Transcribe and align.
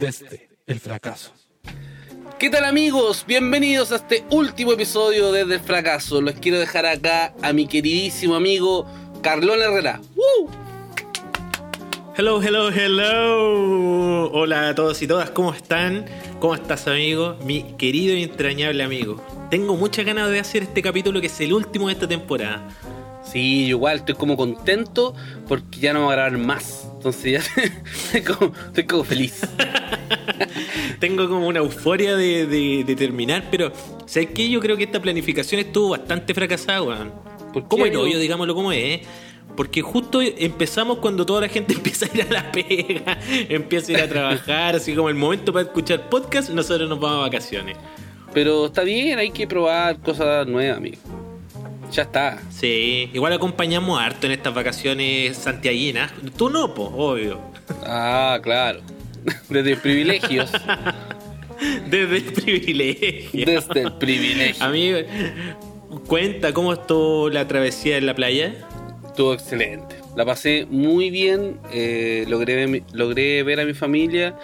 desde 0.00 0.48
el 0.66 0.80
fracaso. 0.80 1.32
¿Qué 2.38 2.48
tal 2.48 2.64
amigos? 2.64 3.24
Bienvenidos 3.28 3.92
a 3.92 3.96
este 3.96 4.24
último 4.30 4.72
episodio 4.72 5.30
desde 5.30 5.56
el 5.56 5.60
fracaso. 5.60 6.22
Les 6.22 6.40
quiero 6.40 6.58
dejar 6.58 6.86
acá 6.86 7.34
a 7.42 7.52
mi 7.52 7.66
queridísimo 7.66 8.34
amigo 8.34 8.86
Carlón 9.20 9.60
Herrera. 9.60 10.00
¡Woo! 10.16 10.50
Hello, 12.16 12.42
hello, 12.42 12.70
hello. 12.70 14.30
Hola 14.32 14.70
a 14.70 14.74
todos 14.74 15.02
y 15.02 15.06
todas, 15.06 15.30
¿cómo 15.30 15.52
están? 15.52 16.06
¿Cómo 16.40 16.54
estás, 16.54 16.86
amigo? 16.86 17.36
Mi 17.44 17.74
querido 17.76 18.16
y 18.16 18.22
entrañable 18.22 18.82
amigo. 18.82 19.22
Tengo 19.50 19.76
muchas 19.76 20.06
ganas 20.06 20.30
de 20.30 20.40
hacer 20.40 20.62
este 20.62 20.80
capítulo 20.80 21.20
que 21.20 21.26
es 21.26 21.40
el 21.42 21.52
último 21.52 21.88
de 21.88 21.92
esta 21.92 22.08
temporada. 22.08 22.66
Sí, 23.30 23.66
igual 23.66 23.98
estoy 23.98 24.14
como 24.14 24.36
contento 24.36 25.14
porque 25.46 25.78
ya 25.80 25.92
no 25.92 26.04
voy 26.04 26.12
a 26.12 26.16
grabar 26.16 26.38
más. 26.38 26.88
Entonces 26.96 27.32
ya 27.32 27.62
estoy 28.12 28.22
como, 28.22 28.52
estoy 28.66 28.84
como 28.84 29.04
feliz. 29.04 29.40
Tengo 30.98 31.28
como 31.28 31.46
una 31.46 31.60
euforia 31.60 32.16
de, 32.16 32.46
de- 32.46 32.84
de 32.84 32.96
terminar, 32.96 33.44
pero 33.50 33.72
¿sabes 34.06 34.30
qué? 34.34 34.48
Yo 34.50 34.60
creo 34.60 34.76
que 34.76 34.84
esta 34.84 35.00
planificación 35.00 35.60
estuvo 35.60 35.90
bastante 35.90 36.34
fracasada, 36.34 36.82
weón. 36.82 37.12
¿Por 37.52 37.62
qué, 37.62 37.68
¿Cómo 37.68 37.84
es 37.86 37.90
amigo? 37.90 38.02
obvio, 38.04 38.18
digámoslo 38.18 38.54
como 38.54 38.72
es? 38.72 39.00
Porque 39.56 39.82
justo 39.82 40.20
empezamos 40.22 40.98
cuando 40.98 41.26
toda 41.26 41.42
la 41.42 41.48
gente 41.48 41.74
empieza 41.78 42.06
a 42.06 42.16
ir 42.16 42.22
a 42.22 42.30
la 42.32 42.52
pega, 42.52 43.18
empieza 43.48 43.92
a 43.92 43.94
ir 43.98 44.00
a 44.04 44.08
trabajar, 44.08 44.76
así 44.76 44.94
como 44.94 45.08
el 45.08 45.14
momento 45.16 45.52
para 45.52 45.64
escuchar 45.66 46.08
podcast, 46.08 46.50
nosotros 46.50 46.88
nos 46.88 47.00
vamos 47.00 47.18
a 47.18 47.20
vacaciones. 47.22 47.76
Pero 48.32 48.66
está 48.66 48.82
bien, 48.82 49.18
hay 49.18 49.30
que 49.30 49.46
probar 49.46 49.98
cosas 50.00 50.46
nuevas, 50.46 50.76
amigo. 50.78 50.98
Ya 51.90 52.02
está. 52.02 52.38
Sí, 52.50 53.10
igual 53.12 53.32
acompañamos 53.32 54.00
harto 54.00 54.26
en 54.26 54.32
estas 54.32 54.54
vacaciones 54.54 55.36
santiaguinas. 55.36 56.12
Tú 56.36 56.48
no, 56.50 56.72
po, 56.74 56.84
obvio. 56.84 57.40
Ah, 57.84 58.38
claro. 58.42 58.80
Desde 59.48 59.76
privilegios. 59.76 60.50
Desde 61.90 62.16
el 62.18 62.24
privilegio. 62.32 63.44
Desde 63.46 63.82
el 63.82 63.92
privilegio. 63.94 64.64
Amigo, 64.64 64.98
cuenta 66.06 66.52
cómo 66.52 66.72
estuvo 66.72 67.28
la 67.28 67.46
travesía 67.46 67.96
en 67.98 68.06
la 68.06 68.14
playa. 68.14 68.54
Estuvo 69.06 69.34
excelente. 69.34 69.96
La 70.16 70.24
pasé 70.24 70.66
muy 70.70 71.10
bien. 71.10 71.58
eh, 71.72 72.24
logré, 72.28 72.82
logré 72.92 73.42
ver 73.42 73.60
a 73.60 73.64
mi 73.64 73.74
familia. 73.74 74.36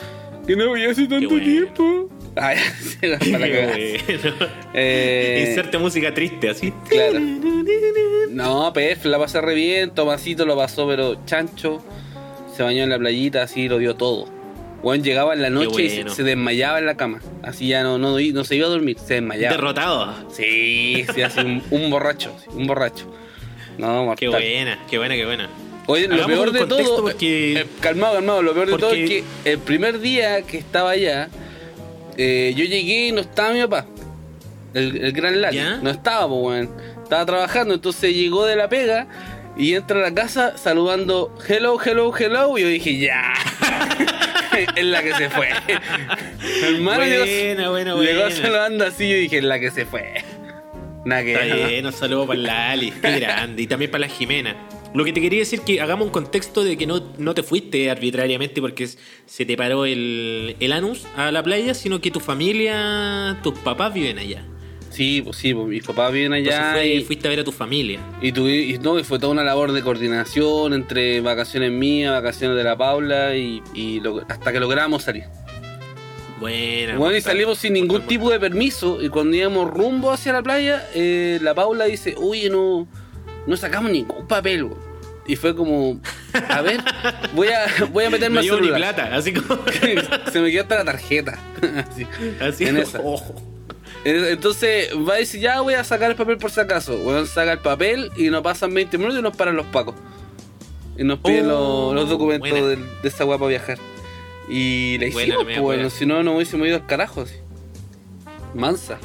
Que 0.46 0.56
no 0.56 0.72
veía 0.72 0.90
hace 0.90 1.06
tanto 1.06 1.28
bueno. 1.30 1.44
tiempo. 1.44 2.08
Ay, 2.36 2.58
para. 3.00 3.18
Qué 3.18 4.06
bueno. 4.22 4.46
Eh, 4.74 5.46
Inserte 5.48 5.78
música 5.78 6.12
triste, 6.12 6.50
así. 6.50 6.72
Claro. 6.88 7.18
No, 8.30 8.72
PF, 8.72 9.06
la 9.06 9.18
pasé 9.18 9.40
re 9.40 9.54
bien. 9.54 9.90
Tomasito 9.90 10.44
lo 10.44 10.56
pasó, 10.56 10.86
pero 10.86 11.24
chancho. 11.24 11.82
Se 12.54 12.62
bañó 12.62 12.84
en 12.84 12.90
la 12.90 12.98
playita, 12.98 13.42
así 13.42 13.68
lo 13.68 13.78
dio 13.78 13.96
todo. 13.96 14.28
Juan 14.82 15.02
llegaba 15.02 15.34
en 15.34 15.42
la 15.42 15.50
noche 15.50 15.82
y 15.82 16.08
se, 16.10 16.22
desmayaba 16.22 16.78
en 16.78 16.86
la 16.86 16.96
cama. 16.96 17.20
Así 17.42 17.68
ya 17.68 17.82
no, 17.82 17.98
no, 17.98 18.18
no 18.20 18.44
se 18.44 18.56
iba 18.56 18.66
a 18.66 18.70
dormir, 18.70 18.98
se 19.04 19.14
desmayaba. 19.14 19.56
Derrotado. 19.56 20.14
Sí, 20.30 21.04
sí, 21.14 21.22
así 21.22 21.40
un, 21.40 21.62
un 21.70 21.90
borracho, 21.90 22.34
un 22.52 22.66
borracho. 22.66 23.06
No, 23.78 24.04
mortal. 24.04 24.16
Qué 24.18 24.28
buena, 24.28 24.78
qué 24.88 24.98
buena, 24.98 25.14
qué 25.16 25.24
buena. 25.24 25.48
Oye, 25.86 26.08
lo 26.08 26.26
peor 26.26 26.52
de 26.52 26.66
todo. 26.66 27.02
porque- 27.02 27.60
eh, 27.60 27.66
calmado, 27.80 28.14
calmado. 28.14 28.42
Lo 28.42 28.54
peor 28.54 28.66
de 28.70 28.76
todo 28.78 28.90
es 28.92 29.08
que 29.08 29.24
el 29.44 29.58
primer 29.58 30.00
día 30.00 30.42
que 30.42 30.58
estaba 30.58 30.90
allá, 30.90 31.28
eh, 32.16 32.52
yo 32.56 32.64
llegué 32.64 33.08
y 33.08 33.12
no 33.12 33.20
estaba 33.20 33.52
mi 33.52 33.60
papá. 33.62 33.86
El, 34.74 35.04
el 35.04 35.12
gran 35.12 35.40
Lali. 35.40 35.56
¿Ya? 35.56 35.76
No 35.76 35.90
estaba, 35.90 36.28
pues, 36.28 36.40
weón. 36.42 36.70
Estaba 37.02 37.24
trabajando, 37.24 37.74
entonces 37.74 38.14
llegó 38.14 38.44
de 38.46 38.56
la 38.56 38.68
pega 38.68 39.06
y 39.56 39.74
entra 39.74 39.98
a 39.98 40.02
la 40.02 40.12
casa 40.14 40.58
saludando 40.58 41.34
hello, 41.48 41.78
hello, 41.82 42.12
hello. 42.16 42.58
Y 42.58 42.62
yo 42.62 42.68
dije, 42.68 42.98
ya. 42.98 43.32
es 44.76 44.84
la 44.84 45.02
que 45.02 45.14
se 45.14 45.30
fue. 45.30 45.48
Hermano, 46.62 47.04
llegó- 47.04 47.24
Buena, 47.24 47.70
buena, 47.70 47.94
llegó 47.94 48.20
buena. 48.22 48.30
saludando 48.36 48.84
así. 48.86 49.08
Yo 49.08 49.16
dije, 49.16 49.38
es 49.38 49.44
la 49.44 49.58
que 49.60 49.70
se 49.70 49.86
fue. 49.86 50.24
Nada 51.04 51.22
que 51.22 51.34
Está 51.34 51.54
bien, 51.68 51.86
un 51.86 51.92
saludo 51.92 52.26
para 52.26 52.40
la 52.40 52.70
Ali, 52.70 52.90
qué 52.90 53.20
grande. 53.20 53.62
Y 53.62 53.66
también 53.68 53.90
para 53.90 54.06
la 54.06 54.08
Jimena. 54.12 54.56
Lo 54.96 55.04
que 55.04 55.12
te 55.12 55.20
quería 55.20 55.40
decir 55.40 55.60
que 55.60 55.80
hagamos 55.80 56.06
un 56.06 56.12
contexto 56.12 56.64
de 56.64 56.76
que 56.76 56.86
no, 56.86 57.02
no 57.18 57.34
te 57.34 57.42
fuiste 57.42 57.90
arbitrariamente 57.90 58.60
porque 58.60 58.88
se 59.26 59.44
te 59.44 59.56
paró 59.56 59.84
el, 59.84 60.56
el 60.58 60.72
anus 60.72 61.06
a 61.16 61.30
la 61.30 61.42
playa, 61.42 61.74
sino 61.74 62.00
que 62.00 62.10
tu 62.10 62.20
familia, 62.20 63.38
tus 63.42 63.54
papás 63.58 63.92
viven 63.92 64.18
allá. 64.18 64.44
Sí, 64.90 65.20
pues 65.22 65.36
sí, 65.36 65.52
pues 65.52 65.66
mis 65.66 65.82
papás 65.84 66.10
viven 66.12 66.32
allá. 66.32 66.72
fue- 66.72 66.88
y- 66.94 67.04
fuiste 67.04 67.28
a 67.28 67.30
ver 67.30 67.40
a 67.40 67.44
tu 67.44 67.52
familia. 67.52 68.00
Y, 68.22 68.32
tuvi- 68.32 68.74
y 68.74 68.78
no, 68.78 68.98
y 68.98 69.04
fue 69.04 69.18
toda 69.18 69.32
una 69.32 69.44
labor 69.44 69.72
de 69.72 69.82
coordinación 69.82 70.72
entre 70.72 71.20
vacaciones 71.20 71.70
mías, 71.70 72.12
vacaciones 72.12 72.56
de 72.56 72.64
la 72.64 72.78
Paula 72.78 73.36
y, 73.36 73.62
y 73.74 74.00
lo- 74.00 74.22
hasta 74.28 74.52
que 74.52 74.58
logramos 74.60 75.02
salir. 75.02 75.24
Buena. 76.40 76.96
Bueno, 76.96 77.16
y 77.16 77.20
salimos 77.20 77.58
sin 77.58 77.72
ningún 77.74 78.02
tipo 78.06 78.30
de 78.30 78.38
permiso 78.40 79.02
y 79.02 79.08
cuando 79.08 79.36
íbamos 79.36 79.70
rumbo 79.70 80.10
hacia 80.10 80.32
la 80.32 80.42
playa, 80.42 80.88
eh, 80.94 81.38
la 81.42 81.54
Paula 81.54 81.86
dice, 81.86 82.14
oye, 82.18 82.48
no, 82.50 82.86
no 83.46 83.56
sacamos 83.56 83.90
ningún 83.90 84.26
papel. 84.26 84.64
güey". 84.64 84.85
Y 85.28 85.34
fue 85.36 85.56
como, 85.56 86.00
a 86.48 86.60
ver, 86.62 86.80
voy 87.34 87.48
a, 87.48 87.66
voy 87.92 88.04
a 88.04 88.10
meterme 88.10 88.34
No 88.34 88.40
al 88.40 88.44
llevo 88.44 88.56
ni 88.60 88.66
celular. 88.68 88.94
plata, 88.94 89.16
así 89.16 89.32
como. 89.32 89.60
Se 90.32 90.40
me 90.40 90.50
quedó 90.52 90.62
hasta 90.62 90.76
la 90.76 90.84
tarjeta. 90.84 91.38
Así. 91.90 92.06
así 92.40 92.64
En 92.64 92.76
esa. 92.76 93.00
ojo. 93.00 93.34
Entonces 94.04 94.90
va 94.96 95.14
a 95.14 95.16
decir, 95.16 95.40
ya 95.40 95.60
voy 95.62 95.74
a 95.74 95.82
sacar 95.82 96.10
el 96.10 96.16
papel 96.16 96.38
por 96.38 96.50
si 96.52 96.60
acaso. 96.60 96.94
Weón 97.04 97.26
saca 97.26 97.52
el 97.52 97.58
papel 97.58 98.12
y 98.16 98.30
nos 98.30 98.42
pasan 98.42 98.72
20 98.72 98.98
minutos 98.98 99.18
y 99.18 99.22
nos 99.22 99.36
paran 99.36 99.56
los 99.56 99.66
pacos. 99.66 99.96
Y 100.96 101.02
nos 101.02 101.18
piden 101.18 101.50
Oh, 101.50 101.92
los, 101.92 102.02
los 102.02 102.08
documentos 102.10 102.50
del- 102.52 102.84
de, 103.02 103.08
esa 103.08 103.26
para 103.26 103.44
viajar. 103.48 103.78
Y 104.48 104.96
la 104.98 105.06
hicimos, 105.06 105.42
pues, 105.44 105.58
bueno, 105.58 105.82
wea. 105.82 105.90
si 105.90 106.06
no, 106.06 106.22
no 106.22 106.36
hubiésemos 106.36 106.68
ido 106.68 106.76
al 106.76 106.86
carajo. 106.86 107.22
Así. 107.22 107.34
Mansa. 108.54 108.98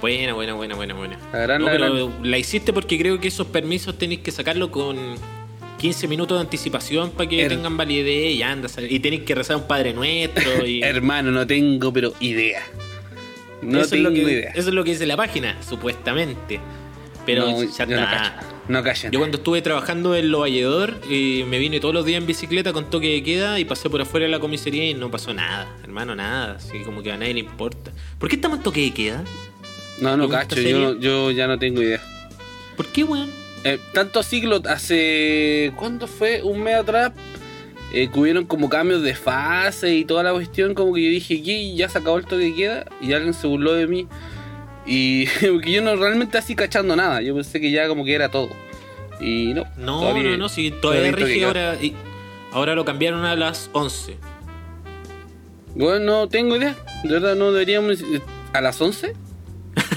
Buena, 0.00 0.32
buena, 0.34 0.54
buena, 0.54 0.74
buena, 0.74 0.94
buena. 0.94 1.18
La 1.32 1.38
gran, 1.38 1.62
No, 1.62 1.68
la 1.72 2.10
la 2.22 2.38
hiciste 2.38 2.72
porque 2.72 2.98
creo 2.98 3.20
que 3.20 3.28
esos 3.28 3.46
permisos 3.46 3.96
tenéis 3.98 4.20
que 4.20 4.32
sacarlo 4.32 4.70
con 4.72 4.96
15 5.80 6.06
minutos 6.08 6.36
de 6.38 6.42
anticipación 6.42 7.10
para 7.12 7.28
que 7.28 7.44
Her- 7.46 7.48
tengan 7.48 7.76
validez 7.76 8.34
y 8.34 8.42
anda, 8.42 8.68
sal- 8.68 8.90
y 8.90 9.00
tenéis 9.00 9.22
que 9.22 9.34
rezar 9.34 9.56
un 9.56 9.66
Padre 9.66 9.92
Nuestro 9.94 10.66
y 10.66 10.82
Hermano, 10.84 11.30
no 11.30 11.46
tengo, 11.46 11.92
pero 11.92 12.12
idea. 12.20 12.62
No 13.62 13.78
eso, 13.78 13.84
es 13.86 13.90
tengo 13.90 14.08
lo 14.10 14.14
que, 14.14 14.20
idea. 14.22 14.50
eso 14.50 14.68
es 14.68 14.74
lo 14.74 14.84
que 14.84 14.90
dice 14.92 15.06
la 15.06 15.16
página, 15.16 15.56
supuestamente. 15.62 16.60
Pero 17.26 17.46
no, 17.50 17.62
ya 17.62 17.84
está. 17.84 18.40
No 18.68 18.82
cacho. 18.82 19.08
Yo 19.10 19.18
cuando 19.18 19.38
estuve 19.38 19.62
trabajando 19.62 20.14
en 20.14 20.30
Lo 20.30 20.40
Valledor, 20.40 21.00
eh, 21.10 21.44
me 21.48 21.58
vine 21.58 21.80
todos 21.80 21.92
los 21.92 22.04
días 22.04 22.20
en 22.20 22.26
bicicleta 22.26 22.72
con 22.72 22.88
toque 22.88 23.08
de 23.08 23.22
queda 23.22 23.58
y 23.58 23.64
pasé 23.64 23.90
por 23.90 24.00
afuera 24.00 24.26
de 24.26 24.30
la 24.32 24.38
comisaría 24.38 24.88
y 24.88 24.94
no 24.94 25.10
pasó 25.10 25.34
nada, 25.34 25.68
hermano, 25.82 26.14
nada. 26.14 26.56
Así 26.56 26.78
como 26.80 27.02
que 27.02 27.10
a 27.12 27.16
nadie 27.16 27.34
le 27.34 27.40
importa. 27.40 27.90
¿Por 28.18 28.28
qué 28.28 28.36
estamos 28.36 28.58
en 28.58 28.62
toque 28.64 28.80
de 28.82 28.92
queda? 28.92 29.24
No, 30.00 30.16
no 30.16 30.28
¿Pregunta 30.28 30.54
cacho. 30.54 30.60
Yo, 30.62 30.98
yo 30.98 31.30
ya 31.32 31.46
no 31.46 31.58
tengo 31.58 31.82
idea. 31.82 32.00
¿Por 32.76 32.86
qué, 32.86 33.04
weón? 33.04 33.28
Eh, 33.64 33.78
tanto 33.92 34.20
así 34.20 34.40
que 34.40 34.46
lo- 34.46 34.62
hace. 34.68 35.72
¿Cuándo 35.76 36.06
fue? 36.06 36.42
Un 36.42 36.62
mes 36.62 36.76
atrás. 36.76 37.12
Eh, 37.92 38.08
que 38.12 38.20
hubieron 38.20 38.46
como 38.46 38.68
cambios 38.68 39.02
de 39.02 39.14
fase 39.16 39.94
y 39.94 40.04
toda 40.04 40.22
la 40.22 40.32
cuestión. 40.32 40.74
Como 40.74 40.94
que 40.94 41.02
yo 41.04 41.10
dije, 41.10 41.42
¿qué? 41.42 41.74
Ya 41.74 41.88
se 41.88 41.98
acabó 41.98 42.18
el 42.18 42.24
toque 42.24 42.44
de 42.44 42.54
queda. 42.54 42.86
Y 43.00 43.12
alguien 43.12 43.34
se 43.34 43.46
burló 43.46 43.72
de 43.74 43.86
mí. 43.86 44.06
Y 44.86 45.26
porque 45.52 45.72
yo 45.72 45.82
no 45.82 45.94
realmente 45.96 46.38
así 46.38 46.54
cachando 46.54 46.96
nada. 46.96 47.20
Yo 47.22 47.34
pensé 47.34 47.60
que 47.60 47.70
ya 47.70 47.86
como 47.88 48.04
que 48.04 48.14
era 48.14 48.30
todo. 48.30 48.50
Y 49.20 49.52
no. 49.54 49.64
No, 49.76 50.00
todavía- 50.00 50.22
no, 50.30 50.36
no, 50.38 50.48
si 50.48 50.70
todavía 50.70 51.02
de 51.02 51.12
rige 51.12 51.44
ahora. 51.44 51.76
y- 51.82 51.94
ahora 52.52 52.74
lo 52.74 52.84
cambiaron 52.84 53.24
a 53.26 53.36
las 53.36 53.68
11. 53.72 54.16
Bueno, 55.74 56.04
no 56.04 56.28
tengo 56.28 56.56
idea. 56.56 56.74
De 57.04 57.10
verdad, 57.10 57.36
no 57.36 57.52
deberíamos. 57.52 57.98
¿A 58.52 58.60
las 58.60 58.80
11? 58.80 59.14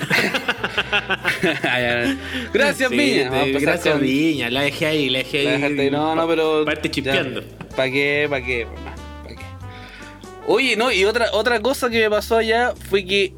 Gracias, 2.54 2.90
Sí, 2.90 2.98
Piña. 2.98 3.24
de- 3.24 3.30
Vamos 3.30 3.40
a 3.40 3.46
empezar 3.48 3.62
gracias, 3.74 3.94
con- 3.96 4.04
Viña. 4.04 4.50
La 4.50 4.62
dejé 4.62 4.86
ahí, 4.86 5.10
la 5.10 5.20
dejé 5.20 5.40
ahí. 5.40 5.46
La 5.46 5.52
dejaste 5.54 5.82
ahí. 5.82 5.92
No, 5.92 6.16
no, 6.16 6.28
pero. 6.28 6.66
Parte 6.66 6.92
chispeando. 6.92 7.44
¿Para 7.76 7.92
qué? 7.92 8.28
¿Para 8.30 8.46
qué? 8.46 8.68
¿Pa' 9.24 9.30
qué? 9.30 9.36
Oye, 10.48 10.76
no, 10.76 10.92
y 10.92 11.06
otra, 11.06 11.28
otra 11.34 11.60
cosa 11.62 11.90
que 11.90 12.00
me 12.02 12.10
pasó 12.10 12.38
allá 12.38 12.74
fue 12.90 13.06
que. 13.06 13.34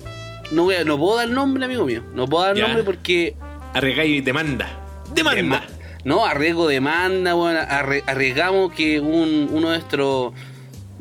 No, 0.52 0.64
voy 0.64 0.76
a- 0.76 0.84
no 0.84 0.98
puedo 0.98 1.18
dar 1.18 1.30
nombre, 1.30 1.66
amigo 1.66 1.86
mío. 1.86 2.04
No 2.14 2.28
puedo 2.28 2.44
dar 2.46 2.56
Ya. 2.56 2.64
nombre 2.68 2.84
porque. 2.84 3.36
Arregáis 3.74 4.24
demanda. 4.24 4.68
Demanda. 5.14 5.42
Dema- 5.42 5.64
no, 6.04 6.24
arriesgo 6.26 6.68
demanda, 6.68 7.34
bueno, 7.34 7.60
arre- 7.62 8.04
arriesgamos 8.06 8.72
que 8.74 9.00
un, 9.00 9.50
uno 9.52 9.72
de 9.72 9.78
nuestros 9.80 10.34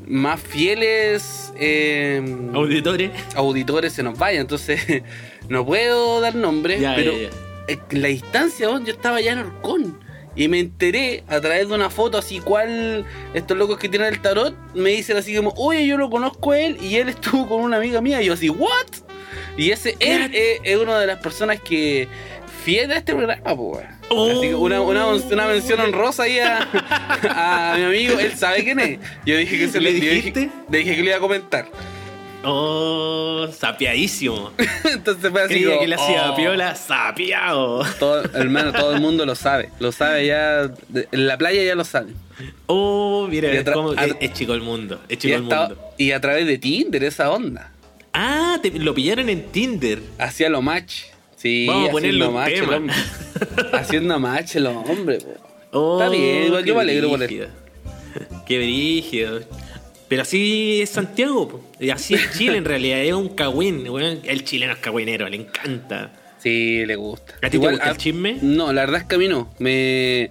más 0.06 0.40
fieles 0.40 1.52
eh, 1.58 2.22
Auditores. 2.54 3.10
auditores 3.36 3.92
se 3.92 4.02
nos 4.02 4.18
vaya. 4.18 4.40
Entonces, 4.40 5.02
no 5.48 5.64
puedo 5.66 6.20
dar 6.20 6.34
nombre, 6.34 6.78
Ya, 6.80 6.94
pero 6.94 7.12
ya, 7.12 7.18
ya. 7.28 7.28
eh, 7.68 7.78
en 7.90 8.02
la 8.02 8.08
distancia, 8.08 8.66
yo 8.68 8.92
estaba 8.92 9.16
allá 9.18 9.32
en 9.32 9.38
Orcón. 9.40 9.98
Y 10.36 10.48
me 10.48 10.58
enteré 10.58 11.22
a 11.28 11.40
través 11.40 11.68
de 11.68 11.74
una 11.74 11.90
foto 11.90 12.18
así 12.18 12.40
cual 12.40 13.04
estos 13.34 13.56
locos 13.56 13.78
que 13.78 13.88
tienen 13.88 14.12
el 14.12 14.20
tarot 14.20 14.52
me 14.74 14.90
dicen 14.90 15.16
así 15.16 15.34
como, 15.36 15.50
oye, 15.56 15.86
yo 15.86 15.96
lo 15.96 16.10
conozco 16.10 16.50
a 16.52 16.58
él 16.58 16.76
y 16.82 16.96
él 16.96 17.08
estuvo 17.10 17.48
con 17.48 17.60
una 17.62 17.76
amiga 17.76 18.00
mía. 18.00 18.20
Y 18.20 18.26
yo 18.26 18.32
así, 18.32 18.48
¿what? 18.50 18.68
Y 19.56 19.70
ese 19.70 19.96
él 20.00 20.22
What? 20.22 20.30
es, 20.34 20.60
es 20.64 20.76
una 20.76 20.98
de 20.98 21.06
las 21.06 21.20
personas 21.20 21.60
que 21.60 22.08
fiel 22.64 22.90
a 22.90 22.96
este 22.96 23.14
programa, 23.14 23.42
pues. 23.54 23.86
Oh. 24.10 24.28
Así 24.30 24.40
que 24.48 24.54
una, 24.56 24.80
una, 24.80 25.06
una 25.06 25.46
mención 25.46 25.78
honrosa 25.80 26.24
ahí 26.24 26.40
a, 26.40 26.68
a 27.72 27.76
mi 27.76 27.84
amigo, 27.84 28.18
él 28.18 28.36
sabe 28.36 28.64
quién 28.64 28.80
es. 28.80 28.98
Yo 29.24 29.36
dije 29.36 29.56
que 29.56 29.68
se 29.68 29.80
¿Le 29.80 29.92
le 29.92 29.98
yo 30.00 30.04
dije- 30.06 30.14
dijiste? 30.16 30.50
Le 30.68 30.78
dije 30.78 30.96
que 30.96 31.02
le 31.02 31.06
iba 31.10 31.16
a 31.16 31.20
comentar. 31.20 31.68
Oh, 32.46 33.48
sapiadísimo. 33.52 34.50
Entonces 34.92 35.30
fue 35.30 35.42
así. 35.42 35.54
Creía 35.54 35.78
que 35.78 35.86
le 35.88 35.94
hacía 35.94 36.30
oh. 36.32 36.36
piola, 36.36 36.74
sapiado. 36.74 37.84
Todo, 37.98 38.22
hermano, 38.34 38.72
todo 38.72 38.94
el 38.94 39.00
mundo 39.00 39.24
lo 39.26 39.34
sabe. 39.34 39.70
Lo 39.80 39.92
sabe 39.92 40.26
ya. 40.26 40.68
de- 40.88 41.08
En 41.12 41.26
la 41.26 41.36
playa 41.38 41.62
ya 41.62 41.74
lo 41.74 41.84
sabe. 41.84 42.12
Oh, 42.66 43.26
mira, 43.30 43.50
es, 43.52 43.64
es 44.20 44.32
chico 44.32 44.54
el 44.54 44.62
mundo. 44.62 45.00
Es 45.08 45.14
Y, 45.14 45.20
chico 45.20 45.34
el 45.36 45.42
mundo. 45.42 45.92
y 45.98 46.10
a 46.12 46.20
través 46.20 46.46
de 46.46 46.58
Tinder, 46.58 47.04
esa 47.04 47.30
onda. 47.30 47.70
Ah, 48.12 48.58
te- 48.62 48.70
lo 48.72 48.94
pillaron 48.94 49.28
en 49.28 49.44
Tinder. 49.50 50.00
Hacía 50.18 50.48
lo 50.48 50.62
match. 50.62 51.04
Sí, 51.36 51.66
Vamos 51.66 51.90
a 51.90 51.96
haciendo 51.98 52.26
ponerlo 52.26 52.32
match 52.32 52.52
el 52.52 52.68
tema. 52.68 52.94
haciendo 53.78 54.18
match 54.18 54.56
el 54.56 54.66
hombre. 54.66 55.18
po. 55.18 55.34
Oh, 55.72 55.98
Está 56.00 56.08
bien, 56.10 56.44
igual 56.44 56.64
yo 56.64 56.74
me 56.76 56.80
alegro 56.82 57.08
por 57.10 57.18
brígido. 57.18 57.48
Qué 58.46 58.58
brígido. 58.58 59.40
Pero 60.14 60.22
así 60.22 60.80
es 60.80 60.90
Santiago. 60.90 61.60
Y 61.80 61.90
así 61.90 62.14
es 62.14 62.30
Chile 62.38 62.56
en 62.56 62.64
realidad, 62.64 63.00
es 63.02 63.12
un 63.14 63.30
cagüín. 63.30 63.88
weón. 63.88 64.20
El 64.22 64.44
chileno 64.44 64.74
es 64.74 64.78
cagüinero, 64.78 65.28
le 65.28 65.38
encanta. 65.38 66.12
Sí, 66.38 66.86
le 66.86 66.94
gusta. 66.94 67.34
¿A 67.42 67.50
ti 67.50 67.58
te 67.58 67.68
gusta 67.68 67.90
el 67.90 67.96
chisme? 67.96 68.38
No, 68.40 68.72
la 68.72 68.82
verdad 68.82 69.00
es 69.00 69.06
que 69.08 69.16
a 69.16 69.18
mí 69.18 69.26
no. 69.26 69.52
Me 69.58 70.30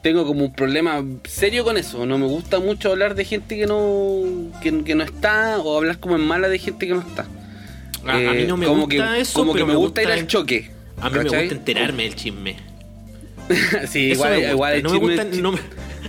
tengo 0.00 0.24
como 0.26 0.44
un 0.44 0.52
problema 0.52 1.04
serio 1.24 1.64
con 1.64 1.76
eso. 1.76 2.06
No 2.06 2.18
me 2.18 2.26
gusta 2.26 2.60
mucho 2.60 2.92
hablar 2.92 3.16
de 3.16 3.24
gente 3.24 3.56
que 3.56 3.66
no 3.66 4.20
que, 4.62 4.84
que 4.84 4.94
no 4.94 5.02
está 5.02 5.58
o 5.58 5.76
hablar 5.76 5.98
como 5.98 6.14
en 6.14 6.20
mala 6.20 6.48
de 6.48 6.60
gente 6.60 6.86
que 6.86 6.94
no 6.94 7.00
está. 7.00 7.26
A, 8.06 8.12
a 8.12 8.32
mí 8.32 8.44
no 8.46 8.56
me 8.56 8.66
como 8.66 8.82
gusta 8.86 9.14
que, 9.14 9.20
eso, 9.22 9.40
como 9.40 9.54
pero 9.54 9.66
que 9.66 9.72
me 9.72 9.76
gusta 9.76 10.02
ir 10.04 10.08
el- 10.10 10.18
al 10.20 10.26
choque. 10.28 10.70
A 11.00 11.10
mí 11.10 11.16
me 11.18 11.22
gusta 11.24 11.40
enterarme 11.42 12.04
del 12.04 12.14
chisme. 12.14 12.54
sí, 13.88 14.12
Eso 14.12 14.24
igual, 14.24 14.30
me 14.30 14.36
gusta. 14.38 14.52
igual 14.52 14.72
el 14.74 14.82
no 14.84 14.90
me 14.90 14.98
chisme 15.00 15.16
gusta, 15.24 15.42
no 15.42 15.50
me- 15.52 15.58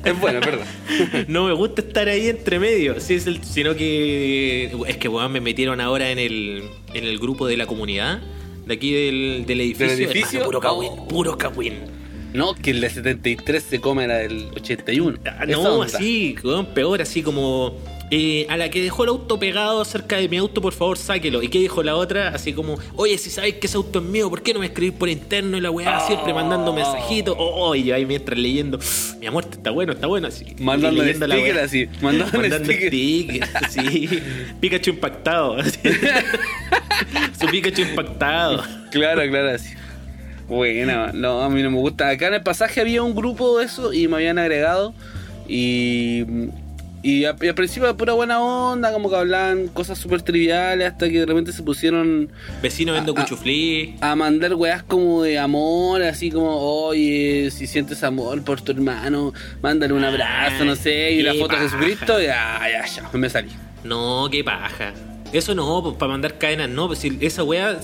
es 0.03 0.19
bueno, 0.19 0.39
verdad. 0.39 0.65
no 1.27 1.45
me 1.47 1.53
gusta 1.53 1.81
estar 1.81 2.07
ahí 2.07 2.27
entre 2.27 2.59
medio, 2.59 2.99
sí, 2.99 3.15
es 3.15 3.27
el- 3.27 3.43
sino 3.43 3.75
que 3.75 4.71
es 4.87 4.97
que 4.97 5.07
weón, 5.07 5.31
me 5.31 5.41
metieron 5.41 5.81
ahora 5.81 6.11
en 6.11 6.19
el, 6.19 6.63
en 6.93 7.03
el 7.05 7.17
grupo 7.19 7.47
de 7.47 7.57
la 7.57 7.65
comunidad 7.67 8.19
de 8.65 8.73
aquí 8.73 8.91
del, 8.93 9.45
del 9.45 9.61
edificio. 9.61 9.87
¿Del 9.87 9.99
edificio? 10.05 10.39
Hermano, 10.41 10.45
puro 10.45 10.59
cagüín, 10.59 10.91
Oh. 10.97 11.07
puro 11.07 11.37
cagüín. 11.37 11.73
No, 12.33 12.53
que 12.53 12.71
el 12.71 12.81
de 12.81 12.89
73 12.89 13.63
se 13.63 13.79
come 13.79 14.05
la 14.07 14.17
del 14.17 14.47
81. 14.55 15.17
Ah, 15.25 15.45
No, 15.47 15.61
onda. 15.79 15.85
así, 15.97 16.35
weón, 16.43 16.65
peor, 16.67 17.01
así 17.01 17.23
como 17.23 17.77
eh, 18.09 18.45
a 18.49 18.55
la 18.57 18.69
que 18.69 18.81
dejó 18.81 19.03
el 19.03 19.09
auto 19.09 19.37
pegado 19.37 19.83
cerca 19.83 20.15
de 20.17 20.29
mi 20.29 20.37
auto, 20.37 20.61
por 20.61 20.73
favor, 20.73 20.97
sáquelo. 20.97 21.43
¿Y 21.43 21.49
qué 21.49 21.59
dijo 21.59 21.83
la 21.83 21.95
otra? 21.95 22.29
Así 22.29 22.53
como, 22.53 22.77
oye, 22.95 23.17
si 23.17 23.29
sabes 23.29 23.55
que 23.55 23.67
ese 23.67 23.75
auto 23.77 23.99
es 23.99 24.05
mío, 24.05 24.29
¿por 24.29 24.41
qué 24.41 24.53
no 24.53 24.59
me 24.61 24.67
escribís 24.67 24.93
por 24.97 25.09
interno 25.09 25.57
y 25.57 25.61
la 25.61 25.71
weá 25.71 25.99
siempre 26.07 26.33
mandando 26.33 26.71
mensajitos? 26.73 27.35
Oh, 27.37 27.67
oh, 27.69 27.75
y 27.75 27.83
yo 27.83 27.95
ahí 27.95 28.05
mientras 28.05 28.39
leyendo, 28.39 28.79
mi 29.19 29.27
amor, 29.27 29.45
está 29.51 29.71
bueno, 29.71 29.91
está 29.91 30.07
bueno. 30.07 30.27
Así, 30.27 30.45
Mandando 30.59 31.03
leyendo 31.03 31.27
la 31.27 31.35
sticker 31.35 31.55
weá. 31.55 31.63
así. 31.65 31.89
Mandando, 32.01 32.37
Mandando 32.39 32.65
sticker. 32.65 32.87
stickers, 32.87 33.49
sí. 33.73 34.09
Pikachu 34.61 34.89
impactado. 34.91 35.55
así. 35.57 35.79
Su 37.39 37.47
Pikachu 37.47 37.81
impactado. 37.81 38.63
Claro, 38.91 39.21
claro, 39.29 39.49
así. 39.49 39.73
Buena, 40.47 41.11
no, 41.13 41.41
a 41.41 41.49
mí 41.49 41.61
no 41.61 41.69
me 41.71 41.77
gusta. 41.77 42.07
Acá 42.07 42.27
en 42.27 42.35
el 42.35 42.41
pasaje 42.43 42.79
había 42.79 43.03
un 43.03 43.13
grupo 43.13 43.59
de 43.59 43.65
eso 43.65 43.91
y 43.91 44.07
me 44.07 44.15
habían 44.15 44.37
agregado. 44.39 44.93
Y, 45.47 46.23
y, 47.03 47.25
a- 47.25 47.35
y 47.41 47.47
al 47.47 47.55
principio 47.55 47.95
pura 47.95 48.13
buena 48.13 48.39
onda, 48.41 48.91
como 48.91 49.09
que 49.09 49.15
hablaban 49.15 49.67
cosas 49.67 49.97
súper 49.97 50.21
triviales, 50.23 50.87
hasta 50.91 51.07
que 51.09 51.19
de 51.19 51.25
repente 51.25 51.51
se 51.51 51.63
pusieron 51.63 52.29
Vecino 52.61 52.93
vendo 52.93 53.13
Ah, 53.15 53.19
ah. 53.19 53.23
cuchuflí. 53.23 53.95
a 54.01 54.15
mandar 54.15 54.53
weas 54.55 54.83
como 54.83 55.23
de 55.23 55.37
amor, 55.39 56.01
así 56.03 56.31
como, 56.31 56.55
oye, 56.57 57.49
si 57.51 57.67
sientes 57.67 58.03
amor 58.03 58.43
por 58.43 58.61
tu 58.61 58.71
hermano, 58.71 59.33
mándale 59.61 59.93
un 59.93 60.03
abrazo, 60.03 60.65
no 60.65 60.75
sé, 60.75 61.11
y 61.11 61.21
la 61.21 61.33
foto 61.33 61.43
de 61.43 61.47
paja. 61.55 61.63
Jesucristo, 61.69 62.19
ya, 62.21 62.59
ya, 62.71 62.85
ya, 62.85 63.09
me 63.17 63.29
salí. 63.29 63.49
No, 63.83 64.27
qué 64.31 64.43
paja. 64.43 64.93
Eso 65.33 65.53
no, 65.55 65.81
pues, 65.83 65.95
para 65.97 66.11
mandar 66.11 66.37
cadenas, 66.37 66.69
no. 66.69 66.87
Pues, 66.87 66.99
si 66.99 67.17
esa 67.21 67.43
weá, 67.43 67.77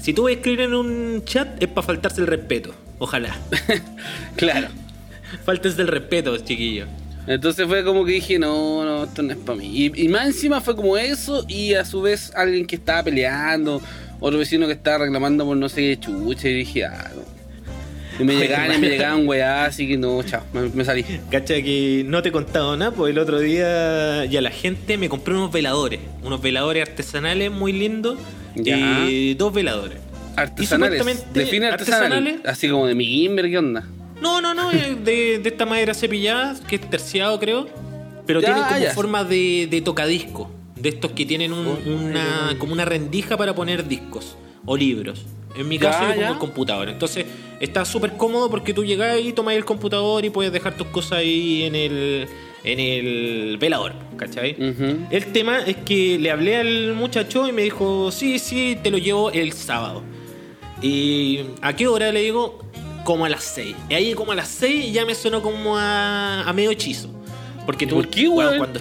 si 0.00 0.12
tú 0.12 0.22
vas 0.24 0.30
a 0.30 0.34
escribir 0.36 0.60
en 0.62 0.74
un 0.74 1.22
chat, 1.24 1.62
es 1.62 1.68
para 1.68 1.86
faltarse 1.86 2.20
el 2.20 2.26
respeto. 2.26 2.74
Ojalá. 2.98 3.36
claro. 4.36 4.68
Faltes 5.44 5.76
del 5.76 5.88
respeto, 5.88 6.36
chiquillo. 6.38 6.86
Entonces 7.26 7.66
fue 7.66 7.84
como 7.84 8.04
que 8.04 8.12
dije, 8.12 8.38
no, 8.38 8.84
no, 8.84 9.04
esto 9.04 9.22
no 9.22 9.32
es 9.32 9.38
para 9.38 9.58
mí. 9.58 9.70
Y, 9.72 10.04
y 10.04 10.08
más 10.08 10.26
encima 10.26 10.60
fue 10.60 10.76
como 10.76 10.96
eso 10.96 11.44
y 11.48 11.74
a 11.74 11.84
su 11.84 12.00
vez 12.00 12.32
alguien 12.34 12.66
que 12.66 12.76
estaba 12.76 13.02
peleando, 13.02 13.82
otro 14.20 14.38
vecino 14.38 14.66
que 14.66 14.72
estaba 14.74 14.98
reclamando 15.04 15.44
por 15.44 15.56
no 15.56 15.68
sé 15.68 15.82
qué 15.82 16.00
chucha 16.00 16.48
y 16.48 16.54
dije, 16.54 16.84
ah, 16.84 17.10
no. 17.14 17.22
Y 18.18 18.24
me 18.24 18.36
llegaban 18.38 18.74
y 18.76 18.78
me 18.78 18.88
llegaban 18.88 19.26
weá, 19.26 19.64
así 19.64 19.88
que 19.88 19.96
no, 19.96 20.22
chao, 20.22 20.42
me, 20.52 20.68
me 20.68 20.84
salí. 20.84 21.04
Cacha 21.30 21.54
que 21.62 22.04
no 22.06 22.22
te 22.22 22.28
he 22.28 22.32
contado 22.32 22.76
nada, 22.76 22.92
pues 22.92 23.10
el 23.10 23.18
otro 23.18 23.40
día 23.40 24.24
ya 24.26 24.40
la 24.40 24.50
gente 24.50 24.96
me 24.96 25.08
compró 25.08 25.34
unos 25.34 25.52
veladores. 25.52 26.00
Unos 26.22 26.40
veladores 26.40 26.88
artesanales 26.88 27.50
muy 27.50 27.72
lindos. 27.72 28.18
Ya. 28.54 29.04
Y 29.08 29.34
dos 29.34 29.52
veladores. 29.52 29.98
Artesanales, 30.36 31.24
define 31.32 31.66
artesanal, 31.66 32.12
artesanales. 32.12 32.46
así 32.46 32.68
como 32.68 32.86
de 32.86 32.94
mimber, 32.94 33.48
¿qué 33.48 33.58
onda? 33.58 33.84
No, 34.20 34.40
no, 34.40 34.54
no, 34.54 34.70
de, 34.70 35.38
de 35.38 35.48
esta 35.48 35.66
madera 35.66 35.94
cepillada, 35.94 36.56
que 36.66 36.76
es 36.76 36.90
terciado 36.90 37.38
creo. 37.38 37.66
Pero 38.26 38.40
Ya, 38.40 38.46
tienen 38.46 38.64
como 38.64 38.80
ya. 38.80 38.92
forma 38.94 39.24
de, 39.24 39.68
de 39.70 39.80
tocadisco. 39.82 40.50
De 40.74 40.88
estos 40.90 41.12
que 41.12 41.24
tienen 41.24 41.52
un- 41.52 41.66
Oh, 41.66 41.78
una, 41.90 42.56
como 42.58 42.72
una 42.72 42.84
rendija 42.84 43.36
para 43.36 43.54
poner 43.54 43.86
discos 43.86 44.36
o 44.64 44.76
libros. 44.76 45.24
En 45.56 45.68
mi 45.68 45.78
Ya, 45.78 45.90
caso 45.90 46.00
yo 46.02 46.08
pongo 46.10 46.20
ya. 46.20 46.28
el 46.30 46.38
computador. 46.38 46.88
Entonces 46.88 47.24
está 47.60 47.84
súper 47.84 48.12
cómodo 48.16 48.50
porque 48.50 48.74
tú 48.74 48.84
llegas 48.84 49.18
y 49.20 49.32
tomas 49.32 49.54
el 49.54 49.64
computador 49.64 50.24
y 50.24 50.30
puedes 50.30 50.52
dejar 50.52 50.76
tus 50.76 50.88
cosas 50.88 51.18
ahí 51.20 51.62
en 51.62 51.74
el, 51.74 52.26
en 52.64 52.80
el 52.80 53.56
velador. 53.58 53.94
¿Cachai? 54.16 54.52
Ujú. 54.52 55.06
El 55.10 55.26
tema 55.32 55.60
es 55.60 55.76
que 55.76 56.18
le 56.18 56.30
hablé 56.30 56.56
al 56.56 56.94
muchacho 56.94 57.46
y 57.48 57.52
me 57.52 57.62
dijo, 57.62 58.10
sí, 58.10 58.38
sí, 58.38 58.76
te 58.82 58.90
lo 58.90 58.98
llevo 58.98 59.30
el 59.30 59.52
sábado. 59.52 60.02
¿Y 60.82 61.40
a 61.62 61.74
qué 61.74 61.86
hora? 61.86 62.12
Le 62.12 62.20
digo, 62.20 62.58
como 63.06 63.24
a 63.24 63.30
las 63.30 63.42
6. 63.44 63.74
Y 63.88 63.94
ahí 63.94 64.12
como 64.12 64.32
a 64.32 64.34
las 64.34 64.48
6 64.48 64.92
ya 64.92 65.06
me 65.06 65.14
sonó 65.14 65.40
como 65.40 65.78
a, 65.78 66.42
a 66.46 66.52
medio 66.52 66.70
hechizo. 66.72 67.08
Porque 67.64 67.86
tú, 67.86 67.94
¿Por 67.94 68.08
qué, 68.08 68.28
weón, 68.28 68.58
cuando, 68.58 68.80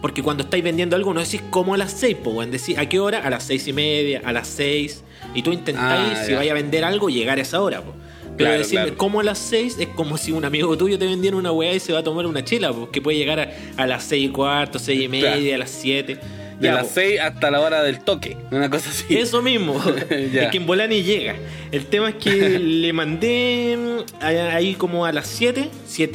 porque 0.00 0.22
cuando 0.22 0.42
estáis 0.42 0.64
vendiendo 0.64 0.96
algo 0.96 1.14
no 1.14 1.20
decís 1.20 1.40
como 1.50 1.74
a 1.74 1.76
las 1.78 1.92
6, 1.92 2.16
pues, 2.24 2.36
weón. 2.36 2.50
Decís, 2.50 2.76
¿a 2.76 2.86
qué 2.88 2.98
hora? 2.98 3.20
A 3.20 3.30
las 3.30 3.44
6 3.44 3.68
y 3.68 3.72
media, 3.72 4.22
a 4.24 4.32
las 4.32 4.48
6. 4.48 5.04
Y 5.34 5.42
tú 5.42 5.52
intentáis, 5.52 6.18
Ah, 6.18 6.24
si 6.26 6.32
vaya 6.34 6.50
a 6.50 6.54
vender 6.54 6.82
algo, 6.84 7.08
llegar 7.08 7.38
a 7.38 7.42
esa 7.42 7.60
hora, 7.62 7.80
pues. 7.82 7.94
Pero 8.36 8.36
Claro, 8.48 8.58
decirme 8.58 8.84
claro. 8.86 8.96
como 8.98 9.20
a 9.20 9.22
las 9.24 9.38
6 9.38 9.76
es 9.78 9.88
como 9.88 10.16
si 10.16 10.32
un 10.32 10.44
amigo 10.44 10.76
tuyo 10.78 10.98
te 10.98 11.06
vendiera 11.06 11.36
una 11.36 11.52
weá 11.52 11.74
y 11.74 11.80
se 11.80 11.92
va 11.92 11.98
a 11.98 12.02
tomar 12.02 12.26
una 12.26 12.42
chela, 12.42 12.72
pues, 12.72 12.88
que 12.90 13.00
puede 13.02 13.18
llegar 13.18 13.38
a, 13.40 13.50
a 13.76 13.86
las 13.86 14.04
6 14.04 14.24
y 14.30 14.32
cuarto, 14.32 14.78
6 14.78 15.02
y 15.02 15.08
media, 15.08 15.32
Claro. 15.36 15.54
a 15.54 15.58
las 15.58 15.70
7. 15.70 16.18
De 16.62 16.68
Ya, 16.68 16.74
las 16.74 16.82
pues. 16.88 17.06
6 17.08 17.20
hasta 17.20 17.50
la 17.50 17.60
hora 17.60 17.82
del 17.82 18.00
toque, 18.00 18.36
una 18.50 18.70
cosa 18.70 18.88
así. 18.90 19.16
Eso 19.18 19.42
mismo. 19.42 19.74
Es 20.10 20.48
que 20.50 20.56
en 20.56 20.66
Volani 20.66 21.02
llega. 21.02 21.34
El 21.70 21.86
tema 21.86 22.10
es 22.10 22.14
que 22.16 22.30
le 22.58 22.92
mandé 22.92 23.76
mm, 23.78 24.24
ahí 24.24 24.74
como 24.74 25.04
a 25.04 25.12
las 25.12 25.26
7, 25.26 25.68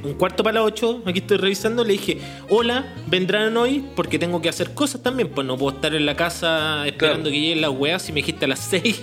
un 0.04 0.14
cuarto 0.14 0.44
para 0.44 0.56
las 0.62 0.64
8. 0.68 1.04
Aquí 1.06 1.20
estoy 1.20 1.38
revisando. 1.38 1.84
Le 1.84 1.94
dije, 1.94 2.18
hola, 2.50 2.86
vendrán 3.08 3.56
hoy 3.58 3.84
porque 3.96 4.18
tengo 4.18 4.42
que 4.42 4.50
hacer 4.50 4.72
cosas 4.74 5.04
también. 5.04 5.30
Pues 5.30 5.46
no 5.46 5.58
puedo 5.58 5.76
estar 5.76 5.94
en 5.94 6.06
la 6.06 6.16
casa 6.16 6.86
esperando 6.88 7.24
Claro. 7.24 7.32
que 7.34 7.40
lleguen 7.42 7.62
las 7.62 7.72
weas. 7.72 8.02
Si 8.02 8.12
me 8.12 8.18
dijiste 8.22 8.46
a 8.46 8.48
las 8.48 8.60
6, 8.60 9.02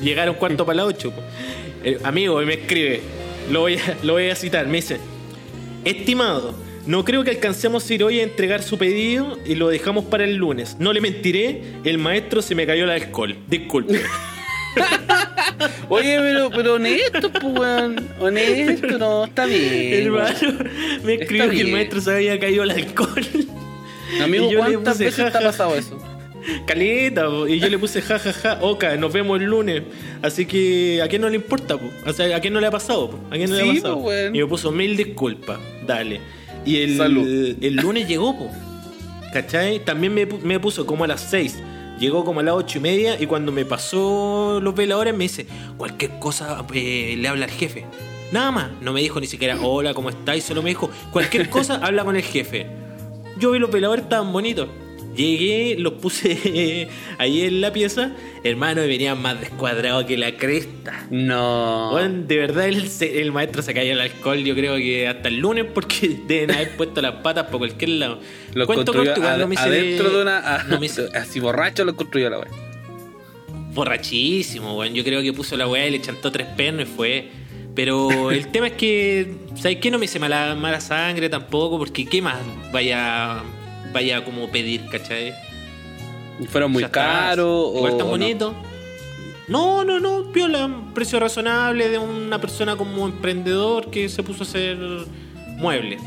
llegaron 0.00 0.34
cuarto 0.36 0.64
para 0.64 0.76
las 0.78 0.86
8. 0.86 1.12
Eh, 1.84 1.98
amigo, 2.02 2.40
me 2.40 2.54
escribe, 2.54 3.00
lo 3.52 3.60
voy, 3.60 3.74
a, 3.76 3.96
lo 4.02 4.14
voy 4.14 4.30
a 4.30 4.34
citar. 4.36 4.66
Me 4.66 4.76
dice, 4.78 4.98
Estimado, 5.84 6.54
no 6.88 7.04
creo 7.04 7.22
que 7.22 7.30
alcancemos 7.32 7.88
a 7.88 7.94
ir 7.94 8.02
hoy 8.02 8.20
a 8.20 8.22
entregar 8.22 8.62
su 8.62 8.78
pedido 8.78 9.38
y 9.44 9.56
lo 9.56 9.68
dejamos 9.68 10.06
para 10.06 10.24
el 10.24 10.36
lunes. 10.36 10.76
No 10.78 10.94
le 10.94 11.02
mentiré, 11.02 11.60
el 11.84 11.98
maestro 11.98 12.40
se 12.40 12.54
me 12.54 12.66
cayó 12.66 12.84
el 12.84 12.90
alcohol. 12.90 13.36
Disculpe. 13.46 14.00
Oye, 15.90 16.16
pero, 16.18 16.50
pero 16.50 16.74
honesto, 16.74 17.30
pues, 17.30 17.44
weón. 17.44 18.08
Honesto, 18.18 18.98
no, 18.98 19.26
está 19.26 19.44
bien. 19.44 20.06
Hermano, 20.06 20.64
me 21.04 21.14
escribió 21.16 21.50
que 21.50 21.60
el 21.60 21.72
maestro 21.72 22.00
se 22.00 22.10
había 22.10 22.40
caído 22.40 22.62
el 22.62 22.70
alcohol. 22.70 23.26
Amigo, 24.22 24.48
¿cuántas 24.56 24.98
veces 24.98 25.30
te 25.30 25.38
ha 25.38 25.42
pasado 25.42 25.76
eso? 25.76 26.02
Caleta, 26.66 27.26
po. 27.26 27.46
y 27.46 27.60
yo 27.60 27.68
le 27.68 27.76
puse 27.76 28.00
jajaja, 28.00 28.60
oca, 28.62 28.96
nos 28.96 29.12
vemos 29.12 29.38
el 29.38 29.44
lunes. 29.44 29.82
Así 30.22 30.46
que, 30.46 31.02
¿a 31.02 31.08
quién 31.08 31.20
no 31.20 31.28
le 31.28 31.36
importa? 31.36 31.76
Po? 31.76 31.90
O 32.06 32.12
sea, 32.14 32.34
¿a 32.34 32.40
quién 32.40 32.54
no 32.54 32.60
le 32.60 32.66
ha 32.66 32.70
pasado? 32.70 33.10
po? 33.10 33.20
¿A 33.30 33.36
quién 33.36 33.50
no 33.50 33.56
le 33.56 33.62
ha 33.62 33.74
pasado? 33.74 33.96
weón. 33.96 34.34
Y 34.34 34.38
me 34.38 34.46
puso 34.46 34.72
mil 34.72 34.96
disculpas, 34.96 35.58
dale. 35.86 36.37
Y 36.64 36.82
el, 36.82 36.96
Salud. 36.96 37.26
el 37.60 37.76
lunes 37.76 38.08
llegó, 38.08 38.36
po. 38.36 38.50
¿cachai? 39.32 39.84
También 39.84 40.14
me, 40.14 40.26
me 40.26 40.60
puso 40.60 40.86
como 40.86 41.04
a 41.04 41.06
las 41.06 41.20
6. 41.22 41.62
Llegó 41.98 42.24
como 42.24 42.40
a 42.40 42.42
las 42.44 42.54
ocho 42.54 42.78
y 42.78 42.80
media 42.80 43.20
y 43.20 43.26
cuando 43.26 43.50
me 43.50 43.64
pasó 43.64 44.60
los 44.62 44.74
veladores 44.74 45.14
me 45.14 45.24
dice, 45.24 45.46
cualquier 45.76 46.18
cosa 46.20 46.64
eh, 46.72 47.16
le 47.18 47.26
habla 47.26 47.46
al 47.46 47.50
jefe. 47.50 47.86
Nada 48.30 48.52
más. 48.52 48.70
No 48.80 48.92
me 48.92 49.00
dijo 49.00 49.20
ni 49.20 49.26
siquiera, 49.26 49.58
hola, 49.60 49.94
¿cómo 49.94 50.10
estáis? 50.10 50.44
Solo 50.44 50.62
me 50.62 50.68
dijo, 50.70 50.90
cualquier 51.12 51.50
cosa 51.50 51.76
habla 51.82 52.04
con 52.04 52.14
el 52.14 52.22
jefe. 52.22 52.66
Yo 53.38 53.50
vi 53.50 53.58
los 53.58 53.70
veladores 53.70 54.04
estaban 54.04 54.32
bonitos. 54.32 54.68
Llegué, 55.18 55.76
los 55.78 55.94
puse 55.94 56.88
ahí 57.18 57.42
en 57.42 57.60
la 57.60 57.72
pieza. 57.72 58.12
Hermano, 58.44 58.84
y 58.84 58.88
venían 58.88 59.20
más 59.20 59.40
descuadrados 59.40 60.04
que 60.04 60.16
la 60.16 60.36
cresta. 60.36 61.06
No. 61.10 61.88
Bueno, 61.90 62.22
de 62.26 62.36
verdad 62.36 62.68
el, 62.68 62.88
el 63.00 63.32
maestro 63.32 63.60
se 63.62 63.74
cayó 63.74 63.92
el 63.92 64.00
alcohol, 64.00 64.38
yo 64.38 64.54
creo 64.54 64.76
que 64.76 65.08
hasta 65.08 65.28
el 65.28 65.38
lunes, 65.38 65.66
porque 65.74 66.08
deben 66.26 66.52
haber 66.52 66.76
puesto 66.76 67.02
las 67.02 67.14
patas 67.16 67.46
por 67.48 67.58
cualquier 67.58 67.90
lado. 67.90 68.20
Lo 68.54 68.66
Cuento 68.66 68.92
construyó 68.92 69.22
ad- 69.28 69.38
no 69.38 69.48
me 69.48 69.56
adentro 69.56 70.08
de 70.10 70.22
una. 70.22 70.38
a- 70.60 70.64
no 70.64 70.78
me 70.78 70.86
hice- 70.86 71.08
así 71.14 71.40
borracho 71.40 71.84
lo 71.84 71.96
construyó 71.96 72.30
la 72.30 72.38
wea. 72.38 72.48
borrachísimo, 73.74 74.76
weón. 74.76 74.94
Yo 74.94 75.04
creo 75.04 75.22
que 75.22 75.32
puso 75.32 75.56
la 75.56 75.66
weá 75.66 75.86
y 75.86 75.90
le 75.90 76.00
chantó 76.00 76.30
tres 76.32 76.46
pernos 76.56 76.82
y 76.82 76.86
fue. 76.86 77.28
Pero 77.74 78.30
el 78.32 78.48
tema 78.48 78.66
es 78.68 78.72
que, 78.72 79.34
¿sabes 79.54 79.76
qué? 79.78 79.90
No 79.90 79.98
me 79.98 80.06
hice 80.06 80.18
mala, 80.18 80.56
mala 80.56 80.80
sangre 80.80 81.28
tampoco, 81.28 81.78
porque 81.78 82.04
¿qué 82.06 82.20
más 82.20 82.36
vaya, 82.72 83.42
vaya 83.92 84.24
como 84.24 84.50
pedir, 84.50 84.86
cachai? 84.86 85.34
¿Fueron 86.50 86.70
muy 86.72 86.84
está. 86.84 86.92
caros 87.00 87.72
Igual 87.76 87.92
tan 87.96 88.06
no? 88.06 88.10
bonito. 88.12 88.54
No, 89.48 89.82
no, 89.84 89.98
no, 89.98 90.30
piola, 90.30 90.66
un 90.66 90.92
precio 90.92 91.18
razonable 91.18 91.88
de 91.88 91.98
una 91.98 92.38
persona 92.40 92.76
como 92.76 93.06
emprendedor 93.06 93.90
que 93.90 94.08
se 94.08 94.22
puso 94.22 94.44
a 94.44 94.46
hacer 94.46 94.76
muebles. 95.56 96.00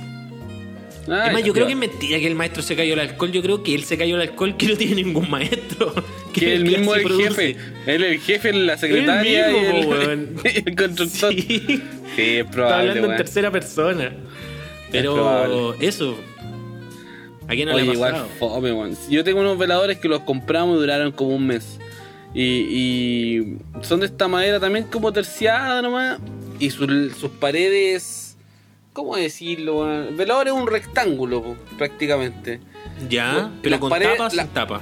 Ah, 1.09 1.23
Además, 1.23 1.43
yo 1.43 1.51
creo 1.51 1.65
que 1.65 1.73
es 1.73 1.77
mentira 1.79 2.19
que 2.19 2.27
el 2.27 2.35
maestro 2.35 2.61
se 2.61 2.75
cayó 2.75 2.93
el 2.93 2.99
alcohol. 2.99 3.31
Yo 3.31 3.41
creo 3.41 3.63
que 3.63 3.73
él 3.73 3.83
se 3.83 3.97
cayó 3.97 4.15
el 4.15 4.21
alcohol 4.21 4.55
que 4.55 4.67
no 4.67 4.75
tiene 4.77 4.95
ningún 5.03 5.29
maestro. 5.29 5.93
Que 6.31 6.53
el 6.53 6.63
mismo 6.63 6.95
el 6.95 7.03
produce. 7.03 7.27
jefe. 7.55 7.57
Él 7.87 8.03
el 8.05 8.19
jefe, 8.21 8.53
la 8.53 8.77
secretaria 8.77 9.47
Él 9.49 9.73
mismo, 9.73 9.95
y 9.97 9.99
el, 10.01 10.35
el 10.65 10.75
constructor. 10.77 11.33
Sí, 11.33 11.41
Sí. 11.41 11.81
es 12.15 12.39
Está 12.39 12.51
probable, 12.51 12.89
hablando 12.91 13.11
en 13.11 13.17
tercera 13.17 13.51
persona. 13.51 14.13
Pero 14.93 15.13
probable. 15.15 15.85
eso. 15.85 16.17
¿A 17.51 17.55
quién 17.55 17.67
no 17.67 17.75
Oye, 17.75 17.83
le 17.85 17.91
ha 17.91 17.93
igual 17.93 18.25
fome. 18.39 18.71
Yo 19.09 19.23
tengo 19.23 19.41
unos 19.41 19.57
veladores 19.57 19.97
que 19.99 20.07
los 20.07 20.21
compramos 20.21 20.77
y 20.77 20.79
duraron 20.79 21.11
como 21.11 21.35
un 21.35 21.47
mes. 21.47 21.79
Y, 22.33 22.43
y 22.43 23.57
son 23.81 23.99
de 23.99 24.05
esta 24.05 24.27
madera 24.27 24.59
también 24.59 24.85
como 24.85 25.11
terciada 25.11 25.81
nomás. 25.81 26.19
Y 26.59 26.69
sus- 26.69 27.13
sus 27.17 27.31
paredes. 27.31 28.37
¿Cómo 28.93 29.15
decirlo? 29.15 29.89
El 29.91 30.15
velador 30.15 30.47
es 30.47 30.53
un 30.53 30.67
rectángulo, 30.67 31.41
po, 31.43 31.55
prácticamente. 31.77 32.59
Ya, 33.09 33.51
pero 33.61 33.79
con 33.79 33.89
paredes- 33.89 34.13
tapa 34.17 34.27
o 34.27 34.29
sin 34.29 34.37
la- 34.37 34.45
tapa. 34.47 34.81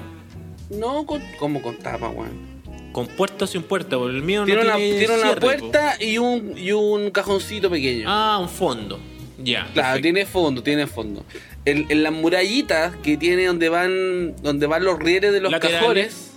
No, 0.70 1.06
con, 1.06 1.22
como 1.40 1.62
con 1.62 1.76
tapa, 1.78 2.10
weón. 2.10 2.50
Con 2.92 3.08
puerta 3.08 3.46
o 3.46 3.48
sin 3.48 3.62
puerta, 3.64 3.98
porque 3.98 4.16
el 4.18 4.24
mío 4.24 4.46
Tiene 4.46 4.62
no 4.64 4.68
una, 4.68 4.78
tiene 4.78 4.98
tiene 4.98 5.14
una 5.14 5.24
cierre, 5.24 5.42
po. 5.42 5.48
puerta 5.48 6.04
y 6.04 6.18
un, 6.18 6.58
y 6.58 6.72
un 6.72 7.12
cajoncito 7.12 7.70
pequeño. 7.70 8.06
Ah, 8.08 8.40
un 8.42 8.50
fondo. 8.50 9.00
Ya. 9.42 9.62
Claro, 9.74 9.74
perfecto. 9.74 10.02
tiene 10.02 10.26
fondo, 10.26 10.64
tiene 10.64 10.88
fondo. 10.88 11.24
En, 11.70 11.86
en 11.90 12.04
las 12.04 12.14
murallitas 12.14 12.96
que 13.04 13.18
tiene 13.18 13.46
donde 13.46 13.70
van 13.70 14.36
donde 14.42 14.66
van 14.68 14.84
los 14.84 14.98
rieles 15.00 15.32
de 15.34 15.42
los 15.42 15.52
Laterales. 15.52 15.80
cajones. 15.82 16.32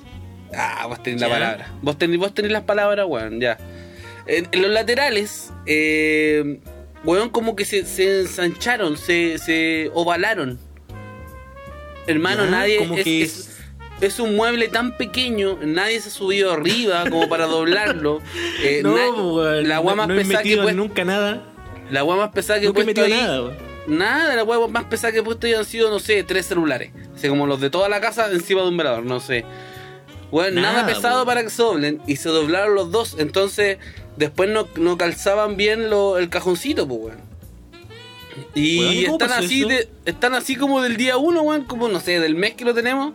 Ah, 0.54 0.86
vos 0.88 1.02
tenés 1.02 1.20
la 1.20 1.28
palabra. 1.28 1.72
Vos 1.80 1.96
tenés, 1.96 2.18
vos 2.18 2.34
tenés 2.34 2.50
las 2.52 2.62
palabras, 2.64 3.06
weón, 3.08 3.40
ya. 3.40 3.56
En, 4.26 4.48
en 4.52 4.62
los 4.62 4.70
laterales, 4.70 5.50
eh, 5.66 6.60
weón, 7.04 7.30
como 7.30 7.56
que 7.56 7.64
se, 7.64 7.84
se 7.86 8.20
ensancharon, 8.20 8.96
se, 8.96 9.38
se 9.38 9.90
ovalaron. 9.94 10.58
Hermano, 12.06 12.44
Ya, 12.44 12.50
nadie. 12.50 12.76
como 12.78 12.96
es, 12.96 13.04
que 13.04 13.22
es- 13.22 13.48
es 14.00 14.18
un 14.18 14.34
mueble 14.34 14.66
tan 14.68 14.96
pequeño, 14.96 15.58
nadie 15.64 16.00
se 16.00 16.08
ha 16.08 16.12
subido 16.12 16.52
arriba 16.52 17.04
como 17.08 17.28
para 17.28 17.46
doblarlo. 17.46 18.20
Eh, 18.62 18.80
no, 18.82 18.96
na- 18.96 19.10
weón, 19.10 19.68
la 19.68 19.76
agua 19.76 19.94
más 19.94 20.08
no 20.08 20.14
he 20.14 20.18
pesada 20.18 20.38
que 20.42 20.48
metido 20.48 20.62
puede- 20.64 20.76
nunca 20.76 21.04
nada. 21.04 21.42
la 21.90 22.00
agua 22.00 22.16
más 22.16 22.30
pesada 22.30 22.58
que 22.60 22.66
he 22.66 22.68
Nunca 22.68 22.82
he 22.82 22.84
puesto 22.84 23.00
metido 23.02 23.16
ahí. 23.18 23.22
nada, 23.24 23.56
Nada, 23.86 24.34
la 24.36 24.44
hueá 24.44 24.66
más 24.68 24.84
pesada 24.84 25.12
que 25.12 25.18
he 25.18 25.22
puesto 25.22 25.46
han 25.46 25.64
sido, 25.64 25.90
no 25.90 25.98
sé, 25.98 26.22
tres 26.22 26.46
celulares. 26.46 26.92
Así 27.16 27.28
como 27.28 27.46
los 27.46 27.60
de 27.60 27.70
toda 27.70 27.88
la 27.88 28.00
casa 28.00 28.30
encima 28.30 28.62
de 28.62 28.68
un 28.68 28.76
velador, 28.76 29.04
no 29.04 29.20
sé. 29.20 29.44
Bueno, 30.30 30.60
nada, 30.62 30.82
Nada, 30.82 30.86
pesado 30.94 31.26
para 31.26 31.42
que 31.42 31.50
se 31.50 31.62
doblen. 31.62 32.00
Y 32.06 32.16
se 32.16 32.28
doblaron 32.30 32.74
los 32.74 32.90
dos. 32.90 33.16
Entonces, 33.18 33.78
después 34.16 34.48
no, 34.48 34.66
no 34.76 34.96
calzaban 34.96 35.56
bien 35.56 35.90
lo- 35.90 36.16
el 36.18 36.28
cajoncito, 36.30 36.86
pues, 36.88 37.00
weón. 37.00 37.32
Y 38.54 38.78
Weón, 38.78 38.92
¿y 38.94 39.04
cómo 39.04 39.18
están 39.24 39.32
así 39.44 39.64
de, 39.64 39.88
están 40.06 40.34
así 40.34 40.56
como 40.56 40.80
del 40.80 40.96
día 40.96 41.16
uno, 41.18 41.42
weón, 41.42 41.64
como 41.64 41.88
no 41.88 42.00
sé, 42.00 42.18
del 42.18 42.34
mes 42.34 42.54
que 42.54 42.64
lo 42.64 42.72
tenemos. 42.74 43.12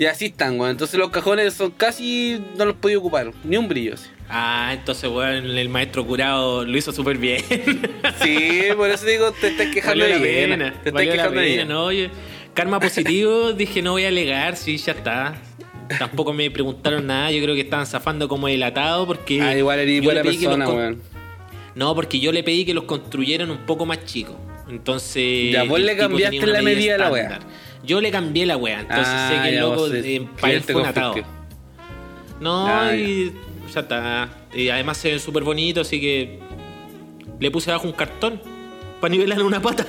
Y 0.00 0.06
así 0.06 0.26
están, 0.26 0.58
weón. 0.58 0.70
Entonces 0.70 0.98
los 0.98 1.10
cajones 1.10 1.52
son 1.52 1.72
casi. 1.72 2.40
no 2.56 2.64
los 2.64 2.76
podía 2.76 2.96
ocupar. 2.96 3.32
Ni 3.44 3.58
un 3.58 3.68
brillo. 3.68 3.92
así. 3.92 4.08
Ah, 4.30 4.70
entonces, 4.72 5.10
weón, 5.10 5.44
el 5.44 5.68
maestro 5.68 6.06
curado 6.06 6.64
lo 6.64 6.78
hizo 6.78 6.90
súper 6.90 7.18
bien. 7.18 7.44
Sí, 8.22 8.62
por 8.78 8.88
eso 8.88 9.04
digo, 9.04 9.30
te 9.32 9.48
estás 9.48 9.66
quejando 9.66 10.02
de 10.02 10.18
bien. 10.18 10.50
pena. 10.50 10.74
Te 10.82 10.88
estás 10.88 11.02
quejando 11.02 11.40
de. 11.40 11.64
¿no? 11.66 11.84
Oye, 11.84 12.10
karma 12.54 12.80
positivo, 12.80 13.52
dije 13.56 13.82
no 13.82 13.92
voy 13.92 14.04
a 14.04 14.08
alegar, 14.08 14.56
sí, 14.56 14.78
ya 14.78 14.92
está. 14.92 15.34
Tampoco 15.98 16.32
me 16.32 16.50
preguntaron 16.50 17.06
nada, 17.06 17.30
yo 17.30 17.42
creo 17.42 17.54
que 17.54 17.60
estaban 17.60 17.86
zafando 17.86 18.26
como 18.26 18.46
delatado 18.46 19.06
porque. 19.06 19.42
Ah, 19.42 19.54
igual 19.54 19.80
eres 19.80 20.02
buena 20.02 20.22
los 20.22 20.34
persona, 20.34 20.66
weón. 20.66 21.02
No, 21.74 21.94
porque 21.94 22.18
yo 22.20 22.32
le 22.32 22.42
pedí 22.42 22.64
que 22.64 22.72
los 22.72 22.84
construyeran 22.84 23.50
un 23.50 23.66
poco 23.66 23.84
más 23.84 24.02
chicos. 24.06 24.36
Entonces. 24.66 25.52
Ya, 25.52 25.64
vos 25.64 25.78
le 25.78 25.94
cambiaste 25.94 26.46
la 26.46 26.62
medida 26.62 26.92
de 26.92 26.98
la 26.98 27.08
estándar. 27.08 27.40
Yo 27.84 28.00
le 28.00 28.10
cambié 28.10 28.46
la 28.46 28.56
wea, 28.56 28.80
entonces 28.80 29.06
Ah, 29.08 29.30
sé 29.34 29.42
que 29.42 29.54
el 29.56 29.60
loco 29.60 29.76
vos, 29.76 29.92
eh, 29.94 30.16
él 30.16 30.28
Cliente 30.36 30.72
fue 30.72 30.86
atado. 30.86 31.14
No, 32.40 32.66
Ah, 32.66 32.94
y 32.96 33.32
ya 33.72 33.80
está. 33.80 34.28
Y 34.54 34.68
además 34.68 34.96
se 34.98 35.10
ven 35.10 35.20
súper 35.20 35.42
bonitos, 35.44 35.86
así 35.86 36.00
que 36.00 36.38
le 37.38 37.50
puse 37.50 37.70
abajo 37.70 37.86
un 37.86 37.92
cartón 37.92 38.40
para 39.00 39.10
nivelar 39.12 39.42
una 39.42 39.60
pata. 39.62 39.86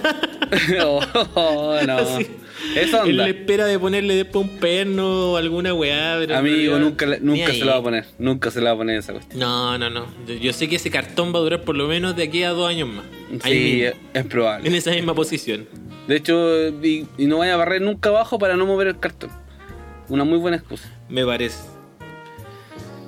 oh, 0.86 1.02
no. 1.86 1.98
Así. 1.98 2.28
En 2.76 2.94
onda. 2.94 3.12
la 3.24 3.28
espera 3.30 3.66
de 3.66 3.80
ponerle 3.80 4.14
después 4.16 4.46
un 4.46 4.58
perno 4.60 5.32
o 5.32 5.38
alguna 5.38 5.74
weá. 5.74 6.16
pero 6.20 6.34
en 6.34 6.40
Amigo, 6.40 6.56
realidad, 6.56 6.80
nunca, 6.80 7.06
le- 7.08 7.20
nunca 7.20 7.48
ahí. 7.48 7.60
se 7.60 7.66
lo 7.66 7.72
va 7.72 7.78
a 7.78 7.82
poner. 7.82 8.06
Nunca 8.20 8.52
se 8.52 8.60
lo 8.60 8.66
va 8.68 8.72
a 8.72 8.78
poner 8.78 8.98
esa 9.00 9.14
cuestión. 9.14 9.40
No, 9.40 9.78
no, 9.78 9.90
no. 9.90 10.06
Yo, 10.40 10.54
sé 10.54 10.70
que 10.70 10.76
ese 10.76 10.92
cartón 10.92 11.34
va 11.34 11.40
a 11.40 11.42
durar 11.42 11.64
por 11.64 11.76
lo 11.76 11.88
menos 11.88 12.16
de 12.16 12.24
aquí 12.24 12.44
a 12.44 12.52
dos 12.52 12.70
años 12.70 12.88
más. 12.88 13.04
Ahí 13.44 13.54
Sí, 13.54 13.84
es, 13.84 13.96
es 14.14 14.26
probable. 14.26 14.70
en 14.70 14.76
esa 14.76 14.92
misma 14.92 15.14
posición. 15.16 15.68
De 16.08 16.16
hecho, 16.16 16.68
y, 16.68 17.08
y 17.18 17.26
no 17.28 17.40
vaya 17.40 17.54
a 17.54 17.58
barrer 17.58 17.82
nunca 17.82 18.10
abajo 18.10 18.40
para 18.40 18.56
no 18.56 18.66
mover 18.66 18.88
el 18.88 19.00
cartón. 19.00 19.30
Una 20.10 20.24
muy 20.24 20.38
buena 20.38 20.58
excusa. 20.58 20.90
Me 21.10 21.26
parece. 21.26 21.60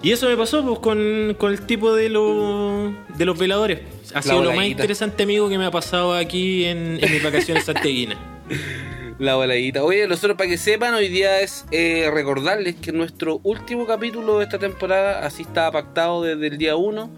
Y 0.02 0.12
eso 0.12 0.28
me 0.28 0.36
pasó 0.36 0.64
pues, 0.66 0.80
con, 0.80 1.36
con 1.40 1.52
el 1.52 1.62
tipo 1.62 1.96
de, 1.96 2.10
los 2.10 2.94
de 3.18 3.26
los 3.26 3.38
veladores. 3.38 3.80
Ha 4.14 4.22
sido 4.22 4.44
lo 4.44 4.54
más 4.54 4.66
interesante, 4.66 5.24
amigo, 5.24 5.48
que 5.50 5.58
me 5.58 5.66
ha 5.66 5.72
pasado 5.72 6.14
aquí 6.14 6.66
en, 6.66 7.00
en 7.02 7.12
mis 7.12 7.24
vacaciones 7.24 7.64
santiaguinas. 7.64 8.18
La 9.20 9.36
voladita. 9.36 9.84
Oye, 9.84 10.08
nosotros 10.08 10.38
para 10.38 10.50
que 10.50 10.58
sepan, 10.58 10.94
hoy 10.94 11.08
día 11.08 11.40
es 11.40 11.66
eh, 11.72 12.10
recordarles 12.14 12.76
que 12.76 12.92
nuestro 12.92 13.40
último 13.44 13.86
capítulo 13.86 14.40
de 14.40 14.46
esta 14.46 14.60
temporada 14.60 15.26
así 15.26 15.44
estaba 15.44 15.72
pactado 15.72 16.24
desde 16.24 16.48
el 16.48 16.58
día 16.58 16.76
1. 16.76 17.10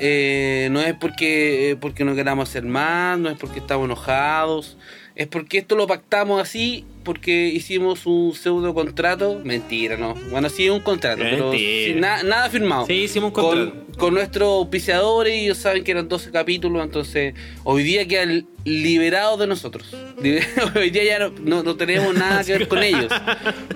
Eh, 0.00 0.68
no 0.72 0.80
es 0.80 0.94
porque, 0.94 1.70
eh, 1.70 1.76
porque 1.76 2.04
no 2.04 2.14
queramos 2.14 2.48
hacer 2.48 2.64
más, 2.64 3.18
no 3.18 3.28
es 3.30 3.38
porque 3.38 3.60
estamos 3.60 3.84
enojados, 3.86 4.76
es 5.14 5.28
porque 5.28 5.58
esto 5.58 5.76
lo 5.76 5.86
pactamos 5.86 6.42
así 6.42 6.84
porque 7.04 7.46
hicimos 7.48 8.04
un 8.06 8.34
pseudo 8.34 8.74
contrato. 8.74 9.40
Mentira, 9.44 9.96
no. 9.96 10.14
Bueno, 10.30 10.48
sí, 10.48 10.68
un 10.70 10.80
contrato, 10.80 11.22
pero 11.22 11.50
Mentira. 11.50 11.86
sin 11.92 12.00
na- 12.00 12.22
nada 12.24 12.50
firmado. 12.50 12.86
Sí, 12.86 12.94
hicimos 12.94 13.28
un 13.28 13.34
con, 13.34 13.44
contrato. 13.44 13.98
con 13.98 14.14
nuestros 14.14 14.48
auspiciadores 14.48 15.36
y 15.36 15.44
ellos 15.44 15.58
saben 15.58 15.84
que 15.84 15.92
eran 15.92 16.08
12 16.08 16.30
capítulos, 16.32 16.82
entonces 16.82 17.34
hoy 17.62 17.82
día 17.84 18.08
quedan 18.08 18.46
liberados 18.64 19.38
de 19.38 19.46
nosotros. 19.46 19.94
Liber- 20.20 20.44
hoy 20.76 20.90
día 20.90 21.04
ya 21.04 21.18
no, 21.20 21.32
no- 21.40 21.62
no 21.62 21.76
tenemos 21.76 22.12
nada 22.18 22.42
que 22.42 22.52
ver 22.52 22.66
con 22.68 22.82
ellos, 22.82 23.12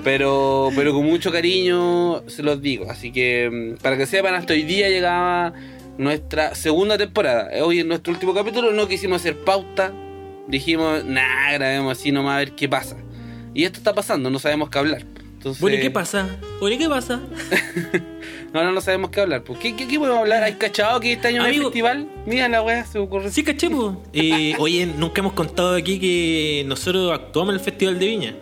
pero, 0.03 0.71
pero 0.75 0.93
con 0.93 1.05
mucho 1.05 1.31
cariño 1.31 2.23
se 2.29 2.43
los 2.43 2.61
digo. 2.61 2.91
Así 2.91 3.13
que 3.13 3.77
mm, 3.77 3.83
para 3.83 3.97
que 3.97 4.07
sepan, 4.07 4.35
hasta 4.35 4.55
hoy 4.55 4.63
día 4.63 4.89
llegaba 4.89 5.53
nuestra 5.99 6.55
segunda 6.55 6.97
temporada. 6.97 7.51
Hoy 7.63 7.81
en 7.81 7.89
nuestro 7.89 8.13
último 8.13 8.33
capítulo 8.33 8.73
no 8.73 8.89
quisimos 8.89 9.21
hacer 9.21 9.37
pauta, 9.37 9.93
dijimos, 10.47 11.05
nah, 11.05 11.53
grabemos 11.53 11.99
así 11.99 12.11
nomás 12.13 12.37
a 12.37 12.39
ver 12.39 12.53
qué 12.53 12.69
pasa. 12.69 12.97
Y 13.55 13.65
esto 13.65 13.79
está 13.79 13.93
pasando, 13.95 14.31
no 14.31 14.39
sabemos 14.39 14.71
qué 14.71 14.79
hablar. 14.79 15.05
Entonces, 15.39 15.61
Bueno, 15.61 15.77
¿y 15.77 15.81
qué 15.81 15.91
pasa? 15.91 16.29
Bueno, 16.61 16.75
¿y 16.75 16.79
qué 16.79 16.89
pasa? 16.89 17.21
no, 18.53 18.65
no, 18.65 18.73
no 18.73 18.81
sabemos 18.81 19.11
qué 19.11 19.21
hablar. 19.21 19.43
pues. 19.45 19.59
¿Qué, 19.61 19.77
qué, 19.77 19.87
qué 19.87 19.99
podemos 19.99 20.19
hablar? 20.21 20.43
¿Hay 20.43 20.55
cachado 20.55 20.99
que 21.01 21.13
este 21.13 21.29
año 21.29 21.39
no 21.39 21.45
hay 21.45 21.51
Amigo. 21.55 21.67
festival? 21.71 22.09
Mira 22.27 22.49
la 22.49 22.63
weá, 22.63 22.85
se 22.85 22.99
me 22.99 23.05
ocurre. 23.05 23.31
Sí, 23.31 23.45
caché. 23.45 23.69
Eh, 24.13 24.55
oye, 24.59 24.87
nunca 24.87 25.21
hemos 25.21 25.35
contado 25.35 25.75
aquí 25.77 25.99
que 26.01 26.65
nosotros 26.67 27.13
actuamos 27.13 27.53
en 27.55 27.59
el 27.59 27.65
Festival 27.65 27.99
de 28.01 28.07
Viña. 28.07 28.35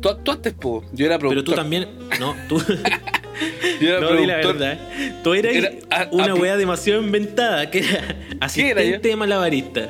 Tú 0.00 0.08
actuaste, 0.08 0.52
po. 0.52 0.84
Yo 0.92 1.06
era 1.06 1.18
Pero 1.18 1.30
productor. 1.30 1.54
tú 1.54 1.60
también. 1.60 1.88
No, 2.20 2.36
tú. 2.48 2.62
Yo 3.80 3.88
era 3.90 4.00
no, 4.00 4.12
di 4.16 4.26
la 4.26 4.36
verdad. 4.36 4.78
Tú 5.22 5.34
eras 5.34 5.54
Era- 5.54 5.70
a- 5.90 6.08
una 6.12 6.32
a- 6.32 6.34
weá 6.34 6.56
demasiado 6.56 7.02
inventada, 7.02 7.70
que 7.70 7.78
era 7.80 7.98
era 8.00 8.46
asistente 8.46 9.08
de 9.08 9.16
malabarista. 9.16 9.88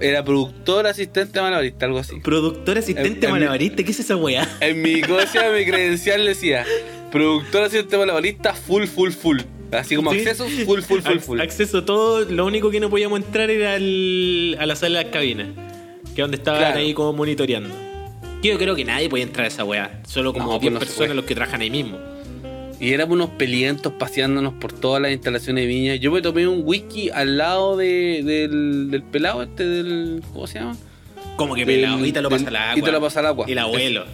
Era 0.00 0.24
productor, 0.24 0.86
asistente, 0.86 1.40
malabarista, 1.42 1.84
algo 1.86 1.98
así. 1.98 2.20
Productor 2.20 2.78
asistente 2.78 3.18
En- 3.18 3.24
en- 3.24 3.30
malabarista, 3.32 3.82
¿qué 3.82 3.90
es 3.90 4.00
esa 4.00 4.16
weá? 4.16 4.48
En 4.60 4.80
mi 4.80 5.02
cosa, 5.02 5.50
mi 5.56 5.64
credencial 5.66 6.24
decía 6.24 6.64
productor, 7.12 7.64
asistente, 7.64 7.98
malabarista, 7.98 8.54
full, 8.54 8.84
full, 8.84 9.10
full. 9.10 9.40
Así 9.72 9.94
como 9.96 10.12
Sí. 10.12 10.18
accesos, 10.18 10.50
full, 10.64 10.80
full, 10.80 11.00
full, 11.00 11.18
full. 11.18 11.40
Acceso 11.40 11.78
a 11.78 11.84
todo, 11.84 12.24
lo 12.24 12.44
único 12.46 12.70
que 12.70 12.80
no 12.80 12.88
podíamos 12.90 13.20
entrar 13.20 13.50
era 13.50 13.74
al- 13.74 14.56
a 14.58 14.66
la 14.66 14.74
sala 14.74 14.98
de 14.98 15.04
las 15.04 15.12
cabinas, 15.12 15.48
que 16.06 16.10
es 16.12 16.16
donde 16.16 16.38
estaban 16.38 16.60
Claro. 16.60 16.78
ahí 16.78 16.92
como 16.94 17.12
monitoreando. 17.12 17.74
Yo 18.42 18.56
creo 18.58 18.74
que 18.74 18.84
nadie 18.86 19.08
puede 19.10 19.22
entrar 19.22 19.44
a 19.44 19.48
esa 19.48 19.64
weá. 19.64 20.00
Solo 20.08 20.32
como 20.32 20.46
No, 20.46 20.58
10 20.58 20.60
pues 20.60 20.72
no 20.72 20.78
personas 20.80 21.14
los 21.16 21.24
que 21.26 21.34
trabajan 21.34 21.60
ahí 21.60 21.70
mismo. 21.70 21.98
Y 22.80 22.92
éramos 22.94 23.14
unos 23.14 23.30
pelientos 23.30 23.92
paseándonos 23.98 24.54
por 24.54 24.72
todas 24.72 25.02
las 25.02 25.12
instalaciones 25.12 25.64
de 25.64 25.68
viña. 25.68 25.94
Yo 25.96 26.10
me 26.10 26.22
tomé 26.22 26.48
un 26.48 26.62
whisky 26.64 27.10
al 27.10 27.36
lado 27.36 27.76
de, 27.76 28.22
del, 28.24 28.90
del 28.90 29.02
pelado 29.02 29.42
este 29.42 29.66
del. 29.66 30.22
¿Cómo 30.32 30.46
se 30.46 30.60
llama? 30.60 30.76
Como 31.36 31.54
que 31.54 31.66
Del- 31.66 31.76
pelado, 31.76 31.96
ahorita 31.98 32.22
lo 32.22 32.30
pasa 32.30 32.48
al 32.48 32.56
agua. 32.56 32.70
ahorita 32.70 32.90
lo 32.92 33.00
pasa 33.00 33.20
al 33.20 33.26
agua. 33.26 33.46
El 33.48 33.58
abuelo. 33.58 34.04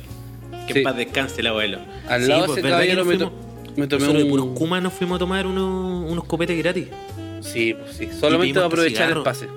Que 0.67 0.75
Sí. 0.75 0.81
paz 0.81 0.97
descanse 0.97 1.41
el 1.43 1.47
abuelo. 1.47 1.79
Al 2.09 2.23
Sí, 2.23 2.29
lado 2.29 2.41
de 2.43 2.47
pues, 2.49 2.59
ese 2.59 2.63
¿verdad 2.67 2.81
que 2.81 2.87
caballero 2.89 3.05
nos 3.05 3.07
me, 3.07 3.17
fuimos- 3.17 3.33
to- 3.33 3.71
me 3.81 3.87
tomé 3.87 4.01
Nosotros 4.01 4.17
de 4.17 4.23
un. 4.25 4.31
puros 4.31 4.59
Kuma 4.59 4.81
nos 4.81 4.93
fuimos 4.93 5.17
a 5.17 5.19
tomar 5.21 5.47
unos, 5.47 6.11
unos 6.11 6.25
copetes 6.25 6.59
gratis. 6.59 6.87
Sí, 7.41 7.75
pues 7.75 7.97
sí. 7.97 8.09
Solamente 8.19 8.55
para 8.55 8.67
aprovechar 8.67 9.11
el 9.17 9.23
pase. 9.23 9.47
No 9.47 9.53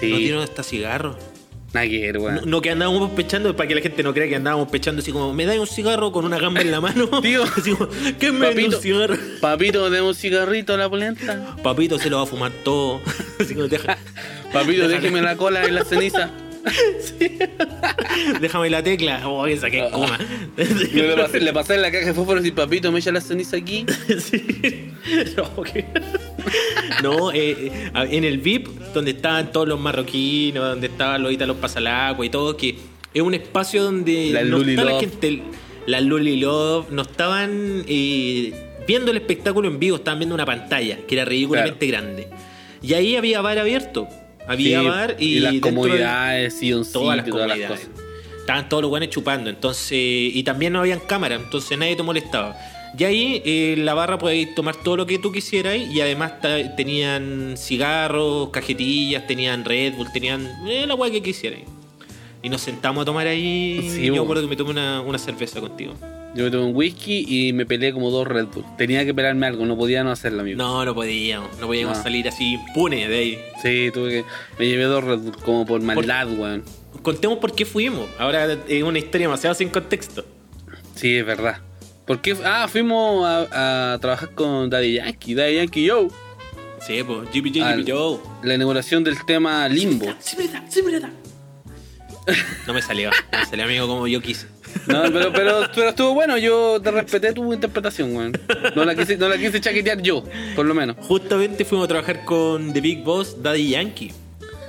Sí, 0.00 0.06
dieron 0.08 0.42
hasta 0.42 0.62
cigarros. 0.64 1.16
No, 1.76 2.40
no 2.46 2.60
que 2.62 2.70
andábamos 2.70 3.10
pechando, 3.10 3.54
para 3.54 3.68
que 3.68 3.74
la 3.74 3.80
gente 3.80 4.02
no 4.02 4.14
crea 4.14 4.28
que 4.28 4.36
andábamos 4.36 4.68
pechando 4.68 5.02
así 5.02 5.12
como, 5.12 5.32
me 5.34 5.44
da 5.46 5.60
un 5.60 5.66
cigarro 5.66 6.10
con 6.12 6.24
una 6.24 6.38
gamba 6.38 6.60
en 6.62 6.70
la 6.70 6.80
mano. 6.80 7.06
Tío. 7.22 7.42
Así 7.44 7.72
como, 7.72 7.88
¿qué 8.18 8.32
me 8.32 8.46
da 8.46 8.52
Papito. 8.52 8.76
un 8.76 8.82
cigarro? 8.82 9.16
Papito, 9.40 9.84
tenemos 9.90 10.16
un 10.16 10.20
cigarrito 10.20 10.74
a 10.74 10.76
la 10.78 10.88
polenta. 10.88 11.56
Papito 11.62 11.98
se 11.98 12.08
lo 12.10 12.16
va 12.18 12.22
a 12.22 12.26
fumar 12.26 12.52
todo. 12.64 13.00
Así 13.40 13.54
como, 13.54 13.68
deja, 13.68 13.98
Papito, 14.52 14.88
Déjale. 14.88 14.94
déjeme 15.00 15.22
la 15.22 15.36
cola 15.36 15.64
en 15.64 15.74
la 15.74 15.84
ceniza. 15.84 16.30
déjame 18.40 18.70
la 18.70 18.82
tecla. 18.82 19.28
Oh, 19.28 19.46
esa 19.46 19.70
que 19.70 19.88
coma. 19.90 20.18
Yo 20.56 21.02
le 21.04 21.14
pasé, 21.16 21.40
le 21.40 21.52
pasé 21.52 21.74
en 21.74 21.82
la 21.82 21.90
caja 21.92 22.06
de 22.06 22.14
fósforo 22.14 22.44
y 22.44 22.50
papito, 22.50 22.90
me 22.90 22.98
echa 22.98 23.12
la 23.12 23.20
ceniza 23.20 23.56
aquí. 23.56 23.86
Sí. 24.18 24.92
No, 25.36 25.62
que- 25.62 25.84
No, 27.02 27.30
eh, 27.32 27.70
eh, 27.72 27.90
en 28.10 28.24
el 28.24 28.38
VIP, 28.38 28.68
donde 28.94 29.10
estaban 29.12 29.52
todos 29.52 29.68
los 29.68 29.78
marroquinos, 29.78 30.64
donde 30.70 30.86
estaban 30.86 31.22
los 31.22 31.32
ítalos 31.32 31.56
pasalagua 31.58 32.24
y 32.24 32.30
todo, 32.30 32.56
que 32.56 32.76
es 33.12 33.22
un 33.22 33.34
espacio 33.34 33.82
donde 33.84 34.30
La 34.32 34.42
no 34.44 34.60
está 34.62 34.84
la 34.84 34.98
gente, 35.00 35.42
la 35.86 36.00
Luli 36.00 36.36
Love, 36.40 36.90
no 36.90 37.02
estaban 37.02 37.84
eh, 37.86 38.52
viendo 38.86 39.10
el 39.10 39.16
espectáculo 39.18 39.68
en 39.68 39.78
vivo, 39.78 39.96
estaban 39.96 40.18
viendo 40.20 40.34
una 40.34 40.46
pantalla 40.46 40.98
que 41.06 41.14
era 41.14 41.24
ridículamente 41.24 41.86
grande. 41.86 42.28
Y 42.82 42.94
ahí 42.94 43.16
había 43.16 43.40
bar 43.40 43.58
abierto. 43.58 44.08
Había 44.48 44.80
Sí, 44.80 44.86
bar 44.86 45.16
y, 45.18 45.38
las 45.40 45.52
dentro 45.52 45.70
del- 45.70 45.76
comodidades, 45.80 46.54
silloncito, 46.58 47.00
todas 47.00 47.16
las 47.16 47.26
todas 47.26 47.48
las 47.48 47.56
comodidades. 47.58 47.88
cosas. 47.88 48.02
Estaban 48.40 48.68
todos 48.68 48.82
los 48.82 48.88
guanes 48.90 49.10
chupando, 49.10 49.50
entonces, 49.50 49.98
y 49.98 50.40
también 50.44 50.72
no 50.72 50.78
habían 50.78 51.00
cámara, 51.00 51.34
entonces 51.34 51.76
nadie 51.76 51.96
te 51.96 52.04
molestaba. 52.04 52.56
Y 52.98 53.04
ahí 53.04 53.42
eh, 53.44 53.74
en 53.74 53.84
la 53.84 53.94
barra 53.94 54.18
podías 54.18 54.54
tomar 54.54 54.76
todo 54.76 54.96
lo 54.96 55.06
que 55.06 55.18
tú 55.18 55.30
quisieras 55.32 55.76
y 55.76 56.00
además 56.00 56.34
tenían 56.76 57.54
cigarros, 57.56 58.48
cajetillas, 58.50 59.26
tenían 59.26 59.64
Red 59.64 59.94
Bull, 59.94 60.10
tenían 60.12 60.46
eh, 60.66 60.86
la 60.86 60.94
weá 60.94 61.10
que 61.10 61.22
quisieras. 61.22 61.60
Y 62.42 62.48
nos 62.48 62.60
sentamos 62.60 63.02
a 63.02 63.04
tomar 63.04 63.26
ahí. 63.26 63.88
Sí, 63.90 64.06
yo 64.06 64.14
bo. 64.14 64.20
recuerdo 64.20 64.42
que 64.42 64.48
me 64.48 64.56
tomé 64.56 64.70
una, 64.70 65.00
una 65.02 65.18
cerveza 65.18 65.60
contigo. 65.60 65.94
Yo 66.34 66.44
me 66.44 66.50
tomé 66.50 66.64
un 66.64 66.76
whisky 66.76 67.24
y 67.28 67.52
me 67.52 67.66
peleé 67.66 67.92
como 67.92 68.10
dos 68.10 68.26
Red 68.26 68.46
Bull. 68.46 68.64
Tenía 68.78 69.04
que 69.04 69.12
pelarme 69.14 69.46
algo, 69.46 69.64
no 69.66 69.76
podía 69.76 70.04
no 70.04 70.10
hacerlo, 70.10 70.42
amigo. 70.42 70.56
No, 70.58 70.84
no 70.84 70.94
podíamos, 70.94 71.50
no 71.58 71.66
podíamos 71.66 71.96
No. 71.98 72.02
salir 72.02 72.28
así 72.28 72.52
impune 72.54 73.08
de 73.08 73.18
ahí. 73.18 73.38
Sí, 73.62 73.90
tuve 73.92 74.10
que. 74.10 74.24
Me 74.58 74.66
llevé 74.68 74.84
dos 74.84 75.02
Red 75.02 75.18
Bull 75.18 75.36
como 75.38 75.66
por 75.66 75.80
maldad, 75.82 76.28
weón. 76.30 76.62
Contemos 77.02 77.38
por 77.38 77.54
qué 77.54 77.64
fuimos. 77.64 78.06
Ahora 78.18 78.52
es 78.68 78.82
una 78.82 78.98
historia 78.98 79.26
demasiado 79.28 79.54
sin 79.54 79.68
contexto. 79.70 80.24
Sí, 80.94 81.16
es 81.16 81.26
verdad. 81.26 81.58
¿Por 82.06 82.20
qué? 82.20 82.36
Ah, 82.44 82.68
fuimos 82.68 83.26
a, 83.26 83.94
a 83.94 83.98
trabajar 83.98 84.30
con 84.30 84.70
Daddy 84.70 84.94
Yankee. 84.94 85.34
Daddy 85.34 85.56
Yankee 85.56 85.84
Yo. 85.84 86.08
Sí, 86.86 87.02
pues, 87.02 87.28
Jimmy 87.32 87.50
J, 87.52 87.68
Al- 87.68 87.78
Jimmy 87.84 87.90
Joe. 87.90 88.18
La 88.44 88.54
inauguración 88.54 89.02
del 89.02 89.16
tema 89.24 89.68
Limbo. 89.68 90.06
Sí 90.20 90.36
me 90.36 90.46
da, 90.46 90.62
sí 90.68 90.82
me 90.82 91.00
da. 91.00 91.10
No 92.66 92.74
me 92.74 92.82
salió, 92.82 93.10
no 93.32 93.38
me 93.38 93.46
salió 93.46 93.64
amigo 93.64 93.86
como 93.86 94.06
yo 94.08 94.20
quise. 94.20 94.46
No, 94.88 95.02
pero, 95.12 95.32
pero, 95.32 95.60
pero 95.74 95.88
estuvo 95.90 96.12
bueno. 96.14 96.36
Yo 96.38 96.80
te 96.82 96.90
respeté 96.90 97.32
tu 97.32 97.52
interpretación, 97.52 98.14
weón. 98.16 98.38
No 98.74 98.84
la 98.84 98.94
quise, 98.94 99.16
no 99.16 99.28
la 99.28 99.38
quise 99.38 99.60
chaquetear 99.60 100.02
yo, 100.02 100.22
por 100.54 100.66
lo 100.66 100.74
menos. 100.74 100.96
Justamente 101.06 101.64
fuimos 101.64 101.86
a 101.86 101.88
trabajar 101.88 102.24
con 102.24 102.72
The 102.72 102.80
Big 102.80 103.02
Boss, 103.04 103.42
Daddy 103.42 103.70
Yankee. 103.70 104.12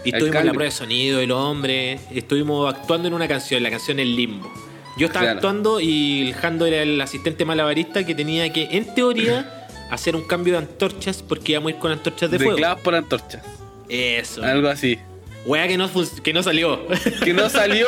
Y 0.05 0.09
El 0.09 0.15
estuvimos 0.15 0.39
en 0.41 0.45
la 0.47 0.53
prueba 0.53 0.71
de 0.71 0.71
sonido, 0.71 1.19
el 1.19 1.31
hombre. 1.31 1.99
Estuvimos 2.11 2.73
actuando 2.73 3.07
en 3.07 3.13
una 3.15 3.27
canción, 3.27 3.61
la 3.63 3.69
canción 3.71 3.99
El 3.99 4.15
Limbo. 4.15 4.51
Yo 4.97 5.07
estaba 5.07 5.23
Claro. 5.25 5.37
actuando 5.37 5.79
y 5.79 6.27
el 6.27 6.33
Jando 6.33 6.65
era 6.65 6.81
el 6.81 6.99
asistente 7.01 7.45
malabarista 7.45 8.05
que 8.05 8.15
tenía 8.15 8.51
que, 8.51 8.67
en 8.71 8.93
teoría, 8.95 9.67
hacer 9.91 10.15
un 10.15 10.23
cambio 10.23 10.53
de 10.53 10.59
antorchas 10.59 11.21
porque 11.23 11.53
íbamos 11.53 11.71
a 11.71 11.75
ir 11.75 11.79
con 11.79 11.91
antorchas 11.91 12.31
de, 12.31 12.37
De, 12.37 12.43
fuego. 12.43 12.57
clavos 12.57 12.81
por 12.81 12.95
antorcha. 12.95 13.41
Eso. 13.89 14.43
Algo 14.43 14.67
así. 14.67 14.97
Wea 15.45 15.65
que 15.67 15.77
no, 15.77 15.89
que 16.23 16.33
no 16.33 16.43
salió. 16.43 16.85
Que 17.23 17.33
no 17.33 17.47
salió 17.49 17.87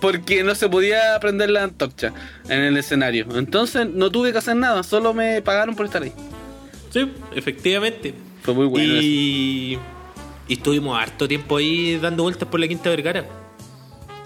porque 0.00 0.42
no 0.42 0.54
se 0.54 0.68
podía 0.68 1.18
prender 1.20 1.48
la 1.48 1.62
antorcha 1.64 2.12
en 2.48 2.60
el 2.60 2.76
escenario. 2.76 3.26
Entonces 3.34 3.86
no 3.88 4.10
tuve 4.10 4.32
que 4.32 4.38
hacer 4.38 4.56
nada, 4.56 4.82
solo 4.82 5.14
me 5.14 5.40
pagaron 5.40 5.74
por 5.74 5.86
estar 5.86 6.02
ahí. 6.02 6.12
sí, 6.90 7.10
efectivamente. 7.34 8.12
Fue 8.42 8.52
muy 8.54 8.66
bueno. 8.66 8.92
eso. 8.94 9.02
y, 9.02 9.78
y 10.48 10.52
estuvimos 10.54 10.98
harto 11.00 11.26
tiempo 11.26 11.56
ahí 11.56 11.98
dando 11.98 12.22
vueltas 12.24 12.46
por 12.48 12.60
la 12.60 12.68
Quinta 12.68 12.90
Vergara. 12.90 13.24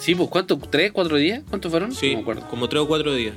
Sí, 0.03 0.17
pues 0.17 0.29
¿cuánto? 0.31 0.59
¿Tres, 0.59 0.91
cuatro 0.91 1.17
días? 1.17 1.43
¿Cuántos 1.49 1.71
fueron? 1.71 1.95
Sí, 1.95 2.17
No 2.17 2.49
como 2.49 2.69
tres 2.69 2.83
o 2.83 2.89
cuatro 2.89 3.15
días. 3.15 3.35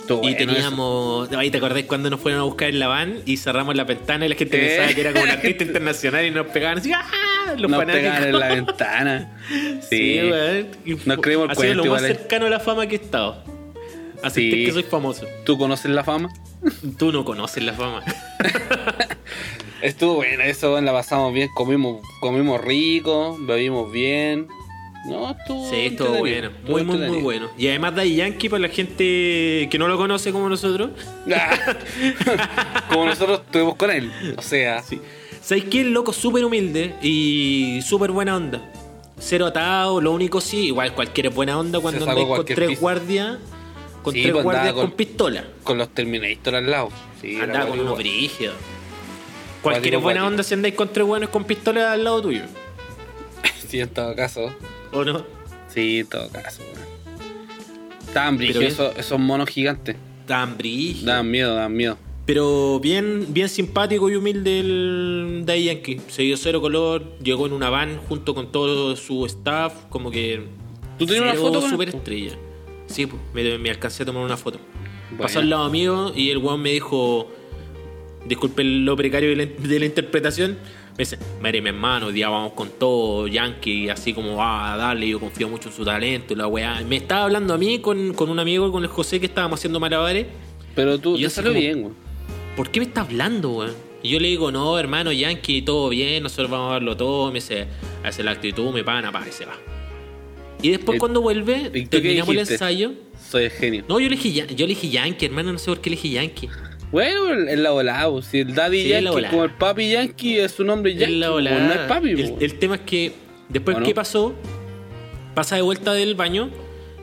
Estuvo 0.00 0.18
y 0.18 0.34
bueno 0.34 0.36
teníamos. 0.36 1.32
Ahí 1.32 1.50
te 1.50 1.56
acordás 1.56 1.82
cuando 1.84 2.10
nos 2.10 2.20
fueron 2.20 2.40
a 2.40 2.42
buscar 2.42 2.68
en 2.68 2.78
la 2.78 2.88
van 2.88 3.20
y 3.24 3.38
cerramos 3.38 3.74
la 3.74 3.84
ventana 3.84 4.26
y 4.26 4.28
la 4.28 4.34
gente 4.34 4.58
pensaba 4.58 4.92
que 4.92 5.00
era 5.00 5.12
como 5.12 5.24
un 5.24 5.30
artista 5.38 5.64
internacional 5.64 6.26
y 6.26 6.30
nos 6.30 6.46
pegaban 6.48 6.78
así. 6.78 6.92
¡Ah! 6.92 7.00
eso. 7.46 7.56
Los 7.56 7.70
Nos 7.70 7.80
fanáticos. 7.80 8.02
pegaron 8.10 8.28
en 8.28 8.38
la 8.40 8.48
ventana. 8.54 9.38
Sí. 9.88 10.20
Sí, 10.84 10.98
Nos 11.06 11.18
creímos 11.18 11.44
el 11.46 11.50
Ha 11.52 11.54
sido 11.54 11.74
lo 11.84 11.86
más 11.92 12.02
eh. 12.02 12.06
cercano 12.08 12.46
a 12.46 12.50
la 12.50 12.60
fama 12.60 12.86
que 12.86 12.96
he 12.96 12.98
estado. 12.98 13.42
Así 14.22 14.50
Sí. 14.50 14.64
que 14.66 14.72
soy 14.72 14.82
famoso. 14.82 15.26
¿Tú 15.46 15.56
conoces 15.56 15.90
la 15.90 16.04
fama? 16.04 16.28
Tú 16.98 17.12
no 17.12 17.24
conoces 17.24 17.64
la 17.64 17.72
fama. 17.72 18.02
Estuvo 19.80 20.16
bueno, 20.16 20.44
eso 20.44 20.80
la 20.80 20.92
pasamos 20.92 21.32
bien, 21.32 21.48
comimos, 21.54 22.06
comimos 22.20 22.60
rico, 22.60 23.36
bebimos 23.40 23.90
bien. 23.90 24.46
No, 25.04 25.30
estuvo. 25.30 25.68
Sí, 25.70 25.76
estuvo 25.86 26.18
bueno. 26.18 26.48
estuvo 26.48 26.72
Muy, 26.78 26.84
muy, 26.84 26.98
muy 27.08 27.18
bueno. 27.22 27.50
Y 27.58 27.66
además 27.68 27.96
Daddy 27.96 28.14
Yankee, 28.16 28.48
para 28.48 28.60
la 28.62 28.68
gente 28.68 29.68
que 29.70 29.76
no 29.78 29.88
lo 29.88 29.96
conoce 29.96 30.30
como 30.32 30.48
nosotros. 30.48 30.90
Ah, 31.34 31.58
Como 32.88 33.06
nosotros 33.06 33.40
estuvimos 33.44 33.74
con 33.76 33.90
él. 33.90 34.12
O 34.36 34.42
sea, 34.42 34.82
Sí. 34.82 35.00
¿Sabes 35.40 35.64
qué? 35.64 35.80
El 35.80 35.92
loco 35.92 36.12
súper 36.12 36.44
humilde 36.44 36.94
y 37.02 37.80
súper 37.84 38.12
buena 38.12 38.36
onda. 38.36 38.60
Cero 39.18 39.46
atado, 39.46 40.00
lo 40.00 40.12
único 40.12 40.40
sí, 40.40 40.66
igual 40.66 40.94
cualquiera 40.94 41.30
es 41.30 41.34
buena 41.34 41.58
onda 41.58 41.80
cuando 41.80 42.00
andáis 42.04 42.26
con 42.26 42.36
cualquier 42.36 42.56
tres 42.58 42.80
guardias. 42.80 43.38
Con 44.04 44.14
Sí, 44.14 44.22
tres 44.22 44.32
pues, 44.34 44.44
guardias 44.44 44.72
con, 44.72 44.86
con- 44.86 44.92
pistola. 44.92 45.44
con 45.64 45.78
los 45.78 45.88
Terminator 45.90 46.54
al 46.54 46.70
lado. 46.70 46.90
Sí, 47.20 47.40
Andaba 47.40 47.66
con 47.66 47.80
unos 47.80 47.98
brígidos. 47.98 48.54
Es 49.82 50.00
buena 50.00 50.26
onda 50.26 50.42
si 50.42 50.54
andáis 50.54 50.74
con 50.74 50.92
tres 50.92 51.06
buenos 51.06 51.30
con 51.30 51.44
pistola 51.44 51.92
al 51.92 52.04
lado 52.04 52.22
tuyo. 52.22 52.42
Sí, 53.68 53.80
en 53.80 53.88
todo 53.88 54.14
caso. 54.14 54.52
¿O 54.92 55.04
no? 55.04 55.24
Sí, 55.68 56.00
en 56.00 56.06
todo 56.06 56.28
caso. 56.28 56.62
brígidos 58.36 58.78
bien. 58.78 58.92
esos, 58.96 59.18
monos 59.18 59.48
gigantes. 59.48 59.96
Tan 60.26 60.56
brígido. 60.56 61.06
Daban 61.06 61.30
miedo, 61.30 61.54
daban 61.54 61.74
miedo. 61.74 61.98
Pero 62.26 62.78
bien, 62.78 63.26
bien 63.30 63.48
simpático 63.48 64.08
y 64.08 64.16
humilde 64.16 64.60
el 64.60 65.42
Daddy 65.44 65.64
Yankee. 65.64 66.00
Se 66.08 66.22
dio 66.22 66.36
cero 66.36 66.60
color, 66.60 67.18
llegó 67.18 67.46
en 67.46 67.52
una 67.52 67.68
van 67.68 67.98
junto 68.08 68.34
con 68.34 68.52
todo 68.52 68.94
su 68.96 69.26
staff, 69.26 69.74
como 69.88 70.10
que. 70.10 70.44
¿Tú 70.98 71.06
tenías 71.06 71.24
una 71.24 71.34
foto 71.34 71.60
con 71.60 71.64
él? 71.64 71.70
superestrella. 71.70 72.32
Sí, 72.86 73.06
pues, 73.06 73.20
me, 73.34 73.58
me 73.58 73.70
alcancé 73.70 74.04
a 74.04 74.06
tomar 74.06 74.22
una 74.22 74.36
foto. 74.36 74.60
Bueno. 75.10 75.22
Pasó 75.22 75.40
al 75.40 75.50
lado 75.50 75.68
mío 75.70 76.12
y 76.14 76.30
el 76.30 76.38
weón 76.38 76.60
me 76.60 76.70
dijo. 76.70 77.28
Disculpen 78.26 78.84
lo 78.84 78.94
precario 78.96 79.30
de 79.30 79.36
la, 79.36 79.46
de 79.46 79.80
la 79.80 79.86
interpretación. 79.86 80.58
Me 80.92 80.98
dice, 80.98 81.18
mire 81.42 81.62
mi 81.62 81.70
hermano, 81.70 82.06
hoy 82.06 82.12
día 82.12 82.28
vamos 82.28 82.52
con 82.52 82.68
todo, 82.78 83.26
Yankee, 83.26 83.88
así 83.88 84.12
como 84.12 84.36
va 84.36 84.74
a 84.74 84.76
darle, 84.76 85.08
yo 85.08 85.18
confío 85.18 85.48
mucho 85.48 85.70
en 85.70 85.74
su 85.74 85.84
talento, 85.84 86.34
y 86.34 86.36
la 86.36 86.46
weá. 86.46 86.82
Me 86.86 86.96
estaba 86.96 87.24
hablando 87.24 87.54
a 87.54 87.58
mí 87.58 87.78
con, 87.78 88.12
con 88.12 88.28
un 88.28 88.38
amigo, 88.38 88.70
con 88.70 88.82
el 88.82 88.90
José, 88.90 89.18
que 89.18 89.26
estábamos 89.26 89.58
haciendo 89.58 89.80
malabares. 89.80 90.26
Pero 90.74 90.98
tú, 90.98 91.14
yo 91.16 91.20
te 91.22 91.26
así 91.26 91.34
salió 91.36 91.50
como- 91.52 91.60
bien, 91.60 91.82
güey. 91.82 91.94
¿por 92.56 92.70
qué 92.70 92.80
me 92.80 92.86
estás 92.86 93.06
hablando, 93.08 93.50
weón? 93.52 93.72
Y 94.02 94.10
yo 94.10 94.20
le 94.20 94.28
digo, 94.28 94.52
no, 94.52 94.78
hermano, 94.78 95.12
Yankee, 95.12 95.62
todo 95.62 95.88
bien, 95.88 96.22
nosotros 96.24 96.50
vamos 96.50 96.70
a 96.70 96.72
darlo 96.74 96.96
todo. 96.96 97.28
Me 97.28 97.34
dice, 97.34 97.68
hace 98.04 98.22
la 98.22 98.32
actitud, 98.32 98.70
me 98.72 98.84
pagan, 98.84 99.06
apaga 99.06 99.28
y 99.28 99.32
se 99.32 99.46
va. 99.46 99.54
Y 100.60 100.70
después 100.70 100.96
Eh, 100.96 100.98
cuando 100.98 101.20
vuelve, 101.22 101.70
¿y 101.72 101.82
tú 101.84 101.90
qué 101.90 102.00
terminamos 102.00 102.34
el 102.34 102.40
ensayo. 102.40 102.92
Soy 103.30 103.44
el 103.44 103.50
genio. 103.50 103.84
No, 103.88 103.98
yo 104.00 104.08
elegí, 104.08 104.32
Ya- 104.32 104.46
yo 104.46 104.64
elegí 104.66 104.90
Yankee, 104.90 105.24
hermano, 105.26 105.52
no 105.52 105.58
sé 105.58 105.66
por 105.70 105.80
qué 105.80 105.88
elegí 105.88 106.10
Yankee. 106.10 106.48
Bueno, 106.92 107.32
el 107.32 107.62
la 107.62 107.70
volada, 107.70 108.10
pues, 108.10 108.26
si 108.26 108.40
el 108.40 108.54
Daddy 108.54 108.82
Sí, 108.82 108.88
Yankee, 108.90 109.24
como 109.30 109.44
el 109.44 109.50
papi 109.52 109.90
Yankee, 109.90 110.38
es 110.38 110.52
su 110.52 110.62
nombre 110.62 110.94
Yankee. 110.94 111.16
La 111.16 111.30
volada. 111.30 111.58
no 111.66 111.72
es 111.72 111.78
papi, 111.88 112.10
el, 112.10 112.34
el 112.38 112.58
tema 112.58 112.74
es 112.76 112.82
que 112.82 113.12
después 113.48 113.76
¿O 113.76 113.80
no? 113.80 113.86
¿qué 113.86 113.94
pasó? 113.94 114.34
Pasa 115.34 115.56
de 115.56 115.62
vuelta 115.62 115.94
del 115.94 116.14
baño. 116.14 116.50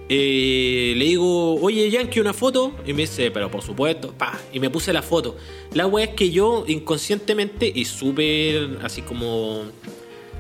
eh, 0.10 0.94
le 0.96 1.06
digo, 1.06 1.56
oye 1.56 1.90
Yankee, 1.90 2.20
una 2.20 2.34
foto. 2.34 2.74
Y 2.86 2.94
me 2.94 3.02
dice, 3.02 3.32
pero 3.32 3.50
por 3.50 3.64
supuesto, 3.64 4.14
pa. 4.16 4.38
Y 4.54 4.60
me 4.60 4.70
puse 4.70 4.94
la 4.94 5.02
foto. 5.02 5.36
La 5.74 5.88
wea 5.88 6.06
es 6.06 6.12
que 6.16 6.30
yo 6.30 6.66
inconscientemente 6.68 7.72
y 7.74 7.86
súper 7.86 8.78
así 8.84 9.02
como. 9.02 9.64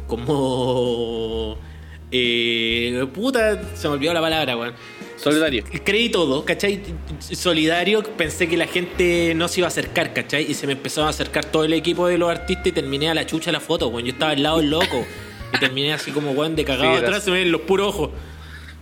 como. 0.08 1.58
Eh, 2.12 3.06
puta, 3.14 3.62
se 3.76 3.88
me 3.88 3.94
olvidó 3.94 4.16
la 4.16 4.22
palabra, 4.22 4.58
weón. 4.58 4.74
Solidario. 5.21 5.63
Creí 5.84 6.10
todo, 6.10 6.45
¿cachai? 6.45 6.79
Solidario, 7.19 8.03
pensé 8.03 8.47
que 8.47 8.55
la 8.58 8.67
gente 8.67 9.34
no 9.36 9.47
se 9.47 9.60
iba 9.60 9.67
a 9.67 9.69
acercar, 9.69 10.13
¿cachai? 10.13 10.49
Y 10.49 10.53
se 10.53 10.65
me 10.65 10.73
empezó 10.73 11.03
a 11.05 11.10
acercar 11.10 11.45
todo 11.45 11.65
el 11.65 11.73
equipo 11.73 12.08
de 12.08 12.17
los 12.17 12.29
artistas 12.29 12.67
y 12.67 12.71
terminé 12.71 13.10
a 13.10 13.13
la 13.13 13.25
chucha 13.25 13.51
la 13.51 13.60
foto, 13.60 13.88
weón. 13.89 14.05
Yo 14.05 14.13
estaba 14.13 14.32
al 14.32 14.41
lado 14.43 14.58
del 14.60 14.69
loco. 14.69 15.05
Y 15.53 15.58
terminé 15.60 15.91
así 15.93 16.12
como, 16.12 16.32
weón, 16.32 16.55
de 16.55 16.63
cagado 16.63 16.97
Sí, 16.97 17.03
atrás, 17.03 17.23
se 17.23 17.32
me 17.32 17.38
ven 17.39 17.51
los 17.51 17.62
puros 17.62 17.88
ojos. 17.88 18.12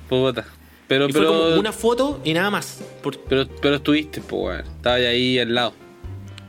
Puta. 0.09 0.45
Pero, 0.87 1.09
Y 1.09 1.11
fue 1.13 1.25
como 1.25 1.43
pero, 1.45 1.59
una 1.59 1.71
foto 1.73 2.21
y 2.23 2.33
nada 2.33 2.49
más. 2.51 2.81
Por- 3.01 3.19
pero, 3.19 3.47
pero 3.61 3.75
estuviste, 3.77 4.21
pues, 4.21 4.41
weón. 4.43 4.65
Estabas 4.77 5.01
ahí 5.01 5.39
al 5.39 5.53
lado. 5.55 5.73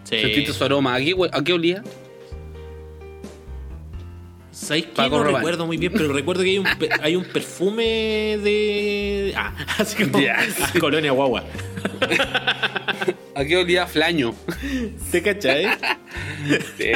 Sí. 0.05 0.19
Sentiste 0.21 0.53
su 0.53 0.63
aroma. 0.65 0.95
¿A 0.95 1.01
qué, 1.01 1.15
a 1.33 1.43
qué 1.45 1.53
olía? 1.53 1.83
¿Sabéis 4.51 4.87
No 4.97 5.23
recuerdo 5.23 5.67
muy 5.67 5.77
bien, 5.77 5.93
pero 5.93 6.13
recuerdo 6.13 6.43
que 6.43 6.51
hay 6.51 6.59
un, 6.59 6.67
pe- 6.79 6.89
hay 7.01 7.15
un 7.17 7.25
perfume 7.25 8.39
de. 8.43 8.88
Ah, 9.79 9.83
así 9.83 10.05
como. 10.05 10.19
Colonia 10.81 11.13
Guagua. 11.13 11.45
¿A 13.35 13.45
qué 13.45 13.57
olía 13.57 13.87
flaño? 13.87 14.35
¿Te 15.13 15.23
cachai? 15.23 15.67
Sí. 16.77 16.91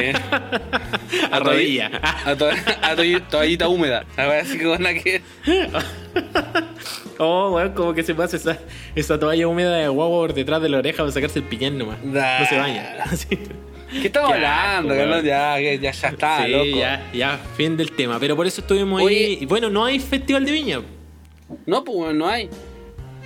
A 1.31 1.39
rodilla. 1.39 1.91
A, 2.25 2.35
to- 2.35 2.49
a 2.81 2.95
to- 2.95 3.21
toallita 3.29 3.67
húmeda. 3.69 4.05
A 4.17 4.25
ver, 4.25 4.41
así 4.41 4.57
como 4.59 4.75
la 4.75 4.93
que. 4.93 5.21
Oh, 7.19 7.51
weón, 7.53 7.73
como 7.73 7.93
que 7.93 8.03
se 8.03 8.13
pasa 8.15 8.35
esa, 8.37 8.57
esa 8.95 9.19
toalla 9.19 9.47
húmeda 9.47 9.77
de 9.77 9.87
guagua 9.87 10.17
por 10.27 10.33
detrás 10.33 10.61
de 10.61 10.69
la 10.69 10.79
oreja 10.79 10.97
para 10.99 11.11
sacarse 11.11 11.39
el 11.39 11.45
piñán 11.45 11.77
nomás. 11.77 11.97
Da. 12.03 12.39
No 12.41 12.45
se 12.47 12.57
baña. 12.57 12.95
Así. 13.05 13.27
¿Qué 13.27 14.07
estamos 14.07 14.31
hablando, 14.33 14.93
asco, 14.93 15.03
weón. 15.11 15.23
Ya, 15.25 15.59
ya, 15.59 15.75
ya 15.75 15.89
está, 15.91 16.43
sí, 16.45 16.51
loco. 16.51 16.65
ya, 16.77 17.05
ya, 17.13 17.39
fin 17.55 17.77
del 17.77 17.91
tema. 17.91 18.19
Pero 18.19 18.35
por 18.35 18.47
eso 18.47 18.61
estuvimos 18.61 19.01
Oye. 19.01 19.15
ahí. 19.17 19.37
Y 19.41 19.45
bueno, 19.45 19.69
no 19.69 19.85
hay 19.85 19.99
festival 19.99 20.43
de 20.45 20.51
viña. 20.51 20.81
No, 21.67 21.83
pues 21.83 22.13
no 22.15 22.27
hay. 22.27 22.49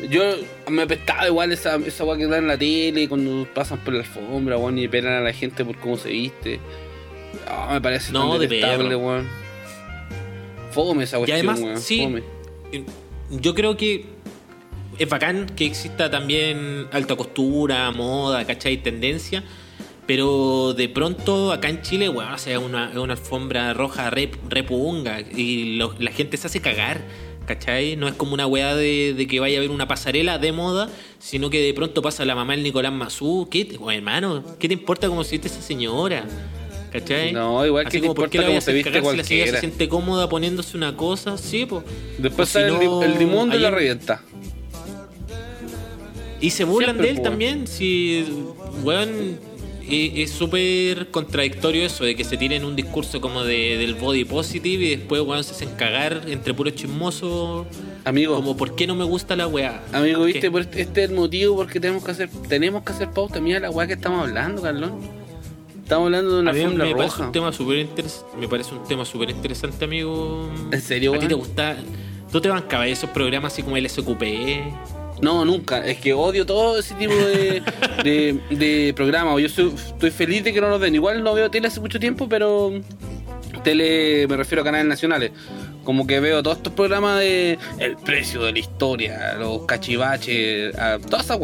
Yo 0.10 0.22
me 0.70 0.84
apestaba 0.84 1.26
igual 1.28 1.52
esa, 1.52 1.78
esa 1.78 2.04
weá 2.04 2.18
que 2.18 2.28
da 2.28 2.38
en 2.38 2.48
la 2.48 2.58
tele 2.58 3.08
cuando 3.10 3.48
pasan 3.54 3.80
por 3.80 3.94
la 3.96 4.02
alfombra, 4.02 4.58
weón, 4.58 4.78
y 4.78 4.88
pelan 4.88 5.14
a 5.14 5.22
la 5.22 5.34
gente 5.34 5.66
por 5.66 5.78
cómo 5.78 5.98
se 5.98 6.10
viste. 6.10 6.60
Ah, 7.48 7.70
me 7.74 7.82
parece 7.82 8.12
No, 8.12 8.32
tan 8.32 8.40
de 8.42 8.48
detestable, 8.48 8.90
perro. 8.90 9.00
weón. 9.00 9.28
Fome 10.72 11.04
esa 11.04 11.18
Y 11.18 11.20
cuestión, 11.22 11.38
además, 11.40 11.60
weón. 11.62 11.78
sí, 11.82 12.04
Fome. 12.04 12.24
yo 13.32 13.56
creo 13.56 13.76
que 13.76 14.06
es 15.00 15.10
bacán 15.10 15.48
que 15.56 15.66
exista 15.66 16.12
también 16.12 16.88
alta 16.92 17.16
costura, 17.16 17.90
moda, 17.92 18.46
¿cachai? 18.46 18.78
Tendencia. 18.78 19.44
Pero 20.06 20.74
de 20.74 20.88
pronto 20.90 21.52
acá 21.52 21.70
en 21.70 21.82
Chile, 21.82 22.08
weón, 22.08 22.32
o 22.34 22.38
sea, 22.38 22.60
una, 22.60 22.92
una 23.00 23.14
alfombra 23.14 23.74
roja 23.74 24.10
re, 24.10 24.30
repunga 24.48 25.20
y 25.22 25.76
lo- 25.78 25.96
la 26.00 26.12
gente 26.12 26.38
se 26.38 26.48
hace 26.48 26.62
cagar, 26.62 27.02
¿cachai? 27.48 27.96
No 27.96 28.08
es 28.08 28.14
como 28.14 28.36
una 28.36 28.46
weá 28.46 28.76
de, 28.76 29.16
de 29.18 29.26
que 29.26 29.40
vaya 29.40 29.58
a 29.58 29.60
haber 29.60 29.72
una 29.72 29.88
pasarela 29.88 30.38
de 30.38 30.52
moda, 30.52 30.90
sino 31.18 31.50
que 31.50 31.60
de 31.60 31.74
pronto 31.74 32.04
pasa 32.04 32.24
la 32.26 32.36
mamá 32.36 32.54
del 32.54 32.62
Nicolás 32.62 32.94
Mazú. 32.94 33.48
¿Qué, 33.50 33.66
te- 33.66 33.78
weón, 33.78 33.96
hermano? 33.96 34.44
¿Qué 34.60 34.68
te 34.68 34.76
importa 34.76 35.08
cómo 35.08 35.24
se 35.24 35.32
viste 35.32 35.48
esa 35.48 35.62
señora? 35.64 36.26
¿Cachai? 36.92 37.34
No, 37.34 37.66
igual 37.66 37.88
Así 37.88 37.98
que 37.98 38.02
te 38.02 38.08
como, 38.08 38.16
¿por 38.16 38.30
qué 38.30 38.38
importa 38.38 38.52
cómo 38.52 38.62
se 38.62 38.74
viste 38.74 38.92
cagar 38.92 39.12
si 39.12 39.18
la 39.18 39.24
señora 39.24 39.46
se 39.46 39.52
cualquiera? 39.52 39.60
siente 39.60 39.90
cómoda 39.90 40.30
poniéndose 40.30 40.78
una 40.78 40.96
cosa? 40.96 41.38
Sí, 41.38 41.66
pues. 41.66 41.84
Después 42.20 42.50
si 42.50 42.60
el, 42.60 42.74
y 42.74 43.52
hay 43.52 43.60
la 43.60 43.72
revienta. 43.72 44.22
Y 46.40 46.52
se 46.52 46.64
burlan 46.66 46.92
Siempre, 46.96 47.08
de 47.08 47.18
él 47.18 47.22
también. 47.24 47.68
Si, 47.68 48.26
weón, 48.84 49.40
es 49.90 50.32
súper 50.32 51.08
contradictorio 51.12 51.86
eso, 51.86 52.04
de 52.04 52.16
que 52.16 52.24
se 52.24 52.38
tienen 52.38 52.66
un 52.66 52.76
discurso 52.76 53.22
como 53.22 53.44
de, 53.44 53.78
del 53.78 53.96
body 53.96 54.26
positive 54.26 54.86
y 54.86 54.96
después, 54.98 55.22
weón, 55.22 55.44
se 55.44 55.52
hacen 55.52 55.70
cagar 55.76 56.24
entre 56.28 56.54
puros 56.54 56.76
chismosos. 56.76 57.66
Amigo, 58.06 58.36
Como, 58.36 58.56
¿por 58.58 58.76
qué 58.76 58.88
no 58.88 58.96
me 58.96 59.04
gusta 59.04 59.36
la 59.36 59.48
weá? 59.48 59.84
amigo, 59.94 60.24
viste, 60.24 60.50
por 60.52 60.62
este, 60.62 60.82
este 60.82 61.04
es 61.04 61.10
el 61.10 61.16
motivo 61.16 61.56
porque 61.56 61.80
tenemos 61.80 62.04
que 62.04 62.12
hacer, 62.12 62.30
tenemos 62.48 62.84
que 62.84 62.92
hacer 62.94 63.12
pauta. 63.12 63.40
Mira 63.40 63.60
la 63.60 63.70
weá 63.70 63.88
que 63.88 63.94
estamos 63.94 64.28
hablando, 64.28 64.62
Carlón. 64.62 64.94
Estamos 65.84 66.06
hablando 66.08 66.36
de 66.36 66.42
una 66.42 66.52
A 66.52 66.54
mí 66.54 66.60
alfombra 66.62 66.86
me 66.86 66.96
parece 66.96 67.22
un 67.24 67.32
tema 67.32 67.50
interes- 67.50 68.26
me 68.38 68.48
parece 68.50 68.76
un 68.76 68.84
tema 68.86 69.06
súper 69.06 69.30
interesante, 69.30 69.86
amigo. 69.86 70.50
¿En 70.72 70.82
serio, 70.82 71.14
¿A 71.14 71.20
ti 71.20 71.28
te 71.28 71.34
gusta? 71.34 71.78
¿Tú 72.32 72.42
te 72.42 72.50
bancabas 72.50 72.90
esos 72.90 73.10
programas 73.12 73.54
así 73.54 73.64
como 73.64 73.78
el 73.78 73.90
SQP? 73.90 74.22
No, 75.22 75.44
nunca. 75.46 75.86
Es 75.86 75.98
que 75.98 76.14
odio 76.14 76.46
todo 76.46 76.78
ese 76.80 76.94
tipo 76.96 77.14
de, 77.16 77.62
de, 78.04 78.94
programas. 78.96 79.40
Yo 79.42 79.50
soy- 79.50 79.74
estoy 79.76 80.12
feliz 80.12 80.44
de 80.44 80.54
que 80.54 80.62
no 80.62 80.70
nos 80.70 80.80
den. 80.80 80.94
Igual 80.96 81.24
no 81.24 81.34
veo 81.34 81.50
tele 81.50 81.68
hace 81.68 81.80
mucho 81.80 82.00
tiempo, 82.00 82.28
pero 82.30 82.72
tele, 83.64 84.28
me 84.28 84.38
refiero 84.38 84.62
a 84.62 84.66
canales 84.66 84.88
nacionales. 84.88 85.32
Como 85.84 86.06
que 86.06 86.20
veo 86.20 86.44
todos 86.44 86.58
estos 86.58 86.74
programas 86.74 87.20
de 87.20 87.58
El 87.80 87.96
precio 87.98 88.42
de 88.44 88.52
la 88.52 88.60
historia, 88.60 89.36
los 89.40 89.66
cachivaches, 89.66 90.76
a- 90.78 91.00
toda 91.00 91.22
esa. 91.24 91.38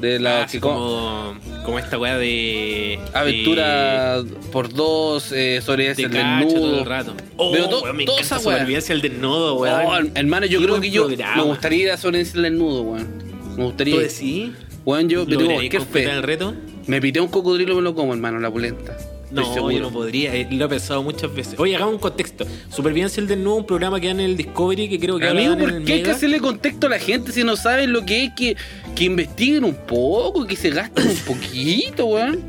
De 0.00 0.18
la 0.18 0.42
Ah, 0.42 0.46
que 0.46 0.60
como, 0.60 1.34
como 1.64 1.78
esta 1.78 1.98
weá 1.98 2.16
de. 2.16 2.98
aventura 3.12 4.22
por 4.50 4.72
dos, 4.72 5.30
eh, 5.32 5.60
sobre 5.62 5.94
de 5.94 6.02
el 6.04 6.10
todo 6.10 6.20
el 6.20 6.48
desnudo. 6.48 6.84
rato. 6.84 7.14
Oh, 7.36 7.52
Veo 7.52 7.68
to- 7.68 7.92
me 7.92 8.04
toda 8.04 8.20
esa 8.20 8.38
weá. 8.38 8.56
al 8.90 9.00
desnudo, 9.02 9.56
weón. 9.56 9.86
Oh, 9.86 10.10
hermano, 10.18 10.46
yo 10.46 10.58
Qué 10.58 10.64
creo 10.64 10.80
que 10.80 10.90
yo 10.90 11.06
programa. 11.06 11.36
me 11.36 11.42
gustaría 11.42 11.82
ir 11.84 11.90
a 11.90 11.96
sobre 11.96 12.20
el 12.20 12.42
desnudo, 12.42 12.82
weón. 12.82 13.08
Me 13.56 13.64
gustaría. 13.64 13.94
¿Tú 13.96 14.00
decís? 14.00 14.50
Weón, 14.86 15.08
yo 15.10 15.20
me 15.20 15.26
tengo 15.26 15.40
¿Lograrías 15.42 15.54
cualquier 15.60 15.82
completar 15.82 16.10
fe. 16.12 16.16
el 16.16 16.22
reto? 16.22 16.54
Me 16.86 17.00
pité 17.00 17.20
un 17.20 17.28
cocodrilo 17.28 17.74
y 17.74 17.76
me 17.76 17.82
lo 17.82 17.94
como, 17.94 18.14
hermano, 18.14 18.40
la 18.40 18.50
pulenta. 18.50 18.96
No, 19.30 19.70
yo 19.70 19.80
no 19.80 19.90
podría, 19.90 20.34
eh, 20.34 20.48
lo 20.50 20.64
he 20.64 20.68
pensado 20.68 21.02
muchas 21.02 21.32
veces. 21.34 21.54
Oye, 21.58 21.76
hagamos 21.76 21.94
un 21.94 22.00
contexto. 22.00 22.46
Supervivencia 22.68 23.20
al 23.22 23.28
desnudo, 23.28 23.56
un 23.56 23.66
programa 23.66 24.00
que 24.00 24.08
dan 24.08 24.20
en 24.20 24.26
el 24.30 24.36
Discovery 24.36 24.88
que 24.88 24.98
creo 24.98 25.18
que 25.18 25.26
Amigo, 25.28 25.52
en 25.52 25.58
¿por 25.58 25.70
el 25.70 25.84
qué 25.84 25.92
hay 25.94 26.02
que 26.02 26.10
hacerle 26.10 26.40
contexto 26.40 26.86
a 26.88 26.90
la 26.90 26.98
gente 26.98 27.30
si 27.32 27.44
no 27.44 27.56
saben 27.56 27.92
lo 27.92 28.04
que 28.04 28.24
es? 28.24 28.30
Que, 28.36 28.56
que 28.94 29.04
investiguen 29.04 29.64
un 29.64 29.74
poco, 29.74 30.46
que 30.46 30.56
se 30.56 30.70
gasten 30.70 31.06
un 31.08 31.16
poquito, 31.16 32.06
weón. 32.06 32.40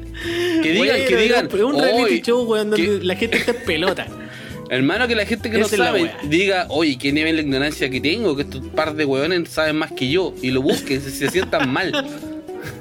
Que 0.62 0.72
digan, 0.72 0.78
Bueno, 0.78 1.06
que 1.08 1.16
digan. 1.18 1.46
Es 1.48 1.54
un 1.54 1.80
reality 1.80 2.04
"Oye, 2.04 2.22
show, 2.22 2.44
weón, 2.44 2.70
donde 2.72 2.86
que- 3.00 3.06
la 3.06 3.16
gente 3.16 3.38
está 3.38 3.52
en 3.52 3.66
pelota. 3.66 4.08
Hermano, 4.72 5.06
que 5.08 5.16
la 5.16 5.26
gente 5.26 5.52
que 5.52 5.58
no 5.58 5.66
Esa 5.66 5.76
sabe 5.76 6.12
diga, 6.24 6.66
oye, 6.70 6.98
qué 6.98 7.12
nivel 7.12 7.36
de 7.36 7.42
ignorancia 7.42 7.90
que 7.90 8.00
tengo, 8.00 8.38
que 8.38 8.44
estos 8.44 8.66
par 8.70 8.96
de 8.96 9.04
weones 9.04 9.50
saben 9.50 9.76
más 9.76 9.92
que 9.92 10.10
yo, 10.10 10.34
y 10.42 10.50
lo 10.52 10.62
busquen, 10.62 11.02
si 11.02 11.12
se 11.12 11.30
sientan 11.30 11.72
mal. 11.72 11.92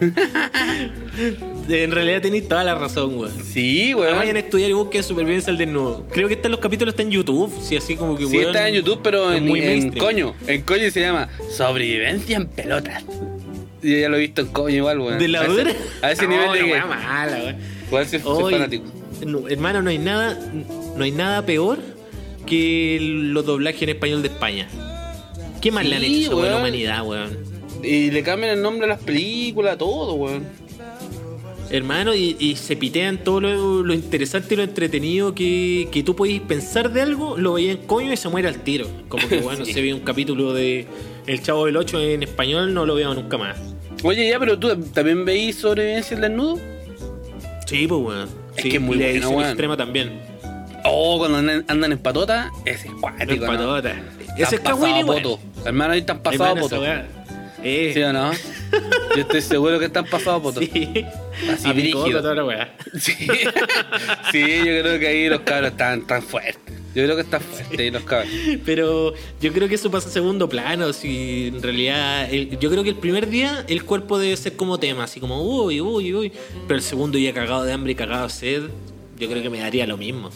En 1.68 1.90
realidad 1.92 2.20
tenéis 2.22 2.48
toda 2.48 2.64
la 2.64 2.74
razón, 2.74 3.16
weón. 3.18 3.32
Sí, 3.44 3.94
Vayan 3.94 4.16
a 4.16 4.20
weón. 4.22 4.36
estudiar 4.36 4.70
y 4.70 4.72
busquen 4.72 5.02
supervivencia 5.04 5.50
al 5.52 5.58
desnudo. 5.58 6.04
Creo 6.10 6.26
que 6.28 6.34
están 6.34 6.50
los 6.50 6.60
capítulos 6.60 6.92
están 6.94 7.06
en 7.06 7.12
YouTube, 7.12 7.52
sí, 7.62 7.76
así 7.76 7.94
como 7.96 8.16
que 8.16 8.26
Sí, 8.26 8.36
weón, 8.38 8.48
está 8.48 8.68
en 8.68 8.74
YouTube, 8.74 9.00
pero 9.02 9.32
en, 9.32 9.46
muy 9.46 9.60
en 9.62 9.92
coño. 9.92 10.34
En 10.46 10.62
coño 10.62 10.90
se 10.90 11.00
llama 11.00 11.28
Sobrevivencia 11.56 12.36
en 12.38 12.46
pelotas. 12.48 13.04
Y 13.82 13.92
yo 13.92 13.98
ya 13.98 14.08
lo 14.08 14.16
he 14.16 14.20
visto 14.20 14.40
en 14.42 14.48
coño 14.48 14.76
igual, 14.76 14.98
weón. 15.00 15.18
¿De 15.18 15.28
la 15.28 15.40
a 15.42 15.44
ese, 15.44 15.52
dura? 15.52 15.72
a 16.02 16.12
ese 16.12 16.22
No, 16.26 16.30
nivel 16.30 16.52
de 16.52 16.72
que. 16.72 16.80
mala, 16.86 17.36
weón. 17.36 17.56
Igual 17.86 18.06
Oye, 18.24 18.56
fanático. 18.56 18.84
no, 19.26 19.48
hermano, 19.48 19.82
no 19.82 19.90
hay 19.90 19.98
nada, 19.98 20.38
no 20.96 21.04
hay 21.04 21.10
nada 21.12 21.46
peor 21.46 21.78
que 22.46 22.98
los 23.00 23.44
doblajes 23.46 23.82
en 23.82 23.88
español 23.90 24.22
de 24.22 24.28
España. 24.28 24.66
¿Qué 25.60 25.70
más 25.70 25.84
le 25.86 25.96
han 25.96 26.02
Sí, 26.02 26.24
hecho 26.24 26.32
a 26.32 26.42
la 26.42 26.48
weón. 26.48 26.60
humanidad, 26.62 27.06
weón? 27.06 27.38
Y 27.84 28.10
le 28.10 28.22
cambian 28.22 28.52
el 28.54 28.62
nombre 28.62 28.86
a 28.86 28.88
las 28.88 29.00
películas, 29.00 29.78
todo, 29.78 30.14
weón. 30.14 30.44
Hermano, 31.70 32.14
y, 32.14 32.36
y 32.40 32.56
se 32.56 32.74
pitean 32.76 33.18
todo 33.18 33.40
lo, 33.40 33.82
lo 33.84 33.94
interesante 33.94 34.54
y 34.54 34.56
lo 34.56 34.64
entretenido 34.64 35.34
que, 35.34 35.88
que 35.92 36.02
tú 36.02 36.16
podés 36.16 36.40
pensar 36.40 36.90
de 36.92 37.00
algo, 37.02 37.36
lo 37.36 37.52
veías 37.52 37.76
en 37.78 37.86
coño 37.86 38.12
y 38.12 38.16
se 38.16 38.28
muere 38.28 38.48
al 38.48 38.56
tiro. 38.64 38.88
Como 39.08 39.28
que, 39.28 39.36
bueno, 39.40 39.64
Sí. 39.64 39.72
se 39.72 39.80
ve 39.80 39.94
un 39.94 40.00
capítulo 40.00 40.52
de 40.52 40.86
El 41.28 41.42
Chavo 41.42 41.66
del 41.66 41.76
8 41.76 42.00
en 42.00 42.22
español, 42.24 42.74
no 42.74 42.86
lo 42.86 42.96
veo 42.96 43.14
nunca 43.14 43.38
más. 43.38 43.56
Oye, 44.02 44.28
ya, 44.28 44.38
pero 44.40 44.58
tú 44.58 44.74
también 44.92 45.24
veís 45.24 45.56
Sobrevivencia 45.56 46.16
al 46.16 46.22
desnudo. 46.22 46.58
Sí, 47.66 47.86
pues, 47.86 48.00
weón. 48.00 48.28
Es 48.56 48.62
Sí, 48.64 48.68
que 48.70 48.76
es 48.76 48.82
muy 48.82 48.96
bueno, 48.98 49.42
extrema 49.46 49.76
también. 49.76 50.20
Oh, 50.84 51.18
cuando 51.18 51.38
andan, 51.38 51.64
andan 51.68 51.92
en 51.92 51.98
patota, 51.98 52.50
ese 52.64 52.86
es 52.88 52.92
En 52.92 53.00
cuático, 53.00 53.46
¿no? 53.46 53.52
patota. 53.52 53.90
Ese 54.34 54.42
es 54.42 54.52
Están 54.54 54.74
Kawin 54.76 54.80
pasado 54.82 55.00
igual. 55.02 55.22
poto. 55.22 55.40
Hermano, 55.66 55.92
ahí 55.92 56.00
están 56.00 56.20
pasados 56.22 56.58
poto. 56.58 56.82
Eh, 57.62 57.90
¿Sí 57.94 58.00
o 58.02 58.12
no? 58.12 58.30
Yo 59.16 59.22
estoy 59.22 59.42
seguro 59.42 59.78
que 59.78 59.86
están 59.86 60.04
pasados 60.06 60.42
poto. 60.42 60.60
Sí. 60.60 61.04
Así 61.50 61.72
brígido. 61.72 62.04
coca, 62.04 62.22
toda 62.22 62.34
la 62.34 62.44
weá. 62.44 62.76
Sí. 62.98 63.14
sí, 64.32 64.40
yo 64.58 64.80
creo 64.82 64.98
que 64.98 65.06
ahí 65.08 65.28
los 65.28 65.40
cabros 65.40 65.70
están 65.72 66.06
tan 66.06 66.22
fuertes. 66.22 66.74
Yo 66.94 67.04
creo 67.04 67.14
que 67.16 67.22
están 67.22 67.40
fuertes 67.40 67.78
ahí 67.78 67.90
los 67.90 68.02
cabros. 68.04 68.28
Pero 68.64 69.14
yo 69.40 69.52
creo 69.52 69.68
que 69.68 69.74
eso 69.76 69.90
pasa 69.90 70.08
a 70.08 70.12
segundo 70.12 70.48
plano. 70.48 70.92
Si 70.92 71.48
en 71.48 71.62
realidad, 71.62 72.32
el- 72.32 72.58
yo 72.58 72.70
creo 72.70 72.82
que 72.82 72.90
el 72.90 72.96
primer 72.96 73.28
día 73.28 73.64
el 73.68 73.84
cuerpo 73.84 74.18
debe 74.18 74.36
ser 74.36 74.54
como 74.56 74.78
tema, 74.78 75.04
así 75.04 75.18
como 75.20 75.42
uy, 75.42 75.80
uy, 75.80 76.14
uy. 76.14 76.32
Pero 76.66 76.76
el 76.76 76.82
segundo 76.82 77.16
día 77.18 77.32
cagado 77.32 77.64
de 77.64 77.72
hambre 77.72 77.92
y 77.92 77.94
cagado 77.94 78.24
de 78.24 78.30
sed, 78.32 78.62
yo 79.18 79.28
creo 79.28 79.42
que 79.42 79.50
me 79.50 79.58
daría 79.60 79.86
lo 79.86 79.96
mismo. 79.96 80.30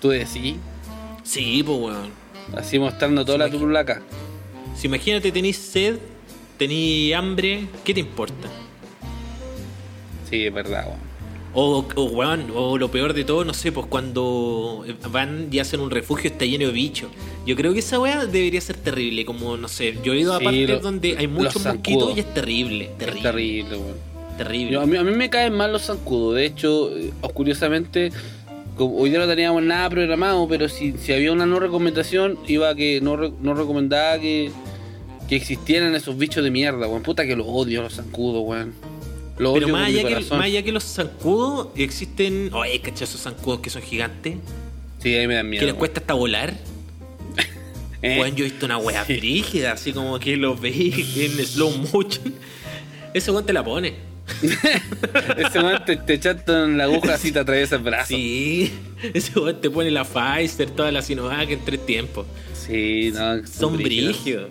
Tú 0.00 0.10
decís, 0.10 0.56
Sí, 1.22 1.62
pues 1.64 1.78
weón. 1.78 2.10
así 2.56 2.78
mostrando 2.78 3.24
toda 3.24 3.38
la 3.38 3.50
turulaca. 3.50 4.02
Si 4.76 4.86
imagínate, 4.88 5.32
tenés 5.32 5.56
sed, 5.56 5.96
tenés 6.58 7.14
hambre, 7.14 7.66
¿qué 7.84 7.94
te 7.94 8.00
importa? 8.00 8.48
Sí, 10.28 10.46
es 10.46 10.54
verdad, 10.54 10.86
weón. 10.86 11.14
O, 11.56 11.84
o, 11.94 12.02
weón, 12.06 12.46
o 12.52 12.76
lo 12.78 12.90
peor 12.90 13.12
de 13.14 13.22
todo, 13.22 13.44
no 13.44 13.54
sé, 13.54 13.70
pues 13.70 13.86
cuando 13.86 14.84
van 15.12 15.48
y 15.52 15.60
hacen 15.60 15.78
un 15.78 15.90
refugio 15.92 16.28
está 16.30 16.44
lleno 16.44 16.66
de 16.66 16.72
bichos. 16.72 17.10
Yo 17.46 17.54
creo 17.54 17.72
que 17.72 17.78
esa 17.78 18.00
weá 18.00 18.26
debería 18.26 18.60
ser 18.60 18.76
terrible. 18.76 19.24
Como, 19.24 19.56
no 19.56 19.68
sé, 19.68 19.96
yo 20.02 20.14
he 20.14 20.18
ido 20.18 20.34
a 20.34 20.38
Sí, 20.40 20.44
partes 20.44 20.68
lo- 20.68 20.80
donde 20.80 21.16
hay 21.16 21.28
muchos 21.28 21.64
mosquitos 21.64 22.16
y 22.16 22.20
es 22.20 22.34
terrible. 22.34 22.90
Terrible. 22.98 23.18
Es 23.18 23.22
terrible, 23.22 23.76
weón. 23.76 23.96
terrible. 24.36 24.72
Yo- 24.72 24.80
a, 24.80 24.86
mí, 24.86 24.96
a 24.96 25.04
mí 25.04 25.12
me 25.12 25.30
caen 25.30 25.52
mal 25.54 25.70
los 25.70 25.82
zancudos. 25.82 26.34
De 26.34 26.44
hecho, 26.46 26.90
eh, 26.96 27.12
curiosamente, 27.32 28.10
como 28.76 28.96
hoy 28.96 29.10
día 29.10 29.20
no 29.20 29.28
teníamos 29.28 29.62
nada 29.62 29.88
programado, 29.90 30.48
pero 30.48 30.68
si, 30.68 30.94
si 30.98 31.12
había 31.12 31.30
una 31.30 31.46
no 31.46 31.60
recomendación, 31.60 32.36
iba 32.48 32.70
a 32.70 32.74
que 32.74 33.00
no, 33.00 33.16
no 33.16 33.54
recomendaba 33.54 34.18
que, 34.18 34.50
que 35.28 35.36
existieran 35.36 35.94
esos 35.94 36.16
bichos 36.18 36.42
de 36.44 36.50
mierda, 36.50 36.86
weón. 36.88 37.02
Puta 37.02 37.26
que 37.26 37.34
los 37.36 37.46
odio, 37.48 37.82
los 37.82 37.94
zancudos, 37.94 38.42
weón. 38.44 38.72
Los 39.38 39.52
Pero 39.54 39.66
odio 39.66 39.68
más 39.68 39.88
allá, 39.88 40.06
que, 40.06 40.14
más 40.14 40.40
allá 40.44 40.62
que 40.62 40.72
los 40.72 40.84
zancudos, 40.84 41.68
existen. 41.76 42.50
Oye, 42.52 42.80
¿cachai? 42.80 43.04
Esos 43.04 43.20
zancudos 43.20 43.60
que 43.60 43.70
son 43.70 43.82
gigantes. 43.82 44.36
Sí, 45.00 45.14
ahí 45.14 45.26
me 45.26 45.34
dan 45.34 45.48
miedo. 45.50 45.60
que 45.60 45.66
les 45.66 45.74
cuesta 45.74 46.00
hasta 46.00 46.14
volar. 46.14 46.54
Eh, 48.06 48.18
Weón, 48.20 48.36
yo 48.36 48.44
he 48.44 48.50
visto 48.50 48.66
una 48.66 48.76
wea 48.76 49.02
Sí. 49.06 49.14
brígida, 49.16 49.72
así 49.72 49.94
como 49.94 50.18
que 50.18 50.36
los 50.36 50.60
veis 50.60 51.16
en 51.16 51.46
slow 51.46 51.70
motion. 51.90 52.34
Ese 53.14 53.30
weón 53.30 53.46
te 53.46 53.54
la 53.54 53.64
pone. 53.64 53.94
Ese 55.38 55.58
weón 55.58 55.82
te, 55.86 55.96
te 55.96 56.12
echando 56.14 56.64
en 56.66 56.76
la 56.76 56.84
aguja 56.84 57.14
así 57.14 57.32
te 57.32 57.38
atraviesa 57.38 57.76
el 57.76 57.82
brazo. 57.82 58.08
Sí, 58.08 58.70
ese 59.14 59.38
weón 59.38 59.58
te 59.58 59.70
pone 59.70 59.90
la 59.90 60.04
Pfizer, 60.04 60.68
toda 60.70 60.92
la 60.92 61.00
Sinovac 61.00 61.48
en 61.50 61.64
tres 61.64 61.86
tiempos. 61.86 62.26
Sí, 62.52 63.10
no, 63.14 63.46
Son 63.46 63.74
brígidos. 63.78 64.16
brígidos. 64.22 64.50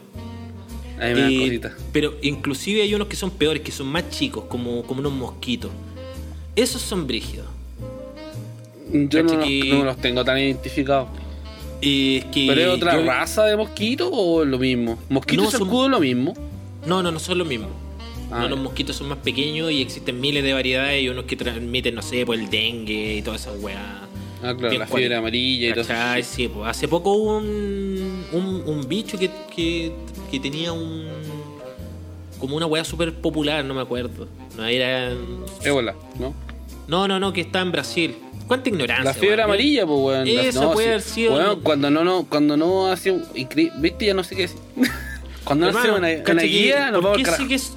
Me 1.04 1.28
Eh, 1.36 1.40
cositas. 1.40 1.74
pero 1.92 2.16
inclusive 2.22 2.82
hay 2.82 2.94
unos 2.96 3.08
que 3.08 3.16
son 3.16 3.32
peores, 3.32 3.62
que 3.62 3.72
son 3.72 3.88
más 3.88 4.10
chicos, 4.10 4.46
como, 4.46 4.84
como 4.84 5.00
unos 5.02 5.12
mosquitos. 5.14 5.72
Esos 6.56 6.82
son 6.82 7.06
brígidos. 7.08 7.48
Yo 8.92 9.24
no, 9.24 9.34
los- 9.36 9.48
que- 9.48 9.70
no 9.70 9.84
los 9.84 9.98
tengo 9.98 10.24
tan 10.24 10.38
identificados. 10.38 11.10
Eh, 11.82 12.24
que 12.32 12.46
¿Pero 12.48 12.62
es 12.62 12.68
otra 12.70 12.94
yo- 12.96 13.06
raza 13.06 13.44
de 13.46 13.58
mosquito 13.58 14.08
o 14.10 14.44
es 14.44 14.48
lo 14.50 14.58
mismo? 14.60 14.98
¿Mosquito 15.10 15.44
No, 15.44 15.52
son- 15.52 15.62
zancudo 15.62 15.86
es 15.86 15.92
lo 15.92 16.00
mismo? 16.00 16.34
No, 16.86 17.02
no, 17.04 17.12
no 17.12 17.20
son 17.20 17.38
los 17.40 17.48
mismos. 17.48 17.70
Ah, 18.32 18.42
no, 18.44 18.50
los 18.50 18.60
mosquitos 18.60 18.96
son 18.96 19.10
más 19.10 19.18
pequeños 19.20 19.72
y 19.72 19.82
existen 19.82 20.20
miles 20.20 20.44
de 20.44 20.54
variedades 20.54 21.04
y 21.04 21.10
unos 21.10 21.26
que 21.26 21.36
transmiten, 21.36 21.94
no 21.96 22.02
sé, 22.02 22.26
por 22.26 22.36
el 22.36 22.50
dengue 22.50 23.16
y 23.18 23.22
todas 23.22 23.42
esas 23.42 23.62
weas. 23.62 23.80
Ah, 24.42 24.54
claro, 24.58 24.78
la 24.78 24.88
fiebre 24.88 25.16
amarilla 25.16 25.70
y 25.70 25.72
todo 25.74 25.82
eso. 25.82 25.94
Sí, 26.36 26.48
pues, 26.48 26.68
hace 26.70 26.88
poco 26.88 27.12
hubo 27.14 27.38
un, 27.38 27.93
un, 28.34 28.64
un 28.66 28.88
bicho 28.88 29.18
que, 29.18 29.30
que, 29.56 29.94
que 30.32 30.40
tenía 30.40 30.72
un. 30.74 31.08
como 32.40 32.56
una 32.58 32.66
wea 32.66 32.84
súper 32.84 33.14
popular, 33.16 33.64
no 33.64 33.74
me 33.74 33.82
acuerdo. 33.82 34.28
No 34.58 34.66
era. 34.66 35.12
Ébola, 35.64 35.96
¿no? 36.20 36.34
No, 36.88 37.08
no, 37.08 37.20
no, 37.20 37.32
que 37.34 37.42
está 37.42 37.62
en 37.62 37.72
Brasil. 37.72 38.18
¿Cuánta 38.48 38.68
ignorancia? 38.70 39.06
La 39.06 39.14
fiebre 39.14 39.38
weón? 39.38 39.46
amarilla, 39.50 39.86
pues, 39.86 40.00
weón. 40.00 40.28
Eso 40.28 40.62
no, 40.64 40.72
puede 40.74 40.88
haber 40.90 41.02
sido- 41.02 41.34
Weón, 41.36 41.62
cuando 41.62 41.90
no, 41.90 42.04
no, 42.04 42.26
cuando 42.30 42.58
no 42.58 42.88
hace 42.92 43.18
¿Viste? 43.34 44.06
Ya 44.06 44.14
no 44.14 44.24
sé 44.24 44.36
qué 44.36 44.42
decir. 44.44 44.60
cuando 45.46 45.72
no 45.72 45.80
hace 45.80 45.92
una, 45.92 46.10
una 46.30 46.42
guía, 46.44 46.92
nos 46.92 47.02
¿por 47.02 47.18
vamos 47.18 47.40
al 47.40 47.48
que 47.48 47.56
es- 47.56 47.74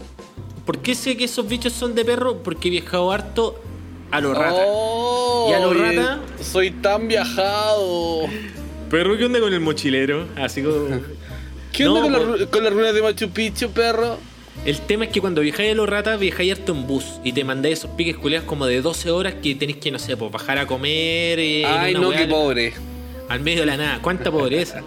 ¿Por 0.65 0.79
qué 0.79 0.97
sé 0.97 1.17
que 1.17 1.25
esos 1.25 1.47
bichos 1.47 1.73
son 1.73 1.95
de 1.95 2.05
perro? 2.05 2.43
Porque 2.43 2.67
he 2.67 2.71
viajado 2.73 3.13
harto 3.13 3.61
a 4.11 4.21
los 4.21 4.37
ratas. 4.37 4.65
Oh, 4.67 5.47
¿Y 5.49 5.53
a 5.55 5.61
los 5.61 5.79
ratas? 5.79 6.19
Soy 6.45 6.73
tan 6.73 7.07
viajado. 7.07 8.23
¿Perro 8.91 9.17
qué 9.19 9.25
onda 9.25 9.41
con 9.41 9.53
el 9.53 9.61
mochilero? 9.61 10.27
Así 10.37 10.63
como... 10.63 10.89
¿Qué 11.73 11.85
No, 11.85 11.95
onda 11.95 12.03
con, 12.03 12.13
la 12.13 12.19
weón. 12.21 12.39
ru- 12.41 12.51
con 12.51 12.65
las 12.65 12.73
ruinas 12.73 12.95
de 12.95 13.03
Machu 13.03 13.29
Picchu, 13.31 13.71
perro? 13.71 14.19
El 14.65 14.81
tema 14.81 15.05
es 15.05 15.11
que 15.13 15.21
cuando 15.21 15.43
viajáis 15.43 15.73
a 15.73 15.75
los 15.75 15.89
ratas, 15.89 16.19
viajáis 16.19 16.53
harto 16.53 16.73
en 16.73 16.87
bus 16.87 17.05
y 17.23 17.33
te 17.33 17.45
mandáis 17.45 17.81
esos 17.81 17.91
piques 17.91 18.17
culeados 18.17 18.47
como 18.49 18.65
de 18.67 18.81
12 18.81 19.11
horas 19.11 19.35
que 19.43 19.55
tenéis 19.55 19.79
que, 19.79 19.91
no 19.91 19.99
sé, 19.99 20.17
pues 20.17 20.33
bajar 20.33 20.59
a 20.59 20.67
comer. 20.67 21.39
eh, 21.39 21.65
Ay, 21.67 21.93
no, 21.95 22.11
qué 22.11 22.27
pobre. 22.27 22.73
Al 23.29 23.41
medio 23.41 23.61
de 23.61 23.67
la 23.67 23.77
nada. 23.77 23.99
¿Cuánta 24.01 24.31
pobreza? 24.31 24.83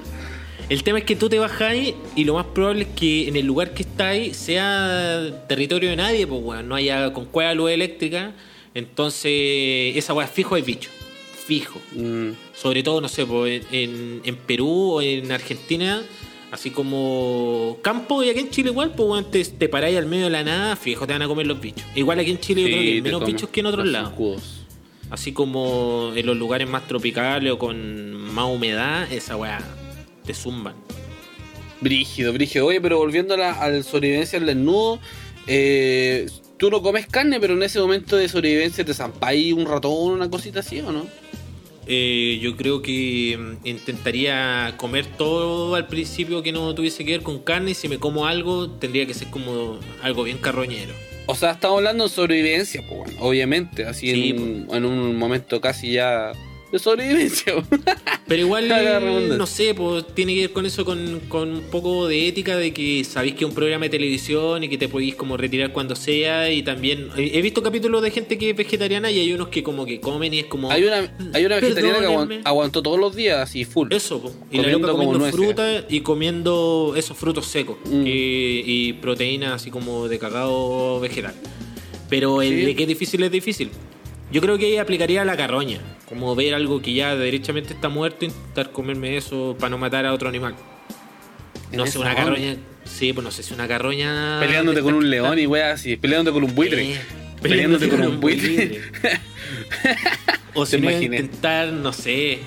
El 0.69 0.83
tema 0.83 0.99
es 0.99 1.03
que 1.03 1.15
tú 1.15 1.29
te 1.29 1.37
bajáis 1.39 1.93
y 2.15 2.23
lo 2.25 2.35
más 2.35 2.45
probable 2.47 2.83
es 2.83 2.87
que 2.95 3.27
en 3.27 3.35
el 3.35 3.45
lugar 3.45 3.73
que 3.73 3.83
estáis 3.83 4.35
sea 4.37 5.21
territorio 5.47 5.89
de 5.89 5.95
nadie, 5.95 6.25
pues 6.25 6.41
weón, 6.43 6.67
no 6.67 6.75
haya 6.75 7.11
con 7.13 7.25
cueva 7.25 7.53
luz 7.53 7.71
eléctrica. 7.71 8.31
Entonces, 8.73 9.95
esa 9.97 10.13
weá 10.13 10.27
fijo 10.27 10.57
es 10.57 10.65
bicho. 10.65 10.89
Fijo. 11.49 11.81
Mm, 11.95 12.29
Sobre 12.53 12.83
todo, 12.83 13.01
no 13.01 13.07
sé, 13.07 13.25
en, 13.71 14.21
en 14.23 14.35
Perú 14.35 14.91
o 14.93 15.01
en 15.01 15.31
Argentina, 15.31 16.03
así 16.51 16.69
como 16.69 17.79
campo 17.81 18.21
y 18.21 18.29
aquí 18.29 18.41
en 18.41 18.51
Chile 18.51 18.69
igual, 18.69 18.93
pues 18.95 19.09
weón, 19.09 19.31
te, 19.31 19.67
paráis 19.67 19.97
al 19.97 20.05
medio 20.05 20.25
de 20.25 20.29
la 20.29 20.43
nada, 20.43 20.75
fijo, 20.75 21.07
te 21.07 21.13
van 21.13 21.23
a 21.23 21.27
comer 21.27 21.47
los 21.47 21.59
bichos. 21.59 21.83
Igual 21.95 22.19
aquí 22.19 22.29
en 22.29 22.39
Chile 22.39 22.61
yo 22.61 22.67
creo 22.67 22.79
que 22.81 22.87
hay 22.87 23.01
menos 23.01 23.25
bichos 23.25 23.49
que 23.49 23.61
en 23.61 23.65
otros 23.65 23.87
lados. 23.87 24.13
Así 25.09 25.31
como 25.31 26.11
en 26.15 26.23
los 26.23 26.37
lugares 26.37 26.69
más 26.69 26.87
tropicales 26.87 27.51
o 27.51 27.57
con 27.57 28.13
más 28.31 28.45
humedad, 28.45 29.11
esa 29.11 29.35
weá 29.35 29.59
te 30.23 30.35
zumban. 30.35 30.75
Brígido, 31.81 32.31
brígido. 32.31 32.67
Oye, 32.67 32.79
pero 32.79 32.99
volviendo 32.99 33.33
a 33.33 33.37
la 33.37 33.51
al 33.53 33.83
sobrevivencia 33.83 34.37
al 34.37 34.45
desnudo, 34.45 34.99
eh, 35.47 36.27
tú 36.57 36.69
no 36.69 36.83
comes 36.83 37.07
carne, 37.07 37.39
pero 37.39 37.55
en 37.55 37.63
ese 37.63 37.79
momento 37.79 38.17
de 38.17 38.29
sobrevivencia 38.29 38.85
te 38.85 38.93
zampáis 38.93 39.51
un 39.51 39.65
ratón, 39.65 40.11
una 40.11 40.29
cosita 40.29 40.59
así, 40.59 40.79
¿o 40.81 40.91
no? 40.91 41.07
Eh, 41.91 42.37
yo 42.39 42.55
creo 42.55 42.83
que 42.83 43.35
mm, 43.37 43.67
intentaría 43.67 44.75
comer 44.77 45.07
todo 45.07 45.73
al 45.73 45.87
principio 45.87 46.43
que 46.43 46.51
no 46.51 46.75
tuviese 46.75 47.03
que 47.03 47.13
ver 47.13 47.23
con 47.23 47.39
carne. 47.39 47.71
Y 47.71 47.73
si 47.73 47.89
me 47.89 47.97
como 47.97 48.27
algo 48.27 48.69
tendría 48.69 49.07
que 49.07 49.15
ser 49.15 49.29
como 49.29 49.79
algo 50.03 50.23
bien 50.23 50.37
carroñero. 50.37 50.93
O 51.25 51.35
sea, 51.35 51.51
estamos 51.51 51.77
hablando 51.77 52.03
de 52.05 52.09
sobrevivencia, 52.11 52.83
pues 52.87 52.99
bueno, 52.99 53.13
obviamente, 53.21 53.85
así 53.85 54.11
Sí, 54.11 54.29
en, 54.29 54.41
un, 54.41 54.67
en 54.75 54.85
un 54.85 55.15
momento 55.15 55.59
casi 55.61 55.93
ya 55.93 56.31
de 56.71 56.79
sobrevivencia. 56.79 57.53
Pero 58.27 58.41
igual, 58.41 58.69
redundancia. 58.69 59.37
no 59.37 59.45
sé, 59.47 59.73
pues 59.73 60.05
tiene 60.13 60.35
que 60.35 60.41
ver 60.41 60.51
con 60.51 60.65
eso, 60.65 60.85
con, 60.85 61.19
con 61.27 61.49
un 61.51 61.61
poco 61.63 62.07
de 62.07 62.27
ética 62.27 62.57
de 62.57 62.73
que 62.73 63.03
sabéis 63.03 63.33
que 63.35 63.43
es 63.45 63.49
un 63.49 63.55
programa 63.55 63.85
de 63.85 63.89
televisión 63.89 64.63
y 64.63 64.69
que 64.69 64.77
te 64.77 64.87
podéis 64.87 65.15
como 65.15 65.35
retirar 65.37 65.71
cuando 65.73 65.95
sea. 65.95 66.51
Y 66.51 66.61
también 66.63 67.09
he 67.17 67.41
visto 67.41 67.63
capítulos 67.63 68.01
de 68.03 68.11
gente 68.11 68.37
que 68.37 68.51
es 68.51 68.55
vegetariana 68.55 69.09
y 69.09 69.19
hay 69.19 69.33
unos 69.33 69.47
que 69.49 69.63
como 69.63 69.85
que 69.85 69.99
comen 69.99 70.33
y 70.33 70.39
es 70.39 70.45
como... 70.45 70.71
hay 70.71 70.83
una, 70.83 71.11
hay 71.33 71.45
una 71.45 71.55
vegetariana 71.59 71.99
que 72.27 72.41
aguantó 72.43 72.83
todos 72.83 72.99
los 72.99 73.15
días 73.15 73.39
así 73.39 73.65
full. 73.65 73.91
Eso, 73.91 74.21
y 74.51 74.57
la 74.57 74.63
Comiendo 74.63 74.87
loca 74.87 74.99
comiendo 75.03 75.31
fruta 75.31 75.85
y 75.89 76.01
comiendo 76.01 76.93
esos 76.95 77.17
frutos 77.17 77.45
secos 77.47 77.77
Mm. 77.85 78.03
y 78.05 78.93
proteínas 78.93 79.53
así 79.53 79.71
como 79.71 80.07
de 80.07 80.19
cacao 80.19 80.99
vegetal. 80.99 81.33
Pero 82.09 82.41
el 82.41 82.49
Sí. 82.59 82.65
de 82.65 82.75
que 82.75 82.83
es 82.83 82.87
difícil 82.89 83.23
es 83.23 83.31
difícil. 83.31 83.69
Yo 84.31 84.41
creo 84.41 84.57
que 84.57 84.65
ahí 84.67 84.77
aplicaría 84.77 85.25
la 85.25 85.35
carroña, 85.35 85.79
como 86.07 86.35
ver 86.35 86.53
algo 86.53 86.81
que 86.81 86.93
ya 86.93 87.15
derechamente 87.15 87.73
está 87.73 87.89
muerto, 87.89 88.25
intentar 88.25 88.71
comerme 88.71 89.17
eso 89.17 89.55
para 89.59 89.71
no 89.71 89.77
matar 89.77 90.05
a 90.05 90.13
otro 90.13 90.29
animal. 90.29 90.55
No 91.71 91.85
sé, 91.87 91.97
una 91.99 92.11
onda. 92.11 92.23
carroña. 92.23 92.55
Sí, 92.83 93.13
pues 93.13 93.23
no 93.23 93.31
sé 93.31 93.43
si 93.43 93.53
una 93.53 93.67
carroña. 93.67 94.39
Peleándote 94.39 94.81
con 94.81 94.93
un 94.95 95.09
león 95.09 95.37
y 95.39 95.45
weá 95.47 95.71
así, 95.73 95.95
peleándote 95.97 96.33
con 96.33 96.43
un 96.43 96.55
buitre. 96.55 96.93
Eh, 96.93 96.99
peleándote 97.41 97.89
con 97.89 98.01
un 98.01 98.19
buitre. 98.19 98.81
o 100.53 100.65
si 100.65 100.79
no, 100.79 100.89
intentar, 100.91 101.67
no 101.71 101.93
sé. 101.93 102.39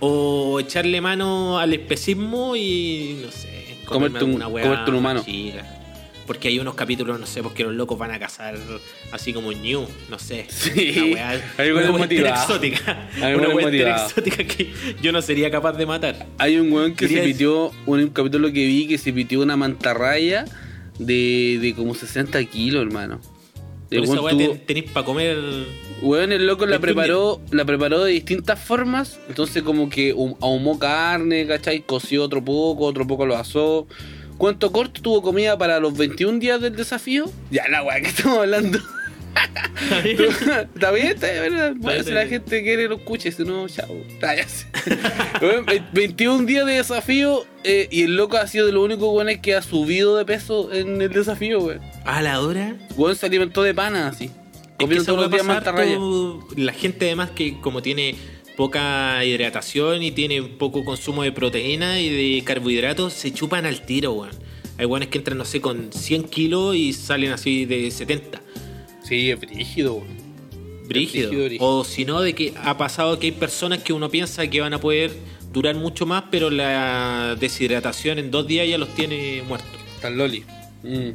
O 0.00 0.60
echarle 0.60 1.00
mano 1.00 1.58
al 1.58 1.72
especismo 1.74 2.54
y 2.56 3.20
no 3.24 3.30
sé. 3.32 3.78
Comerte 3.84 4.24
un- 4.24 4.30
alguna 4.42 4.48
weá 4.48 4.64
comerte 4.64 4.90
un 4.90 4.96
humano. 4.96 5.22
chica. 5.24 5.77
Porque 6.28 6.46
hay 6.48 6.58
unos 6.60 6.74
capítulos, 6.76 7.18
no 7.18 7.26
sé, 7.26 7.42
porque 7.42 7.64
los 7.64 7.72
locos 7.74 7.98
van 7.98 8.12
a 8.12 8.18
cazar 8.20 8.54
así 9.10 9.32
como 9.32 9.50
New, 9.50 9.88
no 10.10 10.18
sé. 10.20 10.46
Sí, 10.48 10.94
una 10.98 11.14
weá, 11.14 11.52
hay 11.58 11.70
una 11.70 12.04
exótica. 12.04 13.08
Hay 13.20 13.34
una 13.34 13.48
motivados. 13.48 14.12
exótica 14.12 14.44
que 14.44 14.70
yo 15.02 15.10
no 15.10 15.20
sería 15.22 15.50
capaz 15.50 15.72
de 15.72 15.86
matar. 15.86 16.26
Hay 16.38 16.58
un 16.58 16.70
weón 16.70 16.90
que 16.94 17.06
Quería 17.06 17.22
se 17.22 17.28
decir- 17.28 17.32
pitió, 17.32 17.72
un, 17.86 18.08
capítulo 18.10 18.48
que 18.52 18.64
vi 18.66 18.86
que 18.86 18.98
se 18.98 19.12
pitió 19.12 19.40
una 19.40 19.56
mantarraya 19.56 20.44
de, 20.98 21.58
de 21.60 21.74
como 21.74 21.94
60 21.94 22.44
kilos, 22.44 22.82
hermano. 22.86 23.20
Por 23.88 23.98
esa 24.04 24.20
weá 24.20 24.32
tuvo- 24.34 24.38
ten- 24.52 24.66
tenéis 24.66 24.90
para 24.90 25.06
comer. 25.06 25.38
Weón, 26.02 26.30
el 26.32 26.46
loco 26.46 26.66
la 26.66 26.78
preparó, 26.78 27.40
la 27.50 27.64
preparó 27.64 28.04
de 28.04 28.12
distintas 28.12 28.60
formas. 28.62 29.18
Entonces 29.28 29.62
como 29.62 29.88
que 29.88 30.12
hum- 30.12 30.36
ahumó 30.42 30.78
carne, 30.78 31.46
¿cachai? 31.46 31.80
Coció 31.80 32.22
otro 32.22 32.44
poco, 32.44 32.84
otro 32.84 33.06
poco 33.06 33.24
lo 33.24 33.34
asó. 33.36 33.86
¿Cuánto 34.38 34.70
corto 34.72 35.02
tuvo 35.02 35.20
comida 35.20 35.58
para 35.58 35.78
los 35.80 35.96
21 35.96 36.38
días 36.38 36.60
del 36.60 36.74
desafío? 36.76 37.30
Ya 37.50 37.68
la 37.68 37.82
weá 37.82 38.00
que 38.00 38.06
estamos 38.08 38.38
hablando. 38.38 38.78
está 40.74 40.90
bien, 40.90 41.06
está 41.08 41.30
bien, 41.30 41.42
¿verdad? 41.52 41.72
Bueno, 41.76 41.98
Está 42.00 42.08
si 42.08 42.14
la 42.14 42.20
bien. 42.24 42.30
gente 42.30 42.62
quiere 42.62 42.88
lo 42.88 42.96
escuche, 42.96 43.30
si 43.32 43.44
no, 43.44 43.68
chao. 43.68 43.88
Ah, 44.22 44.34
ya 44.34 44.48
sé. 44.48 44.66
Weón, 45.42 45.66
ve- 45.66 45.82
21 45.92 46.44
días 46.46 46.66
de 46.66 46.72
desafío 46.74 47.44
eh, 47.64 47.88
y 47.90 48.02
el 48.02 48.16
loco 48.16 48.36
ha 48.36 48.46
sido 48.46 48.66
de 48.66 48.72
los 48.72 48.84
únicos 48.84 49.08
weones 49.12 49.38
que 49.40 49.54
ha 49.54 49.62
subido 49.62 50.16
de 50.16 50.24
peso 50.24 50.72
en 50.72 51.00
el 51.02 51.10
desafío, 51.12 51.60
weón. 51.60 51.80
A 52.04 52.22
la 52.22 52.40
hora. 52.40 52.76
Weón 52.96 53.16
se 53.16 53.26
alimentó 53.26 53.62
de 53.62 53.74
pana 53.74 54.08
así. 54.08 54.24
Es 54.26 54.30
Comiendo 54.78 55.04
todos 55.04 55.22
los 55.22 55.30
días 55.30 55.48
harto, 55.48 56.46
La 56.56 56.72
gente 56.72 57.06
además 57.06 57.30
que 57.30 57.60
como 57.60 57.82
tiene 57.82 58.14
poca 58.58 59.24
hidratación 59.24 60.02
y 60.02 60.10
tiene 60.10 60.42
poco 60.42 60.84
consumo 60.84 61.22
de 61.22 61.30
proteína 61.30 62.00
y 62.00 62.08
de 62.38 62.42
carbohidratos, 62.42 63.12
se 63.12 63.32
chupan 63.32 63.66
al 63.66 63.86
tiro, 63.86 64.14
weón. 64.14 64.32
Hay 64.78 64.84
weones 64.84 65.10
que 65.10 65.18
entran, 65.18 65.38
no 65.38 65.44
sé, 65.44 65.60
con 65.60 65.92
100 65.92 66.24
kilos 66.24 66.74
y 66.74 66.92
salen 66.92 67.30
así 67.30 67.66
de 67.66 67.88
70. 67.88 68.42
Sí, 69.04 69.30
es 69.30 69.38
brígido, 69.38 69.94
weón. 69.94 70.08
Brígido. 70.88 71.28
Brígido, 71.28 71.44
brígido. 71.46 71.64
O 71.64 71.84
si 71.84 72.04
no, 72.04 72.20
de 72.20 72.34
que 72.34 72.52
ha 72.64 72.76
pasado 72.76 73.16
que 73.20 73.26
hay 73.28 73.32
personas 73.32 73.78
que 73.84 73.92
uno 73.92 74.10
piensa 74.10 74.44
que 74.50 74.60
van 74.60 74.74
a 74.74 74.80
poder 74.80 75.12
durar 75.52 75.76
mucho 75.76 76.04
más, 76.04 76.24
pero 76.28 76.50
la 76.50 77.36
deshidratación 77.38 78.18
en 78.18 78.32
dos 78.32 78.44
días 78.48 78.66
ya 78.68 78.76
los 78.76 78.92
tiene 78.92 79.40
muertos. 79.46 79.70
Tan 80.02 80.18
loli. 80.18 80.42
Mm. 80.82 81.10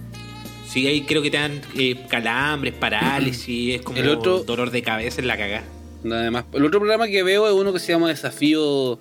Sí, 0.69 0.87
ahí 0.87 1.01
creo 1.01 1.21
que 1.21 1.29
te 1.29 1.37
dan 1.37 1.61
eh, 1.77 1.97
calambres, 2.09 2.73
parálisis, 2.73 3.75
es 3.75 3.81
como 3.81 3.97
El 3.97 4.07
otro- 4.07 4.43
dolor 4.45 4.71
de 4.71 4.81
cabeza 4.81 5.19
en 5.19 5.27
la 5.27 5.37
cagada. 5.37 5.65
Nada 6.03 6.29
más. 6.31 6.45
El 6.53 6.65
otro 6.65 6.79
programa 6.79 7.07
que 7.07 7.23
veo 7.23 7.47
es 7.47 7.53
uno 7.53 7.71
que 7.73 7.79
se 7.79 7.91
llama 7.93 8.09
Desafío. 8.09 8.99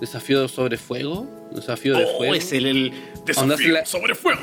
Desafío 0.00 0.48
sobre 0.48 0.76
fuego. 0.78 1.26
Desafío 1.52 1.96
de 1.96 2.04
Oh, 2.04 2.16
fuego. 2.18 2.34
es 2.34 2.52
el, 2.52 2.66
el 2.66 2.92
¿Dónde 3.36 3.54
hacen 3.54 3.72
la- 3.74 3.86
sobre 3.86 4.14
fuego. 4.14 4.40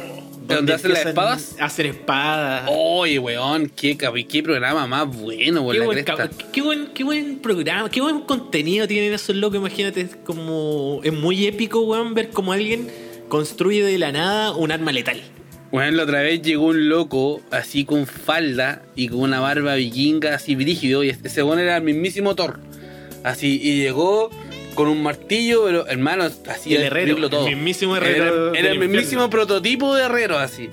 ¿Dónde 0.48 0.74
hacen 0.74 0.94
las 0.94 1.06
espadas? 1.06 1.56
Hacen 1.60 1.86
espadas. 1.88 2.70
Oye, 2.72 3.20
weón, 3.20 3.70
qué, 3.76 3.96
capi- 3.98 4.26
qué 4.26 4.42
programa 4.42 4.88
más 4.88 5.06
bueno, 5.16 5.64
por 5.64 5.74
Qué 5.74 5.80
la 5.80 5.86
buen, 5.86 6.04
cresta. 6.04 6.30
qué, 6.52 6.62
buen, 6.62 6.88
qué 6.94 7.04
buen 7.04 7.40
programa, 7.40 7.90
qué 7.90 8.02
buen 8.02 8.22
contenido 8.22 8.88
tienen 8.88 9.14
esos 9.14 9.36
locos. 9.36 9.58
Imagínate, 9.58 10.02
es 10.02 10.16
como. 10.26 11.02
Es 11.04 11.14
muy 11.14 11.46
épico, 11.46 11.82
weón, 11.82 12.14
ver 12.16 12.30
cómo 12.30 12.52
alguien 12.54 12.90
construye 13.28 13.84
de 13.84 13.98
la 14.00 14.12
nada 14.12 14.52
un 14.56 14.72
arma 14.72 14.92
letal. 14.92 15.22
Bueno, 15.72 15.98
la 15.98 16.04
otra 16.04 16.22
vez 16.22 16.42
llegó 16.42 16.66
un 16.68 16.90
loco 16.90 17.42
así 17.52 17.86
con 17.86 18.08
falda 18.08 18.82
y 18.96 19.08
con 19.08 19.20
una 19.20 19.40
barba 19.40 19.76
vikinga 19.76 20.34
así 20.34 20.56
brígido 20.56 21.04
y 21.04 21.10
ese 21.10 21.44
weón 21.44 21.60
era 21.60 21.78
el 21.78 21.84
mismísimo 21.84 22.36
Thor. 22.36 22.60
Así, 23.24 23.60
y 23.62 23.78
llegó 23.82 24.32
con 24.74 24.88
un 24.88 25.04
martillo, 25.04 25.66
pero 25.66 25.86
hermano, 25.88 26.24
así 26.48 26.74
El 26.74 26.84
herrero, 26.84 27.30
todo. 27.30 27.48
el 27.48 27.56
mismísimo 27.56 27.98
herrero 27.98 28.54
Era, 28.56 28.70
el 28.72 28.80
mismísimo 28.80 29.24
infierno. 29.26 29.30
prototipo 29.30 29.94
de 29.96 30.04
herrero 30.06 30.40
así. 30.40 30.70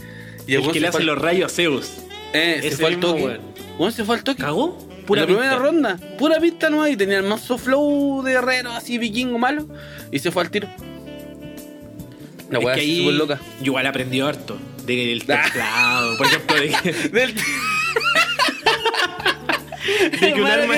Y 0.47 0.55
el 0.55 0.63
que 0.63 0.75
se 0.75 0.81
le 0.81 0.81
fue 0.81 0.89
hacen 0.89 1.01
al- 1.03 1.07
los 1.07 1.19
rayos 1.19 1.53
a 1.53 1.55
Zeus. 1.55 1.91
Eh, 2.33 2.59
se 2.63 2.69
ese 2.69 2.77
fue 2.79 2.87
al 2.89 3.01
toque. 3.01 3.39
se 3.93 4.05
fue 4.05 4.17
al 4.17 4.25
toque. 4.25 4.43
¿Cagó? 4.43 4.79
Pura 5.07 5.21
la 5.23 5.27
primera 5.27 5.57
ronda, 5.57 5.99
pura 6.19 6.41
pista 6.41 6.69
nomás 6.71 6.91
y 6.91 6.97
tenía 6.97 7.19
el 7.19 7.23
mazo 7.25 7.59
flow 7.59 8.23
de 8.25 8.33
herrero 8.33 8.73
así 8.73 8.99
vikingo 8.99 9.39
malo 9.39 9.69
y 10.11 10.19
se 10.19 10.33
fue 10.33 10.43
al 10.43 10.51
tiro. 10.51 10.69
La 12.51 12.59
Es 12.59 12.65
weá 12.65 12.75
que 12.75 12.81
es 12.81 12.87
ahí 12.87 12.99
súper 13.01 13.15
loca. 13.15 13.41
igual 13.63 13.87
aprendí 13.87 14.21
harto. 14.21 14.57
Del 14.87 15.25
teclado, 15.27 16.17
por 16.17 16.27
ejemplo, 16.27 16.57
de 16.57 16.69
que, 16.71 16.93
Del 16.93 17.35
de 20.11 20.33
que 20.33 20.41
un 20.41 20.47
arma. 20.47 20.75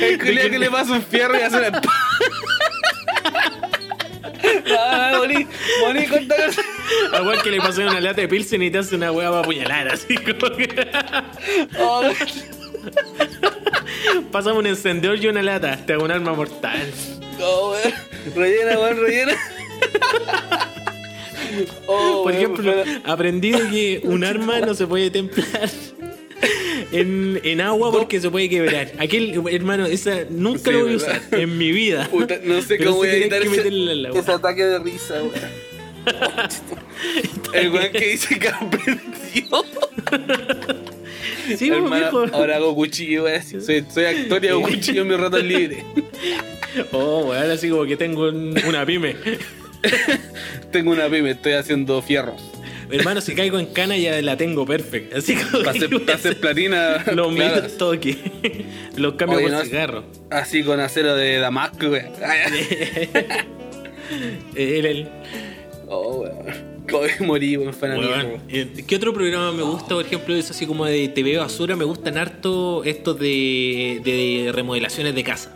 El 0.00 0.18
culiao 0.18 0.44
que- 0.44 0.50
que 0.50 0.58
le 0.58 0.70
pasa 0.70 0.92
un 0.92 1.02
fierro 1.02 1.38
y 1.38 1.42
hace 1.42 1.56
una. 1.58 1.80
Ah, 4.78 5.14
Moni, 5.18 5.46
Moni, 5.80 6.06
cuenta 6.06 6.34
cosa. 6.36 6.62
A 7.12 7.20
igual 7.20 7.42
que 7.42 7.50
le 7.50 7.58
pasó 7.58 7.82
una 7.82 8.00
lata 8.00 8.20
de 8.20 8.28
pilsen 8.28 8.62
y 8.62 8.70
te 8.70 8.78
hace 8.78 8.94
una 8.96 9.12
hueá 9.12 9.28
para 9.28 9.40
apuñalar, 9.42 9.88
así 9.88 10.14
como 10.16 10.56
que. 10.56 10.88
Oh, 11.78 12.02
Pasamos 14.32 14.58
un 14.60 14.66
encendedor 14.66 15.18
y 15.22 15.26
una 15.28 15.42
lata. 15.42 15.76
Te 15.84 15.92
hago 15.92 16.04
un 16.04 16.10
arma 16.10 16.32
mortal. 16.34 16.90
oh, 17.40 17.72
weón. 17.72 17.94
Rellena, 18.34 18.78
weón, 18.78 19.00
rellena. 19.00 19.34
Oh, 21.86 22.22
Por 22.24 22.32
ejemplo, 22.34 22.72
aprendí 23.04 23.50
de 23.52 23.68
que 23.70 24.00
un 24.04 24.24
arma 24.24 24.60
no 24.60 24.74
se 24.74 24.86
puede 24.86 25.10
templar 25.10 25.70
en, 26.92 27.40
en 27.44 27.60
agua 27.60 27.92
porque 27.92 28.20
se 28.20 28.30
puede 28.30 28.48
quebrar. 28.48 28.92
Aquel, 28.98 29.40
hermano, 29.50 29.86
esa 29.86 30.24
nunca 30.30 30.60
Sí, 30.64 30.70
lo 30.72 30.80
voy 30.80 30.94
a 30.94 30.96
¿verdad? 30.96 31.22
usar 31.28 31.40
en 31.40 31.58
mi 31.58 31.72
vida. 31.72 32.08
Puta, 32.10 32.38
no 32.44 32.60
sé 32.62 32.76
Pero 32.76 32.90
cómo 32.90 32.96
voy 32.98 33.08
a 33.08 33.14
evitar 33.16 33.42
ese, 33.42 34.32
ataque 34.32 34.64
de 34.64 34.78
risa, 34.78 35.14
weón. 35.22 35.70
El 37.54 37.70
weón 37.70 37.92
que 37.92 38.06
dice 38.12 38.38
que 38.38 38.48
aprendió. 38.48 39.00
Sí, 41.46 41.56
pues, 41.56 41.62
Hermano, 41.70 42.26
ahora 42.32 42.56
hago 42.56 42.74
cuchillo, 42.74 43.24
weón. 43.24 43.42
Soy, 43.42 43.84
soy 43.92 44.04
actor 44.04 44.44
y 44.44 44.48
hago 44.48 44.62
cuchillo 44.62 45.02
en 45.02 45.08
mis 45.08 45.18
ratos 45.20 45.42
libres. 45.44 45.84
Oh, 46.92 47.26
weón, 47.26 47.50
así 47.50 47.68
como 47.68 47.84
que 47.84 47.96
tengo 47.96 48.28
un- 48.28 48.56
una 48.66 48.86
pyme. 48.86 49.16
Tengo 50.72 50.92
una 50.92 51.08
pyme, 51.08 51.30
estoy 51.30 51.52
haciendo 51.52 52.00
fierros. 52.02 52.40
Hermano, 52.90 53.20
si 53.20 53.34
caigo 53.34 53.58
en 53.58 53.66
cana 53.66 53.96
ya 53.96 54.20
la 54.20 54.36
tengo 54.36 54.66
perfecta. 54.66 55.18
Así 55.18 55.36
como 55.36 55.64
Para 55.64 55.72
que 55.72 55.84
hacer, 55.84 56.04
para 56.04 56.14
hacer 56.14 56.40
platina. 56.40 57.04
Los 57.12 57.34
claro, 57.34 57.68
toque. 57.68 58.16
Los 58.96 59.14
cambio 59.14 59.38
Oye, 59.38 59.48
por 59.48 59.58
no, 59.58 59.64
cigarro. 59.64 60.04
Así 60.30 60.62
con 60.64 60.80
acero 60.80 61.14
de 61.14 61.38
Damasco. 61.38 61.86
Ay, 62.26 62.68
El, 64.56 64.86
el, 64.86 65.08
Oh, 65.86 66.22
weón. 66.22 66.70
Morí, 67.20 67.56
weón. 67.56 67.74
Weón, 67.80 68.42
eh, 68.48 68.84
¿Qué 68.86 68.96
otro 68.96 69.12
programa 69.14 69.52
me 69.52 69.62
gusta, 69.62 69.94
por 69.94 70.04
ejemplo? 70.04 70.34
Es 70.34 70.50
así 70.50 70.66
como 70.66 70.84
de 70.84 71.08
TV 71.08 71.36
basura. 71.36 71.76
Me 71.76 71.84
gustan 71.84 72.18
harto 72.18 72.82
estos 72.84 73.18
de, 73.18 74.00
de 74.04 74.50
remodelaciones 74.52 75.14
de 75.14 75.22
casa. 75.22 75.54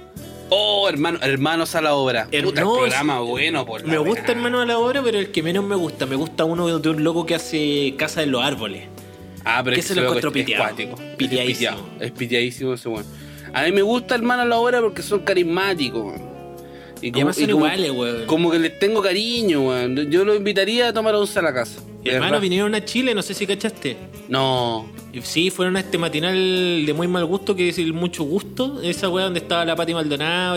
Oh, 0.57 0.89
hermano, 0.89 1.19
hermanos 1.21 1.75
a 1.75 1.81
la 1.81 1.95
obra. 1.95 2.29
Puta, 2.31 2.61
no, 2.61 2.75
programa 2.75 3.19
bueno 3.21 3.67
por 3.67 3.81
la 3.81 3.89
Me 3.89 3.99
gusta 3.99 4.31
Hermano 4.31 4.61
a 4.61 4.67
la 4.67 4.79
Obra, 4.79 5.03
pero 5.03 5.19
el 5.19 5.33
que 5.33 5.43
menos 5.43 5.65
me 5.65 5.75
gusta. 5.75 6.07
Me 6.07 6.15
gusta 6.15 6.45
uno 6.45 6.79
de 6.79 6.89
un 6.91 7.03
loco 7.03 7.27
que 7.27 7.35
hace 7.35 7.95
casa 7.99 8.23
en 8.23 8.31
los 8.31 8.43
árboles. 8.45 8.85
Ah, 9.45 9.63
pero 9.65 9.75
que 9.75 9.81
es 9.81 9.87
se 9.87 9.97
lo 9.97 10.03
encuentro 10.03 10.31
es 10.31 10.35
piteado. 10.35 10.63
cuático. 10.65 10.95
Es 11.01 11.17
Piteadísimo. 11.17 11.89
Es 11.99 12.13
piteadísimo 12.13 12.75
ese 12.75 12.89
weón. 12.89 13.05
A 13.53 13.63
mí 13.65 13.73
me 13.73 13.83
gusta 13.83 14.15
hermano 14.15 14.43
a 14.43 14.45
la 14.45 14.57
obra 14.57 14.81
porque 14.81 15.03
son 15.03 15.21
carismáticos, 15.21 16.21
Y 17.05 17.11
además 17.15 17.37
son 17.37 17.51
como, 17.51 17.67
iguales, 17.67 17.91
weón. 17.91 18.27
Como 18.27 18.51
que 18.51 18.59
les 18.59 18.79
tengo 18.79 19.03
cariño, 19.03 19.69
weón. 19.69 20.11
Yo 20.11 20.25
lo 20.25 20.35
invitaría 20.35 20.89
a 20.89 20.93
tomar 20.93 21.15
once 21.15 21.39
a 21.39 21.43
la 21.43 21.53
casa. 21.53 21.81
Hermano, 22.03 22.33
verdad. 22.33 22.41
vinieron 22.41 22.75
a 22.75 22.85
Chile, 22.85 23.15
no 23.15 23.23
sé 23.23 23.35
si 23.35 23.47
cachaste. 23.47 23.97
No. 24.29 24.87
Sí, 25.23 25.51
fueron 25.51 25.77
a 25.77 25.81
este 25.81 25.99
matinal 25.99 26.87
de 26.87 26.93
muy 26.95 27.07
mal 27.09 27.25
gusto, 27.27 27.55
que 27.55 27.69
es 27.69 27.79
el 27.79 27.93
mucho 27.93 28.25
gusto. 28.25 28.81
Esa 28.83 29.09
weá 29.11 29.25
donde 29.25 29.41
estaba 29.41 29.65
la 29.65 29.77
Pati 29.77 29.93
Maldonado, 29.93 30.57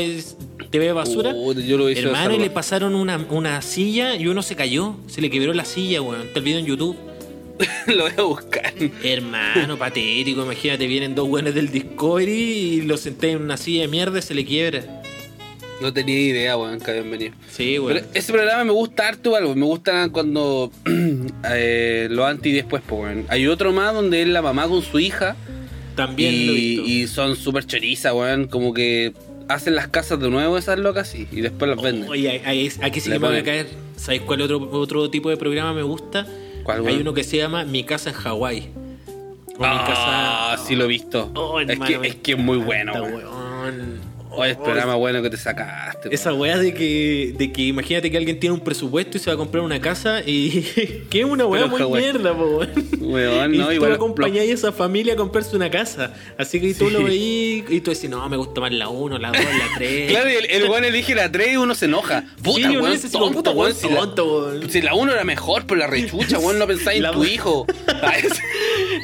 TV 0.70 0.92
basura. 0.94 1.34
Puta, 1.34 1.60
yo 1.60 1.78
lo 1.78 1.90
Hermano, 1.90 2.34
y 2.34 2.40
le 2.40 2.50
pasaron 2.50 2.96
una, 2.96 3.18
una 3.30 3.62
silla 3.62 4.16
y 4.16 4.28
uno 4.28 4.42
se 4.42 4.56
cayó. 4.56 4.96
Se 5.08 5.20
le 5.20 5.30
quebró 5.30 5.54
la 5.54 5.66
silla, 5.66 6.02
weón. 6.02 6.28
Está 6.28 6.40
el 6.40 6.46
video 6.46 6.60
en 6.60 6.66
YouTube. 6.66 6.96
lo 7.88 8.04
voy 8.04 8.14
a 8.18 8.22
buscar. 8.22 8.74
Hermano, 9.04 9.78
patético. 9.80 10.44
Imagínate, 10.44 10.88
vienen 10.88 11.14
dos 11.14 11.28
weones 11.28 11.56
del 11.56 11.72
Discovery 11.72 12.32
y 12.32 12.82
lo 12.84 12.96
senté 12.98 13.32
en 13.32 13.42
una 13.42 13.58
silla 13.58 13.82
de 13.82 13.88
mierda 13.90 14.20
y 14.20 14.22
se 14.22 14.34
le 14.34 14.46
quiebra. 14.46 15.04
No 15.82 15.94
tenía 15.94 16.20
idea, 16.20 16.58
weón, 16.58 16.80
que 16.80 16.92
habían 16.92 17.12
venido. 17.12 17.34
Sí, 17.52 17.78
weón. 17.78 17.94
Pero 17.94 18.08
ese 18.14 18.34
programa 18.34 18.64
me 18.64 18.72
gusta 18.72 19.08
harto 19.08 19.36
algo. 19.36 19.54
Me 19.56 19.66
gusta 19.66 20.10
cuando 20.10 20.72
eh, 21.52 22.08
lo 22.10 22.26
antes 22.26 22.52
y 22.52 22.56
después, 22.56 22.82
pues, 22.88 23.02
weón. 23.02 23.26
Hay 23.30 23.48
otro 23.48 23.72
más 23.74 23.94
donde 23.94 24.22
es 24.24 24.28
la 24.28 24.42
mamá 24.42 24.68
con 24.68 24.82
su 24.82 25.00
hija. 25.00 25.36
También 25.96 26.48
lo 26.48 26.54
he 26.54 26.56
Y, 26.56 26.66
visto. 26.78 26.84
y 26.88 27.08
son 27.08 27.36
súper 27.36 27.66
chorizas, 27.66 28.14
weón. 28.14 28.48
Como 28.48 28.74
que 28.74 29.14
hacen 29.50 29.76
las 29.76 29.88
casas 29.88 30.20
de 30.20 30.30
nuevo 30.30 30.58
esas 30.58 30.78
locas 30.80 31.08
sí, 31.08 31.28
y 31.32 31.42
después 31.42 31.70
las 31.70 31.82
venden. 31.82 32.10
Oye, 32.10 32.42
aquí 32.82 33.00
sí 33.00 33.10
que 33.12 33.20
me 33.20 33.28
voy 33.28 33.38
a 33.38 33.44
caer. 33.44 33.68
¿Sabéis 33.96 34.24
cuál 34.24 34.42
otro, 34.42 34.70
otro 34.72 35.10
tipo 35.10 35.30
de 35.30 35.38
programa 35.38 35.74
me 35.74 35.84
gusta? 35.84 36.28
¿Cuál, 36.64 36.80
Hay 36.80 36.86
weón? 36.86 37.02
uno 37.02 37.14
que 37.14 37.24
se 37.24 37.38
llama 37.38 37.64
Mi 37.66 37.84
casa 37.84 38.10
en 38.10 38.16
Hawái. 38.16 38.70
Ah, 39.60 40.56
casa. 40.58 40.68
sí 40.68 40.76
lo 40.76 40.86
he 40.86 40.88
visto. 40.88 41.32
Oh, 41.36 41.60
es, 41.60 41.80
que, 41.80 42.00
es 42.04 42.16
que 42.16 42.34
es 42.34 42.38
muy 42.38 42.58
bueno, 42.58 42.94
weón. 42.94 44.00
Oye, 44.38 44.52
el 44.52 44.58
programa 44.58 44.96
bueno 44.96 45.22
que 45.22 45.30
te 45.30 45.38
sacaste. 45.38 46.14
Esa 46.14 46.34
weá 46.34 46.58
de 46.58 46.74
que, 46.74 47.34
de 47.38 47.52
que 47.52 47.64
imagínate 47.64 48.12
que 48.12 48.18
alguien 48.18 48.40
tiene 48.40 48.54
un 48.54 48.62
presupuesto 48.62 49.18
y 49.18 49.20
se 49.20 49.30
va 49.30 49.34
a 49.34 49.38
comprar 49.38 49.64
una 49.64 49.82
casa 49.82 50.22
y 50.26 50.62
que 51.10 51.20
es 51.20 51.26
una 51.26 51.46
weá 51.46 51.66
muy 51.66 51.84
mierda, 51.84 52.36
po, 52.36 52.62
weón. 53.00 53.56
Y 53.56 53.58
no, 53.58 53.68
tú 53.68 53.72
igual. 53.74 53.94
acompañáis 53.94 54.52
a 54.52 54.54
esa 54.54 54.72
familia 54.72 55.14
a 55.14 55.16
comprarse 55.16 55.56
una 55.56 55.72
casa. 55.72 56.14
Así 56.38 56.62
que 56.62 56.74
tú 56.74 56.90
lo 56.90 57.04
veís 57.04 57.64
y 57.70 57.82
tú 57.82 57.92
decís, 57.92 58.10
no, 58.10 58.28
me 58.30 58.38
gusta 58.38 58.62
más 58.62 58.72
la 58.72 58.90
1, 58.90 59.18
la 59.18 59.32
2, 59.32 59.38
la 59.40 59.78
3. 59.78 60.12
Claro, 60.18 60.30
y 60.30 60.36
el, 60.36 60.64
weón 60.70 60.86
elige 60.86 61.16
la 61.16 61.32
3 61.32 61.54
y 61.54 61.58
uno 61.58 61.74
se 61.74 61.86
enoja. 61.86 62.24
Puta, 62.44 62.70
weón, 62.70 63.02
tonto, 63.12 63.52
weón. 63.52 63.74
Si 63.74 63.90
la, 63.90 63.96
tonto, 63.98 64.46
weón. 64.46 64.70
si 64.70 64.82
la 64.82 64.94
1 64.94 65.14
era 65.14 65.24
mejor, 65.24 65.66
pero 65.66 65.80
la 65.80 65.88
rechucha, 65.88 66.38
weón, 66.38 66.60
no 66.60 66.68
pensáis 66.68 67.04
en 67.04 67.12
tu 67.12 67.24
hijo. 67.24 67.66
Sí. 67.88 68.42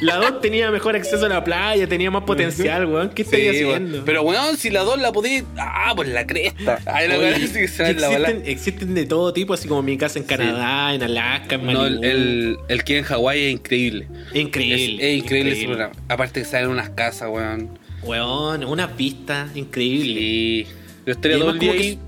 La 0.00 0.16
2 0.16 0.40
tenía 0.40 0.70
mejor 0.70 0.96
acceso 0.96 1.26
a 1.26 1.28
la 1.28 1.44
playa, 1.44 1.88
tenía 1.88 2.10
más 2.10 2.24
potencial, 2.24 2.86
weón. 2.86 3.10
¿Qué 3.10 3.22
estáis 3.22 3.50
haciendo? 3.50 4.04
Pero 4.04 4.22
weón, 4.22 4.56
si 4.56 4.70
la 4.70 4.82
2 4.82 5.00
la 5.00 5.12
Ah, 5.56 5.92
pues 5.96 6.08
la 6.08 6.26
cresta. 6.26 6.78
Ay, 6.86 7.08
la 7.08 7.18
Oye, 7.18 7.28
weón 7.30 7.40
sí 7.48 7.52
que 7.60 7.68
se 7.68 7.82
va 7.82 7.88
en 7.90 8.00
la 8.00 8.08
bala. 8.08 8.28
existen, 8.44 8.94
de 8.94 9.06
todo 9.06 9.32
tipo, 9.32 9.54
así 9.54 9.68
como 9.68 9.82
mi 9.82 9.96
casa 9.96 10.18
en 10.18 10.24
Canadá, 10.24 10.94
en 10.94 11.02
Alaska, 11.02 11.54
en 11.56 11.66
No, 11.66 11.72
Malibu. 11.82 12.02
el, 12.02 12.10
el, 12.10 12.56
el 12.68 12.84
que 12.84 12.98
en 12.98 13.04
Hawái 13.04 13.40
es 13.44 13.52
increíble. 13.52 14.08
Increíble. 14.32 14.94
Es, 14.96 15.12
es 15.14 15.24
increíble, 15.24 15.52
ese 15.52 15.66
programa. 15.66 15.94
Aparte 16.08 16.40
que 16.40 16.46
salen 16.46 16.68
unas 16.70 16.90
casas, 16.90 17.28
weón. 17.30 17.78
Weón, 18.02 18.64
una 18.64 18.96
pista 18.96 19.48
increíble. 19.54 20.20
Y 20.20 20.66
yo 21.06 21.12
estaría 21.12 21.38
todo 21.38 21.50
el 21.50 21.58
día 21.58 21.72
ahí. 21.72 21.98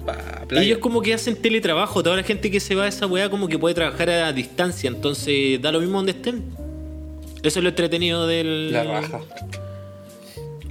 Ellos 0.51 0.79
como 0.79 1.03
que 1.03 1.15
hacen 1.15 1.37
teletrabajo, 1.37 2.03
toda 2.03 2.17
la 2.17 2.23
gente 2.23 2.51
que 2.51 2.61
se 2.61 2.75
va 2.75 2.85
a 2.85 2.89
esa 2.89 3.07
weá 3.07 3.29
como 3.31 3.49
que 3.49 3.59
puede 3.59 3.75
trabajar 3.75 4.11
a 4.11 4.33
distancia, 4.33 4.89
entonces 4.89 5.61
da 5.61 5.73
lo 5.73 5.81
mismo 5.81 5.97
donde 5.99 6.13
estén. 6.13 6.45
Eso 7.43 7.59
es 7.61 7.63
lo 7.63 7.69
entretenido 7.69 8.27
del... 8.27 8.73
La 8.73 8.85
raja. 8.85 9.21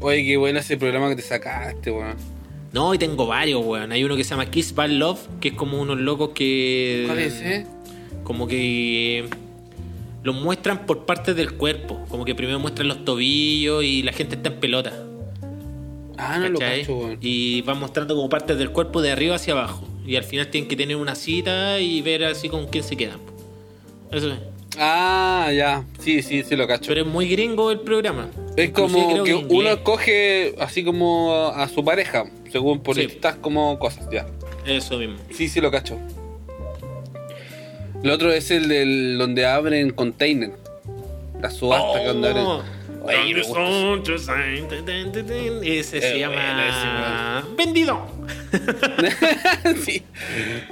Oye, 0.02 0.26
qué 0.26 0.38
bueno 0.38 0.60
ese 0.60 0.78
programa 0.78 1.10
que 1.10 1.16
te 1.16 1.22
sacaste, 1.22 1.90
weón. 1.90 2.16
No, 2.76 2.94
y 2.94 2.98
tengo 2.98 3.26
varios, 3.26 3.64
weón. 3.64 3.94
Hay 3.94 4.04
uno 4.04 4.18
que 4.18 4.26
se 4.26 4.32
llama 4.32 4.48
Kiss 4.48 4.76
Bad 4.76 4.90
Love, 4.90 5.22
que 5.40 5.48
es 5.48 5.54
como 5.54 5.80
unos 5.80 5.98
locos 5.98 6.32
que... 6.36 7.04
¿Cuál 7.08 7.20
es, 7.20 7.42
eh? 7.42 7.66
Como 8.26 8.48
que 8.50 9.30
los 10.24 10.36
muestran 10.36 10.86
por 10.86 11.06
partes 11.06 11.38
del 11.38 11.54
cuerpo. 11.54 12.04
Como 12.10 12.26
que 12.26 12.36
primero 12.36 12.60
muestran 12.60 12.90
los 12.90 13.06
tobillos 13.06 13.82
y 13.82 14.04
la 14.04 14.12
gente 14.12 14.36
está 14.36 14.50
en 14.50 14.60
pelota. 14.60 14.92
Ah, 16.18 16.38
no 16.38 16.50
lo 16.50 16.60
cacho, 16.60 16.98
weón. 16.98 17.18
Y 17.22 17.62
van 17.62 17.80
mostrando 17.80 18.14
como 18.14 18.28
partes 18.28 18.58
del 18.58 18.72
cuerpo 18.72 19.02
de 19.02 19.12
arriba 19.12 19.36
hacia 19.36 19.54
abajo. 19.54 19.88
Y 20.06 20.18
al 20.18 20.26
final 20.26 20.50
tienen 20.50 20.68
que 20.68 20.76
tener 20.76 20.98
una 20.98 21.16
cita 21.16 21.80
y 21.80 22.02
ver 22.02 22.26
así 22.26 22.50
con 22.50 22.68
quién 22.68 22.84
se 22.84 22.98
quedan. 22.98 23.20
Eso 24.12 24.34
es. 24.34 24.40
Ah, 24.78 25.50
ya. 25.56 25.86
Sí, 26.00 26.22
sí, 26.22 26.44
sí 26.44 26.58
lo 26.58 26.68
cacho. 26.68 26.90
Pero 26.90 27.04
es 27.04 27.08
muy 27.08 27.30
gringo 27.30 27.72
el 27.72 27.80
programa. 27.80 28.28
Es 28.58 28.68
Inclusive 28.68 29.02
como 29.02 29.24
que 29.24 29.32
inglés. 29.32 29.48
uno 29.50 29.70
escoge 29.70 30.56
así 30.60 30.84
como 30.84 31.34
a 31.34 31.70
su 31.70 31.86
pareja, 31.86 32.26
según 32.56 32.80
por 32.80 32.96
Sí. 32.96 33.02
como 33.42 33.78
cosas, 33.78 34.08
ya. 34.10 34.26
Eso 34.66 34.98
mismo. 34.98 35.18
Sí, 35.30 35.50
sí 35.50 35.60
lo 35.60 35.70
cacho. 35.72 36.00
El 38.02 38.10
otro 38.12 38.32
es 38.32 38.50
el 38.50 38.70
del 38.70 39.18
donde 39.18 39.46
abren 39.46 39.90
container. 39.90 40.54
La 41.42 41.50
subasta 41.52 42.00
que 42.00 42.08
donde 42.08 42.30
abren. 42.30 42.46
Oye, 43.04 43.34
me 43.36 43.42
gusta 43.42 43.60
Ese 45.64 46.00
se 46.00 46.16
Eh, 46.16 46.20
llama. 46.20 47.46
¡Vendido! 47.58 48.08
sí. 49.84 50.02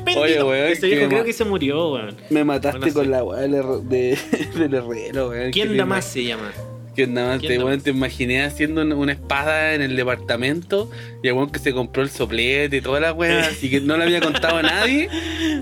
¡Vendido! 0.06 0.22
Oye, 0.22 0.42
weón, 0.42 0.72
Ese 0.72 0.88
viejo 0.88 1.02
me 1.02 1.08
creo 1.10 1.26
que 1.26 1.34
se 1.34 1.44
murió, 1.44 1.92
weón. 1.92 2.16
Me 2.30 2.46
mataste 2.46 2.80
Bueno, 2.80 2.94
con 2.94 3.04
sí. 3.04 3.10
la 3.12 3.24
weá 3.26 3.42
del, 3.42 3.90
de, 3.90 4.18
del 4.56 4.74
herrero, 4.74 5.30
weón. 5.32 5.52
¿Quién 5.52 5.76
da 5.76 5.86
más 5.86 6.06
se 6.06 6.24
llama? 6.24 6.50
¿Quién 6.96 7.16
da 7.16 7.26
más? 7.26 7.40
¿Quién 7.40 7.58
Te, 7.60 7.66
más? 7.66 7.84
te 7.84 7.90
imaginé 7.90 8.44
haciendo 8.44 8.82
una, 8.84 9.14
espada 9.14 9.74
en 9.74 9.82
el 9.82 9.96
departamento 9.96 10.92
y 11.24 11.28
el 11.28 11.34
weón 11.34 11.50
que 11.52 11.58
se 11.58 11.74
compró 11.74 12.04
el 12.04 12.10
soplete 12.12 12.78
y 12.78 12.82
toda 12.82 13.00
la 13.00 13.14
weá, 13.14 13.48
así 13.50 13.68
que 13.70 13.82
no 13.82 13.98
le 13.98 14.04
había 14.04 14.22
contado 14.22 14.58
a 14.58 14.62
nadie. 14.62 15.10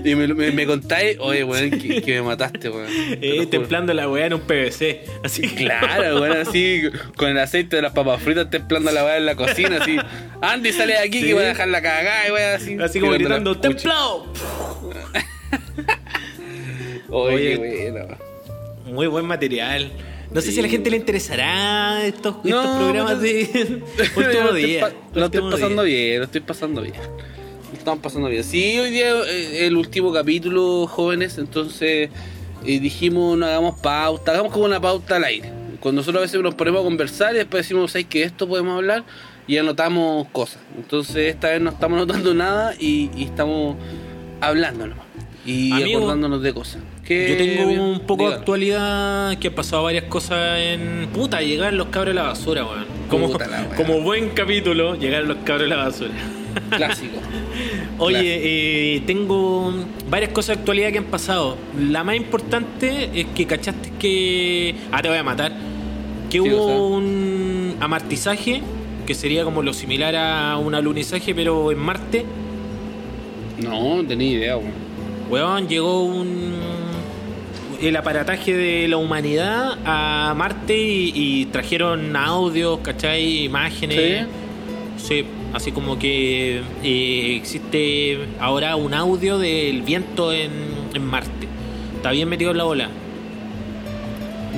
Y 0.04 0.14
me, 0.14 0.28
me, 0.28 0.50
me 0.52 0.66
contáis, 0.66 1.16
oye, 1.20 1.42
weón, 1.44 1.70
que, 1.70 2.02
que 2.02 2.14
me 2.16 2.22
mataste, 2.22 2.68
weón. 2.68 2.86
Te 3.18 3.38
Eh, 3.42 3.46
templando 3.46 3.94
la 3.94 4.08
weá 4.10 4.26
en 4.26 4.34
un 4.34 4.40
PVC. 4.42 5.04
Así 5.24 5.42
que- 5.42 5.64
Claro, 5.64 6.16
weón, 6.20 6.36
así 6.36 6.82
con 7.16 7.30
el 7.30 7.38
aceite 7.38 7.76
de 7.76 7.82
las 7.82 7.92
papas 7.92 8.20
fritas 8.22 8.50
templando 8.50 8.90
la 8.92 9.02
weá 9.04 9.16
en 9.16 9.24
la 9.26 9.34
cocina, 9.34 9.78
así. 9.80 9.96
Andy, 10.42 10.72
sale 10.72 10.92
de 10.94 10.98
aquí 10.98 11.20
Sí. 11.20 11.26
que 11.28 11.34
voy 11.34 11.44
a 11.44 11.48
dejar 11.48 11.68
la 11.68 11.80
cagada, 11.80 12.28
y 12.28 12.32
weón, 12.32 12.54
así. 12.56 12.76
Así 12.80 13.00
como 13.00 13.12
gritando. 13.12 13.56
¡templado! 13.58 14.26
Oye, 17.08 17.58
Oye. 17.58 17.90
bueno. 17.90 18.06
Muy 18.86 19.06
buen 19.06 19.24
material. 19.26 19.90
No 20.34 20.40
sé 20.40 20.48
Sí. 20.48 20.52
si 20.54 20.60
a 20.60 20.62
la 20.62 20.68
gente 20.68 20.90
le 20.90 20.96
interesará 20.96 22.04
estos, 22.06 22.36
estos 22.44 22.66
programas 22.78 23.20
de 23.20 23.82
último 24.16 24.52
día. 24.52 24.92
lo 25.14 25.24
estoy 25.26 25.40
pasando 25.50 25.82
día. 25.82 25.96
bien, 25.96 26.18
lo 26.18 26.24
estoy 26.24 26.40
pasando 26.40 26.80
bien. 26.82 26.94
Lo 27.72 27.78
estamos 27.78 28.00
pasando 28.00 28.28
bien. 28.28 28.44
Sí, 28.44 28.78
hoy 28.78 28.90
día 28.90 29.10
eh, 29.28 29.66
el 29.66 29.76
último 29.76 30.12
capítulo, 30.12 30.86
jóvenes, 30.86 31.38
entonces 31.38 32.10
eh, 32.64 32.80
dijimos 32.80 33.36
no 33.36 33.46
hagamos 33.46 33.78
pauta, 33.80 34.32
hagamos 34.32 34.52
como 34.52 34.64
una 34.64 34.80
pauta 34.80 35.16
al 35.16 35.24
aire. 35.24 35.50
Cuando 35.80 36.00
nosotros 36.00 36.20
a 36.20 36.22
veces 36.22 36.40
nos 36.40 36.54
ponemos 36.54 36.80
a 36.80 36.84
conversar 36.84 37.34
y 37.34 37.38
después 37.38 37.64
decimos, 37.64 37.90
¿sabes 37.92 38.06
que 38.06 38.22
esto 38.22 38.46
podemos 38.48 38.76
hablar? 38.76 39.04
Y 39.48 39.56
anotamos 39.58 40.28
cosas. 40.28 40.60
Entonces 40.76 41.34
esta 41.34 41.48
vez 41.50 41.60
no 41.60 41.70
estamos 41.70 41.96
anotando 41.96 42.32
nada 42.34 42.74
y, 42.78 43.10
y 43.16 43.24
estamos 43.24 43.76
hablando 44.40 44.86
nomás. 44.86 45.04
Y 45.44 45.72
Amigo, 45.72 45.98
acordándonos 46.00 46.40
de 46.42 46.54
cosas. 46.54 46.78
¿Qué, 47.04 47.30
Yo 47.30 47.36
tengo 47.36 47.82
un 47.92 48.00
poco 48.00 48.28
de 48.28 48.36
actualidad 48.36 49.36
que 49.38 49.48
ha 49.48 49.54
pasado 49.54 49.82
varias 49.82 50.04
cosas 50.04 50.58
en. 50.60 51.08
Puta, 51.12 51.40
llegar 51.42 51.72
los 51.72 51.88
cabros 51.88 52.12
a 52.12 52.14
la 52.14 52.22
basura, 52.28 52.64
weón. 52.64 52.86
Como, 53.08 53.30
como 53.76 54.00
buen 54.02 54.30
capítulo, 54.30 54.94
llegar 54.94 55.24
los 55.24 55.38
cabros 55.38 55.66
a 55.66 55.74
la 55.74 55.84
basura. 55.84 56.12
Clásico. 56.70 57.18
Oye, 57.98 58.96
eh, 58.96 59.02
tengo 59.06 59.72
varias 60.08 60.30
cosas 60.32 60.56
de 60.56 60.60
actualidad 60.60 60.92
que 60.92 60.98
han 60.98 61.04
pasado. 61.04 61.56
La 61.78 62.04
más 62.04 62.14
importante 62.16 63.10
es 63.14 63.26
que 63.34 63.46
cachaste 63.46 63.92
que. 63.98 64.76
Ah, 64.92 65.02
te 65.02 65.08
voy 65.08 65.18
a 65.18 65.24
matar. 65.24 65.52
Que 66.30 66.38
Sí, 66.40 66.40
hubo 66.40 66.62
o 66.64 66.68
sea. 66.68 66.76
un 66.78 67.76
amartizaje, 67.80 68.62
que 69.06 69.14
sería 69.14 69.44
como 69.44 69.62
lo 69.62 69.74
similar 69.74 70.14
a 70.14 70.56
un 70.56 70.74
alunizaje, 70.74 71.34
pero 71.34 71.72
en 71.72 71.78
Marte. 71.78 72.24
No, 73.58 73.96
no 73.96 74.06
tenía 74.06 74.30
idea, 74.30 74.56
weón. 74.56 74.72
Weón, 75.30 75.68
llegó 75.68 76.04
un. 76.04 76.52
El 77.82 77.96
aparataje 77.96 78.56
de 78.56 78.86
la 78.86 78.96
humanidad 78.96 79.76
a 79.84 80.32
Marte 80.36 80.78
y, 80.78 81.12
y 81.14 81.46
trajeron 81.46 82.14
audios, 82.14 82.78
¿cachai? 82.78 83.42
Imágenes. 83.44 84.28
Sí, 84.96 85.24
así 85.52 85.72
como 85.72 85.98
que 85.98 86.62
eh, 86.84 87.36
existe 87.36 88.20
ahora 88.38 88.76
un 88.76 88.94
audio 88.94 89.36
del 89.36 89.82
viento 89.82 90.32
en, 90.32 90.52
en 90.94 91.04
Marte. 91.04 91.48
Está 91.96 92.12
bien 92.12 92.28
metido 92.28 92.52
en 92.52 92.58
la 92.58 92.64
bola. 92.64 92.88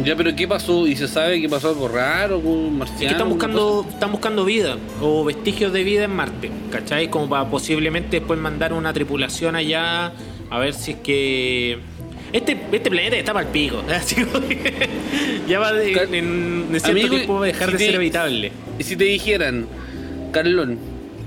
Ya, 0.04 0.16
pero 0.16 0.36
¿qué 0.36 0.46
pasó? 0.46 0.86
¿Y 0.86 0.94
se 0.94 1.08
sabe 1.08 1.40
qué 1.40 1.48
pasó 1.48 1.70
algo 1.70 1.88
raro 1.88 2.38
un 2.38 2.76
marciano? 2.76 3.04
Es 3.04 3.08
que 3.08 3.12
están 3.12 3.30
buscando, 3.30 3.86
están 3.88 4.12
buscando 4.12 4.44
vida 4.44 4.76
o 5.00 5.24
vestigios 5.24 5.72
de 5.72 5.82
vida 5.82 6.04
en 6.04 6.10
Marte, 6.10 6.50
¿cachai? 6.70 7.08
Como 7.08 7.30
para 7.30 7.48
posiblemente 7.48 8.18
después 8.18 8.38
mandar 8.38 8.74
una 8.74 8.92
tripulación 8.92 9.56
allá 9.56 10.12
a 10.50 10.58
ver 10.58 10.74
si 10.74 10.90
es 10.92 10.98
que. 10.98 11.78
Este, 12.34 12.58
este 12.72 12.90
planeta 12.90 13.16
está 13.16 13.38
el 13.40 13.46
pico. 13.46 13.82
Así 13.88 14.16
que 14.16 14.88
ya 15.48 15.58
va 15.60 15.72
de, 15.72 15.92
Cal- 15.92 16.12
en, 16.14 16.66
en 16.72 16.80
cierto 16.80 16.90
Amigo, 16.90 17.14
tiempo 17.14 17.34
va 17.34 17.44
a 17.44 17.46
dejar 17.46 17.66
si 17.68 17.72
de 17.72 17.78
te- 17.78 17.86
ser 17.86 17.96
habitable. 17.96 18.52
Y 18.78 18.82
si 18.82 18.96
te 18.96 19.04
dijeran, 19.04 19.66
Carlón, 20.32 20.78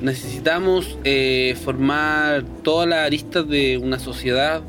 necesitamos 0.02 0.98
eh, 1.06 1.56
formar 1.64 2.44
todas 2.62 2.88
las 2.90 3.06
aristas 3.08 3.48
de 3.48 3.78
una 3.78 4.00
sociedad 4.00 4.62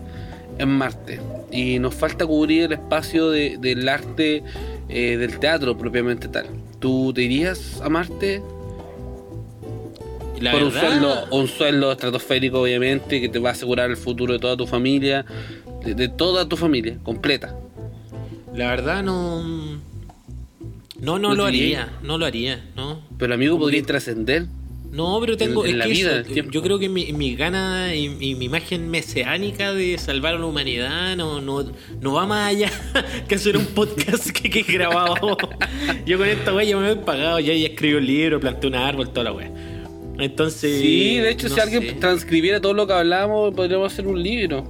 en 0.59 0.69
Marte 0.71 1.21
y 1.51 1.79
nos 1.81 1.95
falta 1.95 2.25
cubrir 2.27 2.63
el 2.65 2.73
espacio 2.75 3.31
de- 3.31 3.59
del 3.59 3.89
arte 3.89 4.43
eh, 4.89 5.17
del 5.17 5.39
teatro 5.41 5.77
propiamente 5.77 6.29
tal. 6.29 6.47
¿Tú 6.79 7.13
te 7.13 7.23
irías 7.23 7.81
a 7.83 7.89
Marte? 7.89 8.41
La 10.41 10.53
por 10.53 10.63
un 10.63 10.71
sueldo, 10.73 11.27
un 11.33 11.49
sueldo 11.49 11.91
estratosférico, 11.91 12.61
obviamente, 12.61 13.21
que 13.21 13.29
te 13.29 13.41
va 13.41 13.49
a 13.49 13.53
asegurar 13.53 13.91
el 13.91 13.97
futuro 13.97 14.33
de 14.35 14.39
toda 14.39 14.57
tu 14.57 14.69
familia, 14.69 15.25
de, 15.85 15.95
de 15.95 16.09
toda 16.09 16.49
tu 16.49 16.57
familia, 16.57 16.99
completa. 17.03 17.57
la 18.55 18.71
verdad 18.71 19.03
no. 19.03 19.43
No, 21.01 21.17
no 21.19 21.29
¿No 21.29 21.35
lo 21.37 21.45
haría. 21.47 21.93
No 22.03 22.19
lo 22.19 22.27
haría, 22.27 22.65
¿no? 22.77 23.01
Pero 23.19 23.35
amigo, 23.35 23.57
podría 23.59 23.83
trascender. 23.85 24.47
No, 24.91 25.19
pero 25.21 25.37
tengo. 25.37 25.65
En- 25.65 25.71
en 25.71 25.75
es 25.75 25.79
la 25.79 25.85
que 25.85 25.91
vida, 25.93 26.21
eso, 26.21 26.51
yo 26.51 26.63
creo 26.63 26.79
que 26.79 26.89
mi, 26.89 27.13
mi 27.13 27.37
gana 27.37 27.95
y, 27.95 28.07
y 28.21 28.35
mi 28.35 28.47
imagen 28.47 28.91
mesiánica 28.91 29.73
de 29.75 29.97
salvar 29.99 30.35
a 30.35 30.39
la 30.39 30.47
humanidad 30.47 31.15
no, 31.15 31.41
no, 31.43 31.63
no 32.01 32.13
va 32.15 32.27
más 32.27 32.49
allá 32.55 32.71
que 33.29 33.35
hacer 33.37 33.57
un 33.59 33.67
podcast 33.67 34.31
que, 34.31 34.49
que 34.51 34.63
grabado. 34.63 35.37
yo 36.07 36.17
con 36.19 36.27
esta 36.27 36.53
wea 36.55 36.65
ya 36.65 36.77
me 36.79 36.91
he 36.93 36.97
pagado, 36.97 37.39
ya, 37.39 37.53
ya 37.53 37.67
escribí 37.69 37.95
un 37.95 38.07
libro, 38.07 38.41
planté 38.41 38.67
un 38.67 38.75
árbol, 38.77 39.11
toda 39.11 39.25
la 39.25 39.33
wea. 39.33 39.53
Entonces. 40.19 40.81
Sí, 40.81 41.19
de 41.19 41.31
hecho, 41.31 41.49
no 41.49 41.55
si 41.55 41.61
alguien 41.61 41.83
sé. 41.83 41.93
transcribiera 41.93 42.61
todo 42.61 42.73
lo 42.75 42.87
que 42.89 42.95
hablamos, 42.95 43.55
podríamos 43.55 43.93
hacer 43.93 44.07
un 44.07 44.21
libro. 44.21 44.67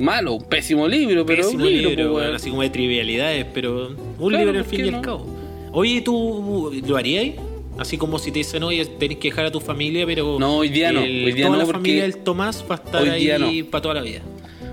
Malo, 0.00 0.32
un 0.34 0.44
pésimo 0.44 0.88
libro, 0.88 1.24
pero 1.26 1.42
Pésimo 1.44 1.64
un 1.64 1.72
libro, 1.72 1.90
libro, 1.90 2.12
pues, 2.14 2.34
así 2.34 2.50
como 2.50 2.62
de 2.62 2.70
trivialidades, 2.70 3.46
pero 3.52 3.88
un 4.18 4.28
Claro, 4.30 4.44
libro 4.46 4.58
al 4.58 4.64
¿por 4.64 4.74
fin 4.74 4.84
y 4.86 4.88
al 4.88 4.92
no? 4.94 5.02
cabo. 5.02 5.26
Oye, 5.72 6.00
¿tú 6.00 6.72
lo 6.86 6.96
harías? 6.96 7.36
Así 7.78 7.96
como 7.98 8.18
si 8.18 8.32
te 8.32 8.38
dicen, 8.40 8.62
oye, 8.62 8.84
tenés 8.86 9.18
que 9.18 9.28
dejar 9.28 9.46
a 9.46 9.50
tu 9.50 9.60
familia, 9.60 10.04
pero. 10.06 10.38
No, 10.38 10.56
hoy 10.58 10.68
día 10.70 10.90
no, 10.92 11.02
hoy 11.02 11.32
día 11.32 11.46
toda 11.46 11.58
no, 11.58 11.64
la 11.66 11.72
familia 11.72 12.02
del 12.02 12.16
Tomás 12.18 12.64
va 12.68 12.74
a 12.74 12.78
estar 12.78 13.08
ahí 13.08 13.62
para 13.62 13.82
toda 13.82 13.94
la 13.94 14.02
vida. 14.02 14.20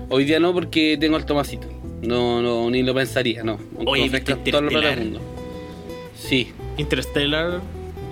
Hoy 0.08 0.24
día 0.24 0.40
no, 0.40 0.52
porque 0.52 0.96
tengo 0.98 1.16
el 1.16 1.24
Tomasito. 1.24 1.66
No, 2.02 2.40
no, 2.42 2.70
ni 2.70 2.82
lo 2.82 2.94
pensaría, 2.94 3.42
no. 3.44 3.58
Oye, 3.86 4.08
¿viste 4.08 4.34
todo 4.34 4.60
lo 4.62 4.68
Interestelar? 4.68 4.98
mundo. 4.98 5.20
Sí, 6.16 6.48
Interstellar. 6.78 7.60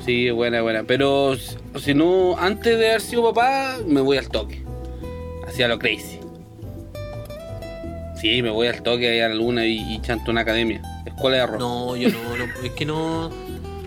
sí, 0.04 0.30
buena, 0.30 0.60
buena. 0.62 0.84
Pero 0.84 1.36
si- 1.36 1.56
si 1.80 1.94
no, 1.94 2.36
antes 2.38 2.78
de 2.78 2.88
haber 2.90 3.00
sido 3.00 3.22
papá, 3.32 3.78
me 3.86 4.00
voy 4.00 4.18
al 4.18 4.28
toque. 4.28 4.60
Hacia 5.46 5.66
lo 5.68 5.78
crazy. 5.78 6.18
Sí, 8.20 8.42
me 8.42 8.50
voy 8.50 8.66
al 8.66 8.82
toque 8.82 9.08
ahí 9.08 9.20
a 9.20 9.28
la 9.28 9.34
luna 9.34 9.66
y, 9.66 9.78
y 9.94 10.00
chanto 10.00 10.30
una 10.30 10.40
academia. 10.42 10.80
Escuela 11.04 11.36
de 11.36 11.42
arroz. 11.42 11.58
No, 11.58 11.96
yo 11.96 12.08
no, 12.10 12.36
no, 12.36 12.44
es 12.64 12.70
que 12.72 12.84
no. 12.86 13.30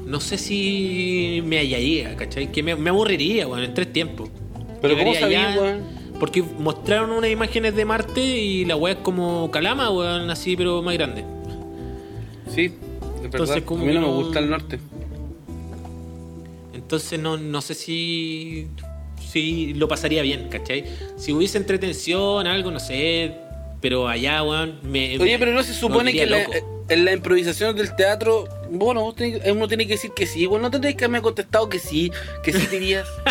No 0.06 0.20
sé 0.20 0.38
si 0.38 1.42
me 1.46 1.58
hallaría, 1.60 2.16
¿cachai? 2.16 2.52
Que 2.52 2.64
me, 2.64 2.76
me 2.76 2.90
aburriría, 2.90 3.48
weón, 3.48 3.64
en 3.64 3.74
tres 3.74 3.92
tiempos. 3.94 4.30
Pero 4.82 4.98
¿cómo 4.98 5.14
Llegaría 5.14 5.50
allá, 5.50 5.62
weón? 5.62 6.00
Porque 6.20 6.42
mostraron 6.44 7.12
unas 7.12 7.30
imágenes 7.32 7.76
de 7.76 7.86
Marte 7.86 8.22
y 8.22 8.66
la 8.66 8.76
weá 8.76 8.94
es 8.94 9.00
como 9.00 9.50
Calama, 9.52 9.90
weón, 9.92 10.30
así, 10.30 10.56
pero 10.58 10.82
más 10.82 10.96
grande. 10.96 11.24
Sí, 12.54 12.66
es 13.20 13.26
Entonces, 13.26 13.62
como 13.64 13.84
A 13.84 13.86
mí 13.86 13.94
no 13.94 14.00
que 14.02 14.06
me 14.08 14.12
no- 14.12 14.16
gusta 14.24 14.40
el 14.40 14.50
norte. 14.50 14.80
Entonces 16.74 17.20
no, 17.20 17.38
no 17.38 17.62
sé 17.62 17.74
si, 17.76 18.68
si 19.32 19.74
lo 19.76 19.88
pasaría 19.88 20.22
bien, 20.24 20.48
¿cachai? 20.50 20.86
Si 21.18 21.32
hubiese 21.34 21.58
entretención, 21.58 22.48
algo, 22.48 22.72
no 22.72 22.80
sé, 22.80 23.36
pero 23.82 24.08
allá, 24.08 24.44
weón, 24.44 24.80
me... 24.84 25.18
Oye, 25.20 25.38
pero 25.40 25.52
no 25.54 25.64
se 25.64 25.74
supone 25.74 26.12
que 26.14 26.26
la- 26.26 26.40
loco. 26.40 26.86
en 26.90 27.06
la 27.06 27.14
improvisación 27.14 27.76
del 27.76 27.96
teatro, 27.96 28.48
bueno, 28.72 29.02
vos 29.02 29.16
tenés- 29.16 29.42
uno 29.52 29.68
tiene 29.68 29.86
que 29.88 29.94
decir 29.94 30.12
que 30.16 30.26
sí. 30.28 30.46
Bueno, 30.46 30.64
no 30.64 30.72
tendréis 30.72 30.96
que 30.96 31.06
haberme 31.06 31.22
contestado 31.22 31.70
que 31.70 31.80
sí, 31.80 32.12
que 32.44 32.52
sí 32.54 32.68
dirías. 32.68 33.08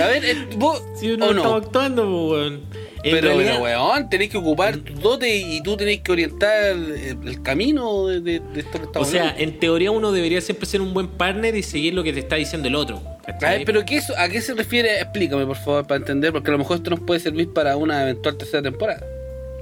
A 0.00 0.06
ver, 0.06 0.24
eh, 0.24 0.46
vos 0.56 0.82
Si 1.00 1.10
uno 1.10 1.26
o 1.26 1.30
estaba 1.30 1.48
no. 1.48 1.56
actuando, 1.56 2.02
pues, 2.04 2.30
weón. 2.42 2.60
Pero, 3.02 3.28
realidad- 3.28 3.52
pero, 3.52 3.62
weón, 3.62 4.10
tenés 4.10 4.28
que 4.28 4.36
ocupar 4.36 4.76
tu 4.76 4.92
dote 4.94 5.34
y 5.36 5.62
tú 5.62 5.76
tenés 5.76 6.00
que 6.00 6.12
orientar 6.12 6.52
el, 6.74 7.42
camino 7.42 8.06
de, 8.06 8.20
de- 8.20 8.40
de 8.40 8.60
esto 8.60 8.72
que 8.72 8.84
O 8.84 8.86
estamos 8.86 9.08
sea, 9.08 9.20
hablando. 9.22 9.42
en 9.42 9.58
teoría 9.60 9.90
uno 9.92 10.12
debería 10.12 10.40
siempre 10.40 10.66
ser 10.66 10.80
un 10.82 10.92
buen 10.92 11.06
partner 11.08 11.56
y 11.56 11.62
seguir 11.62 11.94
lo 11.94 12.02
que 12.04 12.12
te 12.12 12.18
está 12.20 12.36
diciendo 12.36 12.68
el 12.68 12.74
otro. 12.74 13.00
A 13.26 13.50
ver, 13.50 13.62
pero 13.64 13.84
¿qué 13.84 13.96
eso, 13.96 14.14
¿a 14.18 14.28
qué 14.28 14.40
se 14.40 14.52
refiere? 14.54 15.00
Explícame, 15.00 15.46
por 15.46 15.56
favor, 15.56 15.86
para 15.86 15.98
entender, 15.98 16.32
porque 16.32 16.50
a 16.50 16.52
lo 16.52 16.58
mejor 16.58 16.76
esto 16.78 16.90
nos 16.90 17.00
puede 17.00 17.20
servir 17.20 17.52
para 17.52 17.76
una 17.76 18.02
eventual 18.02 18.36
tercera 18.36 18.62
temporada. 18.62 19.00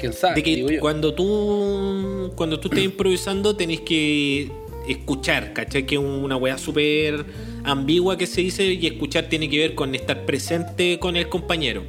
¿Quién 0.09 0.13
sabe? 0.21 0.35
de 0.37 0.43
que 0.43 0.55
digo 0.57 0.71
yo. 0.71 0.81
cuando 0.81 1.15
tú 1.15 2.33
cuando 2.37 2.59
tú 2.61 2.69
estés 2.69 2.85
improvisando 2.93 3.57
tenés 3.57 3.81
que 3.81 4.51
escuchar, 4.89 5.53
¿cachai? 5.53 5.85
Que 5.85 5.97
es 5.97 6.01
una 6.01 6.37
weá 6.37 6.59
súper 6.59 7.25
ambigua 7.65 8.17
que 8.17 8.27
se 8.27 8.41
dice 8.41 8.65
y 8.65 8.87
escuchar 8.87 9.25
tiene 9.29 9.49
que 9.51 9.59
ver 9.59 9.75
con 9.75 9.95
estar 9.95 10.25
presente 10.25 10.99
con 10.99 11.17
el 11.17 11.29
compañero. 11.29 11.83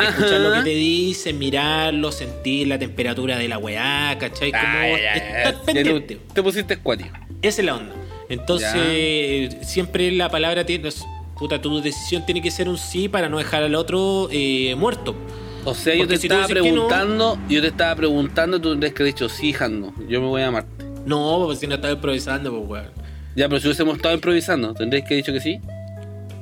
Escuchar 0.00 0.34
Ajá. 0.34 0.38
lo 0.38 0.52
que 0.54 0.60
te 0.62 0.76
dice, 0.76 1.32
mirarlo, 1.32 2.12
sentir 2.12 2.68
la 2.68 2.78
temperatura 2.78 3.36
de 3.36 3.48
la 3.48 3.58
weá, 3.58 4.16
¿cachai? 4.18 4.50
Como 4.52 4.62
Ah, 4.64 4.88
ya, 4.88 4.96
ya, 4.98 5.14
ya. 5.16 5.38
estar 5.42 5.54
Ya 5.54 5.62
pendiente. 5.64 6.14
te- 6.16 6.34
Te 6.34 6.42
pusiste 6.42 6.74
escuático. 6.74 7.10
Esa 7.42 7.60
es 7.60 7.66
la 7.66 7.74
onda. 7.76 7.94
Entonces, 8.30 9.56
siempre 9.68 10.10
la 10.12 10.28
palabra 10.30 10.64
tiene. 10.64 10.88
Puta, 11.38 11.60
tu 11.60 11.80
decisión 11.80 12.24
tiene 12.26 12.42
que 12.42 12.50
ser 12.50 12.68
un 12.68 12.78
sí 12.78 13.08
para 13.08 13.28
no 13.28 13.38
dejar 13.38 13.62
al 13.62 13.74
otro 13.74 14.28
eh, 14.32 14.74
muerto. 14.76 15.14
O 15.70 15.74
sea, 15.74 15.94
yo 15.94 16.00
Porque 16.00 16.14
te 16.14 16.20
si 16.20 16.26
estaba 16.26 16.42
no- 16.42 16.48
preguntando, 16.48 17.38
yo 17.48 17.60
te 17.60 17.66
estaba 17.68 17.94
preguntando, 17.96 18.60
tú 18.60 18.70
tendrías 18.70 18.94
que 18.94 19.02
haber 19.02 19.14
dicho, 19.14 19.28
sí, 19.28 19.52
Jando, 19.52 19.92
yo 20.08 20.20
me 20.20 20.26
voy 20.26 20.42
a 20.42 20.50
Marte. 20.50 20.84
No, 21.06 21.42
pues 21.46 21.58
si 21.58 21.66
no 21.66 21.74
estaba 21.76 21.92
improvisando, 21.94 22.50
pues 22.50 22.68
weón. 22.68 22.90
Ya, 23.36 23.48
pero 23.48 23.60
si 23.60 23.68
hubiésemos 23.68 23.96
estado 23.96 24.14
improvisando, 24.14 24.74
¿tendrías 24.74 25.06
que 25.06 25.14
haber 25.14 25.24
dicho 25.24 25.32
que 25.32 25.40
sí? 25.40 25.60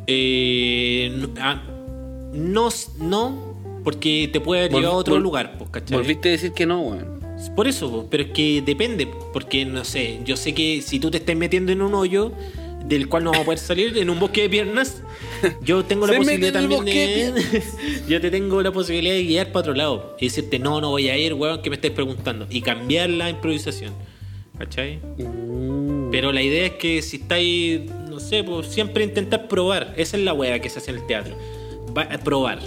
Eh, 0.06 1.12
no, 1.16 1.28
ah, 1.40 1.62
no, 2.32 2.68
no, 3.00 3.80
porque 3.84 4.28
te 4.32 4.40
puede 4.40 4.62
haber 4.62 4.72
llegado 4.72 4.94
a 4.94 4.98
otro 4.98 5.16
vol- 5.16 5.22
lugar, 5.22 5.54
pues, 5.58 5.70
¿cachai? 5.70 5.96
Volviste 5.96 6.28
a 6.28 6.32
decir 6.32 6.52
que 6.52 6.66
no, 6.66 6.80
weón. 6.80 7.16
Por 7.54 7.68
eso, 7.68 7.90
pues, 7.90 8.04
pero 8.10 8.22
es 8.24 8.30
que 8.30 8.62
depende, 8.64 9.08
porque 9.32 9.64
no 9.66 9.84
sé, 9.84 10.20
yo 10.24 10.36
sé 10.36 10.54
que 10.54 10.80
si 10.82 10.98
tú 11.00 11.10
te 11.10 11.18
estás 11.18 11.36
metiendo 11.36 11.70
en 11.72 11.82
un 11.82 11.92
hoyo 11.94 12.32
del 12.89 13.09
cual 13.09 13.24
no 13.24 13.30
vamos 13.30 13.43
a 13.43 13.45
poder 13.47 13.59
salir, 13.59 13.99
en 13.99 14.11
un 14.11 14.20
bosque 14.20 14.43
de 14.43 14.49
piernas, 14.49 15.03
yo 15.62 15.84
tengo 15.84 16.07
la 16.07 16.12
Se 16.12 16.18
posibilidad 16.18 16.53
también 16.53 16.84
de... 16.84 17.62
yo 18.09 18.20
te 18.20 18.30
tengo 18.30 18.62
la 18.62 18.72
posibilidad 18.72 19.14
de 19.14 19.24
guiar 19.24 19.49
para 19.49 19.61
otro 19.61 19.74
lado 19.74 20.16
y 20.20 20.26
decirte, 20.26 20.59
no, 20.59 20.80
no 20.80 20.91
voy 20.91 21.09
a 21.09 21.16
ir, 21.16 21.34
weón, 21.34 21.62
que 21.62 21.70
me 21.70 21.76
estés 21.76 21.91
preguntando, 21.91 22.47
y 22.49 22.61
cambiar 22.61 23.11
la 23.11 23.28
improvisación, 23.30 23.93
¿cachai? 24.59 25.01
Mm. 25.18 26.11
Pero 26.11 26.32
la 26.32 26.43
idea 26.43 26.66
es 26.66 26.72
que 26.72 27.03
si 27.03 27.16
estáis, 27.16 27.80
no 28.09 28.20
sé, 28.20 28.45
pues 28.45 28.68
siempre 28.68 29.05
intentar 29.05 29.49
probar. 29.49 29.93
Esa 29.97 30.16
es 30.16 30.22
la 30.22 30.32
wea 30.32 30.61
que 30.61 30.70
se 30.70 30.78
hace 30.78 30.93
en 30.93 30.99
el 30.99 31.07
teatro. 31.07 31.37
Va 31.97 32.03
a 32.03 32.18
probar. 32.18 32.61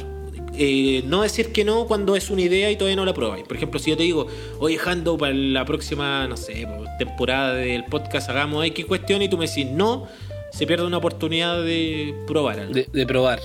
Eh, 0.62 1.03
no 1.05 1.22
decir 1.22 1.53
que 1.53 1.64
no 1.64 1.86
cuando 1.88 2.18
es 2.18 2.30
una 2.30 2.41
idea 2.41 2.70
y 2.70 2.76
todavía 2.76 2.97
no 2.97 3.05
la 3.05 3.14
probáis. 3.14 3.45
Por 3.45 3.55
ejemplo, 3.55 3.80
si 3.80 3.91
yo 3.91 3.97
te 3.97 4.03
digo, 4.03 4.28
oye, 4.60 4.78
Jando, 4.78 5.18
para 5.18 5.34
la 5.34 5.64
próxima, 5.64 6.28
no 6.28 6.36
sé, 6.36 6.68
temporada 6.97 7.53
del 7.53 7.86
podcast 7.86 8.30
hagamos 8.30 8.66
X 8.66 8.86
cuestión 8.86 9.22
y 9.22 9.30
tú 9.30 9.38
me 9.38 9.47
decís 9.47 9.66
no, 9.66 10.10
se 10.51 10.68
pierde 10.68 10.86
una 10.86 10.97
oportunidad 10.97 11.64
de 11.64 12.14
probar 12.28 12.60
algo. 12.60 12.74
De, 12.74 12.89
de 12.91 13.07
probar. 13.07 13.39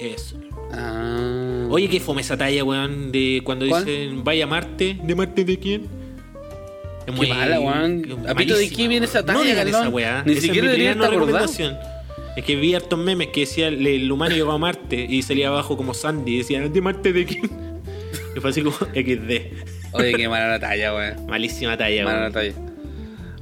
Eso. 0.00 0.36
Ah. 0.72 1.66
Oye, 1.68 1.90
qué 1.90 2.00
fome 2.00 2.22
esa 2.22 2.38
talla, 2.38 2.64
weón, 2.64 3.12
de 3.12 3.42
cuando 3.44 3.68
¿Cuál? 3.68 3.84
dicen 3.84 4.24
vaya 4.24 4.44
a 4.44 4.46
Marte. 4.46 4.98
¿De 5.02 5.14
Marte 5.14 5.44
de 5.44 5.58
quién? 5.58 5.82
Es 7.06 7.20
Qué 7.20 7.26
mala, 7.26 7.60
weón. 7.60 8.24
¿A 8.26 8.34
pito 8.34 8.56
de 8.56 8.70
qué 8.70 8.88
viene 8.88 9.04
esa 9.04 9.20
weón. 9.20 9.26
No 9.26 9.40
talla, 9.40 9.50
digan 9.50 9.68
esa 9.68 9.88
weá. 9.90 10.22
Ni 10.24 10.32
Esa 10.32 10.38
es 10.38 10.44
siquiera 10.44 10.68
mi 10.68 10.72
debería 10.72 10.92
acordado. 10.92 11.48
Es 12.36 12.44
que 12.44 12.54
vi 12.56 12.74
hartos 12.74 12.98
memes 12.98 13.28
que 13.28 13.40
decía 13.40 13.68
el, 13.68 14.12
humano 14.12 14.34
llegó 14.34 14.52
a 14.52 14.58
Marte 14.58 15.06
y 15.08 15.22
salía 15.22 15.48
abajo 15.48 15.76
como 15.76 15.94
Sandy 15.94 16.34
y 16.34 16.38
decía, 16.38 16.60
¿de 16.68 16.80
Marte 16.80 17.12
de 17.12 17.24
quién? 17.24 17.50
Y 18.36 18.40
fue 18.40 18.50
así 18.50 18.60
como 18.60 18.76
XD. 18.76 19.92
Oye, 19.92 20.12
qué 20.14 20.28
mala 20.28 20.48
la 20.48 20.60
talla, 20.60 20.94
weón. 20.94 21.26
Malísima 21.26 21.74
talla, 21.78 22.04
Mala 22.04 22.16
la 22.16 22.22
weón. 22.24 22.32
talla. 22.34 22.52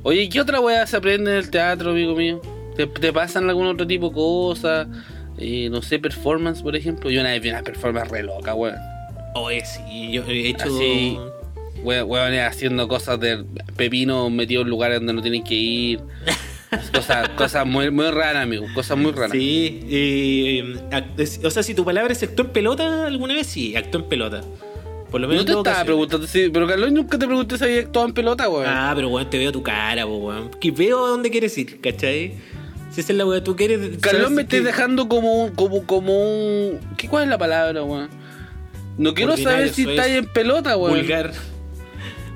Oye, 0.05 0.28
¿qué 0.28 0.40
otra 0.40 0.61
weá 0.61 0.86
se 0.86 0.97
aprende 0.97 1.32
en 1.32 1.38
el 1.38 1.51
teatro, 1.51 1.90
amigo 1.90 2.14
mío? 2.14 2.40
¿Te, 2.76 2.86
te 2.86 3.12
pasan 3.12 3.49
algún 3.49 3.66
otro 3.66 3.84
tipo 3.88 4.11
de 4.11 4.14
cosas? 4.14 4.86
Eh, 5.36 5.68
no 5.68 5.82
sé, 5.82 5.99
performance, 5.99 6.62
por 6.62 6.76
ejemplo. 6.76 7.11
Yo 7.11 7.20
una 7.22 7.30
vez 7.30 7.42
vi 7.42 7.49
una 7.51 7.62
performance 7.64 8.09
re 8.09 8.22
loca, 8.22 8.55
weón. 8.55 8.76
Oye, 9.34 9.64
sí, 9.64 10.12
yo 10.12 10.22
he 10.28 10.51
hecho... 10.51 10.66
Así, 10.66 11.18
we- 11.82 12.05
weones 12.05 12.42
haciendo 12.42 12.86
cosas 12.86 13.18
de 13.18 13.45
pepino 13.76 14.30
metido 14.30 14.62
en 14.62 14.68
lugares 14.68 14.99
donde 14.99 15.12
no 15.14 15.22
tienen 15.22 15.42
que 15.42 15.55
ir. 15.55 16.01
Cosas, 16.92 17.28
cosas 17.30 17.66
muy, 17.66 17.90
muy 17.90 18.10
raras, 18.10 18.42
amigo. 18.42 18.66
Cosas 18.74 18.96
muy 18.98 19.12
raras. 19.12 19.30
Sí, 19.32 19.80
eh, 19.88 20.76
o 21.44 21.50
sea, 21.50 21.62
si 21.62 21.74
tu 21.74 21.84
palabra 21.84 22.12
es 22.12 22.22
actuó 22.22 22.44
en 22.46 22.52
pelota 22.52 23.06
alguna 23.06 23.34
vez, 23.34 23.46
sí, 23.46 23.76
actuó 23.76 24.00
en 24.00 24.08
pelota. 24.08 24.42
Por 25.10 25.20
lo 25.20 25.28
menos 25.28 25.46
No 25.46 25.62
te 25.62 25.70
estaba 25.70 25.84
preguntando, 25.84 26.26
sí, 26.26 26.50
pero 26.52 26.66
Carlos 26.66 26.90
nunca 26.90 27.16
te 27.16 27.26
pregunté 27.26 27.56
si 27.56 27.62
había 27.64 27.80
actuado 27.80 28.08
en 28.08 28.14
pelota, 28.14 28.48
weón. 28.48 28.66
Ah, 28.66 28.92
pero 28.96 29.08
weón, 29.08 29.30
te 29.30 29.38
veo 29.38 29.52
tu 29.52 29.62
cara, 29.62 30.04
weón. 30.06 30.50
Que 30.60 30.72
veo 30.72 31.04
a 31.06 31.08
dónde 31.10 31.30
quieres 31.30 31.56
ir, 31.56 31.80
¿cachai? 31.80 32.34
Si 32.90 33.00
esa 33.00 33.12
es 33.12 33.18
la 33.18 33.24
weá, 33.26 33.42
tú 33.44 33.54
quieres. 33.54 33.98
Carlos 33.98 34.30
me 34.32 34.42
estés 34.42 34.60
que- 34.60 34.66
dejando 34.66 35.08
como 35.08 35.44
un, 35.44 35.50
como, 35.54 35.84
como 35.86 36.18
un. 36.18 36.80
¿Qué 36.96 37.08
cuál 37.08 37.24
es 37.24 37.28
la 37.28 37.38
palabra, 37.38 37.84
weón? 37.84 38.08
No 38.98 39.14
quiero 39.14 39.32
Ordinario, 39.34 39.58
saber 39.58 39.72
si 39.74 39.88
estás 39.88 40.06
es. 40.08 40.16
en 40.18 40.26
pelota, 40.26 40.76
weón. 40.76 40.96
Vulgar. 40.98 41.32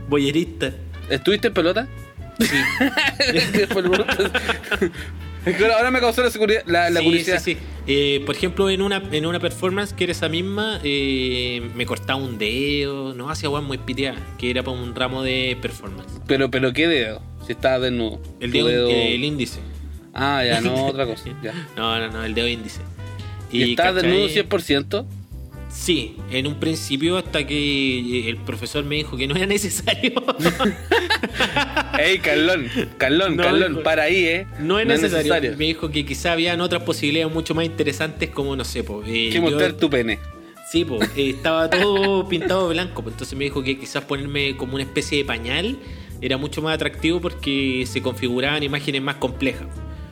Boyerista. 0.08 0.72
¿Estuviste 1.10 1.48
en 1.48 1.54
pelota? 1.54 1.88
Sí. 2.39 2.57
Ahora 5.74 5.91
me 5.91 6.01
causó 6.01 6.22
la, 6.22 6.30
seguridad, 6.30 6.62
la, 6.66 6.91
la 6.91 7.01
sí, 7.01 7.07
curiosidad. 7.07 7.41
sí, 7.41 7.55
sí. 7.55 7.61
Eh, 7.86 8.22
por 8.26 8.36
ejemplo, 8.36 8.68
en 8.68 8.82
una, 8.82 9.03
en 9.12 9.24
una 9.24 9.41
performance 9.41 9.95
que 9.95 10.05
era 10.05 10.12
esa 10.12 10.28
misma, 10.28 10.78
eh, 10.84 11.70
me 11.74 11.86
cortaba 11.86 12.18
un 12.20 12.36
dedo, 12.36 13.14
no 13.14 13.30
hacía 13.30 13.49
weón 13.49 13.64
muy 13.64 13.78
piteada, 13.78 14.18
que 14.36 14.51
era 14.51 14.62
para 14.62 14.76
un 14.76 14.95
ramo 14.95 15.22
de 15.22 15.57
performance. 15.61 16.20
Pero, 16.26 16.51
pero 16.51 16.72
¿qué 16.72 16.86
dedo? 16.86 17.22
Si 17.47 17.53
estaba 17.53 17.78
desnudo. 17.78 18.20
El 18.41 18.53
dedo, 18.53 18.89
eh, 18.91 19.14
el 19.14 19.24
índice. 19.24 19.61
Ah, 20.12 20.45
ya, 20.45 20.61
no, 20.61 20.86
otra 20.86 21.07
cosa. 21.07 21.24
Ya. 21.43 21.55
No, 21.76 21.99
no, 21.99 22.11
no, 22.11 22.24
el 22.24 22.34
dedo 22.34 22.49
índice. 22.49 22.80
¿Y, 23.51 23.70
estás 23.70 23.95
¿cachai? 23.95 24.11
desnudo 24.11 24.28
100%? 24.28 25.07
Sí, 25.68 26.16
en 26.30 26.46
un 26.46 26.54
principio 26.54 27.18
hasta 27.18 27.46
que 27.46 28.28
el 28.28 28.36
profesor 28.38 28.84
me 28.84 28.96
dijo 28.96 29.16
que 29.16 29.26
no 29.26 29.36
era 29.36 29.46
necesario. 29.46 30.12
Ey, 31.98 32.18
Carlón, 32.18 32.70
Carlón, 32.96 33.36
No, 33.36 33.42
Carlón, 33.42 33.80
para 33.82 34.04
ahí, 34.04 34.24
eh. 34.24 34.46
No 34.60 34.78
es 34.78 34.86
necesario. 34.86 35.56
Me 35.58 35.66
dijo 35.66 35.90
que 35.90 36.06
quizá 36.06 36.32
habían 36.32 36.60
otras 36.60 36.82
posibilidades 36.82 37.32
mucho 37.32 37.54
más 37.54 37.66
interesantes 37.66 38.30
como, 38.30 38.56
no 38.56 38.64
sé, 38.64 38.82
pues... 38.82 39.06
Que 39.06 39.40
mostrar 39.40 39.74
tu 39.74 39.90
pene. 39.90 40.18
Sí, 40.70 40.84
pues 40.84 41.10
estaba 41.16 41.70
todo 41.70 42.28
pintado 42.28 42.68
de 42.68 42.74
blanco, 42.74 43.02
pues 43.02 43.14
entonces 43.14 43.38
me 43.38 43.44
dijo 43.44 43.62
que 43.62 43.78
quizás 43.78 44.04
ponerme 44.04 44.54
como 44.56 44.74
una 44.74 44.84
especie 44.84 45.16
de 45.16 45.24
pañal 45.24 45.78
era 46.20 46.36
mucho 46.36 46.60
más 46.60 46.74
atractivo 46.74 47.20
porque 47.20 47.84
se 47.86 48.02
configuraban 48.02 48.62
imágenes 48.62 49.00
más 49.00 49.16
complejas. 49.16 49.66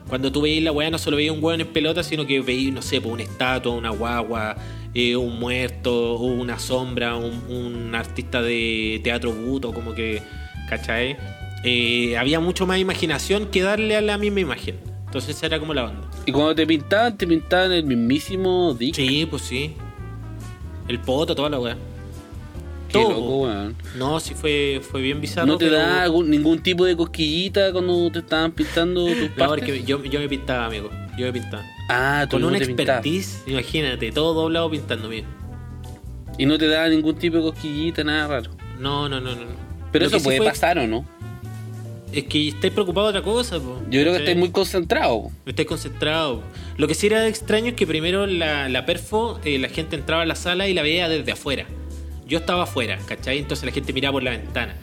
Cuando 0.08 0.32
tú 0.32 0.40
veías 0.40 0.62
la 0.62 0.72
weá 0.72 0.88
no 0.88 0.98
solo 0.98 1.16
veías 1.18 1.34
un 1.34 1.42
weón 1.42 1.60
en 1.60 1.66
pelota, 1.66 2.02
sino 2.02 2.26
que 2.26 2.40
veías, 2.40 2.72
no 2.72 2.80
sé, 2.80 3.00
pues 3.00 3.12
una 3.12 3.24
estatua, 3.24 3.72
una 3.72 3.90
guagua, 3.90 4.56
eh, 4.98 5.14
un 5.16 5.38
muerto, 5.38 6.14
o 6.14 6.24
una 6.24 6.58
sombra, 6.58 7.16
un, 7.16 7.34
un 7.48 7.94
artista 7.94 8.40
de 8.40 9.00
teatro 9.04 9.30
buto, 9.32 9.72
como 9.72 9.92
que, 9.94 10.22
¿cachai? 10.70 11.16
Eh, 11.64 12.16
había 12.16 12.40
mucho 12.40 12.66
más 12.66 12.78
imaginación 12.78 13.46
que 13.46 13.60
darle 13.62 13.96
a 13.96 14.00
la 14.00 14.16
misma 14.16 14.40
imagen. 14.40 14.76
Entonces 15.06 15.42
era 15.42 15.58
como 15.58 15.74
la 15.74 15.84
onda. 15.84 16.08
Y 16.24 16.32
cuando 16.32 16.54
te 16.54 16.66
pintaban, 16.66 17.16
te 17.18 17.26
pintaban 17.26 17.72
el 17.72 17.84
mismísimo 17.84 18.74
Dick. 18.78 18.94
Sí, 18.94 19.26
pues 19.28 19.42
sí. 19.42 19.74
El 20.88 20.98
poto, 21.00 21.34
toda 21.34 21.50
la 21.50 21.58
weá. 21.58 21.76
Qué 22.88 22.92
Todo, 22.92 23.08
loco, 23.10 23.20
po. 23.26 23.36
weón. 23.46 23.76
No, 23.96 24.20
sí 24.20 24.34
fue, 24.34 24.80
fue 24.80 25.00
bien 25.02 25.20
bizarro. 25.20 25.46
¿No 25.48 25.58
te 25.58 25.66
pero- 25.66 25.78
da 25.78 26.02
algún- 26.04 26.30
ningún 26.30 26.62
tipo 26.62 26.84
de 26.84 26.96
cosquillita 26.96 27.72
cuando 27.72 28.10
te 28.12 28.20
estaban 28.20 28.52
pintando 28.52 29.04
tus 29.06 29.16
No, 29.30 29.34
partes? 29.36 29.58
porque 29.64 29.82
yo, 29.84 30.02
yo 30.04 30.20
me 30.20 30.28
pintaba, 30.28 30.66
amigo. 30.66 30.90
Yo 31.18 31.26
me 31.26 31.32
pintaba. 31.32 31.64
Ah, 31.88 32.26
Con 32.30 32.42
una 32.44 32.58
expertise, 32.58 33.42
imagínate, 33.46 34.10
todo 34.12 34.34
doblado 34.34 34.70
pintando, 34.70 35.08
mira. 35.08 35.26
Y 36.38 36.46
no 36.46 36.58
te 36.58 36.66
da 36.66 36.88
ningún 36.88 37.16
tipo 37.16 37.36
de 37.36 37.42
cosquillita, 37.44 38.02
nada 38.04 38.26
raro. 38.28 38.50
No, 38.78 39.08
no, 39.08 39.20
no, 39.20 39.34
no. 39.34 39.46
Pero 39.92 40.04
Lo 40.04 40.08
eso 40.08 40.18
sí 40.18 40.24
puede 40.24 40.38
fue- 40.38 40.46
pasar, 40.48 40.78
¿o 40.78 40.86
no? 40.86 41.06
Es 42.12 42.24
que 42.24 42.48
estáis 42.48 42.72
preocupado 42.72 43.06
de 43.12 43.18
otra 43.18 43.22
cosa, 43.22 43.58
po. 43.58 43.80
Yo 43.90 44.00
creo 44.00 44.12
que 44.14 44.18
estás 44.20 44.36
muy 44.36 44.50
concentrado. 44.50 45.30
Estáis 45.44 45.68
concentrado. 45.68 46.42
Lo 46.76 46.86
que 46.88 46.94
sí 46.94 47.06
era 47.08 47.26
extraño 47.26 47.68
es 47.68 47.74
que 47.74 47.86
primero 47.86 48.26
la, 48.26 48.68
la 48.68 48.86
perfo, 48.86 49.40
eh, 49.44 49.58
la 49.58 49.68
gente 49.68 49.96
entraba 49.96 50.22
a 50.22 50.26
la 50.26 50.34
sala 50.34 50.68
y 50.68 50.74
la 50.74 50.82
veía 50.82 51.08
desde 51.08 51.32
afuera. 51.32 51.66
Yo 52.26 52.38
estaba 52.38 52.64
afuera, 52.64 52.98
¿cachai? 53.06 53.38
Entonces 53.38 53.64
la 53.66 53.72
gente 53.72 53.92
miraba 53.92 54.12
por 54.12 54.22
la 54.22 54.30
ventana. 54.30 54.76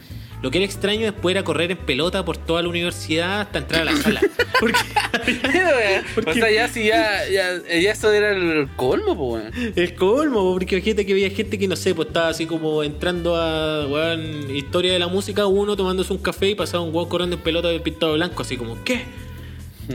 Lo 0.44 0.50
que 0.50 0.58
era 0.58 0.66
extraño 0.66 1.06
después 1.06 1.34
era 1.34 1.42
correr 1.42 1.70
en 1.70 1.78
pelota 1.78 2.22
por 2.22 2.36
toda 2.36 2.60
la 2.60 2.68
universidad 2.68 3.40
hasta 3.40 3.60
entrar 3.60 3.80
a 3.80 3.84
la 3.86 3.96
sala. 3.96 4.20
Porque 4.60 6.30
o 6.30 6.34
sea, 6.34 6.50
ya 6.50 6.68
si 6.68 6.84
ya, 6.84 7.26
ya, 7.32 7.62
ya 7.66 7.90
eso 7.90 8.12
era 8.12 8.32
el 8.32 8.68
colmo, 8.76 9.16
pues, 9.16 9.42
weón. 9.42 9.72
El 9.74 9.94
colmo, 9.94 10.52
porque 10.52 10.82
gente 10.82 11.06
que 11.06 11.14
veía 11.14 11.30
gente 11.30 11.58
que 11.58 11.66
no 11.66 11.76
sé, 11.76 11.94
pues 11.94 12.08
estaba 12.08 12.28
así 12.28 12.44
como 12.44 12.82
entrando 12.82 13.36
a 13.36 13.86
weón, 13.86 14.54
historia 14.54 14.92
de 14.92 14.98
la 14.98 15.08
música, 15.08 15.46
uno 15.46 15.76
tomándose 15.76 16.12
un 16.12 16.18
café 16.18 16.50
y 16.50 16.54
pasaba 16.54 16.84
un 16.84 16.94
weón 16.94 17.08
corriendo 17.08 17.36
en 17.36 17.42
pelota 17.42 17.68
de 17.68 17.80
pintado 17.80 18.12
blanco, 18.12 18.42
así 18.42 18.58
como, 18.58 18.84
¿qué? 18.84 19.00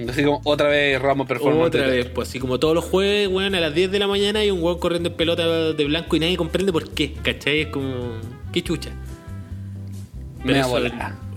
Así 0.10 0.24
como 0.24 0.42
otra 0.46 0.70
vez 0.70 1.00
Ramos 1.00 1.28
Performance. 1.28 1.68
Otra 1.68 1.86
vez, 1.86 2.08
pues 2.08 2.28
así 2.28 2.40
como 2.40 2.60
todos 2.60 2.74
los 2.74 2.86
jueves, 2.86 3.28
weón, 3.28 3.54
a 3.54 3.60
las 3.60 3.76
10 3.76 3.92
de 3.92 4.00
la 4.00 4.08
mañana 4.08 4.40
hay 4.40 4.50
un 4.50 4.64
weón 4.64 4.80
corriendo 4.80 5.10
en 5.10 5.16
pelota 5.16 5.48
de 5.74 5.86
blanco 5.86 6.16
y 6.16 6.20
nadie 6.20 6.38
comprende 6.38 6.74
por 6.74 6.90
qué, 6.90 7.14
¿cachai? 7.14 7.62
Es 7.62 7.68
como. 7.68 8.14
qué 8.52 8.64
chucha. 8.64 8.90
Me 10.44 10.54
da 10.54 10.62
eso- 10.62 10.80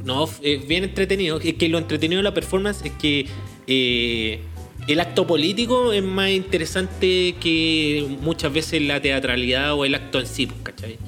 no, 0.04 0.28
es 0.42 0.66
bien 0.66 0.84
entretenido. 0.84 1.38
Es 1.40 1.54
que 1.54 1.68
lo 1.68 1.78
entretenido 1.78 2.18
de 2.18 2.24
la 2.24 2.34
performance 2.34 2.82
es 2.84 2.92
que 2.92 3.26
eh, 3.66 4.40
el 4.88 5.00
acto 5.00 5.26
político 5.26 5.92
es 5.92 6.02
más 6.02 6.30
interesante 6.30 7.36
que 7.40 8.06
muchas 8.20 8.52
veces 8.52 8.82
la 8.82 9.00
teatralidad 9.00 9.74
o 9.74 9.84
el 9.84 9.94
acto 9.94 10.18
en 10.18 10.26
sí, 10.26 10.46
pues, 10.46 10.60
¿cachai? 10.62 10.98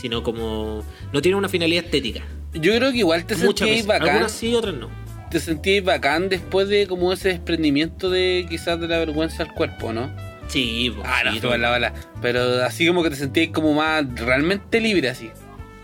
Sino 0.00 0.22
como. 0.22 0.84
no 1.12 1.22
tiene 1.22 1.36
una 1.36 1.48
finalidad 1.48 1.84
estética. 1.84 2.22
Yo 2.52 2.74
creo 2.76 2.92
que 2.92 2.98
igual 2.98 3.24
te 3.26 3.34
Muchas 3.36 3.68
veces. 3.68 3.86
bacán. 3.86 4.08
Algunas 4.10 4.32
sí, 4.32 4.54
otras 4.54 4.74
no. 4.74 4.88
Te 5.30 5.40
sentíais 5.40 5.82
bacán 5.82 6.28
después 6.28 6.68
de 6.68 6.86
como 6.86 7.12
ese 7.12 7.30
desprendimiento 7.30 8.08
de 8.08 8.46
quizás 8.48 8.78
de 8.80 8.86
la 8.86 8.98
vergüenza 8.98 9.42
al 9.42 9.52
cuerpo, 9.52 9.92
¿no? 9.92 10.14
Sí, 10.46 10.92
pues, 10.94 11.08
Ah, 11.10 11.22
no, 11.24 11.32
sí, 11.32 11.40
bala. 11.40 11.92
Pero 12.22 12.62
así 12.62 12.86
como 12.86 13.02
que 13.02 13.10
te 13.10 13.16
sentíais 13.16 13.50
como 13.50 13.74
más 13.74 14.04
realmente 14.20 14.80
libre 14.80 15.08
así. 15.08 15.30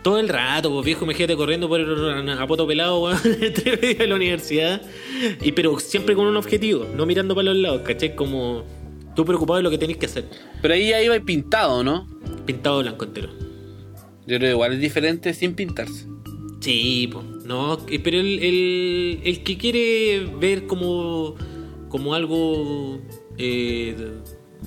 Todo 0.02 0.18
el 0.18 0.28
rato, 0.28 0.70
pues 0.70 0.84
viejo, 0.84 1.04
me 1.04 1.12
imagínate 1.12 1.36
corriendo 1.36 1.68
por 1.68 1.80
a 1.80 2.46
poto 2.46 2.66
pelado, 2.66 3.00
weón, 3.00 3.18
entre 3.40 3.76
de 3.76 4.06
la 4.06 4.14
universidad. 4.14 4.82
Y, 5.42 5.52
pero 5.52 5.78
siempre 5.78 6.14
con 6.14 6.26
un 6.26 6.36
objetivo, 6.36 6.86
no 6.96 7.06
mirando 7.06 7.34
para 7.34 7.52
los 7.52 7.56
lados, 7.56 7.82
¿cachai? 7.82 8.14
Como 8.14 8.64
tú 9.14 9.24
preocupado 9.24 9.58
de 9.58 9.62
lo 9.62 9.70
que 9.70 9.78
tenés 9.78 9.96
que 9.96 10.06
hacer. 10.06 10.24
Pero 10.62 10.74
ahí 10.74 10.88
ya 10.88 11.02
iba 11.02 11.18
pintado, 11.20 11.84
¿no? 11.84 12.08
Pintado 12.46 12.80
blanco 12.80 13.04
entero. 13.04 13.28
Yo 14.26 14.38
creo 14.38 14.40
que 14.40 14.50
igual 14.50 14.72
es 14.74 14.80
diferente 14.80 15.34
sin 15.34 15.54
pintarse. 15.54 16.06
Sí, 16.60 17.08
pues, 17.12 17.24
no, 17.44 17.78
eh, 17.88 17.98
pero 17.98 18.18
el, 18.18 18.38
el, 18.38 19.20
el 19.24 19.42
que 19.42 19.56
quiere 19.56 20.26
ver 20.38 20.66
como, 20.66 21.34
como 21.88 22.14
algo 22.14 23.00
eh, 23.38 23.96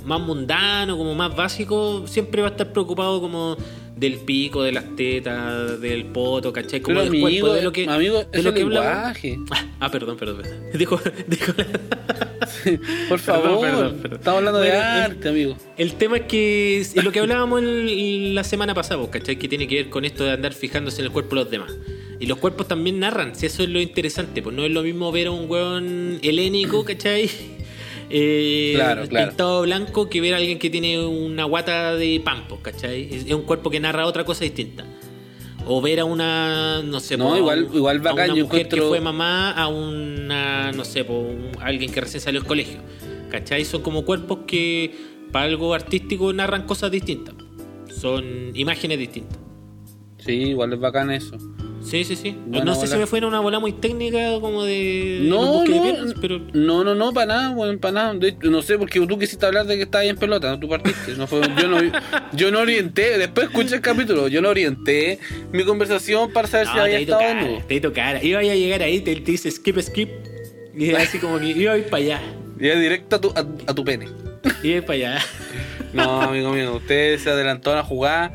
más 0.04 0.20
mundano, 0.20 0.98
como 0.98 1.14
más 1.16 1.36
básico, 1.36 2.06
siempre 2.08 2.42
va 2.42 2.50
a 2.50 2.52
estar 2.52 2.74
preocupado 2.74 3.22
como 3.22 3.56
del 3.96 4.16
pico, 4.18 4.64
de 4.64 4.72
las 4.72 4.96
tetas, 4.96 5.80
del 5.80 6.06
poto, 6.06 6.52
¿cachai? 6.52 6.82
Como 6.82 7.00
Pero 7.00 7.12
del 7.12 7.22
cuerpo, 7.22 7.28
amigo, 7.28 7.54
de 7.54 7.62
lo 7.62 7.72
que, 7.72 7.88
amigo, 7.88 8.20
de 8.24 8.28
es 8.38 8.44
lo 8.44 8.50
el 8.50 8.56
que 8.56 8.62
hablamos. 8.64 9.22
lenguaje. 9.22 9.40
Ah, 9.80 9.92
perdón, 9.92 10.18
perdón, 10.18 10.42
perdón. 10.42 10.60
Dijo, 10.78 11.00
dijo 11.28 11.54
Por 13.10 13.20
favor, 13.20 13.62
Perdón, 13.62 14.00
estamos 14.14 14.38
hablando 14.40 14.60
de 14.60 14.70
Bueno, 14.70 14.84
arte, 14.84 15.30
amigo. 15.30 15.58
El 15.78 15.94
tema 15.94 16.18
es 16.18 16.24
que 16.24 16.80
es 16.80 16.96
lo 17.04 17.12
que 17.12 17.20
hablábamos 17.20 17.62
el- 17.62 18.36
la 18.36 18.44
semana 18.44 18.74
pasada, 18.74 19.10
¿cachai? 19.10 19.38
Que 19.38 19.48
tiene 19.48 19.68
que 19.68 19.76
ver 19.76 19.90
con 19.90 20.06
esto 20.06 20.24
de 20.24 20.32
andar 20.32 20.54
fijándose 20.54 21.02
en 21.02 21.06
el 21.06 21.12
cuerpo 21.12 21.36
de 21.36 21.42
los 21.44 21.52
demás. 21.52 21.74
Y 22.20 22.26
los 22.26 22.38
cuerpos 22.38 22.68
también 22.68 23.00
narran, 23.00 23.36
si 23.36 23.46
eso 23.48 23.64
es 23.64 23.70
lo 23.70 23.80
interesante, 23.82 24.42
pues 24.42 24.56
no 24.56 24.64
es 24.64 24.72
lo 24.72 24.82
mismo 24.84 25.12
ver 25.12 25.28
a 25.28 25.32
un 25.32 25.50
weón 25.50 26.20
helénico, 26.22 26.86
¿cachai? 26.86 27.30
Eh, 28.16 28.74
Claro, 28.76 29.08
claro. 29.08 29.28
Pintado 29.30 29.62
blanco 29.64 30.08
que 30.08 30.22
ver 30.22 30.36
a 30.36 30.38
alguien 30.38 30.60
que 30.60 30.70
tiene 30.70 31.04
una 31.04 31.46
guata 31.46 31.96
de 31.96 32.22
pampo, 32.24 32.60
¿cachai? 32.62 33.08
Es, 33.12 33.26
es 33.26 33.32
un 33.34 33.42
cuerpo 33.42 33.72
que 33.72 33.80
narra 33.80 34.06
otra 34.06 34.24
cosa 34.24 34.44
distinta. 34.44 34.86
O 35.66 35.82
ver 35.82 36.00
a 36.02 36.06
una, 36.06 36.84
no 36.84 37.00
sé, 37.00 37.18
No, 37.18 37.30
po, 37.30 37.34
a 37.34 37.38
igual- 37.40 37.64
un- 37.72 37.76
igual 37.76 37.98
a 37.98 38.02
bacán, 38.12 38.32
una 38.32 38.44
mujer 38.44 38.68
que 38.68 38.82
fue 38.82 39.00
mamá 39.02 39.52
a 39.52 39.68
una, 39.68 40.72
no 40.74 40.86
sé, 40.86 41.04
po, 41.06 41.14
un- 41.20 41.52
alguien 41.62 41.92
que 41.92 42.02
recién 42.02 42.22
salió 42.22 42.40
del 42.42 42.48
colegio. 42.48 42.80
¿Cachai? 43.32 43.66
Son 43.66 43.82
como 43.82 44.06
cuerpos 44.06 44.40
que 44.46 44.94
para 45.32 45.46
algo 45.46 45.74
artístico 45.74 46.32
narran 46.34 46.68
cosas 46.68 46.92
distintas. 46.92 47.34
Son 47.90 48.52
imágenes 48.56 49.00
distintas. 49.00 49.40
Sí, 50.20 50.34
igual 50.50 50.74
es 50.74 50.80
bacán 50.80 51.10
eso. 51.10 51.36
Sí, 51.86 52.04
sí, 52.06 52.16
sí. 52.16 52.36
No 52.48 52.74
sé 52.76 52.82
bola. 52.82 52.88
si 52.88 52.98
me 52.98 53.08
fue 53.08 53.20
en 53.20 53.26
una 53.26 53.40
bola 53.40 53.60
muy 53.60 53.74
técnica 53.74 54.40
como 54.40 54.64
de 54.64 55.20
No, 55.24 55.46
busque 55.54 55.72
de 55.74 55.78
no, 55.78 55.84
piernas, 55.84 56.14
pero 56.22 56.40
no, 56.54 56.84
no, 56.84 56.96
no, 56.96 57.14
para 57.14 57.26
nada, 57.28 57.50
weón, 57.52 57.78
para 57.80 57.94
nada. 57.94 58.14
De 58.14 58.36
no 58.42 58.62
sé, 58.62 58.78
porque 58.78 59.00
tú 59.06 59.20
quisiste 59.20 59.46
hablar 59.46 59.66
de 59.68 59.76
que 59.76 59.84
estabas 59.84 60.08
en 60.08 60.16
pelota, 60.18 60.50
no 60.50 60.60
tú 60.60 60.70
partiste. 60.70 61.14
No 61.18 61.28
fue, 61.28 61.42
yo, 61.60 61.68
no, 61.68 61.78
yo 62.34 62.52
no 62.52 62.60
orienté, 62.60 63.18
después 63.18 63.48
escuché 63.48 63.76
el 63.76 63.82
capítulo, 63.82 64.28
yo 64.28 64.42
no 64.42 64.50
orienté 64.50 65.20
mi 65.52 65.64
conversación 65.64 66.32
para 66.32 66.48
saber 66.48 66.68
si 66.68 66.74
No, 66.76 66.82
había 66.84 66.98
te 66.98 67.04
estado 67.04 67.22
cara, 67.22 67.44
desnudo. 67.44 67.64
te 67.68 67.92
cara. 67.92 68.24
Iba 68.24 68.40
a 68.40 68.44
llegar 68.44 68.82
ahí, 68.82 69.02
te, 69.02 69.16
te 69.18 69.32
dice 69.32 69.52
skip, 69.52 69.80
skip. 69.80 70.10
Y 70.76 70.92
así 70.92 71.20
como 71.20 71.40
que 71.40 71.48
iba 71.48 71.74
a 71.74 71.78
ir 71.78 71.86
para 71.86 71.98
allá. 72.04 72.22
Es 72.60 72.80
directo 72.80 73.16
a 73.18 73.22
tu, 73.22 73.30
a, 73.36 73.40
a 73.68 73.74
tu 73.76 73.84
pene. 73.84 74.08
Iba 74.64 74.76
a 74.76 74.78
ir 74.78 74.86
para 74.86 74.94
allá. 74.94 75.20
No, 75.94 76.22
amigo 76.22 76.52
mío, 76.54 76.78
usted 76.78 77.20
se 77.20 77.30
adelantó 77.30 77.72
a 77.72 77.76
la 77.76 77.84
jugada. 77.84 78.32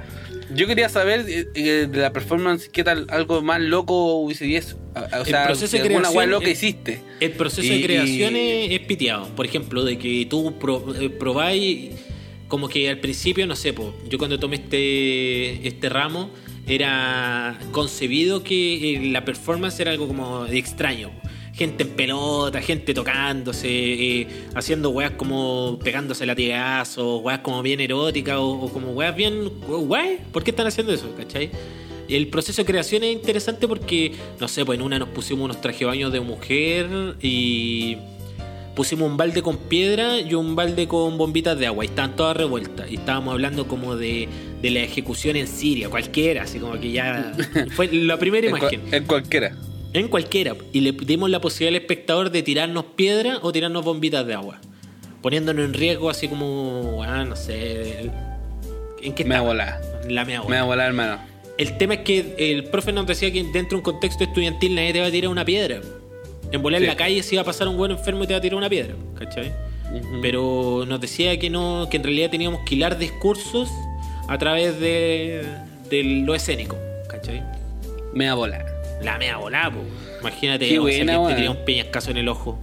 Yo 0.54 0.66
quería 0.66 0.88
saber 0.88 1.26
eh, 1.28 1.46
eh, 1.54 1.86
de 1.90 1.98
la 1.98 2.12
performance 2.12 2.68
qué 2.68 2.82
tal, 2.84 3.06
algo 3.10 3.42
más 3.42 3.60
loco 3.60 4.14
hubiese 4.16 4.56
eso. 4.56 4.78
O 4.94 5.18
El 5.20 5.26
sea, 5.26 5.44
proceso 5.46 5.76
de 5.76 5.82
alguna 5.82 6.08
creación 6.08 6.30
loca 6.30 6.48
hiciste. 6.50 7.00
El 7.20 7.32
proceso 7.32 7.62
Y- 7.72 7.78
de 7.78 7.82
creación 7.82 8.34
es, 8.36 8.70
es 8.72 8.80
piteado. 8.80 9.26
Por 9.36 9.44
ejemplo, 9.46 9.84
de 9.84 9.98
que 9.98 10.26
tú 10.28 10.58
pro- 10.58 10.94
eh, 10.98 11.10
probáis, 11.10 11.90
como 12.48 12.68
que 12.68 12.88
al 12.88 12.98
principio, 12.98 13.46
no 13.46 13.56
sé, 13.56 13.72
po, 13.74 13.94
yo 14.08 14.16
cuando 14.18 14.38
tomé 14.38 14.56
este, 14.56 15.66
este 15.68 15.88
ramo, 15.90 16.30
era 16.66 17.58
concebido 17.72 18.42
que 18.42 19.00
la 19.12 19.24
performance 19.24 19.78
era 19.80 19.90
algo 19.90 20.06
como 20.08 20.46
extraño. 20.46 21.10
Gente 21.58 21.82
en 21.82 21.90
pelota, 21.90 22.60
gente 22.62 22.94
tocándose, 22.94 23.68
eh, 23.68 24.28
haciendo 24.54 24.90
weas 24.90 25.10
como 25.12 25.78
pegándose 25.82 26.24
latigazos, 26.24 27.20
weas 27.22 27.40
como 27.40 27.62
bien 27.62 27.80
eróticas 27.80 28.36
o, 28.36 28.48
o 28.48 28.72
como 28.72 28.92
weas 28.92 29.14
bien. 29.16 29.50
Wey, 29.66 30.20
¿por 30.32 30.44
qué 30.44 30.52
están 30.52 30.68
haciendo 30.68 30.92
eso? 30.92 31.12
¿Cachai? 31.16 31.50
El 32.08 32.28
proceso 32.28 32.62
de 32.62 32.66
creación 32.66 33.02
es 33.04 33.12
interesante 33.12 33.68
porque, 33.68 34.12
no 34.40 34.48
sé, 34.48 34.64
pues 34.64 34.78
en 34.78 34.84
una 34.84 34.98
nos 34.98 35.10
pusimos 35.10 35.44
unos 35.44 35.60
trajes 35.60 35.80
de 35.80 35.86
baño 35.86 36.10
de 36.10 36.20
mujer 36.20 37.16
y 37.20 37.98
pusimos 38.74 39.10
un 39.10 39.16
balde 39.16 39.42
con 39.42 39.56
piedra 39.56 40.20
y 40.20 40.34
un 40.34 40.54
balde 40.54 40.88
con 40.88 41.18
bombitas 41.18 41.58
de 41.58 41.66
agua 41.66 41.84
y 41.84 41.88
estaban 41.88 42.16
todas 42.16 42.36
revueltas. 42.36 42.90
Y 42.90 42.94
estábamos 42.94 43.32
hablando 43.32 43.68
como 43.68 43.96
de, 43.96 44.28
de 44.62 44.70
la 44.70 44.80
ejecución 44.80 45.36
en 45.36 45.48
Siria, 45.48 45.90
cualquiera, 45.90 46.44
así 46.44 46.58
como 46.58 46.80
que 46.80 46.92
ya 46.92 47.34
fue 47.72 47.88
la 47.92 48.16
primera 48.18 48.46
imagen. 48.46 48.82
en 48.90 49.04
cualquiera. 49.04 49.54
En 49.92 50.08
cualquiera. 50.08 50.54
Y 50.72 50.80
le 50.80 50.92
dimos 50.92 51.30
la 51.30 51.40
posibilidad 51.40 51.76
al 51.76 51.82
espectador 51.82 52.30
de 52.30 52.42
tirarnos 52.42 52.84
piedra 52.96 53.38
o 53.42 53.52
tirarnos 53.52 53.84
bombitas 53.84 54.26
de 54.26 54.34
agua. 54.34 54.58
Poniéndonos 55.22 55.64
en 55.64 55.74
riesgo 55.74 56.10
así 56.10 56.28
como, 56.28 57.02
ah, 57.04 57.24
no 57.24 57.34
sé. 57.36 58.10
¿En 59.02 59.14
qué 59.14 59.24
Me 59.24 59.38
volar. 59.40 59.80
La 60.08 60.24
mea 60.24 60.42
Me 60.42 60.56
va 60.56 60.60
a 60.62 60.64
volar, 60.64 60.88
hermano. 60.88 61.18
el 61.56 61.76
tema 61.76 61.94
es 61.94 62.00
que 62.00 62.34
el 62.38 62.64
profe 62.64 62.92
nos 62.92 63.06
decía 63.06 63.32
que 63.32 63.42
dentro 63.44 63.70
de 63.70 63.74
un 63.76 63.82
contexto 63.82 64.24
estudiantil 64.24 64.74
nadie 64.74 64.92
te 64.92 65.00
va 65.00 65.06
a 65.06 65.10
tirar 65.10 65.30
una 65.30 65.44
piedra. 65.44 65.80
En 66.52 66.62
volar 66.62 66.80
Sí. 66.80 66.84
en 66.84 66.90
la 66.90 66.96
calle 66.96 67.22
si 67.22 67.36
va 67.36 67.42
a 67.42 67.44
pasar 67.44 67.66
un 67.68 67.76
buen 67.76 67.90
enfermo 67.90 68.24
y 68.24 68.26
te 68.26 68.32
va 68.34 68.38
a 68.38 68.40
tirar 68.40 68.56
una 68.56 68.68
piedra, 68.68 68.94
¿cachai? 69.18 69.52
Pero 70.22 70.84
nos 70.86 71.00
decía 71.00 71.38
que 71.38 71.50
no, 71.50 71.88
que 71.90 71.96
en 71.96 72.04
realidad 72.04 72.30
teníamos 72.30 72.60
que 72.66 72.74
hilar 72.76 72.98
discursos 72.98 73.68
a 74.28 74.38
través 74.38 74.78
de, 74.80 75.42
de 75.90 76.02
lo 76.24 76.34
escénico, 76.34 76.76
¿cachai? 77.08 77.42
Me 78.14 78.30
volar. 78.32 78.66
La 79.02 79.18
mea 79.18 79.36
volada, 79.36 79.70
po. 79.70 79.78
Imagínate, 80.20 80.68
Qué 80.68 80.78
buena, 80.78 81.12
te 81.12 81.18
weón. 81.18 81.36
tira 81.36 81.50
un 81.50 81.64
peñascaso 81.64 82.10
en 82.10 82.16
el 82.18 82.28
ojo. 82.28 82.58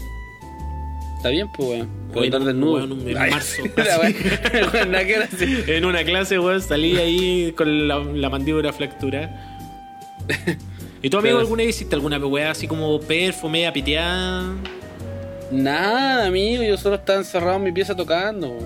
Está 1.18 1.30
bien, 1.30 1.48
pues, 1.56 1.70
weón. 1.70 1.90
Puedo 2.12 2.26
estar 2.26 2.44
desnudo. 2.44 2.84
en 2.84 3.14
marzo. 3.14 3.64
weón. 3.78 4.16
En 5.68 5.86
una 5.86 6.04
clase, 6.04 6.40
weón, 6.40 6.62
salí 6.62 6.98
ahí 6.98 7.54
con 7.58 7.88
la, 7.88 8.00
la 8.00 8.30
mandíbula 8.30 8.74
fracturada. 8.74 9.52
¿Y 11.02 11.10
tu 11.10 11.18
amigo 11.18 11.36
Pero- 11.36 11.40
alguna 11.40 11.64
vez 11.64 11.76
hiciste 11.76 11.96
alguna 11.96 12.18
weá 12.18 12.52
así 12.52 12.68
como 12.68 13.00
perfo, 13.00 13.48
media 13.50 13.72
piteada? 13.72 14.54
Nada, 15.52 16.26
amigo, 16.26 16.64
yo 16.64 16.76
solo 16.78 16.96
estaba 16.96 17.20
encerrado 17.20 17.58
en 17.58 17.64
mi 17.64 17.72
pieza 17.72 17.96
tocando. 17.96 18.58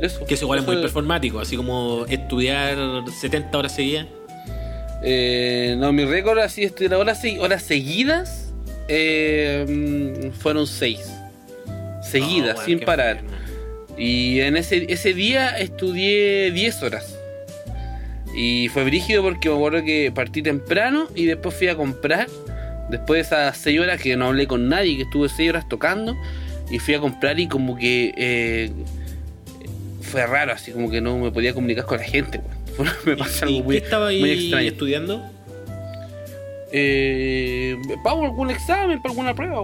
Eso. 0.00 0.24
Que 0.26 0.34
eso 0.34 0.44
igual 0.44 0.58
es 0.60 0.66
muy 0.66 0.76
performático, 0.76 1.40
así 1.40 1.56
como 1.56 2.04
estudiar 2.08 2.76
70 3.20 3.56
horas 3.56 3.74
seguidas. 3.74 4.06
Eh, 5.02 5.74
no, 5.78 5.92
mi 5.92 6.04
récord 6.04 6.38
así 6.38 6.62
estudiar 6.62 6.94
horas, 6.94 7.22
horas 7.40 7.62
seguidas 7.62 8.52
eh, 8.88 10.30
fueron 10.38 10.66
seis. 10.66 11.00
Seguidas, 12.02 12.56
Oh, 12.56 12.58
weón, 12.58 12.66
sin 12.66 12.80
parar. 12.80 13.20
Y 13.96 14.40
en 14.40 14.56
ese, 14.56 14.86
ese 14.92 15.14
día 15.14 15.58
estudié 15.58 16.50
10 16.50 16.82
horas. 16.82 17.18
Y 18.34 18.68
fue 18.68 18.84
brígido 18.84 19.22
porque 19.22 19.48
me 19.48 19.54
acuerdo 19.54 19.84
que 19.84 20.10
partí 20.14 20.42
temprano 20.42 21.08
y 21.14 21.26
después 21.26 21.54
fui 21.54 21.68
a 21.68 21.76
comprar. 21.76 22.28
Después 22.90 23.18
de 23.18 23.36
esas 23.36 23.56
6 23.58 23.80
horas 23.80 24.00
que 24.00 24.16
no 24.16 24.26
hablé 24.26 24.46
con 24.46 24.68
nadie, 24.68 24.96
que 24.96 25.02
estuve 25.02 25.28
6 25.28 25.50
horas 25.50 25.68
tocando. 25.68 26.16
Y 26.70 26.78
fui 26.78 26.94
a 26.94 27.00
comprar 27.00 27.38
y 27.38 27.48
como 27.48 27.76
que 27.76 28.14
eh, 28.16 28.70
fue 30.00 30.26
raro, 30.26 30.52
así 30.52 30.72
como 30.72 30.90
que 30.90 31.00
no 31.00 31.18
me 31.18 31.30
podía 31.30 31.52
comunicar 31.52 31.84
con 31.84 31.98
la 31.98 32.04
gente. 32.04 32.40
me 33.04 33.16
pasó 33.16 33.46
¿Y 33.46 33.56
algo 33.56 33.64
muy, 33.64 33.76
estaba 33.76 34.08
ahí 34.08 34.20
muy 34.20 34.30
extraño. 34.30 34.68
estudiando? 34.68 35.22
Eh, 36.72 37.76
para 38.02 38.20
algún 38.22 38.50
examen, 38.50 39.00
para 39.02 39.10
alguna 39.12 39.34
prueba, 39.34 39.62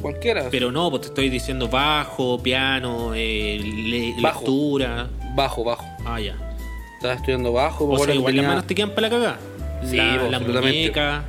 cualquiera. 0.00 0.48
Pero 0.50 0.72
no, 0.72 0.88
pues 0.90 1.02
te 1.02 1.08
estoy 1.08 1.28
diciendo 1.28 1.68
bajo, 1.68 2.42
piano, 2.42 3.12
eh, 3.14 3.60
le- 3.62 4.14
Bajo. 4.22 4.40
lectura. 4.40 5.08
Bajo, 5.34 5.64
bajo. 5.64 5.84
Ah, 6.04 6.20
ya. 6.20 6.36
Estaba 6.96 7.14
estudiando 7.14 7.52
bajo. 7.52 7.86
O 7.88 7.98
sea, 7.98 8.14
igual 8.14 8.36
las 8.36 8.46
manos 8.46 8.66
te 8.66 8.74
quedan 8.74 8.90
para 8.90 9.02
la 9.02 9.10
cagada. 9.10 9.38
Sí, 9.84 9.96
la, 9.96 10.38
pues, 10.40 10.54
la 10.54 10.60
muñeca. 10.62 11.24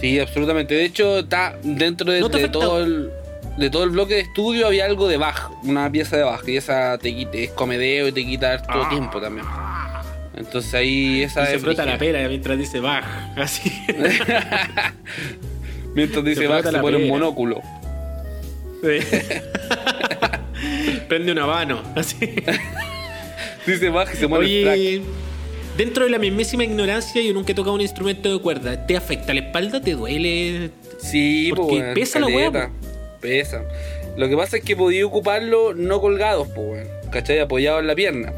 Sí, 0.00 0.18
absolutamente. 0.18 0.74
De 0.74 0.84
hecho, 0.84 1.18
está 1.18 1.58
dentro 1.62 2.10
de, 2.10 2.20
todo 2.48 2.80
el 2.80 3.10
de 3.58 3.68
todo 3.70 3.82
el 3.84 3.90
bloque 3.90 4.14
de 4.14 4.20
estudio 4.20 4.68
había 4.68 4.84
algo 4.86 5.08
de 5.08 5.16
Bach, 5.16 5.50
una 5.64 5.90
pieza 5.90 6.16
de 6.16 6.22
Bach, 6.22 6.46
y 6.46 6.56
esa 6.56 6.96
te 6.96 7.14
quita, 7.14 7.36
es 7.36 7.50
comedeo 7.50 8.06
y 8.08 8.12
te 8.12 8.24
quita 8.24 8.52
harto 8.52 8.68
Ah. 8.72 8.88
tiempo 8.88 9.20
también. 9.20 9.44
Entonces 10.38 10.72
ahí 10.74 11.22
esa 11.22 11.44
Y 11.44 11.46
se 11.52 11.58
frota 11.58 11.84
la 11.84 11.98
pera 11.98 12.26
mientras 12.28 12.58
dice 12.58 12.80
baj. 12.80 13.04
Así. 13.36 13.72
Mientras 15.94 16.24
dice 16.24 16.46
Bach 16.46 16.64
se 16.64 16.78
pone 16.78 16.96
un 16.96 17.08
monóculo. 17.08 17.60
Sí. 18.82 19.16
Prende 21.08 21.32
un 21.32 21.38
habano. 21.38 21.82
Así. 21.96 22.16
Dice 23.66 23.88
Bach 23.88 24.08
y 24.12 24.16
se 24.16 24.28
pone. 24.28 24.46
Oye, 24.46 25.02
dentro 25.76 26.04
de 26.04 26.10
la 26.10 26.18
mismísima 26.18 26.64
ignorancia, 26.64 27.20
yo 27.20 27.34
nunca 27.34 27.50
he 27.52 27.54
tocado 27.54 27.74
un 27.74 27.80
instrumento 27.80 28.32
de 28.32 28.40
cuerda. 28.40 28.86
¿Te 28.86 28.96
afecta 28.96 29.34
la 29.34 29.40
espalda? 29.40 29.80
¿Te 29.80 29.94
duele? 29.94 30.70
Sí, 30.98 31.50
Porque 31.54 31.80
weón, 31.80 31.94
pesa 31.94 32.20
la 32.20 32.26
caleta. 32.26 32.70
Pesa. 33.20 33.64
Lo 34.16 34.28
que 34.28 34.36
pasa 34.36 34.58
es 34.58 34.64
que 34.64 34.76
podía 34.76 35.04
ocuparlo 35.04 35.74
no 35.74 36.00
colgados, 36.00 36.48
pues, 36.54 36.68
weón. 36.68 36.88
¿Cachai? 37.10 37.40
Apoyado 37.40 37.80
en 37.80 37.86
la 37.86 37.94
pierna. 37.94 38.32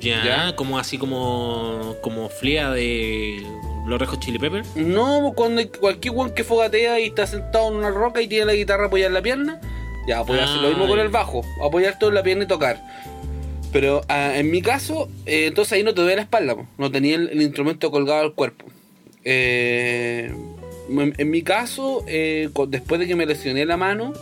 Ya, 0.00 0.22
Ya. 0.24 0.56
como 0.56 0.78
así 0.78 0.96
como 0.98 1.96
como 2.02 2.28
flia 2.28 2.70
de 2.70 3.42
los 3.86 3.98
rejos 3.98 4.20
chili 4.20 4.38
pepper. 4.38 4.64
No, 4.76 5.32
cuando 5.34 5.62
cualquier 5.80 6.14
weón 6.14 6.34
que 6.34 6.44
fogatea 6.44 7.00
y 7.00 7.06
está 7.06 7.26
sentado 7.26 7.68
en 7.68 7.74
una 7.76 7.90
roca 7.90 8.20
y 8.22 8.28
tiene 8.28 8.44
la 8.46 8.52
guitarra 8.54 8.86
apoyada 8.86 9.08
en 9.08 9.14
la 9.14 9.22
pierna, 9.22 9.60
ya 10.06 10.24
puede 10.24 10.42
hacer 10.42 10.56
lo 10.58 10.66
Ah, 10.68 10.70
mismo 10.70 10.86
con 10.86 10.96
ya. 10.98 11.02
el 11.02 11.08
bajo, 11.08 11.42
apoyar 11.64 11.98
todo 11.98 12.10
en 12.10 12.14
la 12.14 12.22
pierna 12.22 12.44
y 12.44 12.46
tocar. 12.46 12.80
Pero 13.72 14.02
ah, 14.08 14.32
en 14.36 14.50
mi 14.50 14.62
caso, 14.62 15.08
eh, 15.26 15.46
entonces 15.46 15.72
ahí 15.74 15.82
no 15.82 15.92
te 15.94 16.00
duele 16.00 16.16
la 16.16 16.22
espalda, 16.22 16.54
po. 16.54 16.66
no 16.78 16.90
tenía 16.90 17.16
el, 17.16 17.28
el 17.30 17.42
instrumento 17.42 17.90
colgado 17.90 18.20
al 18.22 18.34
cuerpo. 18.34 18.64
Eh, 19.24 20.32
en, 20.90 21.14
en 21.18 21.30
mi 21.30 21.42
caso, 21.42 22.02
eh, 22.06 22.48
después 22.68 22.98
de 23.00 23.06
que 23.06 23.14
me 23.16 23.26
lesioné 23.26 23.66
la 23.66 23.76
mano, 23.76 24.12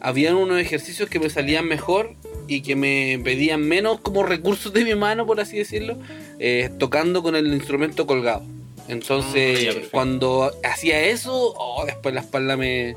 habían 0.00 0.36
unos 0.36 0.58
ejercicios 0.58 1.08
que 1.10 1.18
me 1.18 1.28
salían 1.28 1.66
mejor 1.66 2.14
y 2.48 2.62
que 2.62 2.74
me 2.76 3.20
pedían 3.22 3.60
menos 3.62 4.00
como 4.00 4.22
recursos 4.24 4.72
de 4.72 4.84
mi 4.84 4.94
mano, 4.94 5.26
por 5.26 5.38
así 5.40 5.58
decirlo, 5.58 5.96
eh, 6.38 6.70
tocando 6.78 7.22
con 7.22 7.36
el 7.36 7.46
instrumento 7.52 8.06
colgado. 8.06 8.42
Entonces, 8.88 9.58
Ah, 9.68 9.80
ya, 9.82 9.88
cuando 9.90 10.50
hacía 10.64 11.04
eso, 11.04 11.54
oh, 11.56 11.84
después 11.84 12.14
la 12.14 12.22
espalda 12.22 12.56
me 12.56 12.96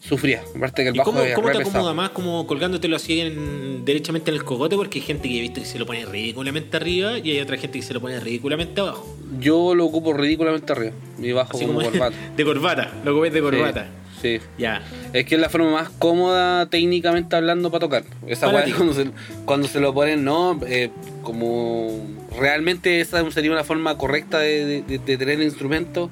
sufría. 0.00 0.42
Aparte 0.56 0.82
que 0.82 0.88
el 0.90 0.94
¿Y 0.94 0.98
bajo 0.98 1.10
cómo, 1.10 1.22
te 1.22 1.58
acomoda 1.58 1.94
más? 1.94 2.10
¿Como 2.10 2.46
colgándotelo 2.46 2.96
así 2.96 3.20
en- 3.20 3.84
derechamente 3.84 4.30
en 4.30 4.36
el 4.36 4.44
cogote? 4.44 4.76
Porque 4.76 5.00
hay 5.00 5.04
gente 5.04 5.28
que 5.28 5.38
he 5.38 5.40
visto 5.40 5.60
que 5.60 5.66
se 5.66 5.78
lo 5.78 5.86
pone 5.86 6.04
ridículamente 6.06 6.76
arriba 6.76 7.18
y 7.18 7.32
hay 7.32 7.40
otra 7.40 7.56
gente 7.56 7.78
que 7.80 7.84
se 7.84 7.92
lo 7.94 8.00
pone 8.00 8.18
ridículamente 8.20 8.80
abajo. 8.80 9.16
Yo 9.40 9.74
lo 9.74 9.84
ocupo 9.86 10.12
ridículamente 10.12 10.72
arriba, 10.72 10.92
mi 11.18 11.32
bajo 11.32 11.58
como, 11.58 11.74
como 11.74 11.90
corbata. 11.90 12.16
de 12.36 12.44
corbata. 12.44 12.92
Lo 13.04 13.12
ocupes 13.12 13.32
de 13.32 13.40
corbata. 13.40 13.84
Sí. 13.84 14.01
Ya. 14.58 14.82
Es 15.12 15.24
que 15.26 15.34
es 15.36 15.40
la 15.40 15.48
forma 15.48 15.70
más 15.70 15.88
cómoda 15.90 16.66
técnicamente 16.66 17.34
hablando 17.36 17.70
para 17.70 17.80
tocar. 17.80 18.04
Esa 18.26 18.50
Para 18.50 18.64
cuando 18.74 18.94
se, 18.94 19.06
cuando 19.44 19.68
se 19.68 19.80
lo 19.80 19.92
ponen, 19.94 20.24
no, 20.24 20.58
eh, 20.66 20.90
como 21.22 22.00
realmente 22.38 23.00
esa 23.00 23.28
sería 23.30 23.50
una 23.52 23.64
forma 23.64 23.96
correcta 23.98 24.38
de, 24.38 24.82
de- 24.82 24.98
de- 24.98 25.16
tener 25.16 25.40
el 25.40 25.42
instrumento 25.42 26.10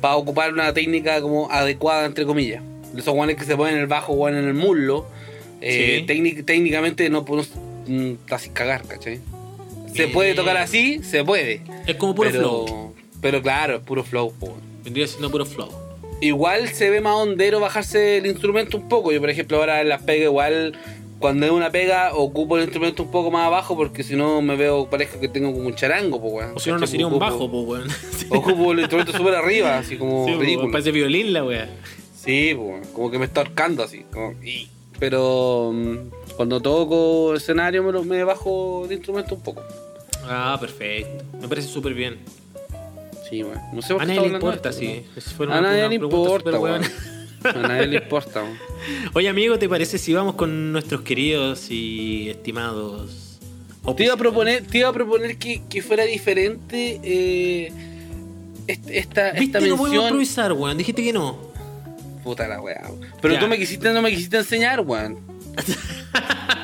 para 0.00 0.16
ocupar 0.16 0.52
una 0.52 0.72
técnica 0.72 1.20
como 1.20 1.50
adecuada 1.50 2.06
entre 2.06 2.26
comillas. 2.26 2.62
Esos 2.96 3.14
guanes 3.14 3.36
que 3.36 3.44
se 3.44 3.56
ponen 3.56 3.74
en 3.74 3.80
el 3.80 3.86
bajo 3.86 4.12
o 4.12 4.28
en 4.28 4.36
el 4.36 4.54
muslo, 4.54 5.06
eh, 5.60 5.98
Sí. 6.00 6.06
técnic- 6.12 6.44
técnicamente 6.44 7.08
no 7.10 7.24
podemos 7.24 7.50
mm, 7.86 8.12
casi 8.26 8.50
cagar, 8.50 8.82
¿cachai? 8.86 9.20
Se 9.94 10.04
Eh. 10.04 10.08
puede 10.08 10.34
tocar 10.34 10.56
así, 10.56 11.00
se 11.02 11.24
puede. 11.24 11.62
Es 11.86 11.96
como 11.96 12.14
puro 12.14 12.30
pero, 12.30 12.42
flow. 12.66 12.94
pero 13.22 13.40
claro, 13.42 13.76
es 13.76 13.82
puro 13.82 14.02
flow. 14.04 14.32
po. 14.38 14.56
Vendría 14.84 15.06
siendo 15.06 15.30
puro 15.30 15.46
flow. 15.46 15.70
Igual 16.20 16.68
se 16.68 16.90
ve 16.90 17.00
más 17.00 17.14
hondero 17.14 17.60
bajarse 17.60 18.18
el 18.18 18.26
instrumento 18.26 18.76
un 18.76 18.88
poco. 18.88 19.12
Yo, 19.12 19.20
por 19.20 19.30
ejemplo, 19.30 19.58
ahora 19.58 19.80
en 19.80 19.88
las 19.88 20.02
pegas, 20.02 20.24
igual 20.26 20.78
cuando 21.18 21.46
es 21.46 21.52
una 21.52 21.70
pega, 21.70 22.14
ocupo 22.14 22.56
el 22.58 22.64
instrumento 22.64 23.02
un 23.02 23.10
poco 23.10 23.30
más 23.30 23.46
abajo 23.46 23.74
porque 23.76 24.02
si 24.02 24.16
no 24.16 24.42
me 24.42 24.54
veo, 24.56 24.88
parezco 24.90 25.18
que 25.18 25.28
tengo 25.28 25.52
como 25.52 25.66
un 25.66 25.74
charango, 25.74 26.20
pues, 26.20 26.32
weón. 26.34 26.52
O 26.56 26.60
si 26.60 26.70
no, 26.70 26.78
no 26.78 26.86
sería 26.86 27.06
un 27.06 27.18
bajo, 27.18 27.50
pues, 27.50 27.64
weón. 27.66 27.88
Sí, 28.16 28.26
Ocupo 28.30 28.72
el 28.72 28.80
instrumento 28.80 29.12
súper 29.12 29.34
arriba, 29.34 29.78
así 29.78 29.96
como 29.96 30.24
pues, 30.26 30.38
ridículo. 30.38 30.70
Parece 30.72 30.90
violín 30.92 31.32
la 31.32 31.44
wea. 31.44 31.68
Sí, 32.18 32.54
pues, 32.56 32.86
como 32.88 33.10
que 33.10 33.18
me 33.18 33.24
está 33.26 33.40
ahorcando 33.42 33.82
así. 33.82 34.04
como- 34.12 34.34
Pero 34.98 35.70
mm, 35.74 35.96
cuando 36.36 36.60
toco 36.60 37.34
escenario 37.34 37.82
me, 37.82 37.92
lo- 37.92 38.04
me 38.04 38.24
bajo 38.24 38.84
el 38.86 38.92
instrumento 38.92 39.34
un 39.36 39.40
poco. 39.42 39.62
Ah, 40.28 40.56
perfecto. 40.60 41.24
Me 41.40 41.46
parece 41.48 41.68
súper 41.68 41.94
bien. 41.94 42.18
Sí, 43.28 43.42
weón. 43.42 43.58
No 43.72 43.82
sé 43.82 43.92
por 43.94 44.02
A 44.02 44.06
nadie 44.06 44.20
le 44.20 44.26
importa, 44.28 44.72
sí. 44.72 45.04
esto, 45.16 45.30
weón. 45.38 45.52
A 45.52 45.60
nadie 45.60 45.88
le 45.88 45.94
importa, 45.96 46.58
weón. 46.58 46.82
A 47.44 47.52
nadie 47.52 47.86
le 47.86 47.96
importa, 47.96 48.42
weón. 48.42 48.56
Oye, 49.14 49.28
amigo, 49.28 49.58
¿te 49.58 49.68
parece 49.68 49.98
si 49.98 50.12
vamos 50.12 50.34
con 50.34 50.72
nuestros 50.72 51.02
queridos 51.02 51.70
y 51.70 52.28
estimados? 52.30 53.38
Te 53.96 54.04
iba 54.04 54.14
a 54.14 54.16
proponer, 54.16 54.64
te 54.66 54.78
iba 54.78 54.88
a 54.88 54.92
proponer 54.92 55.38
que, 55.38 55.62
que 55.70 55.80
fuera 55.80 56.04
diferente 56.04 57.00
eh, 57.04 57.72
est- 58.66 58.90
esta, 58.90 59.30
¿Viste? 59.30 59.44
esta 59.44 59.60
No 59.60 59.66
podemos 59.66 59.80
mención. 59.82 60.04
improvisar, 60.04 60.52
weón. 60.52 60.76
Dijiste 60.78 61.04
que 61.04 61.12
no. 61.12 61.38
Puta 62.26 62.48
la 62.48 62.60
weá. 62.60 62.82
Pero 63.22 63.34
Ya. 63.34 63.38
tú 63.40 63.46
me 63.46 63.56
quisiste, 63.56 63.92
no 63.92 64.02
me 64.02 64.10
quisiste 64.10 64.36
enseñar, 64.38 64.80
weón. 64.80 65.20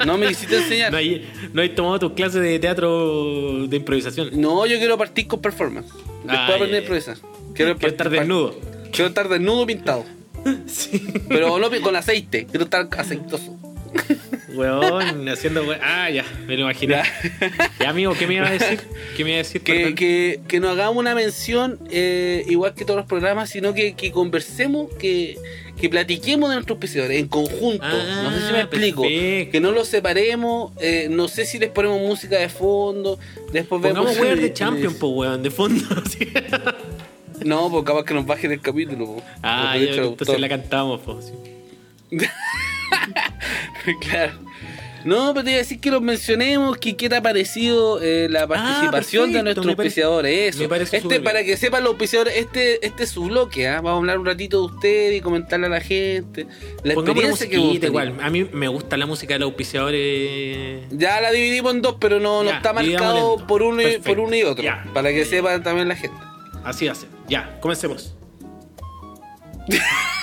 No 0.05 0.19
me 0.19 0.27
quisiste 0.27 0.57
enseñar. 0.57 0.91
No 0.91 0.99
hay, 0.99 1.31
no 1.53 1.63
hay 1.63 1.69
tomado 1.69 2.01
tus 2.01 2.13
clases 2.15 2.43
de 2.43 2.59
teatro 2.59 3.69
de 3.69 3.77
improvisación. 3.77 4.31
No, 4.41 4.67
yo 4.67 4.77
quiero 4.79 4.99
partir 4.99 5.29
con 5.29 5.41
performance. 5.41 5.87
Después 5.87 6.37
Ah, 6.37 6.47
aprender 6.47 6.71
ya, 6.71 6.77
a 6.79 6.81
improvisar. 6.81 7.17
Quiero 7.55 7.77
estar 7.81 8.11
desnudo. 8.11 8.59
Quiero 8.91 9.07
estar 9.11 9.29
desnudo 9.29 9.65
pintado. 9.65 10.05
Sí. 10.67 11.01
Pero 11.29 11.57
no 11.61 11.71
con 11.81 11.95
aceite. 11.95 12.47
Quiero 12.47 12.65
estar 12.65 12.89
aceitoso. 12.99 13.57
Weón, 14.55 15.29
haciendo 15.29 15.63
we- 15.65 15.79
Ah, 15.83 16.11
ya, 16.11 16.25
me 16.47 16.57
lo 16.57 16.63
imaginé. 16.63 17.03
Ya. 17.81 17.89
Amigo, 17.89 18.15
¿qué 18.19 18.27
me 18.27 18.35
iba 18.35 18.47
a 18.47 18.51
decir? 18.59 18.81
¿Qué 19.17 19.25
me 19.25 19.31
iba 19.31 19.37
a 19.37 19.43
decir? 19.43 19.63
Que, 19.63 19.95
que, 19.95 20.41
que 20.49 20.61
nos 20.61 20.73
hagamos 20.73 20.97
una 20.97 21.15
mención 21.15 21.79
eh, 21.91 22.45
igual 22.49 22.75
que 22.75 22.85
todos 22.85 22.99
los 22.99 23.07
programas, 23.07 23.51
sino 23.51 23.75
que, 23.75 23.95
que 23.95 24.13
conversemos, 24.13 24.93
que, 24.99 25.39
que 25.81 25.89
platiquemos 25.89 26.51
de 26.51 26.57
nuestros 26.57 26.77
auspiciadores 26.77 27.19
en 27.19 27.29
conjunto. 27.29 27.85
no 27.87 28.31
sé 28.33 28.47
si 28.47 28.53
me 28.53 28.59
Ah, 28.59 28.63
explico. 28.63 29.03
perfecto. 29.03 29.53
Que 29.53 29.61
no 29.61 29.73
los 29.73 29.89
separemos. 29.89 30.73
eh, 30.81 31.09
no 31.11 31.29
sé 31.29 31.45
si 31.47 31.59
les 31.59 31.71
ponemos 31.71 32.01
música 32.01 32.39
de 32.39 32.49
fondo. 32.49 33.19
Después 33.53 33.81
Pongamos 33.83 34.11
vemos. 34.15 34.19
weón 34.21 34.41
de 34.41 34.53
Champion, 34.53 34.95
po, 34.95 35.09
weón, 35.09 35.43
de 35.43 35.51
fondo. 35.51 35.85
sí. 36.11 36.29
No, 37.45 37.71
porque 37.71 37.89
capaz 37.91 38.05
que 38.05 38.15
nos 38.15 38.27
bajen 38.27 38.53
el 38.53 38.61
capítulo. 38.61 39.07
po. 39.07 39.23
Ah, 39.43 39.77
ya, 39.77 40.03
entonces 40.03 40.39
la 40.39 40.49
cantamos, 40.49 41.01
po. 41.01 41.21
sí. 41.21 41.33
claro. 44.01 44.33
No, 45.05 45.33
pero 45.35 45.45
te 45.45 45.51
iba 45.51 45.57
a 45.57 45.63
decir 45.63 45.81
que 45.81 45.91
los 45.91 46.01
mencionemos, 46.01 46.77
que 46.79 46.97
qué 46.97 47.09
te 47.09 47.17
ha 47.17 47.23
parecido 47.23 48.01
eh, 48.01 48.29
la 48.31 48.47
participación 48.47 49.33
de 49.33 49.41
Ah, 49.41 49.43
nuestros 49.43 49.67
auspiciadores. 49.67 50.55
Eso. 50.55 50.73
este, 50.75 51.21
para 51.21 51.43
que 51.43 51.57
sepan 51.57 51.83
los 51.83 51.91
auspiciadores, 51.91 52.37
este, 52.37 52.85
este 52.87 53.03
es 53.05 53.11
su 53.11 53.25
bloque, 53.25 53.67
¿ah? 53.69 53.77
Vamos 53.81 53.95
a 53.95 53.97
hablar 53.97 54.19
un 54.19 54.27
ratito 54.27 54.59
de 54.61 54.75
usted 54.75 55.13
y 55.13 55.21
comentarle 55.21 55.67
a 55.67 55.71
la 55.71 55.81
gente. 55.81 56.47
La 56.85 56.95
Pongamos 56.95 57.41
experiencia 57.41 57.49
que 57.49 57.57
hemos 57.57 57.83
igual. 57.83 58.17
A 58.21 58.31
mí 58.31 58.47
me 58.53 58.69
gusta 58.69 58.97
la 58.97 59.07
música 59.07 59.35
de 59.35 59.41
los 59.41 59.49
auspiciadores. 59.49 60.83
Ya 60.91 61.21
la 61.21 61.33
dividimos 61.33 61.75
en 61.75 61.83
dos, 61.83 61.97
pero 61.99 62.21
no, 62.21 62.45
no 62.45 62.51
está 62.51 62.73
marcado 62.73 63.45
por 63.47 63.63
uno, 63.63 63.83
y, 63.83 63.99
por 63.99 64.21
uno 64.21 64.37
y 64.37 64.45
otro. 64.45 64.63
Ya. 64.63 64.85
Para 64.95 65.11
que 65.11 65.25
sepan 65.25 65.63
también 65.63 65.89
la 65.89 65.97
gente. 65.97 66.17
Así 66.65 66.87
hace. 66.87 67.07
Ya, 67.29 67.59
comencemos. 67.61 68.15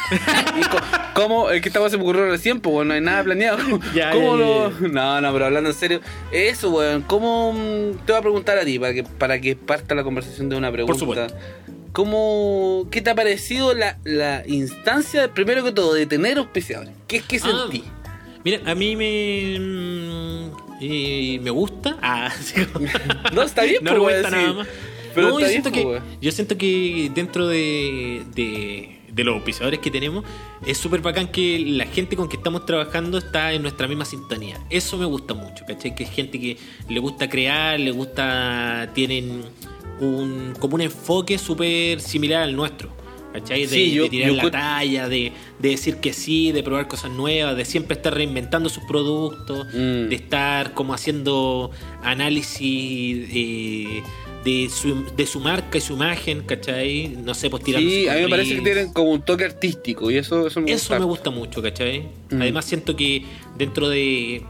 ¿Cómo? 1.14 1.50
Es 1.50 1.62
que 1.62 1.70
esta 1.70 1.88
se 1.90 1.98
me 1.98 2.04
ocurrió 2.04 2.30
recién, 2.30 2.60
pues 2.62 2.74
bueno, 2.74 2.90
no 2.90 2.94
hay 2.96 3.02
nada 3.02 3.24
planeado. 3.24 3.58
Ya, 3.94 4.12
¿Cómo 4.12 4.38
ya, 4.38 4.44
lo.? 4.44 4.72
ya, 4.72 4.88
No, 4.88 5.22
no, 5.22 5.34
pero 5.34 5.46
hablando 5.46 5.70
en 5.70 5.76
serio. 5.76 6.02
Eso, 6.32 6.70
weón. 6.72 7.02
¿Cómo.? 7.04 7.54
mm, 7.54 8.06
Te 8.06 8.12
voy 8.14 8.20
a 8.20 8.22
preguntar 8.22 8.58
a 8.58 8.66
ti, 8.66 8.80
para 8.80 8.94
que, 8.94 9.04
para 9.04 9.42
que 9.42 9.56
parta 9.56 9.96
la 9.96 10.04
conversación 10.04 10.50
de 10.50 10.56
una 10.58 10.72
pregunta. 10.72 10.98
supuesto. 11.00 11.36
¿Cómo. 11.92 12.88
¿Qué 12.92 13.02
te 13.02 13.10
ha 13.10 13.16
parecido 13.16 13.74
la, 13.74 13.98
la 14.04 14.44
instancia, 14.48 15.34
primero 15.34 15.64
que 15.64 15.72
todo, 15.72 15.94
de 15.94 16.06
tener 16.06 16.38
auspiciadores? 16.38 16.94
¿Qué, 17.08 17.22
qué 17.22 17.38
Ah, 17.44 17.64
sentí? 17.70 17.84
Mira, 18.46 18.60
a 18.66 18.76
mí 18.76 18.96
me. 18.96 19.56
eh, 20.82 21.40
me 21.42 21.50
gusta. 21.50 21.98
Ah, 22.02 22.32
sí. 22.40 22.62
No, 23.34 23.42
está 23.44 23.64
bien, 23.64 23.84
no 23.84 23.92
pues, 23.92 24.00
me 24.00 24.06
weón, 24.06 24.22
gusta 24.22 24.38
nada 24.38 24.54
más. 24.54 24.68
Pero 25.16 25.28
no, 25.30 25.34
yo, 25.34 25.38
bien, 25.40 25.50
siento 25.50 25.70
pues, 25.72 25.82
que, 25.82 25.88
weón. 25.90 26.04
yo 26.22 26.32
siento 26.32 26.58
que 26.58 27.12
dentro 27.16 27.48
de, 27.48 28.24
de, 28.36 28.99
de 29.20 29.26
los 29.26 29.36
auspiciadores 29.36 29.80
que 29.80 29.92
tenemos, 29.92 30.24
es 30.66 30.78
súper 30.78 31.02
bacán 31.02 31.28
que 31.28 31.60
la 31.60 31.86
gente 31.86 32.16
con 32.16 32.28
que 32.30 32.38
estamos 32.38 32.66
trabajando 32.66 33.18
está 33.18 33.54
en 33.54 33.62
nuestra 33.62 33.88
misma 33.88 34.06
sintonía. 34.06 34.60
Eso 34.70 34.98
me 34.98 35.06
gusta 35.06 35.34
mucho, 35.34 35.64
¿cachai? 35.68 35.96
Que 35.96 36.04
es 36.04 36.12
gente 36.12 36.40
que 36.40 36.58
le 36.90 37.00
gusta 37.00 37.30
crear, 37.30 37.80
le 37.80 37.92
gusta. 37.92 38.90
tienen 38.94 39.44
un, 40.00 40.54
como 40.60 40.76
un 40.76 40.82
enfoque 40.82 41.38
súper 41.38 42.00
similar 42.02 42.44
al 42.44 42.56
nuestro. 42.56 42.98
¿Cachai? 43.34 43.62
De, 43.62 43.68
Sí, 43.68 43.92
yo- 43.92 44.04
de 44.04 44.10
tirar 44.10 44.30
yo 44.32 44.36
la 44.38 44.50
talla, 44.50 45.08
de, 45.08 45.32
de 45.60 45.70
decir 45.70 45.98
que 45.98 46.14
sí, 46.14 46.52
de 46.52 46.64
probar 46.64 46.88
cosas 46.88 47.12
nuevas, 47.12 47.56
de 47.56 47.64
siempre 47.64 47.96
estar 47.96 48.12
reinventando 48.12 48.70
sus 48.70 48.84
productos, 48.86 49.68
Mm. 49.68 50.10
de 50.10 50.16
estar 50.16 50.74
como 50.74 50.96
haciendo 50.96 51.70
análisis 52.02 53.30
eh, 53.32 54.02
de 54.44 54.70
su, 54.70 55.06
de 55.16 55.26
su 55.28 55.40
marca 55.40 55.78
y 55.78 55.82
su 55.82 55.94
imagen, 55.94 56.44
¿cachai? 56.46 57.10
No 57.10 57.34
sé, 57.34 57.50
pues 57.50 57.64
tirando 57.64 57.90
Sí, 57.90 58.08
a 58.08 58.14
mí 58.16 58.22
me 58.22 58.30
parece 58.30 58.56
que 58.56 58.62
tienen 58.62 58.94
como 58.94 59.12
un 59.12 59.22
toque 59.22 59.44
artístico 59.46 60.10
y 60.12 60.18
eso, 60.18 60.48
eso 60.48 60.62
me 60.62 60.72
Eso 60.72 60.80
gusta. 60.86 61.00
me 61.00 61.06
gusta 61.06 61.30
mucho, 61.30 61.62
¿cachai? 61.62 62.08
Mm. 62.30 62.42
Además 62.42 62.66
siento 62.66 62.96
que 62.96 63.26
dentro 63.58 63.90
de, 63.90 64.44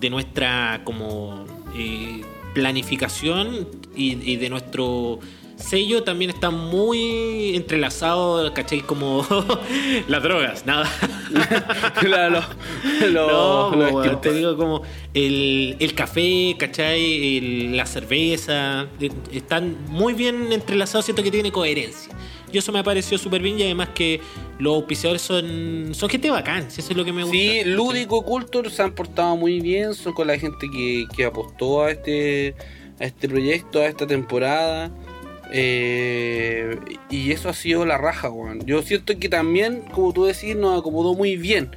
de 0.00 0.10
nuestra 0.10 0.80
como 0.84 1.44
eh, 1.76 2.22
planificación 2.54 3.68
y, 3.96 4.14
y 4.32 4.36
de 4.36 4.48
nuestro 4.48 5.18
sello 5.56 6.02
también 6.02 6.30
está 6.30 6.50
muy 6.50 7.54
entrelazado, 7.54 8.52
¿cachai? 8.54 8.80
Como 8.80 9.26
las 10.08 10.22
drogas, 10.22 10.66
nada. 10.66 10.88
Claro, 12.00 12.40
lo- 13.10 13.26
no, 13.70 13.76
lo- 13.76 13.90
po, 13.90 13.96
weón, 13.96 14.04
estilos. 14.04 14.20
te 14.20 14.32
digo 14.34 14.56
como 14.56 14.82
el, 15.14 15.76
el 15.80 15.94
café, 15.94 16.54
¿cachai? 16.58 17.38
El- 17.38 17.76
la 17.76 17.86
cerveza, 17.86 18.86
eh, 19.00 19.10
están 19.32 19.76
muy 19.88 20.12
bien 20.14 20.52
entrelazados, 20.52 21.04
siento 21.06 21.22
que 21.22 21.30
tiene 21.30 21.50
coherencia. 21.52 22.12
Y 22.52 22.58
eso 22.58 22.70
me 22.70 22.84
pareció 22.84 23.18
súper 23.18 23.42
bien 23.42 23.58
y 23.58 23.62
además 23.64 23.88
que 23.94 24.20
los 24.60 24.76
auspiciadores 24.76 25.22
son, 25.22 25.88
son 25.92 26.08
gente 26.08 26.30
bacán, 26.30 26.70
si 26.70 26.80
eso 26.82 26.92
es 26.92 26.96
lo 26.96 27.04
que 27.04 27.12
me 27.12 27.22
gusta. 27.24 27.36
Sí, 27.36 27.62
Lúdico 27.64 28.22
Culture 28.22 28.70
se 28.70 28.80
han 28.82 28.92
portado 28.94 29.36
muy 29.36 29.58
bien, 29.60 29.92
son 29.94 30.12
con 30.12 30.28
la 30.28 30.38
gente 30.38 30.68
que, 30.72 31.04
que 31.16 31.24
apostó 31.24 31.82
a 31.82 31.90
este, 31.90 32.54
a 33.00 33.04
este 33.06 33.28
proyecto, 33.28 33.80
a 33.80 33.86
esta 33.86 34.06
temporada. 34.06 34.92
Eh, 35.56 36.80
y 37.10 37.30
eso 37.30 37.48
ha 37.48 37.54
sido 37.54 37.86
la 37.86 37.96
raja, 37.96 38.28
weón. 38.28 38.66
Yo 38.66 38.82
siento 38.82 39.16
que 39.20 39.28
también, 39.28 39.82
como 39.92 40.12
tú 40.12 40.24
decís, 40.24 40.56
nos 40.56 40.80
acomodó 40.80 41.14
muy 41.14 41.36
bien. 41.36 41.70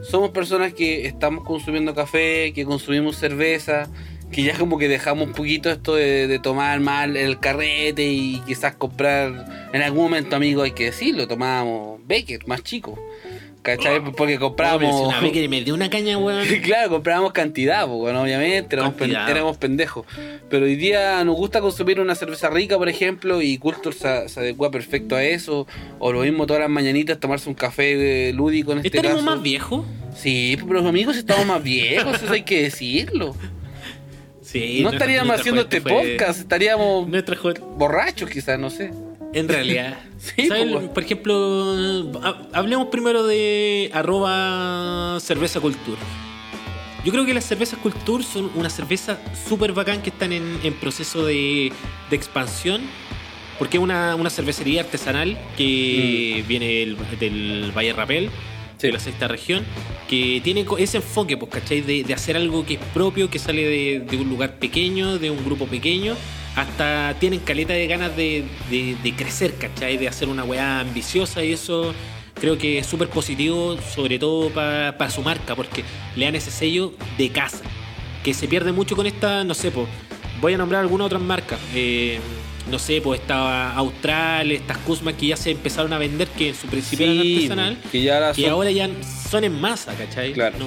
Somos 0.00 0.30
personas 0.30 0.72
que 0.72 1.06
estamos 1.06 1.44
consumiendo 1.44 1.94
café, 1.94 2.54
que 2.54 2.64
consumimos 2.64 3.16
cerveza, 3.16 3.90
que 4.32 4.44
ya 4.44 4.56
como 4.56 4.78
que 4.78 4.88
dejamos 4.88 5.28
un 5.28 5.34
poquito 5.34 5.70
esto 5.70 5.94
de, 5.94 6.38
tomar 6.42 6.80
mal 6.80 7.18
el 7.18 7.38
carrete 7.38 8.02
y 8.02 8.40
quizás 8.46 8.74
comprar. 8.76 9.68
En 9.74 9.82
algún 9.82 10.04
momento, 10.04 10.34
amigo, 10.34 10.62
hay 10.62 10.70
que 10.70 10.86
decirlo, 10.86 11.28
tomábamos 11.28 12.00
Becker, 12.06 12.48
más 12.48 12.62
chico. 12.62 12.98
¿Cachai? 13.62 14.00
Porque 14.02 14.14
pero 14.16 14.28
si 14.30 14.38
comprábamos. 14.38 15.14
que 15.32 15.48
me 15.48 15.62
dio 15.62 15.74
una 15.74 15.90
caña, 15.90 16.16
weón. 16.16 16.46
claro, 16.64 16.88
comprábamos 16.90 17.32
cantidad, 17.32 17.86
pues, 17.86 17.98
bueno, 17.98 18.22
obviamente, 18.22 18.76
éramos, 18.76 18.94
pen- 18.94 19.10
Cantidad. 19.10 19.30
éramos 19.30 19.56
pendejos. 19.58 20.06
Pero 20.48 20.64
hoy 20.64 20.76
día 20.76 21.22
nos 21.24 21.36
gusta 21.36 21.60
consumir 21.60 22.00
una 22.00 22.14
cerveza 22.14 22.48
rica, 22.48 22.78
por 22.78 22.88
ejemplo, 22.88 23.42
y 23.42 23.58
Culture 23.58 23.94
se, 23.94 24.28
se 24.28 24.40
adecua 24.40 24.70
perfecto 24.70 25.16
a 25.16 25.22
eso. 25.24 25.66
O 25.98 26.12
lo 26.12 26.20
mismo 26.20 26.46
todas 26.46 26.60
las 26.60 26.70
mañanitas, 26.70 27.18
tomarse 27.20 27.48
un 27.48 27.54
café 27.54 28.28
eh, 28.28 28.32
lúdico 28.32 28.72
en 28.72 28.78
este 28.78 28.88
¿Estaremos 28.88 29.22
caso. 29.22 29.34
más 29.36 29.42
viejos? 29.42 29.84
Sí, 30.16 30.56
pero 30.60 30.74
los 30.80 30.86
amigos 30.86 31.16
estamos 31.16 31.44
más 31.44 31.62
viejos, 31.62 32.22
eso 32.22 32.32
hay 32.32 32.42
que 32.42 32.62
decirlo. 32.62 33.34
Sí. 34.40 34.76
no 34.82 34.90
nuestra- 34.90 34.96
estaríamos 35.06 35.26
nuestra 35.28 35.40
haciendo 35.42 35.60
este 35.62 35.80
fue- 35.82 35.92
podcast, 36.16 36.40
estaríamos 36.40 37.06
Nuestra 37.08 37.36
borrachos 37.76 38.30
quizás, 38.30 38.58
no 38.58 38.70
sé. 38.70 38.90
En 39.34 39.48
realidad. 39.48 39.98
Sí, 40.18 40.48
¿Sabes? 40.48 40.66
Por 40.92 41.02
ejemplo, 41.04 41.76
ha- 42.24 42.42
hablemos 42.52 42.88
primero 42.88 43.24
de 43.24 43.88
arroba 43.94 45.18
cerveza 45.20 45.60
cultura. 45.60 46.00
Yo 47.04 47.12
creo 47.12 47.24
que 47.24 47.32
las 47.32 47.44
cervezas 47.44 47.78
cultura 47.78 48.24
son 48.24 48.50
una 48.56 48.68
cerveza 48.68 49.20
súper 49.48 49.72
bacán 49.72 50.02
que 50.02 50.10
están 50.10 50.32
en, 50.32 50.58
en 50.64 50.74
proceso 50.74 51.24
de, 51.24 51.72
de 52.10 52.16
expansión. 52.16 52.82
Porque 53.60 53.76
es 53.76 53.82
una, 53.82 54.16
una 54.16 54.28
cervecería 54.30 54.80
artesanal 54.82 55.38
que 55.56 56.44
viene 56.48 56.66
del, 56.66 56.96
del 57.20 57.72
Valle 57.76 57.92
Rapel, 57.92 58.30
Sí. 58.76 58.86
de 58.86 58.92
la 58.92 59.00
sexta 59.00 59.26
región, 59.26 59.64
que 60.08 60.40
tiene 60.44 60.64
ese 60.78 60.98
enfoque, 60.98 61.36
pues, 61.36 61.50
¿cachai? 61.50 61.80
De, 61.80 62.04
de 62.04 62.14
hacer 62.14 62.36
algo 62.36 62.64
que 62.64 62.74
es 62.74 62.80
propio, 62.94 63.28
que 63.28 63.40
sale 63.40 63.64
de, 63.64 64.00
de 64.00 64.16
un 64.16 64.28
lugar 64.28 64.54
pequeño, 64.60 65.18
de 65.18 65.30
un 65.32 65.44
grupo 65.44 65.66
pequeño, 65.66 66.14
hasta 66.60 67.14
tienen 67.18 67.40
caleta 67.40 67.72
de 67.72 67.86
ganas 67.86 68.16
de, 68.16 68.44
de- 68.70 68.96
de 69.02 69.14
crecer, 69.14 69.54
¿cachai? 69.56 69.96
De 69.96 70.08
hacer 70.08 70.28
una 70.28 70.44
weá 70.44 70.80
ambiciosa 70.80 71.44
y 71.44 71.52
eso 71.52 71.94
creo 72.34 72.56
que 72.58 72.78
es 72.78 72.86
súper 72.86 73.08
positivo, 73.08 73.76
sobre 73.94 74.18
todo 74.18 74.50
para 74.50 75.10
su 75.10 75.22
marca, 75.22 75.54
porque 75.56 75.84
le 76.16 76.24
dan 76.24 76.34
ese 76.36 76.50
sello 76.50 76.92
de 77.16 77.30
casa, 77.30 77.62
que 78.22 78.32
se 78.34 78.46
pierde 78.48 78.72
mucho 78.72 78.94
con 78.96 79.06
esta, 79.06 79.42
no 79.44 79.54
sé, 79.54 79.70
pues, 79.70 79.86
voy 80.40 80.54
a 80.54 80.58
nombrar 80.58 80.82
algunas 80.82 81.06
otras 81.06 81.22
marcas. 81.22 81.58
eh, 81.74 82.18
no 82.70 82.78
sé, 82.78 83.00
pues 83.00 83.20
esta 83.22 83.72
Austral, 83.72 84.52
estas 84.52 84.76
Kuzma 84.78 85.14
que 85.14 85.28
ya 85.28 85.36
se 85.38 85.52
empezaron 85.52 85.90
a 85.94 85.98
vender, 85.98 86.28
que 86.28 86.50
en 86.50 86.54
su 86.54 86.66
principio 86.66 87.06
eran 87.06 87.22
Sí, 87.22 87.34
artesanal, 87.36 87.78
que 87.90 88.02
ya 88.02 88.50
ahora 88.50 88.70
ya 88.70 88.90
son 89.30 89.42
en 89.44 89.58
masa, 89.58 89.94
¿cachai? 89.94 90.34
Claro. 90.34 90.58
No, 90.58 90.66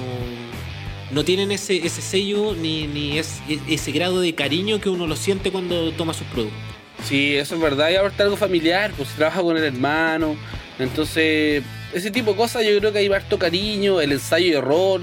no 1.12 1.24
tienen 1.24 1.50
ese, 1.52 1.84
ese 1.86 2.00
sello 2.02 2.54
ni, 2.54 2.86
ni 2.86 3.18
es- 3.18 3.40
ese 3.68 3.92
grado 3.92 4.20
de 4.20 4.34
cariño 4.34 4.80
que 4.80 4.88
uno 4.88 5.06
lo 5.06 5.16
siente 5.16 5.50
cuando 5.50 5.92
toma 5.92 6.14
sus 6.14 6.26
productos. 6.28 6.58
Sí, 7.04 7.34
eso 7.36 7.54
es 7.56 7.60
verdad. 7.60 7.90
Y 7.90 7.96
ahora 7.96 8.10
está 8.10 8.22
algo 8.24 8.36
familiar, 8.36 8.92
pues 8.96 9.08
se 9.10 9.16
trabaja 9.16 9.40
con 9.42 9.56
el 9.56 9.64
hermano. 9.64 10.36
Entonces, 10.78 11.62
ese 11.92 12.10
tipo 12.10 12.30
de 12.32 12.36
cosas 12.36 12.64
yo 12.64 12.78
creo 12.78 12.92
que 12.92 12.98
hay 13.00 13.06
harto 13.12 13.38
cariño, 13.38 14.00
el 14.00 14.12
ensayo 14.12 14.46
y 14.46 14.52
error. 14.52 15.00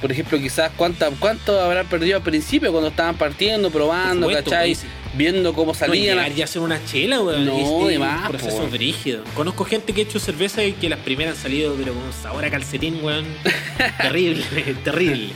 Por 0.00 0.12
ejemplo, 0.12 0.38
quizás 0.38 0.70
cuánta, 0.76 1.10
cuánto 1.18 1.58
habrán 1.60 1.86
perdido 1.86 2.16
al 2.18 2.22
principio 2.22 2.70
cuando 2.72 2.88
estaban 2.90 3.16
partiendo, 3.16 3.70
probando, 3.70 4.26
supuesto, 4.26 4.50
¿cachai? 4.50 4.74
pues, 4.74 4.84
Viendo 5.16 5.52
cómo 5.52 5.72
No, 5.72 5.72
y 5.72 5.78
salían. 5.78 6.16
llegar 6.16 6.34
ya 6.34 6.44
hacer 6.44 6.62
una 6.62 6.84
chela, 6.84 7.20
weón. 7.20 7.46
No, 7.46 7.86
de 7.86 7.98
más, 7.98 8.28
proceso 8.30 8.58
po, 8.62 8.68
brígido. 8.68 9.22
Conozco 9.34 9.64
gente 9.64 9.92
que 9.92 10.00
ha 10.00 10.04
hecho 10.04 10.18
cerveza 10.18 10.64
y 10.64 10.72
que 10.72 10.88
las 10.88 10.98
primeras 11.00 11.36
han 11.36 11.42
salido, 11.42 11.74
pero 11.78 11.94
con 11.94 12.12
sabor 12.12 12.44
a 12.44 12.50
calcetín, 12.50 12.98
weón. 13.02 13.24
terrible, 14.02 14.44
terrible. 14.84 15.30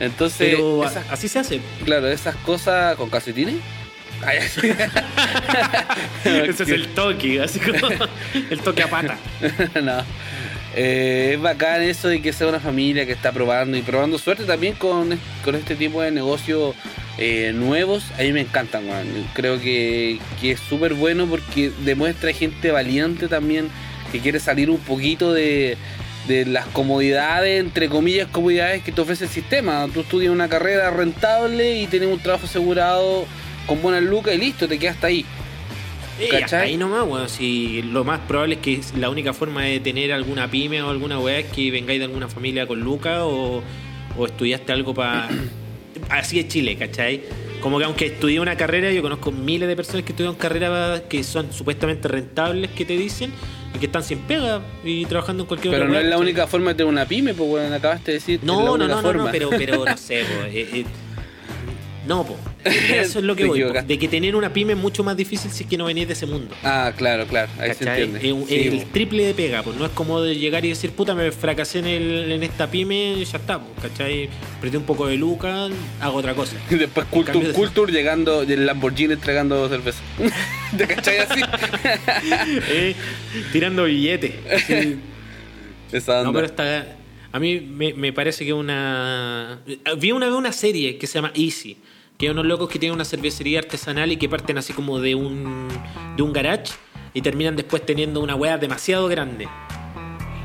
Entonces, 0.00 0.50
Pero 0.50 0.84
esas- 0.84 1.04
así 1.10 1.28
se 1.28 1.38
hace. 1.38 1.60
claro, 1.84 2.08
esas 2.08 2.34
cosas 2.36 2.96
con 2.96 3.10
calcetines. 3.10 3.56
Ese 6.24 6.62
es 6.62 6.68
el 6.68 6.88
toque, 6.88 7.40
así 7.40 7.58
como 7.58 7.78
el 8.50 8.60
toque 8.60 8.82
a 8.82 8.88
pata. 8.90 9.18
no. 9.82 10.02
Eh, 10.76 11.32
es 11.34 11.40
bacán 11.40 11.82
eso 11.82 12.06
de 12.08 12.22
que 12.22 12.32
sea 12.32 12.46
una 12.46 12.60
familia 12.60 13.04
que 13.04 13.12
está 13.12 13.32
probando 13.32 13.76
y 13.76 13.82
probando 13.82 14.18
suerte 14.18 14.44
también 14.44 14.74
con, 14.74 15.18
con 15.44 15.54
este 15.56 15.74
tipo 15.74 16.00
de 16.00 16.12
negocios 16.12 16.76
eh, 17.20 17.52
nuevos. 17.54 18.10
A 18.18 18.22
mí 18.22 18.32
me 18.32 18.40
encantan, 18.40 18.88
weón. 18.88 19.06
Creo 19.34 19.60
que, 19.60 20.18
que 20.40 20.52
es 20.52 20.60
súper 20.60 20.94
bueno 20.94 21.26
porque 21.26 21.70
demuestra 21.84 22.32
gente 22.32 22.70
valiente 22.70 23.28
también 23.28 23.68
que 24.10 24.20
quiere 24.20 24.40
salir 24.40 24.70
un 24.70 24.78
poquito 24.78 25.32
de, 25.32 25.76
de 26.26 26.46
las 26.46 26.66
comodidades, 26.66 27.60
entre 27.60 27.88
comillas, 27.88 28.26
comodidades 28.28 28.82
que 28.82 28.90
te 28.90 29.00
ofrece 29.02 29.24
el 29.24 29.30
sistema. 29.30 29.86
Tú 29.92 30.00
estudias 30.00 30.32
una 30.32 30.48
carrera 30.48 30.90
rentable 30.90 31.80
y 31.80 31.86
tienes 31.86 32.08
un 32.08 32.18
trabajo 32.18 32.46
asegurado 32.46 33.26
con 33.66 33.82
buenas 33.82 34.02
lucas 34.02 34.34
y 34.34 34.38
listo, 34.38 34.66
te 34.66 34.78
quedas 34.78 34.96
hasta 34.96 35.08
ahí. 35.08 35.24
Eh, 36.18 36.24
hasta 36.24 36.40
¿Cachai? 36.40 36.70
ahí 36.70 36.76
nomás, 36.76 37.06
weón. 37.06 37.28
Si 37.28 37.82
lo 37.82 38.02
más 38.02 38.20
probable 38.20 38.54
es 38.54 38.60
que 38.62 38.80
la 38.98 39.10
única 39.10 39.34
forma 39.34 39.64
de 39.64 39.78
tener 39.78 40.12
alguna 40.12 40.50
pyme 40.50 40.80
o 40.82 40.88
alguna 40.88 41.18
weá 41.18 41.40
es 41.40 41.46
que 41.46 41.70
vengáis 41.70 41.98
de 41.98 42.06
alguna 42.06 42.28
familia 42.28 42.66
con 42.66 42.80
Luca 42.80 43.26
o, 43.26 43.62
o 44.16 44.26
estudiaste 44.26 44.72
algo 44.72 44.94
para. 44.94 45.28
Así 46.08 46.38
es 46.38 46.48
Chile, 46.48 46.76
¿cachai? 46.76 47.22
Como 47.60 47.78
que 47.78 47.84
aunque 47.84 48.06
estudié 48.06 48.40
una 48.40 48.56
carrera, 48.56 48.90
yo 48.90 49.02
conozco 49.02 49.32
miles 49.32 49.68
de 49.68 49.76
personas 49.76 50.04
que 50.04 50.12
estudian 50.12 50.34
carreras 50.34 51.02
que 51.02 51.22
son 51.22 51.52
supuestamente 51.52 52.08
rentables, 52.08 52.70
que 52.70 52.84
te 52.84 52.96
dicen, 52.96 53.32
y 53.74 53.78
que 53.78 53.86
están 53.86 54.02
sin 54.02 54.18
pega 54.20 54.62
y 54.84 55.04
trabajando 55.04 55.42
en 55.42 55.46
cualquier 55.46 55.72
Pero 55.72 55.84
otra 55.84 55.94
no 55.94 56.00
es 56.00 56.06
la 56.06 56.18
única 56.18 56.46
forma 56.46 56.70
de 56.70 56.74
tener 56.76 56.92
una 56.92 57.06
pyme, 57.06 57.34
pues 57.34 57.48
bueno, 57.48 57.74
acabaste 57.74 58.12
de 58.12 58.18
decir. 58.18 58.40
No, 58.42 58.64
no, 58.64 58.78
no, 58.78 58.88
no, 58.88 59.00
forma. 59.00 59.24
no, 59.24 59.30
pero, 59.30 59.50
pero 59.50 59.84
no 59.86 59.96
sé, 59.96 60.24
po, 60.24 60.46
eh, 60.46 60.68
eh, 60.72 60.84
no, 62.06 62.24
po. 62.24 62.36
Eso 62.64 63.18
es 63.20 63.24
lo 63.24 63.34
que 63.36 63.44
voy, 63.44 63.62
de 63.86 63.98
que 63.98 64.08
tener 64.08 64.36
una 64.36 64.52
pyme 64.52 64.72
es 64.74 64.78
mucho 64.78 65.02
más 65.02 65.16
difícil 65.16 65.50
si 65.50 65.64
es 65.64 65.68
que 65.68 65.76
no 65.76 65.86
venís 65.86 66.06
de 66.06 66.12
ese 66.12 66.26
mundo. 66.26 66.54
Ah, 66.62 66.92
claro, 66.96 67.26
claro, 67.26 67.50
ahí 67.58 67.72
se 67.74 67.88
entiende. 67.88 68.18
Es 68.18 68.48
Sí, 68.48 68.54
el 68.68 68.84
triple 68.86 69.24
de 69.24 69.34
pega, 69.34 69.62
pues 69.62 69.76
no 69.76 69.86
es 69.86 69.92
como 69.92 70.20
de 70.20 70.36
llegar 70.36 70.64
y 70.64 70.68
decir, 70.70 70.90
puta, 70.92 71.14
me 71.14 71.32
fracasé 71.32 71.78
en, 71.80 71.86
el, 71.86 72.32
en 72.32 72.42
esta 72.42 72.70
pyme, 72.70 73.24
ya 73.24 73.38
está, 73.38 73.58
pues, 73.60 73.90
¿cachai? 73.92 74.28
Perdí 74.60 74.76
un 74.76 74.84
poco 74.84 75.06
de 75.06 75.16
luca, 75.16 75.68
hago 76.00 76.18
otra 76.18 76.34
cosa. 76.34 76.56
Y 76.70 76.74
Después 76.76 77.06
Culture, 77.10 77.48
de- 77.48 77.52
Culture 77.52 77.92
llegando 77.92 78.42
el 78.42 78.66
Lamborghini 78.66 79.12
entregando 79.14 79.68
cerveza. 79.68 80.00
¿Te 80.76 80.86
cachai 80.86 81.18
así? 81.18 81.40
Eh, 82.68 82.94
tirando 83.52 83.84
billetes. 83.84 84.32
onda. 85.92 86.22
No, 86.24 86.32
pero 86.32 86.46
está. 86.46 86.96
A 87.32 87.38
mí 87.38 87.60
me, 87.60 87.92
me 87.94 88.12
parece 88.12 88.44
que 88.44 88.52
una. 88.52 89.60
Vi 89.98 90.12
una 90.12 90.26
vez 90.26 90.34
una 90.34 90.52
serie 90.52 90.96
que 90.98 91.06
se 91.06 91.14
llama 91.14 91.32
Easy. 91.34 91.76
Que 92.20 92.26
hay 92.26 92.30
unos 92.32 92.44
locos 92.46 92.68
que 92.68 92.78
tienen 92.78 92.94
una 92.94 93.04
cervecería 93.04 93.58
artesanal 93.60 94.12
y 94.12 94.16
que 94.18 94.28
parten 94.28 94.58
así 94.58 94.72
como 94.74 95.00
de 95.00 95.14
un. 95.16 95.68
de 96.16 96.22
un 96.22 96.32
garage 96.32 96.72
y 97.14 97.22
terminan 97.22 97.56
después 97.56 97.84
teniendo 97.84 98.20
una 98.20 98.36
wea 98.36 98.58
demasiado 98.58 99.08
grande. 99.08 99.48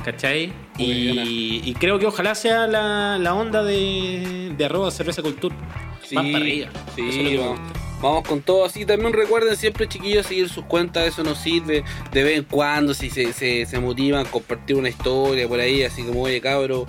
¿Cachai? 0.04 0.54
Y, 0.78 1.62
y 1.66 1.74
creo 1.76 1.98
que 2.00 2.06
ojalá 2.06 2.36
sea 2.36 2.68
la, 2.68 3.18
la 3.20 3.34
onda 3.34 3.64
de, 3.64 4.54
de 4.56 4.66
arroba 4.66 4.92
cerveza 4.92 5.22
cultura. 5.22 5.56
Sí, 6.04 6.16
Van 6.16 6.32
para 6.32 6.38
arriba. 6.44 6.70
sí, 6.96 7.02
Eso 7.10 7.18
es 7.20 7.24
lo 7.24 7.30
que 7.32 7.38
me 7.38 7.44
vamos, 7.44 7.60
gusta. 7.60 7.80
vamos 8.02 8.28
con 8.28 8.42
todo 8.42 8.66
así. 8.66 8.86
También 8.86 9.14
recuerden 9.14 9.56
siempre, 9.58 9.88
chiquillos, 9.88 10.28
seguir 10.28 10.48
sus 10.50 10.64
cuentas. 10.66 11.08
Eso 11.08 11.24
nos 11.24 11.40
sirve 11.40 11.84
de 12.12 12.24
vez 12.24 12.38
en 12.38 12.44
cuando. 12.44 12.94
Si 12.94 13.10
se, 13.10 13.34
se, 13.34 13.66
se 13.66 13.80
motivan, 13.80 14.26
compartir 14.28 14.76
una 14.76 14.90
historia 14.90 15.48
por 15.48 15.60
ahí, 15.60 15.82
así 15.84 16.04
como, 16.04 16.22
oye, 16.24 16.40
cabro, 16.40 16.86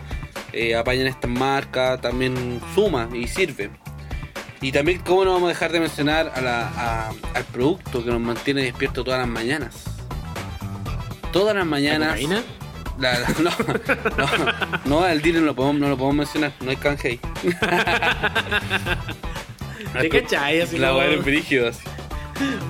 eh, 0.52 0.74
apañan 0.76 1.06
estas 1.06 1.30
marcas. 1.30 2.00
También 2.02 2.60
suma 2.74 3.08
y 3.14 3.26
sirve. 3.26 3.70
Y 4.66 4.72
también, 4.72 4.98
¿cómo 5.06 5.24
no 5.24 5.32
vamos 5.34 5.46
a 5.46 5.50
dejar 5.50 5.70
de 5.70 5.78
mencionar 5.78 6.32
a 6.34 6.40
la- 6.40 6.66
a- 6.66 7.10
al 7.34 7.44
producto 7.44 8.04
que 8.04 8.10
nos 8.10 8.20
mantiene 8.20 8.62
despiertos 8.62 9.04
todas 9.04 9.20
las 9.20 9.28
mañanas? 9.28 9.76
Todas 11.32 11.54
las 11.54 11.64
¿La 11.64 11.70
mañanas. 11.70 12.18
La- 12.98 13.16
la- 13.20 13.28
no, 13.38 13.50
no, 14.16 14.26
no, 15.02 15.06
el 15.06 15.22
dealer 15.22 15.42
no 15.42 15.46
lo 15.46 15.54
podemos, 15.54 15.80
no 15.80 15.88
lo 15.88 15.96
podemos 15.96 16.16
mencionar, 16.16 16.52
no 16.60 16.70
hay 16.70 16.76
canje 16.78 17.08
ahí. 17.10 17.20
¿Te 20.00 20.08
cachai? 20.08 20.62
Así 20.62 20.78
La 20.78 20.96
weá 20.96 21.10
es 21.10 21.24
brígido 21.24 21.68
así. 21.68 21.82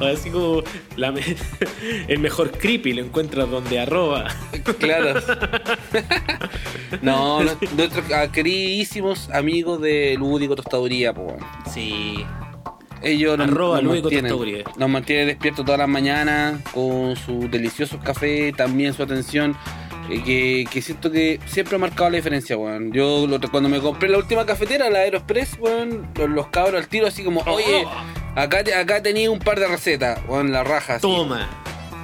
Así 0.01 0.31
como 0.31 0.63
la 0.97 1.13
me- 1.13 1.23
el 2.09 2.19
mejor 2.19 2.51
creepy 2.53 2.93
lo 2.95 3.03
encuentras 3.03 3.51
donde 3.51 3.79
arroba. 3.81 4.27
Claro. 4.79 5.21
no, 7.03 7.43
no- 7.43 7.51
nuestros 7.77 8.05
queridísimos 8.33 9.29
amigos 9.31 9.81
de 9.81 10.17
Lúdico 10.19 10.57
Tostaduría, 10.57 11.13
weón. 11.13 11.39
Sí. 11.73 12.25
Ellos 13.03 13.37
nos, 13.39 13.49
Arroba 13.49 13.83
nos 13.83 13.93
mantienen, 14.01 14.31
Tostaduría. 14.31 14.65
nos 14.79 14.89
mantienen 14.89 15.27
despiertos 15.29 15.65
todas 15.65 15.79
las 15.79 15.89
mañanas 15.89 16.61
con 16.73 17.15
sus 17.17 17.51
deliciosos 17.51 18.01
cafés, 18.03 18.55
también 18.57 18.95
su 18.95 19.03
atención. 19.03 19.55
eh, 20.11 20.23
que, 20.25 20.65
que 20.71 20.81
siento 20.83 21.11
que 21.11 21.39
siempre 21.47 21.77
ha 21.77 21.79
marcado 21.79 22.09
la 22.11 22.17
diferencia, 22.17 22.57
weón. 22.57 22.93
Yo 22.93 23.27
lo- 23.27 23.39
cuando 23.51 23.69
me 23.69 23.81
compré 23.81 24.09
la 24.09 24.19
última 24.19 24.47
cafetera, 24.47 24.89
la 24.89 25.01
Aeroexpress, 25.01 25.59
weón, 25.61 26.09
los, 26.17 26.31
los 26.31 26.47
cabros 26.49 26.81
al 26.81 26.89
tiro 26.89 27.07
así 27.07 27.23
como, 27.23 27.41
oye, 27.43 27.85
acá, 28.37 28.63
acá 28.79 29.03
tenía 29.03 29.31
un 29.31 29.39
par 29.41 29.59
de 29.59 29.67
recetas, 29.67 30.21
weón, 30.29 30.53
la 30.53 30.63
raja. 30.65 30.95
así. 30.97 31.03
Toma. 31.03 31.49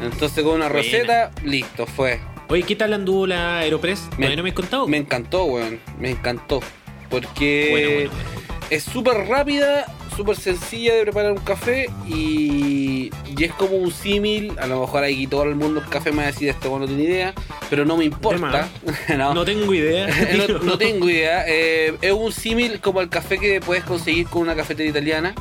Entonces 0.01 0.43
con 0.43 0.55
una 0.57 0.69
Buena. 0.69 0.83
receta, 0.83 1.31
listo, 1.45 1.87
fue. 1.87 2.19
Oye, 2.49 2.65
¿qué 2.65 2.75
tal 2.75 2.93
anduvo 2.93 3.27
la 3.27 3.59
Aeropress? 3.61 4.03
Me- 4.11 4.17
¿Todavía 4.17 4.37
no 4.37 4.43
me 4.43 4.49
has 4.51 4.55
contado? 4.57 4.89
Me 4.89 4.97
encantó, 4.97 5.45
weón. 5.45 5.79
Me 5.99 6.11
encantó. 6.11 6.61
Porque 7.09 7.69
Bueno, 7.71 7.89
bueno, 7.91 8.11
bueno. 8.11 8.67
es 8.71 8.83
súper 8.83 9.29
rápida, 9.29 9.87
súper 10.17 10.37
sencilla 10.37 10.95
de 10.95 11.03
preparar 11.03 11.33
un 11.33 11.39
café 11.39 11.87
y, 12.09 13.11
y 13.37 13.45
es 13.45 13.53
como 13.53 13.77
un 13.77 13.91
símil. 13.93 14.55
A 14.59 14.67
lo 14.67 14.81
mejor 14.81 15.05
aquí 15.05 15.27
todo 15.27 15.45
el 15.45 15.55
mundo 15.55 15.81
el 15.81 15.89
café 15.89 16.11
me 16.11 16.19
va 16.19 16.23
a 16.25 16.27
decir 16.27 16.49
esto, 16.49 16.69
bueno, 16.71 16.87
no 16.87 16.93
tiene 16.95 17.05
idea, 17.11 17.35
pero 17.71 17.85
no 17.85 17.97
me 17.97 18.05
importa. 18.05 18.69
no, 19.17 19.35
No 19.35 19.45
tengo 19.45 19.73
idea. 19.73 20.09
no, 20.49 20.59
no 20.59 20.79
tengo 20.79 21.09
idea. 21.09 21.45
Eh, 21.47 21.97
es 22.03 22.13
un 22.13 22.33
símil 22.33 22.81
como 22.81 23.01
el 23.01 23.09
café 23.09 23.39
que 23.39 23.61
puedes 23.61 23.85
conseguir 23.85 24.27
con 24.27 24.43
una 24.43 24.57
cafetera 24.57 24.89
italiana. 24.89 25.35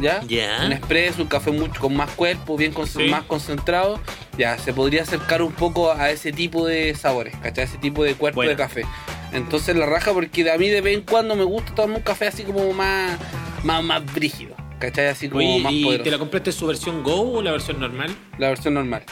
¿Ya? 0.00 0.22
Ya. 0.28 0.62
Un 0.66 0.72
expreso, 0.72 1.22
un 1.22 1.28
café 1.28 1.50
mucho, 1.50 1.80
con 1.80 1.96
más 1.96 2.10
cuerpo, 2.10 2.56
bien 2.56 2.72
con- 2.72 2.86
Sí. 2.86 3.04
más 3.08 3.22
concentrado. 3.24 4.00
Ya, 4.36 4.56
se 4.58 4.72
podría 4.72 5.02
acercar 5.02 5.42
un 5.42 5.52
poco 5.52 5.92
a 5.92 6.10
ese 6.10 6.32
tipo 6.32 6.66
de 6.66 6.94
sabores, 6.94 7.34
¿cachai? 7.42 7.64
Ese 7.64 7.78
tipo 7.78 8.04
de 8.04 8.14
cuerpo 8.14 8.36
Bueno. 8.36 8.50
de 8.50 8.56
café. 8.56 8.84
Entonces 9.32 9.74
la 9.76 9.86
raja, 9.86 10.12
porque 10.12 10.50
a 10.50 10.56
mí 10.56 10.68
de 10.68 10.80
vez 10.80 10.96
en 10.96 11.02
cuando 11.02 11.34
me 11.36 11.44
gusta 11.44 11.74
tomarme 11.74 11.96
un 11.96 12.02
café 12.02 12.28
así 12.28 12.44
como 12.44 12.72
más, 12.72 13.18
más, 13.64 13.82
más 13.82 14.14
brígido, 14.14 14.54
¿cachai? 14.78 15.08
Así 15.08 15.28
como 15.28 15.40
Oye, 15.40 15.60
más 15.62 15.72
¿y 15.72 15.82
poderoso. 15.84 16.04
te 16.04 16.10
la 16.12 16.18
compraste 16.18 16.52
su 16.52 16.66
versión 16.66 17.02
Go 17.02 17.32
o 17.38 17.42
la 17.42 17.50
versión 17.52 17.80
normal? 17.80 18.14
La 18.38 18.48
versión 18.48 18.74
normal. 18.74 19.02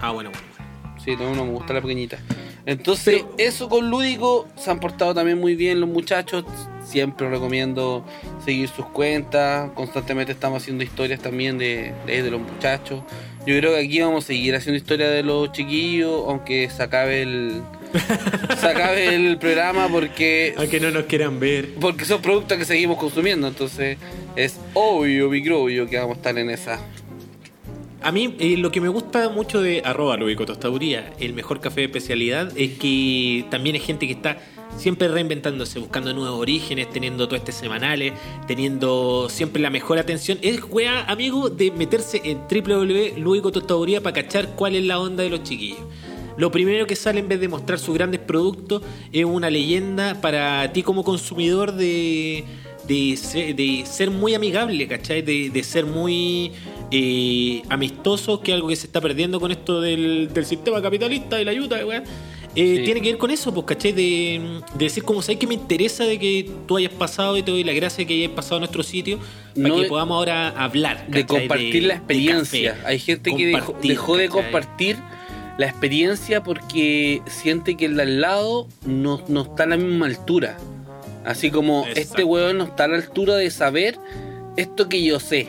Ah, 0.00 0.10
bueno, 0.10 0.30
bueno. 0.30 0.46
bueno. 0.56 1.00
Sí, 1.04 1.14
no, 1.16 1.34
no 1.34 1.44
me 1.44 1.50
gusta 1.52 1.74
la 1.74 1.82
pequeñita. 1.82 2.18
Entonces, 2.66 3.22
Pero- 3.22 3.34
eso 3.38 3.68
con 3.68 3.90
Lúdico 3.90 4.48
se 4.56 4.70
han 4.70 4.80
portado 4.80 5.14
también 5.14 5.38
muy 5.38 5.54
bien 5.54 5.80
los 5.80 5.88
muchachos. 5.88 6.44
Siempre 6.84 7.28
recomiendo 7.28 8.04
seguir 8.44 8.68
sus 8.68 8.86
cuentas. 8.86 9.70
Constantemente 9.74 10.32
estamos 10.32 10.62
haciendo 10.62 10.84
historias 10.84 11.20
también 11.20 11.58
de, 11.58 11.92
de, 12.06 12.22
de 12.22 12.30
los 12.30 12.40
muchachos. 12.40 13.02
Yo 13.46 13.58
creo 13.58 13.72
que 13.74 13.80
aquí 13.80 14.00
vamos 14.00 14.24
a 14.24 14.26
seguir 14.28 14.54
haciendo 14.54 14.78
historias 14.78 15.10
de 15.12 15.22
los 15.22 15.52
chiquillos, 15.52 16.22
aunque 16.26 16.70
se 16.70 16.82
acabe 16.82 17.22
el, 17.22 17.62
se 18.60 18.66
acabe 18.66 19.14
el 19.14 19.36
programa 19.38 19.88
porque 19.88 20.54
Aunque 20.56 20.80
no 20.80 20.90
nos 20.90 21.04
quieran 21.04 21.38
ver. 21.40 21.74
porque 21.80 22.04
son 22.06 22.22
productos 22.22 22.56
que 22.58 22.64
seguimos 22.64 22.96
consumiendo. 22.98 23.46
Entonces, 23.48 23.98
es 24.36 24.58
obvio, 24.74 25.28
microbio, 25.28 25.86
que 25.86 25.98
vamos 25.98 26.16
a 26.16 26.18
estar 26.18 26.38
en 26.38 26.48
esa. 26.50 26.78
A 28.04 28.12
mí 28.12 28.36
eh, 28.38 28.58
lo 28.58 28.70
que 28.70 28.82
me 28.82 28.88
gusta 28.88 29.30
mucho 29.30 29.62
de 29.62 29.80
arroba 29.82 30.18
Lubico 30.18 30.44
Tostaduría, 30.44 31.14
el 31.20 31.32
mejor 31.32 31.60
café 31.60 31.80
de 31.80 31.86
especialidad, 31.86 32.52
es 32.54 32.78
que 32.78 33.46
también 33.50 33.76
hay 33.76 33.80
gente 33.80 34.06
que 34.06 34.12
está 34.12 34.36
siempre 34.76 35.08
reinventándose, 35.08 35.78
buscando 35.78 36.12
nuevos 36.12 36.38
orígenes, 36.38 36.90
teniendo 36.90 37.26
todo 37.26 37.40
semanales, 37.50 38.12
teniendo 38.46 39.28
siempre 39.30 39.62
la 39.62 39.70
mejor 39.70 39.98
atención. 39.98 40.36
Es 40.42 40.60
wea, 40.68 41.04
amigo, 41.04 41.48
de 41.48 41.70
meterse 41.70 42.20
en 42.24 42.40
www.lubico 42.40 43.50
Tostaduría 43.50 44.02
para 44.02 44.22
cachar 44.22 44.48
cuál 44.54 44.74
es 44.74 44.84
la 44.84 45.00
onda 45.00 45.22
de 45.22 45.30
los 45.30 45.42
chiquillos. 45.42 45.80
Lo 46.36 46.50
primero 46.50 46.86
que 46.86 46.96
sale 46.96 47.20
en 47.20 47.28
vez 47.28 47.40
de 47.40 47.48
mostrar 47.48 47.78
sus 47.78 47.94
grandes 47.94 48.20
productos 48.20 48.82
es 49.12 49.24
una 49.24 49.48
leyenda 49.48 50.20
para 50.20 50.70
ti 50.74 50.82
como 50.82 51.04
consumidor 51.04 51.72
de, 51.72 52.44
de, 52.86 53.16
ser, 53.16 53.54
de 53.56 53.84
ser 53.86 54.10
muy 54.10 54.34
amigable, 54.34 54.86
¿cachai? 54.88 55.22
De, 55.22 55.50
de 55.50 55.62
ser 55.62 55.86
muy 55.86 56.52
eh, 56.90 57.62
amistoso, 57.68 58.40
que 58.40 58.52
es 58.52 58.54
algo 58.56 58.68
que 58.68 58.76
se 58.76 58.86
está 58.86 59.00
perdiendo 59.00 59.40
con 59.40 59.50
esto 59.50 59.80
del, 59.80 60.30
del 60.32 60.44
sistema 60.46 60.80
capitalista 60.82 61.40
y 61.40 61.44
la 61.44 61.50
ayuda, 61.50 61.84
weón. 61.84 62.02
Eh, 62.04 62.76
Sí. 62.76 62.82
Tiene 62.84 63.00
que 63.00 63.08
ver 63.10 63.18
con 63.18 63.32
eso, 63.32 63.52
pues, 63.52 63.66
¿cachai? 63.66 63.90
De, 63.90 64.60
de 64.74 64.84
decir, 64.84 65.02
como 65.02 65.20
sabes 65.22 65.38
que 65.40 65.46
me 65.48 65.54
interesa 65.54 66.04
de 66.04 66.20
que 66.20 66.48
tú 66.68 66.76
hayas 66.76 66.92
pasado 66.92 67.36
y 67.36 67.42
te 67.42 67.50
doy 67.50 67.64
la 67.64 67.72
gracia 67.72 67.98
de 68.04 68.06
que 68.06 68.14
hayas 68.14 68.30
pasado 68.30 68.56
a 68.56 68.58
nuestro 68.60 68.84
sitio 68.84 69.18
para 69.56 69.68
No 69.70 69.74
que 69.74 69.82
de- 69.82 69.88
podamos 69.88 70.14
ahora 70.16 70.50
hablar. 70.50 71.04
de 71.08 71.26
compartir 71.26 71.82
De- 71.82 71.88
la 71.88 71.94
experiencia. 71.94 72.80
Hay 72.86 73.00
gente 73.00 73.34
que 73.34 73.46
dejó, 73.46 73.76
dejó 73.82 74.16
de 74.16 74.28
compartir 74.28 74.96
la 75.58 75.66
experiencia 75.66 76.44
porque 76.44 77.22
siente 77.26 77.76
que 77.76 77.86
el 77.86 77.96
de 77.96 78.02
al 78.02 78.20
lado 78.20 78.68
no, 78.86 79.20
no 79.26 79.42
está 79.42 79.64
a 79.64 79.66
la 79.66 79.76
misma 79.76 80.06
altura. 80.06 80.56
Así 81.24 81.50
como 81.50 81.80
Exacto. 81.86 82.00
este 82.00 82.24
weón 82.24 82.58
no 82.58 82.64
está 82.64 82.84
a 82.84 82.88
la 82.88 82.96
altura 82.96 83.36
de 83.36 83.50
saber 83.50 83.96
esto 84.56 84.88
que 84.88 85.02
yo 85.02 85.18
sé. 85.20 85.48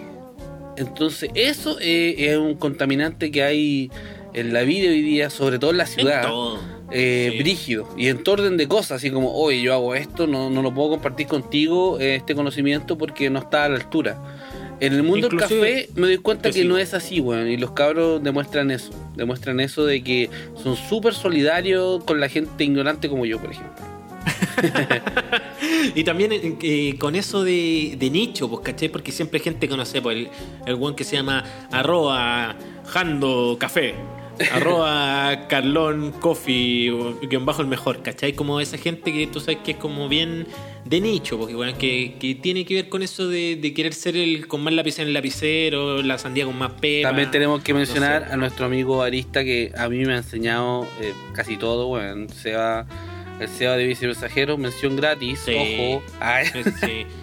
Entonces 0.78 1.30
eso 1.36 1.78
es 1.80 2.38
un 2.38 2.56
contaminante 2.56 3.32
que 3.32 3.44
hay 3.44 3.92
en 4.34 4.52
la 4.54 4.64
vida 4.64 4.90
hoy 4.90 5.02
día, 5.02 5.30
sobre 5.30 5.60
todo 5.60 5.72
en 5.72 5.78
la 5.78 5.84
En 5.84 5.90
ciudad. 5.90 6.24
todo. 6.24 6.60
eh, 6.92 7.30
Sí. 7.32 7.40
brígido 7.40 7.90
y 7.98 8.10
en 8.10 8.24
todo 8.24 8.36
orden 8.44 8.58
de 8.58 8.68
cosas, 8.68 8.98
así 8.98 9.10
como, 9.10 9.34
oye, 9.34 9.60
yo 9.62 9.74
hago 9.74 9.96
esto, 9.96 10.28
no, 10.28 10.52
no 10.52 10.62
lo 10.62 10.72
puedo 10.74 10.92
compartir 10.92 11.26
contigo 11.26 12.00
eh, 12.00 12.16
este 12.16 12.36
conocimiento 12.36 12.96
porque 12.98 13.28
no 13.32 13.40
está 13.40 13.64
a 13.66 13.70
la 13.70 13.76
altura. 13.78 14.18
En 14.80 14.94
el 14.94 15.02
mundo 15.04 15.28
Inclusive- 15.28 15.66
del 15.66 15.86
café 15.88 16.00
me 16.00 16.08
doy 16.08 16.18
cuenta 16.20 16.50
que 16.50 16.54
sigo. 16.62 16.70
no 16.70 16.78
es 16.78 16.94
así, 16.94 17.20
weón, 17.22 17.48
y 17.48 17.58
los 17.58 17.72
cabros 17.72 18.22
demuestran 18.24 18.70
eso, 18.70 18.92
demuestran 19.16 19.62
eso 19.62 19.84
de 19.86 20.04
que 20.04 20.30
son 20.62 20.76
súper 20.76 21.14
solidarios 21.16 22.04
con 22.04 22.20
la 22.20 22.30
gente 22.30 22.64
ignorante 22.64 23.10
como 23.10 23.26
yo, 23.26 23.40
por 23.40 23.52
ejemplo. 23.52 23.84
Y 25.96 26.04
también 26.04 26.32
eh, 26.34 26.96
con 26.98 27.16
eso 27.16 27.44
de, 27.44 27.96
de 27.98 28.10
nicho, 28.10 28.50
pues, 28.50 28.62
¿cachai? 28.62 28.90
Porque 28.90 29.12
siempre 29.12 29.40
hay 29.40 29.44
gente 29.44 29.68
sé, 29.86 30.02
pues, 30.02 30.18
el, 30.18 30.30
el 30.66 30.76
one 30.76 30.96
que 30.96 31.04
se 31.04 31.16
llama 31.16 31.44
arroba 31.72 32.56
jando 32.86 33.58
café, 33.60 33.96
arroba 34.52 35.46
carlón 35.50 36.12
coffee, 36.20 36.92
guion 37.30 37.46
bajo 37.46 37.62
el 37.62 37.68
mejor, 37.68 38.02
¿cachai? 38.02 38.34
Como 38.34 38.60
esa 38.60 38.78
gente 38.78 39.14
que 39.14 39.28
tú 39.28 39.40
sabes 39.40 39.60
que 39.64 39.72
es 39.72 39.78
como 39.78 40.08
bien 40.10 40.48
de 40.86 41.02
nicho, 41.02 41.38
porque 41.38 41.56
bueno, 41.56 41.78
que, 41.78 42.16
que 42.20 42.36
tiene 42.36 42.66
que 42.66 42.76
ver 42.76 42.90
con 42.90 43.02
eso 43.02 43.28
de, 43.28 43.56
de 43.56 43.74
querer 43.74 43.94
ser 43.94 44.16
el 44.16 44.48
con 44.48 44.62
más 44.62 44.74
lápiz 44.74 45.00
en 45.00 45.08
el 45.08 45.14
lapicero, 45.14 46.02
la 46.04 46.18
sandía 46.18 46.46
con 46.46 46.58
más 46.58 46.74
pepa. 46.74 47.10
También 47.10 47.32
tenemos 47.32 47.62
que 47.64 47.74
mencionar 47.74 48.24
no 48.24 48.28
sé. 48.28 48.34
a 48.34 48.38
nuestro 48.38 48.66
amigo 48.66 49.02
Arista 49.02 49.44
que 49.44 49.72
a 49.78 49.90
mí 49.90 50.06
me 50.06 50.14
ha 50.14 50.18
enseñado 50.18 50.88
eh, 51.02 51.14
casi 51.34 51.58
todo, 51.58 51.88
weón. 51.88 52.30
Seba, 52.30 52.86
el 53.40 53.48
Seba 53.50 53.76
de 53.78 53.86
Vicepasajeros, 53.86 54.58
mención 54.60 54.96
gratis, 54.96 55.40
Sí. 55.46 55.56
ojo. 55.56 56.04
Ay. 56.20 56.48
Sí. 56.80 57.06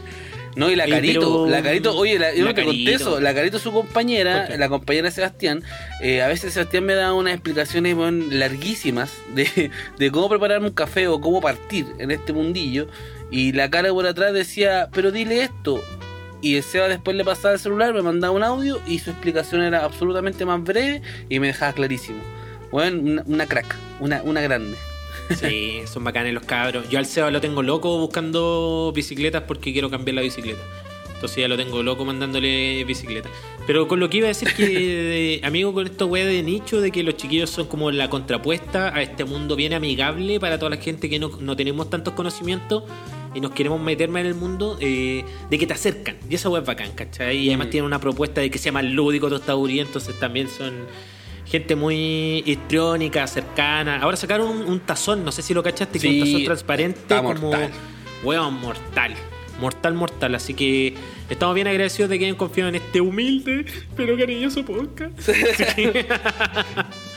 No, 0.54 0.70
y 0.70 0.76
la 0.76 0.86
Carito, 0.86 1.20
pero- 1.20 1.46
la 1.46 1.62
Carito, 1.62 1.96
oye, 1.96 2.18
la- 2.18 2.34
yo 2.34 2.44
La 2.44 2.50
no 2.50 2.54
te 2.54 2.64
conté 2.64 2.92
eso, 2.92 3.20
la 3.20 3.32
Carito 3.32 3.58
su 3.58 3.72
compañera, 3.72 4.54
la 4.58 4.68
compañera 4.68 5.08
de 5.08 5.14
Sebastián, 5.14 5.62
eh, 6.02 6.20
a 6.20 6.26
veces 6.28 6.52
Sebastián 6.52 6.84
me 6.84 6.92
da 6.92 7.14
unas 7.14 7.32
explicaciones 7.32 7.96
larguísimas 8.30 9.14
de, 9.34 9.70
de 9.98 10.10
cómo 10.10 10.28
prepararme 10.28 10.66
un 10.68 10.74
café 10.74 11.08
o 11.08 11.22
cómo 11.22 11.40
partir 11.40 11.86
en 11.98 12.10
este 12.10 12.34
mundillo, 12.34 12.86
y 13.30 13.52
la 13.52 13.70
cara 13.70 13.88
por 13.94 14.06
atrás 14.06 14.34
decía, 14.34 14.90
pero 14.92 15.10
dile 15.10 15.42
esto, 15.42 15.82
y 16.42 16.56
el 16.56 16.62
Seba 16.62 16.86
después 16.88 17.16
le 17.16 17.24
pasaba 17.24 17.54
el 17.54 17.58
celular, 17.60 17.94
me 17.94 18.02
mandaba 18.02 18.34
un 18.34 18.42
audio, 18.42 18.78
y 18.86 18.98
su 18.98 19.08
explicación 19.08 19.62
era 19.62 19.82
absolutamente 19.86 20.44
más 20.44 20.62
breve, 20.62 21.00
y 21.30 21.38
me 21.40 21.46
dejaba 21.46 21.72
clarísimo. 21.72 22.22
Bueno, 22.70 23.00
una, 23.00 23.22
una 23.24 23.46
crack, 23.46 23.74
una, 24.00 24.22
una 24.22 24.42
grande. 24.42 24.76
Sí, 25.36 25.80
son 25.86 26.04
bacanes 26.04 26.34
los 26.34 26.44
cabros. 26.44 26.88
Yo 26.88 26.98
al 26.98 27.06
Seba 27.06 27.30
lo 27.30 27.40
tengo 27.40 27.62
loco 27.62 27.98
buscando 27.98 28.92
bicicletas 28.94 29.42
porque 29.46 29.72
quiero 29.72 29.90
cambiar 29.90 30.14
la 30.16 30.22
bicicleta. 30.22 30.60
Entonces 31.14 31.38
ya 31.40 31.46
lo 31.48 31.56
tengo 31.56 31.82
loco 31.84 32.04
mandándole 32.04 32.82
bicicleta. 32.84 33.28
Pero 33.66 33.86
con 33.86 34.00
lo 34.00 34.10
que 34.10 34.16
iba 34.16 34.26
a 34.26 34.28
decir 34.28 34.52
que, 34.54 34.66
de- 34.66 35.40
amigo, 35.44 35.72
con 35.72 35.86
esto 35.86 36.06
wea 36.06 36.26
de 36.26 36.42
nicho, 36.42 36.80
de 36.80 36.90
que 36.90 37.04
los 37.04 37.16
chiquillos 37.16 37.48
son 37.48 37.66
como 37.68 37.90
la 37.92 38.10
contrapuesta 38.10 38.92
a 38.94 39.02
este 39.02 39.24
mundo 39.24 39.54
bien 39.54 39.72
amigable 39.72 40.40
para 40.40 40.58
toda 40.58 40.70
la 40.70 40.76
gente 40.78 41.08
que 41.08 41.20
no, 41.20 41.30
no 41.40 41.54
tenemos 41.56 41.88
tantos 41.88 42.14
conocimientos 42.14 42.82
y 43.34 43.40
nos 43.40 43.52
queremos 43.52 43.80
meter 43.80 44.08
más 44.10 44.20
en 44.22 44.26
el 44.26 44.34
mundo, 44.34 44.76
eh, 44.80 45.24
de 45.48 45.58
que 45.58 45.66
te 45.66 45.72
acercan. 45.74 46.16
Y 46.28 46.34
esa 46.34 46.48
wea 46.50 46.60
es 46.60 46.66
bacán, 46.66 46.90
¿cachai? 46.92 47.36
Y 47.38 47.48
además 47.50 47.68
Mm. 47.68 47.70
tienen 47.70 47.86
una 47.86 48.00
propuesta 48.00 48.40
de 48.40 48.50
que 48.50 48.58
se 48.58 48.64
llama 48.66 48.82
lúdico 48.82 49.28
tostadurí, 49.30 49.78
entonces 49.78 50.18
también 50.18 50.48
son 50.48 50.74
gente 51.46 51.76
muy 51.76 52.42
histriónica, 52.46 53.26
cercana. 53.26 54.00
Ahora 54.00 54.16
sacaron 54.16 54.48
un, 54.48 54.62
un 54.62 54.80
tazón, 54.80 55.24
no 55.24 55.32
sé 55.32 55.42
si 55.42 55.52
lo 55.54 55.62
cachaste, 55.62 55.98
que 55.98 56.06
es 56.08 56.12
Sí, 56.14 56.20
un 56.20 56.26
tazón 56.26 56.44
transparente 56.44 57.16
como 57.16 57.34
mortal. 57.34 57.70
hueón 58.22 58.54
mortal. 58.60 59.14
Mortal, 59.60 59.94
mortal. 59.94 60.34
Así 60.34 60.54
que 60.54 60.94
estamos 61.28 61.54
bien 61.54 61.68
agradecidos 61.68 62.08
de 62.10 62.18
que 62.18 62.24
hayan 62.24 62.36
confiado 62.36 62.68
en 62.70 62.76
este 62.76 63.00
humilde 63.00 63.64
pero 63.96 64.16
cariñoso 64.16 64.64
podcast. 64.64 65.16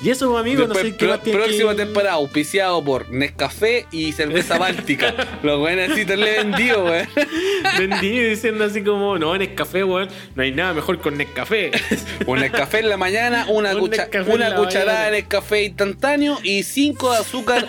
Y 0.00 0.10
eso, 0.10 0.28
pues, 0.30 0.40
amigo, 0.40 0.62
no 0.62 0.68
Después, 0.68 0.86
sé 0.86 0.92
qué 0.92 1.06
pro- 1.06 1.08
más 1.08 1.22
tiene 1.24 1.38
próxima 1.40 1.70
que- 1.72 1.76
temporada, 1.84 2.14
auspiciado 2.14 2.84
por 2.84 3.10
Nescafé 3.10 3.86
y 3.90 4.12
cerveza 4.12 4.56
báltica. 4.58 5.12
Los 5.42 5.58
buenos 5.58 5.90
así 5.90 6.04
te 6.04 6.16
le 6.16 6.36
vendido, 6.38 6.84
weón. 6.84 7.08
Vendí 7.78 8.20
diciendo 8.20 8.64
así 8.64 8.82
como, 8.82 9.18
no, 9.18 9.36
Nescafé, 9.36 9.82
weón, 9.82 10.08
no 10.36 10.42
hay 10.42 10.52
nada 10.52 10.72
mejor 10.74 10.98
con 11.00 11.16
Nescafé. 11.18 11.72
Un 12.26 12.38
Nescafé 12.40 12.78
en 12.78 12.88
la 12.90 12.96
mañana, 12.96 13.46
una, 13.48 13.74
Un 13.74 13.80
cucha- 13.90 14.08
una 14.28 14.54
cucharada 14.54 15.06
de 15.06 15.10
Nescafé 15.12 15.64
instantáneo 15.64 16.38
y 16.44 16.62
5 16.62 17.12
de 17.12 17.18
azúcar, 17.18 17.66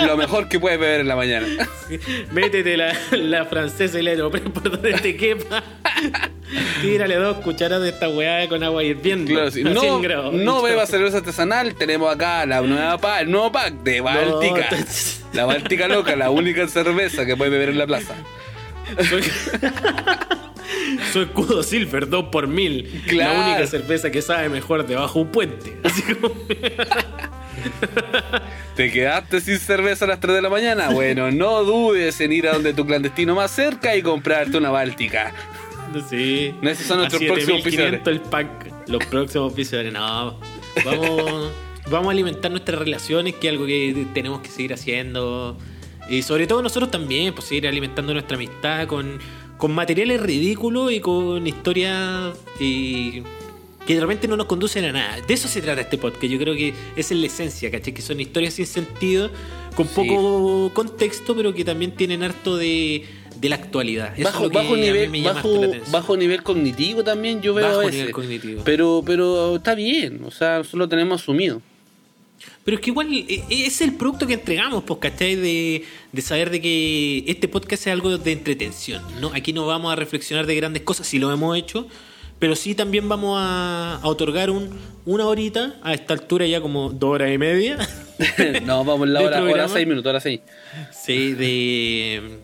lo 0.00 0.16
mejor 0.16 0.48
que 0.48 0.58
puedes 0.58 0.78
beber 0.80 1.00
en 1.00 1.08
la 1.08 1.16
mañana. 1.16 1.46
Métete 2.32 2.76
la, 2.76 2.94
la 3.12 3.44
francesa 3.44 3.98
y 3.98 4.02
la 4.02 4.10
por 4.30 4.70
donde 4.70 4.92
te 4.94 5.16
quepa. 5.16 5.62
Tírale 6.82 7.14
dos 7.16 7.36
cucharadas 7.38 7.84
de 7.84 7.90
esta 7.90 8.08
weá 8.08 8.48
con 8.48 8.62
agua 8.64 8.82
hirviendo. 8.82 9.30
Claro, 9.32 9.50
100 9.50 9.72
no, 9.72 10.00
grados. 10.00 10.34
no 10.34 10.62
beba 10.62 10.84
cerveza 10.86 11.18
artesanal, 11.18 11.74
tenemos 11.74 12.12
acá 12.12 12.44
la 12.46 12.60
nueva 12.62 12.98
pa- 12.98 13.20
el 13.20 13.30
nuevo 13.30 13.52
pack 13.52 13.74
de 13.82 14.00
Báltica. 14.00 14.68
La 15.32 15.44
Báltica 15.44 15.86
Loca, 15.86 16.16
la 16.16 16.30
única 16.30 16.66
cerveza 16.66 17.24
que 17.24 17.36
puedes 17.36 17.52
beber 17.52 17.68
en 17.68 17.78
la 17.78 17.86
plaza. 17.86 18.14
Soy, 19.08 19.22
soy 21.12 21.22
Escudo 21.24 21.62
Silver 21.62 22.08
2 22.08 22.24
por 22.32 22.48
mil. 22.48 23.02
Claro. 23.06 23.34
La 23.40 23.46
única 23.50 23.66
cerveza 23.68 24.10
que 24.10 24.20
sabe 24.22 24.48
mejor 24.48 24.84
debajo 24.86 25.20
de 25.20 25.24
un 25.26 25.30
puente. 25.30 25.76
Así 25.84 26.02
como. 26.02 26.34
¿Te 28.74 28.90
quedaste 28.90 29.40
sin 29.40 29.58
cerveza 29.58 30.04
a 30.04 30.08
las 30.08 30.20
3 30.20 30.34
de 30.36 30.42
la 30.42 30.48
mañana? 30.48 30.90
Bueno, 30.90 31.30
no 31.30 31.62
dudes 31.64 32.20
en 32.20 32.32
ir 32.32 32.48
a 32.48 32.52
donde 32.54 32.72
tu 32.72 32.86
clandestino 32.86 33.34
más 33.34 33.50
cerca 33.50 33.94
y 33.94 34.02
comprarte 34.02 34.56
una 34.56 34.70
Báltica. 34.70 35.32
Sí. 36.08 36.54
Esos 36.62 36.86
son 36.86 36.98
nuestros 36.98 37.22
próximos 37.22 37.60
7.500 37.64 38.08
el 38.08 38.20
pack. 38.20 38.88
Los 38.88 39.04
próximos 39.06 39.46
auspiciadores. 39.46 39.92
No. 39.92 40.38
Vamos, 40.84 41.50
vamos 41.90 42.08
a 42.08 42.10
alimentar 42.12 42.50
nuestras 42.50 42.78
relaciones, 42.78 43.34
que 43.34 43.48
es 43.48 43.52
algo 43.52 43.66
que 43.66 44.06
tenemos 44.14 44.40
que 44.40 44.48
seguir 44.48 44.72
haciendo. 44.72 45.56
Y 46.08 46.22
sobre 46.22 46.46
todo 46.46 46.62
nosotros 46.62 46.90
también, 46.90 47.34
pues 47.34 47.46
seguir 47.48 47.66
alimentando 47.68 48.12
nuestra 48.12 48.36
amistad 48.36 48.86
con, 48.86 49.18
con 49.56 49.72
materiales 49.72 50.20
ridículos 50.20 50.92
y 50.92 51.00
con 51.00 51.46
historias 51.46 52.36
y 52.58 53.22
que 53.86 53.94
de 53.94 54.00
repente 54.00 54.28
no 54.28 54.36
nos 54.36 54.46
conducen 54.46 54.84
a 54.84 54.92
nada. 54.92 55.18
De 55.26 55.34
eso 55.34 55.48
se 55.48 55.60
trata 55.62 55.80
este 55.80 55.98
podcast. 55.98 56.24
Yo 56.24 56.38
creo 56.38 56.54
que 56.54 56.74
esa 56.96 57.14
es 57.14 57.20
la 57.20 57.26
esencia, 57.26 57.70
¿cachai? 57.70 57.94
Que 57.94 58.02
son 58.02 58.20
historias 58.20 58.54
sin 58.54 58.66
sentido, 58.66 59.30
con 59.74 59.86
Sí. 59.86 59.92
poco 59.94 60.70
contexto, 60.74 61.34
pero 61.34 61.54
que 61.54 61.64
también 61.64 61.92
tienen 61.94 62.22
harto 62.22 62.56
de, 62.56 63.04
de 63.40 63.48
la 63.48 63.56
actualidad. 63.56 64.12
Eso 64.12 64.18
es 64.18 64.24
Bajo, 64.24 64.44
lo 64.44 64.50
que 64.50 64.56
bajo 64.58 64.76
nivel, 64.76 65.22
bajo, 65.22 65.62
bajo 65.90 66.16
nivel 66.16 66.42
cognitivo 66.42 67.02
también 67.02 67.40
yo 67.40 67.54
veo 67.54 67.66
Bajo 67.66 67.90
nivel 67.90 68.12
cognitivo. 68.12 68.62
Pero, 68.64 69.02
pero 69.04 69.56
está 69.56 69.74
bien, 69.74 70.22
o 70.24 70.30
sea, 70.30 70.58
nosotros 70.58 70.78
lo 70.78 70.88
tenemos 70.88 71.22
asumido. 71.22 71.62
Pero 72.64 72.76
es 72.76 72.82
que 72.82 72.90
igual 72.90 73.08
eh, 73.12 73.44
es 73.48 73.80
el 73.80 73.94
producto 73.94 74.26
que 74.26 74.34
entregamos, 74.34 74.84
pues, 74.84 75.00
¿cachai? 75.00 75.36
De, 75.36 75.84
de 76.12 76.22
saber 76.22 76.50
de 76.50 76.60
que 76.60 77.24
este 77.26 77.48
podcast 77.48 77.86
es 77.86 77.92
algo 77.92 78.16
de 78.16 78.32
entretención. 78.32 79.02
¿no? 79.20 79.30
Aquí 79.34 79.52
no 79.52 79.66
vamos 79.66 79.92
a 79.92 79.96
reflexionar 79.96 80.46
de 80.46 80.54
grandes 80.54 80.82
cosas, 80.82 81.06
si 81.06 81.18
lo 81.18 81.32
hemos 81.32 81.56
hecho, 81.56 81.86
pero 82.38 82.56
sí 82.56 82.74
también 82.74 83.08
vamos 83.08 83.38
a, 83.38 83.96
a 84.02 84.06
otorgar 84.06 84.50
un, 84.50 84.70
una 85.06 85.26
horita, 85.26 85.76
a 85.82 85.94
esta 85.94 86.14
altura 86.14 86.46
ya 86.46 86.60
como 86.60 86.90
dos 86.90 87.10
horas 87.10 87.30
y 87.32 87.38
media. 87.38 87.78
no, 88.64 88.84
vamos 88.84 89.08
la 89.08 89.20
¿De 89.20 89.26
hora, 89.26 89.42
hora? 89.42 89.68
6 89.68 89.86
minutos, 89.86 90.10
hora 90.10 90.20
6. 90.20 90.40
sí, 90.92 91.32
de. 91.32 92.38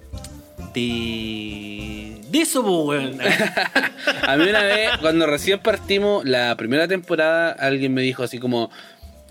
De. 0.77 2.21
De 2.29 2.39
eso, 2.41 2.63
pues, 2.63 3.01
weón. 3.01 3.19
A 4.29 4.37
mí 4.37 4.49
una 4.49 4.63
vez, 4.63 4.91
cuando 5.01 5.27
recién 5.27 5.59
partimos 5.59 6.25
la 6.27 6.55
primera 6.57 6.87
temporada, 6.87 7.51
alguien 7.53 7.95
me 7.95 8.03
dijo 8.03 8.23
así 8.23 8.39
como, 8.39 8.71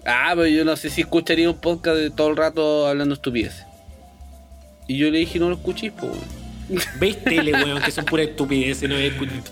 ah, 0.05 0.33
pero 0.35 0.47
yo 0.47 0.65
no 0.65 0.75
sé 0.75 0.89
si 0.89 1.01
escucharía 1.01 1.49
un 1.49 1.57
podcast 1.57 1.97
de 1.97 2.09
todo 2.09 2.29
el 2.29 2.37
rato 2.37 2.87
hablando 2.87 3.13
estupideces. 3.13 3.65
Y 4.87 4.97
yo 4.97 5.11
le 5.11 5.19
dije, 5.19 5.37
no 5.37 5.49
lo 5.49 5.55
escuchís, 5.55 5.91
pues. 5.91 6.11
¿Veis 6.99 7.23
tele, 7.23 7.51
weón? 7.53 7.79
Que 7.81 7.91
son 7.91 8.05
pura 8.05 8.23
estupidez. 8.23 8.81
¿no? 8.81 8.95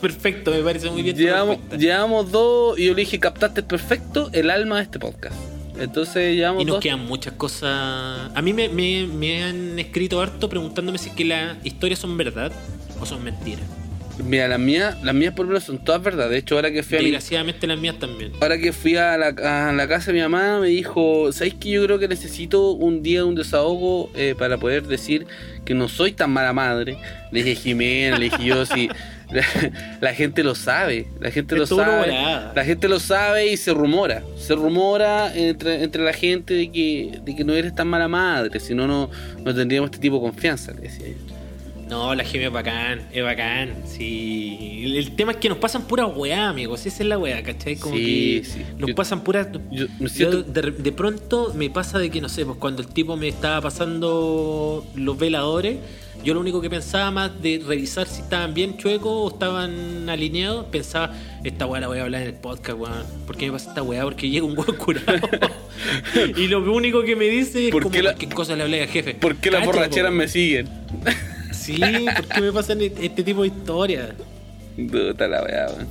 Perfecto, 0.02 0.50
me 0.50 0.64
parece 0.64 0.90
muy 0.90 1.04
bien. 1.04 1.16
Llevamos, 1.16 1.60
llevamos 1.78 2.32
dos, 2.32 2.80
y 2.80 2.86
yo 2.86 2.96
le 2.96 3.02
dije, 3.02 3.20
captaste 3.20 3.62
perfecto 3.62 4.32
el 4.34 4.50
alma 4.50 4.78
de 4.78 4.84
este 4.84 4.98
podcast. 4.98 5.36
Entonces 5.80 6.36
llevamos 6.36 6.62
Y 6.62 6.66
nos 6.66 6.76
dos. 6.76 6.84
quedan 6.84 7.06
muchas 7.06 7.34
cosas. 7.34 8.32
A 8.34 8.42
mí 8.42 8.54
me, 8.54 8.70
me- 8.70 9.08
me 9.08 9.44
han 9.44 9.80
escrito 9.80 10.22
harto 10.22 10.48
preguntándome 10.50 10.98
si 10.98 11.10
es 11.10 11.16
que 11.16 11.26
las 11.26 11.58
historias 11.66 12.00
son 12.00 12.16
verdad 12.18 12.52
o 13.00 13.06
son 13.06 13.24
mentiras. 13.24 13.66
Mira, 14.24 14.48
las 14.48 14.60
mías, 14.60 14.96
las 15.02 15.16
mías 15.16 15.34
por 15.34 15.48
lo 15.48 15.54
menos 15.54 15.64
son 15.64 15.84
todas 15.84 16.04
verdad. 16.04 16.30
De 16.30 16.38
hecho, 16.38 16.54
ahora 16.54 16.72
que 16.72 16.84
fui 16.84 16.98
a 16.98 17.00
mi, 17.00 17.06
Desgraciadamente 17.06 17.66
las 17.66 17.80
mías 17.80 17.98
también. 17.98 18.32
ahora 18.40 18.60
que 18.60 18.72
fui 18.72 18.96
a 18.96 19.18
la, 19.18 19.70
a 19.70 19.72
la 19.74 19.88
casa 19.88 20.12
de 20.12 20.18
mi 20.18 20.22
mamá, 20.22 20.60
me 20.60 20.68
dijo, 20.68 21.32
¿sabes 21.32 21.56
que 21.56 21.72
yo 21.72 21.84
creo 21.86 21.98
que 21.98 22.08
necesito 22.08 22.74
un 22.74 23.02
día 23.02 23.26
un 23.26 23.34
desahogo 23.34 24.12
eh, 24.14 24.36
para 24.38 24.60
poder 24.60 24.84
decir 24.86 25.26
que 25.66 25.74
no 25.74 25.88
soy 25.90 26.12
tan 26.12 26.30
mala 26.30 26.54
madre? 26.54 26.96
Le 27.32 27.42
dije 27.44 27.60
Jimena, 27.60 28.20
le 28.20 28.26
dije 28.26 28.44
yo, 28.46 28.68
sí. 28.68 28.88
La, 28.88 28.96
la 30.02 30.14
gente 30.14 30.44
lo 30.44 30.56
sabe, 30.56 31.08
la 31.20 31.32
gente 31.32 31.56
lo 31.56 31.64
Es 31.64 31.70
sabe, 31.70 32.08
la 32.56 32.64
gente 32.66 32.88
lo 32.88 33.00
sabe 33.00 33.52
y 33.52 33.58
se 33.58 33.74
rumora, 33.74 34.24
se 34.38 34.56
rumora 34.56 35.34
entre, 35.36 35.84
entre 35.84 36.04
la 36.04 36.14
gente 36.14 36.54
de 36.54 36.72
que, 36.72 37.20
de 37.24 37.36
que 37.36 37.44
no 37.44 37.54
eres 37.54 37.74
tan 37.76 37.88
mala 37.88 38.08
madre, 38.08 38.60
si 38.60 38.74
no, 38.76 38.88
no 38.88 39.56
tendríamos 39.56 39.88
este 39.90 40.00
tipo 40.00 40.16
de 40.18 40.22
confianza, 40.22 40.72
le 40.74 40.82
decía 40.82 41.08
yo. 41.08 41.34
No, 41.90 42.16
la 42.16 42.24
Gemi 42.24 42.46
es 42.46 42.52
bacán, 42.52 43.02
es 43.12 43.24
bacán. 43.24 43.74
Sí. 43.86 44.84
El, 44.86 44.96
el 44.96 45.16
tema 45.16 45.34
es 45.34 45.38
que 45.38 45.50
nos 45.50 45.58
pasan 45.60 45.84
pura 45.84 46.08
weá, 46.08 46.50
amigos. 46.50 46.86
Esa 46.88 47.04
es 47.04 47.10
la 47.10 47.20
weá, 47.20 47.44
¿cachai? 47.44 47.76
Como 47.76 47.96
Sí, 47.96 48.40
que 48.42 48.46
sí. 48.50 48.62
nos 48.80 48.90
Yo- 48.90 48.96
pasan 48.96 49.22
pura. 49.22 49.52
yo 49.70 50.42
de, 50.44 50.72
de 50.72 50.92
pronto 50.94 51.54
me 51.56 51.70
pasa 51.70 52.00
de 52.00 52.10
que, 52.10 52.20
no 52.22 52.30
sé, 52.30 52.46
pues 52.46 52.58
cuando 52.58 52.82
el 52.82 52.88
tipo 52.88 53.16
me 53.18 53.28
estaba 53.28 53.62
pasando 53.62 54.84
los 54.96 55.18
veladores, 55.20 55.78
yo 56.24 56.34
lo 56.34 56.40
único 56.40 56.62
que 56.62 56.70
pensaba 56.70 57.12
más 57.12 57.42
de 57.42 57.62
revisar 57.66 58.08
si 58.08 58.22
estaban 58.22 58.54
bien 58.54 58.78
chuecos 58.78 59.12
o 59.12 59.28
estaban 59.34 60.08
alineados, 60.10 60.66
pensaba, 60.66 61.14
esta 61.44 61.66
weá 61.66 61.82
la 61.82 61.88
voy 61.88 62.00
a 62.00 62.04
hablar 62.04 62.22
en 62.22 62.28
el 62.30 62.34
podcast, 62.36 62.80
weón. 62.80 63.04
¿Por 63.28 63.36
qué 63.38 63.48
me 63.48 63.54
pasa 63.54 63.70
esta 63.70 63.84
weá? 63.84 64.04
Porque 64.04 64.30
llega 64.30 64.46
un 64.46 64.58
weón 64.58 64.76
curado. 64.78 65.28
y 66.38 66.48
lo 66.48 66.60
único 66.74 67.04
que 67.04 67.16
me 67.16 67.26
dice 67.26 67.66
es 67.68 67.72
¿Por 67.72 67.84
como, 67.84 67.94
qué 67.94 68.04
la- 68.04 68.16
¿qué 68.16 68.28
cosa 68.30 68.56
le 68.56 68.64
hablé 68.64 68.82
al 68.84 68.88
jefe? 68.90 69.16
¿Por 69.16 69.36
qué 69.36 69.52
las 69.52 69.66
borracheras 69.66 70.12
me 70.12 70.28
siguen? 70.28 70.70
Sí, 71.52 71.80
¿por 72.16 72.28
qué 72.28 72.42
me 72.42 72.52
pasan 72.52 72.80
este 72.82 73.24
tipo 73.24 73.42
de 73.42 73.48
historias? 73.50 74.10
Puta 74.76 75.28
la 75.28 75.44
weá, 75.44 75.68
weón. 75.76 75.88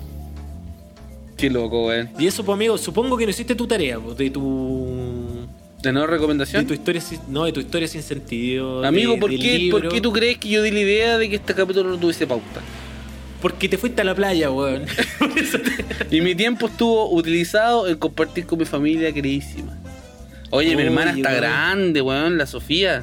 Qué 1.36 1.50
loco, 1.50 1.86
weón. 1.88 2.10
Y 2.18 2.26
eso, 2.26 2.44
pues, 2.44 2.54
amigo, 2.54 2.78
supongo 2.78 3.16
que 3.16 3.24
no 3.24 3.30
hiciste 3.30 3.54
tu 3.54 3.66
tarea, 3.66 3.98
pues, 3.98 4.16
de 4.16 4.30
tu. 4.30 5.46
¿De 5.82 5.92
nueva 5.92 6.06
De 6.06 6.12
recomendación? 6.14 6.66
tu 6.66 6.74
historia 6.74 7.00
sin, 7.00 7.18
no, 7.28 7.44
de 7.44 7.52
tu 7.52 7.60
historia 7.60 7.88
sin 7.88 8.02
sentido. 8.02 8.84
Amigo, 8.84 9.14
de- 9.14 9.18
¿por 9.18 9.30
qué. 9.30 9.68
¿por 9.70 9.88
qué 9.88 10.00
tú 10.00 10.12
crees 10.12 10.38
que 10.38 10.48
yo 10.48 10.62
di 10.62 10.70
la 10.70 10.80
idea 10.80 11.18
de 11.18 11.28
que 11.28 11.36
este 11.36 11.54
capítulo 11.54 11.90
no 11.90 11.98
tuviese 11.98 12.26
pauta? 12.26 12.60
Porque 13.40 13.68
te 13.68 13.76
fuiste 13.76 14.00
a 14.02 14.04
la 14.04 14.14
playa, 14.14 14.50
weón. 14.50 14.84
Y 16.10 16.20
mi 16.20 16.34
tiempo 16.34 16.66
estuvo 16.66 17.10
utilizado 17.12 17.88
en 17.88 17.96
compartir 17.96 18.46
con 18.46 18.58
mi 18.60 18.64
familia 18.64 19.12
queridísima. 19.12 19.76
Oye, 20.50 20.76
mi 20.76 20.82
hermana 20.82 21.10
está 21.12 21.30
weón. 21.30 21.40
grande, 21.40 22.00
weón, 22.02 22.38
la 22.38 22.46
Sofía. 22.46 23.02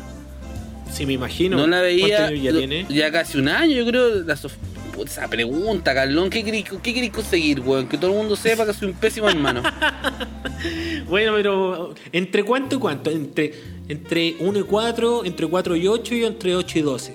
Sí, 0.92 1.06
me 1.06 1.14
imagino. 1.14 1.58
No, 1.58 1.68
la 1.68 1.82
veía. 1.82 2.08
¿Cuántos 2.18 2.30
años 2.30 2.44
ya 2.44 2.52
tiene? 2.54 2.86
ya 2.90 3.12
casi 3.12 3.38
un 3.38 3.50
año, 3.50 3.76
yo 3.76 3.86
creo. 3.86 4.24
La 4.24 4.36
Sof- 4.36 4.52
Puta, 5.00 5.12
esa 5.12 5.30
pregunta, 5.30 5.94
Carlón. 5.94 6.30
¿Qué 6.30 6.44
querés, 6.44 6.66
¿Qué 6.84 7.10
conseguir, 7.10 7.62
weón? 7.62 7.88
Que 7.88 7.98
todo 7.98 8.12
el 8.12 8.18
mundo 8.18 8.36
sepa 8.36 8.66
que 8.66 8.74
soy 8.74 8.90
un 8.90 8.96
pésimo 8.96 9.30
hermano. 9.30 9.64
Bueno, 11.08 11.32
pero. 11.36 11.96
¿Entre 12.12 12.44
cuánto 12.44 12.76
y 12.76 12.80
cuánto? 12.80 13.10
Entre, 13.10 13.54
entre 13.88 14.36
1 14.40 14.60
y 14.60 14.64
4, 14.64 15.24
entre 15.24 15.48
4 15.48 15.76
y 15.78 15.88
8 15.88 16.16
y 16.16 16.26
entre 16.26 16.54
8 16.54 16.80
y 16.80 16.82
12. 16.82 17.14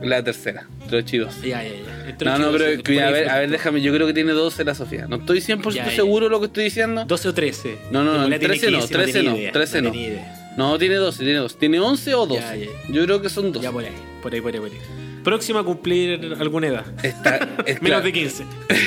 La 0.00 0.22
tercera, 0.22 0.68
entre 0.82 0.98
8 0.98 1.16
y 1.16 1.18
12. 1.18 1.48
Ya, 1.48 1.62
ya, 1.64 1.70
ya. 1.70 2.08
Entre 2.08 2.28
No, 2.28 2.34
8 2.34 2.38
y 2.38 2.44
no, 2.44 2.52
12, 2.52 2.64
pero 2.64 2.82
cuida, 2.84 3.08
a 3.08 3.10
ver, 3.10 3.28
a 3.28 3.38
ver, 3.40 3.50
déjame. 3.50 3.82
Yo 3.82 3.92
creo 3.92 4.06
que 4.06 4.14
tiene 4.14 4.30
12 4.32 4.64
la 4.64 4.76
Sofía. 4.76 5.08
No 5.08 5.16
estoy 5.16 5.40
100% 5.40 5.72
Ya, 5.72 5.90
seguro 5.90 6.26
de 6.26 6.30
lo 6.30 6.38
que 6.38 6.46
estoy 6.46 6.64
diciendo. 6.64 7.04
12 7.04 7.28
o 7.28 7.34
13. 7.34 7.78
No, 7.90 8.04
no, 8.04 8.28
no, 8.28 8.38
13 8.38 8.70
no, 8.70 8.78
15, 8.78 8.94
13 8.94 9.12
tenía 9.12 9.30
no, 9.30 9.36
idea, 9.36 9.52
13 9.52 9.82
no. 9.82 9.90
tenía 9.90 10.08
idea. 10.08 10.54
No, 10.56 10.78
tiene 10.78 10.94
12, 10.94 11.24
tiene 11.24 11.38
12. 11.40 11.56
¿Tiene 11.58 11.80
11 11.80 12.14
o 12.14 12.26
12? 12.26 12.40
Ya, 12.40 12.54
ya. 12.54 12.66
Yo 12.90 13.04
creo 13.04 13.20
que 13.20 13.28
son 13.28 13.50
12. 13.50 13.64
Ya 13.64 13.72
por 13.72 13.84
ahí, 13.84 13.90
por 14.22 14.32
ahí, 14.32 14.40
por 14.40 14.54
ahí, 14.54 14.60
por 14.60 14.70
ahí. 14.70 15.07
Próxima 15.28 15.60
a 15.60 15.62
cumplir 15.62 16.36
alguna 16.40 16.68
edad. 16.68 16.86
Está, 17.02 17.38
es 17.66 17.82
Menos 17.82 18.02
de 18.02 18.12
15. 18.14 18.44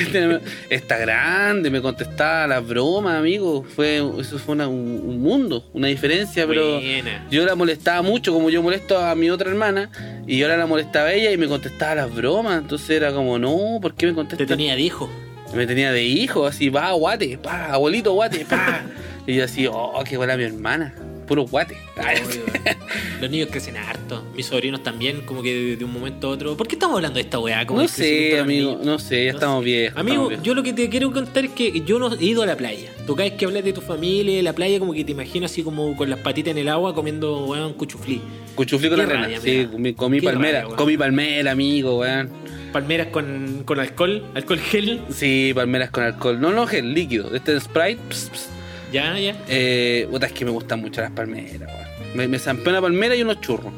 Está 0.71 0.97
grande, 0.97 1.69
me 1.69 1.83
contestaba 1.83 2.47
las 2.47 2.67
bromas, 2.67 3.13
amigo. 3.19 3.63
Fue, 3.63 3.97
eso 4.19 4.39
fue 4.39 4.55
una- 4.55 4.67
un, 4.67 5.03
un 5.05 5.21
mundo, 5.21 5.69
una 5.73 5.87
diferencia, 5.87 6.47
pero 6.47 6.79
Buena. 6.79 7.27
yo 7.29 7.45
la 7.45 7.53
molestaba 7.53 8.01
mucho, 8.01 8.33
como 8.33 8.49
yo 8.49 8.63
molesto 8.63 8.97
a 8.97 9.13
mi 9.13 9.29
otra 9.29 9.51
hermana, 9.51 9.91
y 10.25 10.39
yo 10.39 10.47
ahora 10.47 10.57
la 10.57 10.65
molestaba 10.65 11.09
a 11.09 11.13
ella 11.13 11.31
y 11.31 11.37
me 11.37 11.47
contestaba 11.47 11.93
las 11.93 12.15
bromas. 12.15 12.59
Entonces 12.59 12.89
era 12.89 13.13
como, 13.13 13.37
no, 13.37 13.77
¿por 13.79 13.93
qué 13.93 14.07
me 14.07 14.15
contesta? 14.15 14.43
Te 14.43 14.47
tenía 14.47 14.73
de 14.73 14.81
hijo. 14.81 15.11
Me 15.53 15.67
tenía 15.67 15.91
de 15.91 16.01
hijo, 16.03 16.47
así, 16.47 16.69
va, 16.69 16.91
guate, 16.93 17.37
pa, 17.37 17.67
abuelito, 17.67 18.13
guate, 18.13 18.45
pa. 18.45 18.81
y 19.27 19.35
yo 19.35 19.43
así, 19.43 19.67
oh, 19.67 20.01
qué 20.09 20.17
buena 20.17 20.35
mi 20.37 20.45
hermana. 20.45 20.91
Puros 21.31 21.49
guates. 21.49 21.77
Los 23.21 23.31
niños 23.31 23.47
crecen 23.49 23.77
harto. 23.77 24.21
Mis 24.35 24.47
sobrinos 24.47 24.83
también, 24.83 25.21
como 25.21 25.41
que 25.41 25.77
de, 25.77 25.85
un 25.85 25.93
momento 25.93 26.27
a 26.27 26.31
otro. 26.31 26.57
¿Por 26.57 26.67
qué 26.67 26.75
estamos 26.75 26.97
hablando 26.97 27.15
de 27.15 27.21
esta 27.21 27.39
weá? 27.39 27.65
Como 27.65 27.81
No 27.81 27.87
sé, 27.87 28.37
amigo, 28.37 28.77
no 28.83 28.99
sé, 28.99 29.25
ya 29.27 29.31
No 29.31 29.37
estamos 29.37 29.63
sé. 29.63 29.65
viejos. 29.65 29.97
Amigo, 29.97 30.23
estamos 30.23 30.45
yo 30.45 30.53
lo 30.55 30.61
que 30.61 30.73
te 30.73 30.89
quiero 30.89 31.09
contar 31.13 31.45
es 31.45 31.51
que 31.51 31.79
yo 31.85 31.99
no 31.99 32.13
he 32.13 32.25
ido 32.25 32.43
a 32.43 32.45
la 32.45 32.57
playa. 32.57 32.91
Tú 33.07 33.15
cada 33.15 33.29
vez 33.29 33.39
que 33.39 33.45
hablas 33.45 33.63
de 33.63 33.71
tu 33.71 33.79
familia, 33.79 34.35
de 34.35 34.43
la 34.43 34.51
playa, 34.51 34.77
como 34.77 34.91
que 34.93 35.05
te 35.05 35.13
imagino 35.13 35.45
así 35.45 35.63
como 35.63 35.95
con 35.95 36.09
las 36.09 36.19
patitas 36.19 36.51
en 36.51 36.57
el 36.57 36.67
agua 36.67 36.93
comiendo, 36.93 37.45
weón, 37.45 37.75
cuchuflí. 37.75 38.21
Cuchuflí 38.55 38.89
con 38.89 38.97
Qué 38.97 39.03
arena. 39.05 39.21
rabia, 39.21 39.39
sí, 39.39 39.69
comí, 39.95 40.19
palmera. 40.19 40.63
rabia, 40.63 40.75
comí 40.75 40.97
palmera, 40.97 41.51
amigo, 41.53 41.99
weón. 41.99 42.29
Palmeras 42.73 43.07
con, 43.07 43.63
con 43.63 43.79
alcohol, 43.79 44.21
alcohol 44.33 44.59
gel. 44.59 44.99
Sí, 45.13 45.53
palmeras 45.55 45.91
con 45.91 46.03
alcohol. 46.03 46.41
No, 46.41 46.51
no, 46.51 46.67
gel 46.67 46.93
líquido. 46.93 47.33
Este 47.33 47.55
es 47.55 47.63
Sprite. 47.63 47.99
ps, 48.09 48.29
ps. 48.33 48.49
Ya, 48.91 49.17
ya. 49.19 49.35
Eh, 49.47 50.07
puta, 50.11 50.25
es 50.27 50.33
que 50.33 50.45
me 50.45 50.51
gustan 50.51 50.81
mucho 50.81 51.01
las 51.01 51.11
palmeras, 51.11 51.61
weón. 51.61 52.15
Me, 52.17 52.27
me 52.27 52.39
zampé 52.39 52.69
una 52.69 52.81
palmera 52.81 53.15
y 53.15 53.21
unos 53.21 53.39
churros. 53.41 53.71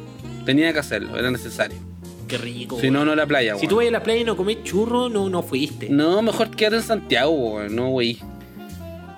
Tenía 0.45 0.73
que 0.73 0.80
hacerlo, 0.80 1.18
era 1.18 1.30
necesario. 1.31 1.77
Qué 2.27 2.38
rico. 2.38 2.80
Si 2.80 2.90
no, 2.90 3.06
no 3.06 3.15
la 3.15 3.26
playa, 3.27 3.53
Si 3.53 3.60
weón. 3.61 3.69
tú 3.69 3.76
vas 3.77 3.88
a 3.88 3.91
la 3.91 4.02
playa 4.03 4.22
y 4.22 4.23
no 4.23 4.35
comes 4.35 4.64
churro, 4.64 5.10
no, 5.10 5.30
no 5.30 5.44
fuiste. 5.44 5.90
No, 5.90 6.22
mejor 6.22 6.49
quedar 6.52 6.73
en 6.76 6.81
Santiago, 6.81 7.31
weón. 7.31 7.76
No, 7.76 7.90
wey. 7.90 8.18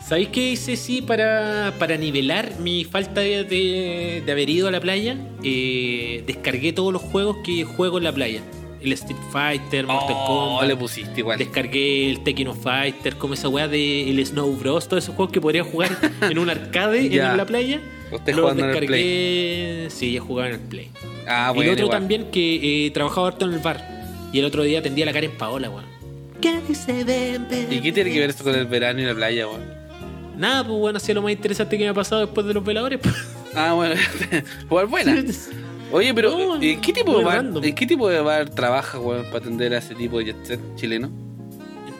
¿Sabéis 0.06 0.28
qué 0.30 0.52
hice 0.52 0.76
sí 0.76 1.02
para, 1.02 1.74
para 1.80 1.98
nivelar 1.98 2.60
mi 2.60 2.84
falta 2.84 3.22
de, 3.22 3.44
de- 3.44 4.22
de 4.24 4.32
haber 4.32 4.50
ido 4.50 4.68
a 4.68 4.72
la 4.72 4.80
playa? 4.80 5.18
Eh, 5.44 6.24
descargué 6.28 6.74
todos 6.74 6.94
los 6.94 7.02
juegos 7.02 7.38
que 7.44 7.64
juego 7.64 7.98
en 7.98 8.04
la 8.04 8.12
playa. 8.14 8.42
El 8.86 8.94
Street 8.94 9.18
Fighter, 9.32 9.86
Mortal 9.88 10.16
Oh, 10.20 10.26
Kombat. 10.28 10.68
le 10.68 10.76
pusiste 10.76 11.20
igual. 11.22 11.38
Descargué 11.40 12.10
el 12.12 12.24
Tekken 12.24 12.48
of 12.50 12.62
Fighter, 12.62 13.16
como 13.18 13.34
esa 13.34 13.50
weá 13.50 13.68
de 13.68 14.10
el 14.10 14.26
Snow 14.26 14.56
Bros, 14.56 14.88
todos 14.88 15.04
esos 15.04 15.16
juegos 15.16 15.32
que 15.34 15.42
podría 15.42 15.64
jugar 15.64 15.90
en 16.22 16.38
un 16.40 16.50
arcade 16.50 17.10
Ya. 17.10 17.32
en 17.32 17.38
la 17.38 17.46
playa. 17.46 17.82
Los 18.12 18.22
jugando 18.22 18.64
en 18.64 18.70
el 18.70 18.80
descargué. 18.80 19.88
Sí, 19.90 20.14
ya 20.14 20.22
jugaba 20.22 20.48
en 20.50 20.54
el 20.56 20.60
Play. 20.62 20.92
Ah, 21.28 21.50
y 21.52 21.56
bueno. 21.56 21.70
el 21.72 21.74
otro 21.74 21.86
igual. 21.88 22.00
también 22.00 22.32
que 22.32 22.86
eh, 22.86 22.92
trabajaba 22.92 23.28
harto 23.30 23.46
en 23.46 23.54
el 23.54 23.60
bar. 23.60 23.84
Y 24.32 24.40
el 24.40 24.46
otro 24.46 24.64
día 24.64 24.82
tendía 24.82 25.06
la 25.06 25.14
cara 25.14 25.26
en 25.26 25.32
Paola, 25.32 25.70
weón. 25.70 25.86
¿Qué 26.42 26.60
dice 26.68 27.04
ven, 27.04 27.48
ven, 27.50 27.68
¿Y 27.72 27.80
qué 27.82 27.92
tiene 27.92 28.12
que 28.12 28.20
ver 28.20 28.30
esto 28.30 28.44
con 28.44 28.54
el 28.54 28.66
verano 28.68 29.02
y 29.02 29.06
la 29.06 29.16
playa, 29.16 29.48
weón? 29.48 29.64
Nada, 30.38 30.64
pues 30.66 30.78
bueno, 30.78 30.98
hacía 30.98 31.16
lo 31.16 31.22
más 31.22 31.32
interesante 31.32 31.78
que 31.78 31.84
me 31.86 31.90
ha 31.90 31.94
pasado 31.94 32.22
después 32.22 32.46
de 32.46 32.54
los 32.54 32.64
veladores. 32.64 33.00
pues. 33.02 33.16
Ah, 33.56 33.74
bueno. 33.74 33.96
igual 34.66 34.86
buena. 34.88 35.24
Oye, 35.92 36.14
pero 36.14 36.32
No, 36.32 36.62
¿en 36.62 36.82
qué 36.82 36.92
tipo 36.94 37.18
de 37.18 37.24
bar. 37.24 37.46
¿en 37.62 37.76
qué 37.76 37.86
tipo 37.86 38.10
de 38.10 38.20
bar 38.20 38.50
trabaja, 38.50 39.00
weón, 39.00 39.26
para 39.26 39.38
atender 39.38 39.74
a 39.74 39.78
ese 39.78 39.96
tipo 39.96 40.18
de 40.20 40.26
jet 40.26 40.46
set 40.46 40.60
chileno? 40.76 41.10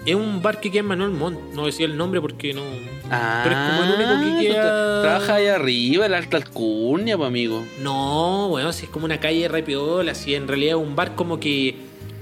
Es 0.06 0.14
un 0.16 0.42
bar 0.42 0.60
que 0.60 0.70
queda 0.70 0.82
en 0.82 0.86
Manuel 0.88 1.12
Montt. 1.12 1.40
No 1.54 1.66
decía 1.66 1.86
el 1.86 1.98
nombre 1.98 2.22
porque 2.22 2.54
no. 2.54 2.62
Ah, 3.10 3.42
Pero 3.44 3.56
es 3.56 3.70
como 3.70 3.84
el 3.84 4.18
único 4.20 4.40
que 4.42 4.48
queda- 4.48 4.64
tra- 4.64 5.02
Trabaja 5.02 5.36
allá 5.36 5.56
arriba, 5.56 6.06
en 6.06 6.12
la 6.12 6.18
alta 6.18 6.38
alcurnia, 6.38 7.18
pues, 7.18 7.28
amigo. 7.28 7.64
No, 7.82 8.48
bueno, 8.50 8.72
si 8.74 8.86
es 8.86 8.92
como 8.92 9.06
una 9.06 9.20
calle 9.20 9.48
re 9.48 9.64
piola, 9.64 10.12
así 10.12 10.36
en 10.36 10.48
realidad 10.48 10.78
es 10.80 10.84
un 10.88 10.96
bar 10.96 11.16
como 11.16 11.40
que 11.40 11.76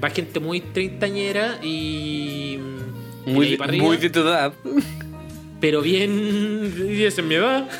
va 0.04 0.10
gente 0.10 0.40
muy 0.40 0.62
treintañera 0.62 1.60
y. 1.62 2.58
de 3.26 3.32
Muy, 3.34 3.48
ahí 3.48 3.58
arriba, 3.60 3.84
muy 3.86 3.98
de 3.98 4.10
tu 4.10 4.20
edad. 4.20 4.54
Pero 5.60 5.82
bien. 5.82 6.74
Y 6.90 7.04
es 7.04 7.22
mi 7.24 7.36
edad. 7.36 7.68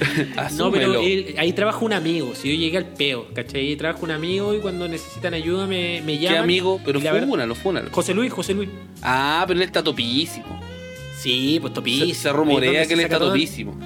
no, 0.56 0.70
pero 0.72 1.00
él- 1.00 1.34
ahí 1.38 1.52
trabaja 1.52 1.78
un 1.84 1.92
amigo. 1.92 2.34
Si 2.34 2.48
yo 2.48 2.54
llegué 2.54 2.78
al 2.78 2.86
peo, 2.86 3.26
¿cachai? 3.34 3.68
Ahí 3.68 3.76
trabaja 3.76 4.02
un 4.04 4.10
amigo 4.10 4.54
y 4.54 4.58
cuando 4.58 4.88
necesitan 4.88 5.34
ayuda 5.34 5.66
me, 5.66 6.00
me 6.04 6.14
¿Qué 6.18 6.24
llaman. 6.24 6.42
amigo? 6.44 6.80
Pero 6.84 7.00
fúnalo, 7.00 7.54
fúnalo. 7.54 7.88
José 7.90 8.14
Luis, 8.14 8.32
José 8.32 8.54
Luis. 8.54 8.68
Ah, 9.02 9.44
pero 9.46 9.58
él 9.58 9.64
está 9.64 9.82
topísimo. 9.82 10.60
Sí, 11.18 11.58
pues 11.60 11.74
topísimo. 11.74 12.06
Se, 12.14 12.14
se 12.14 12.32
rumorea 12.32 12.86
que 12.86 12.94
él 12.94 13.00
está 13.00 13.18
todo- 13.18 13.28
topísimo. 13.28 13.78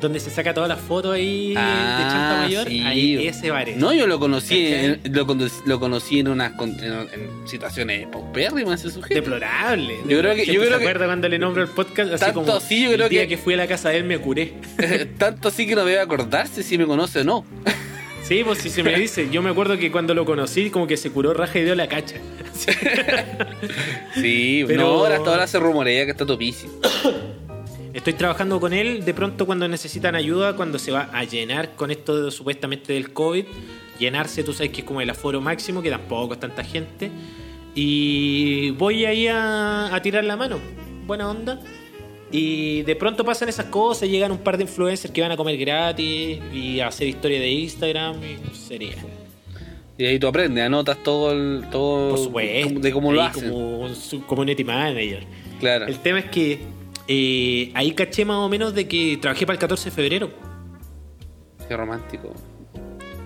Donde 0.00 0.18
se 0.20 0.30
saca 0.30 0.54
todas 0.54 0.68
las 0.68 0.80
fotos 0.80 1.12
ahí 1.14 1.52
Ah, 1.56 1.96
de 1.98 2.04
Chanta 2.04 2.42
Mayor. 2.42 2.66
sí. 2.68 2.80
Ahí 2.86 3.26
ese 3.26 3.50
bar. 3.50 3.68
No, 3.76 3.92
yo 3.92 4.06
lo 4.06 4.18
conocí, 4.18 4.66
en, 4.68 5.00
lo, 5.12 5.26
lo 5.66 5.80
conocí 5.80 6.20
en 6.20 6.28
unas 6.28 6.52
en, 6.58 7.28
situaciones 7.46 8.06
paupérrimas 8.08 8.80
ese 8.80 8.90
sujeto. 8.94 9.14
Deplorable. 9.14 9.94
Yo 10.08 10.18
creo 10.20 10.34
que- 10.34 10.46
yo 10.46 10.54
creo 10.54 10.64
se 10.64 10.68
que- 10.70 10.74
acuerda 10.74 11.06
cuando 11.06 11.28
le 11.28 11.38
nombro 11.38 11.62
el 11.62 11.68
podcast 11.68 12.12
así 12.14 12.24
Tanto 12.24 12.40
como 12.42 12.52
así, 12.56 12.84
yo 12.84 12.92
creo 12.92 13.04
el 13.06 13.10
día 13.10 13.22
que- 13.22 13.36
que... 13.36 13.36
fui 13.36 13.54
a 13.54 13.58
la 13.58 13.66
casa 13.66 13.90
de 13.90 13.98
él 13.98 14.04
me 14.04 14.18
curé. 14.18 14.54
Tanto 15.18 15.48
así 15.48 15.66
que 15.66 15.74
no 15.74 15.84
debe 15.84 16.00
acordarse 16.00 16.62
si 16.62 16.78
me 16.78 16.86
conoce 16.86 17.20
o 17.20 17.24
no. 17.24 17.44
Sí, 18.22 18.42
pues 18.44 18.58
si 18.58 18.70
se 18.70 18.84
me 18.84 18.94
dice, 18.96 19.28
yo 19.32 19.42
me 19.42 19.50
acuerdo 19.50 19.76
que 19.76 19.90
cuando 19.90 20.14
lo 20.14 20.24
conocí 20.24 20.70
como 20.70 20.86
que 20.86 20.96
se 20.96 21.10
curó 21.10 21.34
raja 21.34 21.58
y 21.58 21.64
dio 21.64 21.74
la 21.74 21.88
cacha. 21.88 22.14
Sí, 24.14 24.64
Pero- 24.66 24.82
no, 24.82 24.86
ahora 24.88 25.16
hasta 25.16 25.30
ahora 25.30 25.46
se 25.48 25.58
rumorea 25.58 26.04
que 26.04 26.12
está 26.12 26.24
topísimo. 26.26 26.72
Estoy 27.92 28.12
trabajando 28.14 28.60
con 28.60 28.72
él 28.72 29.04
de 29.04 29.14
pronto 29.14 29.46
cuando 29.46 29.66
necesitan 29.66 30.14
ayuda, 30.14 30.54
cuando 30.54 30.78
se 30.78 30.92
va 30.92 31.10
a 31.12 31.24
llenar 31.24 31.74
con 31.74 31.90
esto 31.90 32.24
de- 32.24 32.30
supuestamente 32.30 32.92
del 32.92 33.12
COVID. 33.12 33.44
Llenarse, 33.98 34.44
tú 34.44 34.52
sabes 34.52 34.70
que 34.72 34.80
es 34.80 34.86
como 34.86 35.00
el 35.00 35.10
aforo 35.10 35.40
máximo, 35.40 35.82
que 35.82 35.90
tampoco 35.90 36.34
es 36.34 36.40
tanta 36.40 36.62
gente. 36.64 37.10
Y 37.74 38.70
voy 38.72 39.04
ahí 39.04 39.26
a, 39.26 39.94
a 39.94 40.02
tirar 40.02 40.24
la 40.24 40.36
mano. 40.36 40.58
Buena 41.06 41.28
onda. 41.28 41.60
Y 42.32 42.82
de 42.82 42.94
pronto 42.94 43.24
pasan 43.24 43.48
esas 43.48 43.66
cosas, 43.66 44.08
llegan 44.08 44.30
un 44.30 44.38
par 44.38 44.56
de 44.56 44.62
influencers 44.62 45.12
que 45.12 45.20
van 45.20 45.32
a 45.32 45.36
comer 45.36 45.56
gratis 45.56 46.38
y 46.54 46.78
a 46.78 46.86
hacer 46.86 47.08
historia 47.08 47.40
de 47.40 47.50
Instagram 47.50 48.16
y 48.22 48.54
sería. 48.56 48.94
Y 49.98 50.04
ahí 50.06 50.18
tú 50.18 50.28
aprendes, 50.28 50.64
anotas 50.64 51.02
todo 51.02 51.32
el, 51.32 51.64
todo 51.70 52.10
Por 52.10 52.18
supuesto. 52.18 52.80
de 52.80 52.92
cómo 52.92 53.12
lo 53.12 53.20
ahí 53.20 53.26
hacen. 53.28 53.50
Como 53.50 53.88
su 53.94 54.24
community 54.24 54.62
manager. 54.64 55.24
Claro. 55.58 55.86
El 55.86 55.98
tema 55.98 56.20
es 56.20 56.26
que 56.26 56.60
eh, 57.12 57.72
ahí 57.74 57.90
caché 57.92 58.24
más 58.24 58.36
o 58.36 58.48
menos 58.48 58.72
de 58.72 58.86
que 58.86 59.18
trabajé 59.20 59.44
para 59.44 59.54
el 59.54 59.60
14 59.60 59.90
de 59.90 59.96
febrero. 59.96 60.30
Qué 61.66 61.76
romántico. 61.76 62.32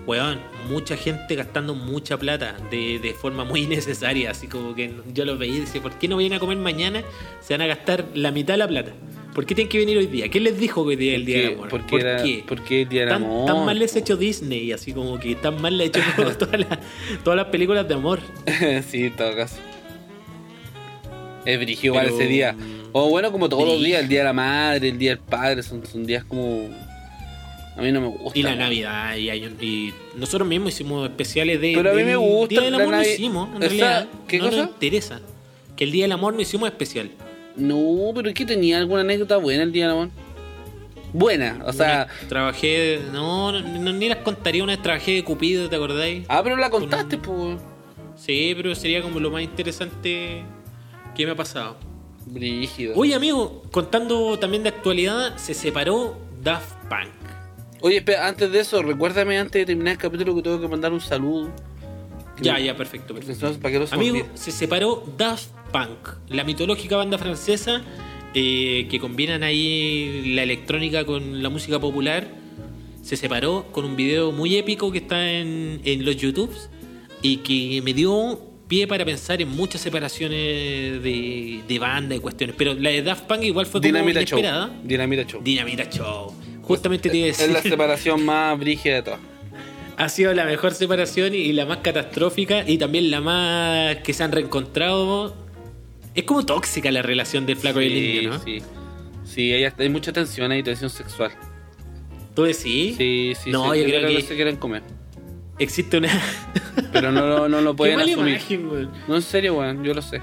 Weón, 0.07 0.39
mucha 0.69 0.97
gente 0.97 1.35
gastando 1.35 1.73
mucha 1.75 2.17
plata 2.17 2.57
de, 2.71 2.97
de 2.99 3.13
forma 3.13 3.43
muy 3.43 3.61
innecesaria. 3.65 4.31
Así 4.31 4.47
como 4.47 4.73
que 4.73 4.91
yo 5.13 5.23
los 5.25 5.37
veía 5.37 5.57
y 5.57 5.59
decía, 5.61 5.81
¿por 5.83 5.93
qué 5.99 6.07
no 6.07 6.17
vienen 6.17 6.37
a 6.37 6.39
comer 6.39 6.57
mañana? 6.57 7.03
Se 7.41 7.53
van 7.53 7.61
a 7.61 7.67
gastar 7.67 8.05
la 8.15 8.31
mitad 8.31 8.55
de 8.55 8.57
la 8.59 8.67
plata. 8.67 8.91
¿Por 9.35 9.45
qué 9.45 9.53
tienen 9.53 9.69
que 9.69 9.77
venir 9.77 9.97
hoy 9.99 10.07
día? 10.07 10.29
¿Quién 10.29 10.45
les 10.45 10.57
dijo 10.59 10.83
que 10.83 10.89
hoy 10.89 10.95
día 10.95 11.11
es 11.11 11.17
el 11.17 11.25
día 11.25 11.37
del 11.41 11.53
amor? 11.55 11.67
porque 11.69 11.89
¿Por 11.89 11.99
era- 11.99 12.23
qué? 12.23 12.43
porque 12.47 12.81
el 12.83 12.89
día 12.89 13.01
del 13.01 13.09
tan, 13.09 13.23
amor. 13.23 13.45
tan 13.45 13.65
mal 13.65 13.77
les 13.77 13.95
ha 13.95 13.99
hecho 13.99 14.15
Disney, 14.17 14.71
así 14.71 14.93
como 14.93 15.19
que 15.19 15.35
tan 15.35 15.61
mal 15.61 15.77
le 15.77 15.83
ha 15.83 15.87
hecho 15.87 15.99
todas 16.39 16.59
las, 16.59 16.79
todas 17.23 17.37
las 17.37 17.47
películas 17.47 17.87
de 17.87 17.93
amor. 17.93 18.19
sí, 18.89 19.03
en 19.05 19.15
todo 19.15 19.35
caso. 19.35 19.57
Es 21.45 21.59
brígido 21.59 21.93
Pero- 21.95 22.15
ese 22.15 22.27
día. 22.27 22.55
O 22.97 23.09
bueno, 23.09 23.29
como 23.29 23.49
todos 23.49 23.67
los 23.67 23.83
días, 23.83 24.01
el 24.03 24.07
día 24.07 24.19
de 24.19 24.23
la 24.23 24.31
madre, 24.31 24.87
el 24.87 24.97
día 24.97 25.09
del 25.11 25.19
padre, 25.19 25.61
son, 25.63 25.85
son 25.85 26.05
días 26.05 26.23
como. 26.23 26.69
A 27.75 27.81
mí 27.81 27.91
no 27.91 27.99
me 27.99 28.07
gusta. 28.07 28.39
Y 28.39 28.41
la 28.41 28.55
Navidad, 28.55 29.17
y, 29.17 29.29
y 29.29 29.93
nosotros 30.15 30.47
mismos 30.47 30.69
hicimos 30.69 31.09
especiales 31.09 31.59
de. 31.59 31.73
Pero 31.75 31.91
a 31.91 31.93
mí 31.93 32.03
me 32.03 32.15
gusta 32.15 32.47
Día 32.51 32.61
del 32.61 32.75
amor 32.75 32.93
no 32.95 33.01
hicimos, 33.01 33.49
en 33.49 33.55
Esa- 33.57 33.67
realidad. 33.67 34.07
¿qué 34.29 34.37
no 34.37 34.45
cosa? 34.45 34.57
nos 34.61 34.69
interesa. 34.69 35.19
Que 35.75 35.83
el 35.83 35.91
Día 35.91 36.05
del 36.05 36.13
Amor 36.13 36.33
no 36.35 36.39
hicimos 36.39 36.69
especial. 36.69 37.11
No, 37.57 38.11
pero 38.15 38.29
es 38.29 38.33
que 38.33 38.45
tenía 38.45 38.77
alguna 38.77 39.01
anécdota 39.01 39.35
buena 39.35 39.63
el 39.63 39.73
día 39.73 39.87
del 39.87 39.91
amor. 39.91 40.09
Buena, 41.11 41.63
o 41.65 41.73
sea. 41.73 42.07
Una- 42.21 42.29
trabajé. 42.29 43.01
No, 43.11 43.51
no, 43.51 43.59
no, 43.59 43.91
ni 43.91 44.07
las 44.07 44.19
contaría. 44.19 44.63
Una 44.63 44.71
vez 44.73 44.81
trabajé 44.81 45.11
de 45.15 45.23
Cupido, 45.25 45.67
¿te 45.67 45.75
acordáis? 45.75 46.25
Ah, 46.29 46.41
pero 46.41 46.55
la 46.55 46.69
contaste, 46.69 47.17
pues. 47.17 47.59
Sí, 48.15 48.53
pero 48.55 48.73
sería 48.73 49.01
como 49.01 49.19
lo 49.19 49.31
más 49.31 49.41
interesante 49.41 50.43
que 51.13 51.25
me 51.25 51.33
ha 51.33 51.35
pasado. 51.35 51.75
Brígido. 52.25 52.93
Oye, 52.95 53.15
amigo, 53.15 53.63
contando 53.71 54.37
también 54.39 54.63
de 54.63 54.69
actualidad, 54.69 55.37
se 55.37 55.53
separó 55.53 56.17
Daft 56.41 56.75
Punk. 56.89 57.81
Oye, 57.81 57.97
espera, 57.97 58.27
antes 58.27 58.51
de 58.51 58.59
eso, 58.59 58.81
recuérdame 58.81 59.37
antes 59.37 59.61
de 59.61 59.65
terminar 59.65 59.93
el 59.93 59.97
capítulo 59.97 60.35
que 60.35 60.41
tengo 60.41 60.59
que 60.59 60.67
mandar 60.67 60.91
un 60.91 61.01
saludo. 61.01 61.51
Ya, 62.41 62.59
ya, 62.59 62.75
perfecto, 62.75 63.13
perfecto. 63.13 63.53
Se 63.53 63.95
Amigo, 63.95 64.25
se 64.33 64.51
separó 64.51 65.03
Daft 65.17 65.51
Punk, 65.71 66.17
la 66.29 66.43
mitológica 66.43 66.97
banda 66.97 67.17
francesa 67.17 67.81
eh, 68.33 68.87
que 68.89 68.99
combinan 68.99 69.43
ahí 69.43 70.33
la 70.35 70.43
electrónica 70.43 71.05
con 71.05 71.41
la 71.41 71.49
música 71.49 71.79
popular. 71.79 72.27
Se 73.01 73.15
separó 73.15 73.67
con 73.71 73.85
un 73.85 73.95
video 73.95 74.31
muy 74.31 74.57
épico 74.57 74.91
que 74.91 74.97
está 74.97 75.31
en, 75.31 75.79
en 75.85 76.03
los 76.03 76.17
YouTubes 76.17 76.69
y 77.21 77.37
que 77.37 77.81
me 77.81 77.93
dio 77.93 78.39
pie 78.67 78.87
para 78.87 79.05
pensar 79.05 79.41
en 79.41 79.49
muchas 79.49 79.81
separaciones 79.81 81.01
de, 81.03 81.61
de 81.67 81.79
banda 81.79 82.15
y 82.15 82.19
cuestiones. 82.19 82.55
Pero 82.57 82.73
la 82.73 82.89
de 82.89 83.01
Daft 83.03 83.25
Punk 83.25 83.43
igual 83.43 83.65
fue 83.65 83.79
como 83.81 83.87
Dinamita 83.93 84.23
Show. 84.23 84.39
inesperada. 84.39 84.71
Dinamita 84.83 85.23
Show. 85.25 85.41
Dinamita 85.43 85.89
Show. 85.89 86.33
Justamente 86.61 87.09
te 87.09 87.17
iba 87.17 87.25
a 87.25 87.27
decir. 87.27 87.45
Es 87.47 87.51
la 87.53 87.61
separación 87.61 88.25
más 88.25 88.57
brígida 88.59 88.95
de 88.95 89.01
todas. 89.03 89.19
ha 89.97 90.09
sido 90.09 90.33
la 90.33 90.45
mejor 90.45 90.73
separación 90.73 91.33
y 91.33 91.53
la 91.53 91.65
más 91.65 91.77
catastrófica 91.77 92.67
y 92.67 92.77
también 92.77 93.11
la 93.11 93.21
más 93.21 93.97
que 93.97 94.13
se 94.13 94.23
han 94.23 94.31
reencontrado. 94.31 95.35
Es 96.13 96.23
como 96.23 96.45
tóxica 96.45 96.91
la 96.91 97.01
relación 97.01 97.45
del 97.45 97.57
flaco 97.57 97.81
y 97.81 97.85
el 97.87 97.97
indio, 97.97 98.29
¿no? 98.31 98.39
sí. 98.43 98.61
Sí, 99.25 99.51
hay, 99.51 99.65
hay 99.77 99.89
mucha 99.89 100.13
tensión 100.13 100.51
ahí, 100.51 100.61
tensión 100.63 100.89
sexual. 100.89 101.31
¿Tú 102.35 102.43
decís? 102.43 102.95
Sí, 102.95 103.33
sí, 103.41 103.49
No, 103.49 103.73
sí, 103.73 103.79
yo 103.79 103.85
creo 103.85 104.07
que- 104.07 104.21
se 104.21 104.35
quieren 104.35 104.55
comer. 104.57 104.83
Existe 105.59 105.97
una. 105.97 106.09
Pero 106.93 107.11
no, 107.11 107.25
lo- 107.27 107.49
no 107.49 107.61
lo 107.61 107.71
Qué 107.71 107.77
pueden 107.77 107.95
mala 107.97 108.11
asumir. 108.11 108.29
imagen, 108.35 108.67
weón. 108.69 108.91
No, 109.07 109.15
en 109.15 109.21
serio, 109.21 109.55
weón, 109.57 109.83
yo 109.83 109.93
lo 109.93 110.01
sé. 110.01 110.21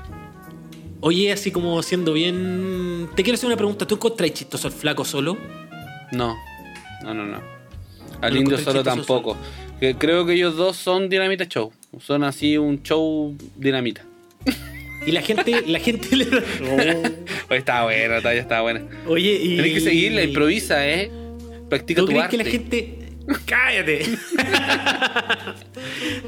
Oye, 1.00 1.32
así 1.32 1.50
como 1.50 1.82
siendo 1.82 2.12
bien. 2.12 3.08
Te 3.14 3.22
quiero 3.22 3.34
hacer 3.36 3.46
una 3.46 3.56
pregunta. 3.56 3.86
¿Tú 3.86 3.94
encontrás 3.96 4.30
chistoso 4.32 4.68
al 4.68 4.72
flaco 4.74 5.04
solo? 5.04 5.36
No. 6.12 6.36
No, 7.02 7.14
no, 7.14 7.24
no. 7.26 7.40
Al 8.20 8.30
¿No 8.30 8.34
lo 8.34 8.40
Indio 8.40 8.58
Solo 8.58 8.82
tampoco. 8.84 9.36
Que 9.80 9.96
creo 9.96 10.24
que 10.24 10.34
ellos 10.34 10.56
dos 10.56 10.76
son 10.76 11.08
Dinamita 11.08 11.44
Show. 11.46 11.72
Son 12.00 12.22
así 12.22 12.56
un 12.56 12.82
show 12.82 13.36
dinamita. 13.56 14.04
Y 15.04 15.10
la 15.10 15.20
gente, 15.22 15.64
la 15.66 15.80
gente 15.80 16.14
le. 16.14 16.26
Oye, 17.50 17.58
está 17.58 17.82
buena, 17.82 18.18
está, 18.18 18.32
ya 18.34 18.40
está 18.40 18.60
buena. 18.62 18.82
Oye, 19.08 19.32
y. 19.42 19.56
Tenés 19.56 19.72
que 19.74 19.80
seguirla, 19.80 20.22
improvisa, 20.22 20.88
¿eh? 20.88 21.10
Practica 21.68 22.00
¿Tú 22.02 22.06
tu 22.06 22.10
crees 22.12 22.24
arte. 22.26 22.36
que 22.38 22.44
la 22.44 22.48
gente. 22.50 22.98
¡Cállate! 23.46 24.04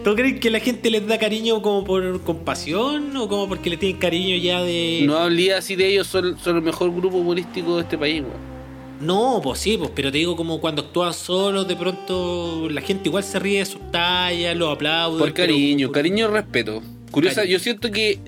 ¿Tú 0.04 0.14
crees 0.14 0.40
que 0.40 0.50
la 0.50 0.60
gente 0.60 0.90
les 0.90 1.06
da 1.06 1.18
cariño 1.18 1.60
como 1.62 1.84
por 1.84 2.22
compasión 2.22 3.16
o 3.16 3.28
como 3.28 3.48
porque 3.48 3.70
le 3.70 3.76
tienen 3.76 3.98
cariño 3.98 4.36
ya 4.36 4.62
de. 4.62 5.02
No 5.06 5.16
hablé 5.18 5.54
así 5.54 5.76
de 5.76 5.88
ellos, 5.88 6.06
son, 6.06 6.38
son 6.38 6.56
el 6.56 6.62
mejor 6.62 6.94
grupo 6.94 7.16
humorístico 7.18 7.76
de 7.76 7.82
este 7.82 7.98
país, 7.98 8.22
weón. 8.22 8.54
No, 9.00 9.40
pues 9.42 9.58
sí, 9.58 9.76
pues, 9.76 9.90
pero 9.94 10.10
te 10.12 10.18
digo 10.18 10.36
como 10.36 10.60
cuando 10.60 10.82
actúan 10.82 11.12
solos, 11.12 11.66
de 11.66 11.76
pronto 11.76 12.68
la 12.70 12.80
gente 12.80 13.08
igual 13.08 13.24
se 13.24 13.38
ríe 13.38 13.58
de 13.58 13.66
sus 13.66 13.90
tallas, 13.90 14.56
los 14.56 14.72
aplaude. 14.72 15.18
Por 15.18 15.32
pero- 15.32 15.46
cariño, 15.48 15.90
cariño 15.90 16.26
y 16.28 16.30
respeto. 16.32 16.82
Curiosa, 17.10 17.36
Cariño. 17.42 17.52
yo 17.52 17.62
siento 17.62 17.90
que 17.90 18.18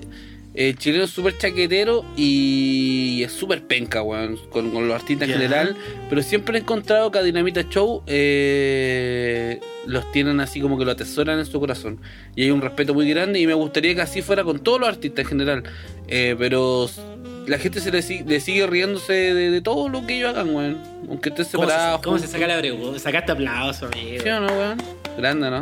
el 0.57 0.75
chileno 0.77 1.03
es 1.03 1.11
súper 1.11 1.37
chaquetero 1.37 2.03
y 2.17 3.21
es 3.23 3.31
súper 3.31 3.61
penca, 3.63 4.01
weón, 4.01 4.37
con, 4.49 4.71
con 4.71 4.87
los 4.87 4.95
artistas 4.99 5.27
en 5.29 5.35
general. 5.35 5.75
Pero 6.09 6.21
siempre 6.23 6.57
he 6.57 6.61
encontrado 6.61 7.11
que 7.11 7.19
a 7.19 7.23
Dinamita 7.23 7.69
Show 7.69 8.01
eh, 8.07 9.59
los 9.85 10.11
tienen 10.11 10.39
así 10.39 10.59
como 10.59 10.77
que 10.77 10.85
lo 10.85 10.91
atesoran 10.91 11.39
en 11.39 11.45
su 11.45 11.59
corazón. 11.59 11.99
Y 12.35 12.43
hay 12.43 12.51
un 12.51 12.61
respeto 12.61 12.93
muy 12.93 13.09
grande 13.09 13.39
y 13.39 13.47
me 13.47 13.53
gustaría 13.53 13.93
que 13.95 14.01
así 14.01 14.21
fuera 14.21 14.43
con 14.43 14.59
todos 14.59 14.79
los 14.79 14.89
artistas 14.89 15.23
en 15.25 15.29
general. 15.29 15.63
Eh, 16.07 16.35
pero 16.37 16.89
la 17.47 17.57
gente 17.59 17.79
se 17.79 17.91
le, 17.91 18.01
si- 18.01 18.23
le 18.23 18.39
sigue 18.39 18.65
riéndose 18.67 19.13
de, 19.13 19.51
de 19.51 19.61
todo 19.61 19.89
lo 19.89 20.05
que 20.07 20.17
ellos 20.17 20.31
hagan, 20.31 20.53
weón. 20.55 20.77
Aunque 21.07 21.29
estén 21.29 21.45
¿Cómo, 21.53 21.65
se, 21.67 21.71
separados. 21.71 22.01
cómo 22.01 22.17
se 22.17 22.23
juntos. 22.25 22.41
saca 22.41 22.53
la 22.53 22.59
pregunta? 22.59 22.99
Sacaste 22.99 23.31
aplauso, 23.31 23.85
amigo. 23.85 24.23
¿Sí 24.23 24.29
o 24.29 24.39
no, 24.39 24.47
weón? 24.47 24.77
Grande, 25.17 25.49
¿no? 25.51 25.61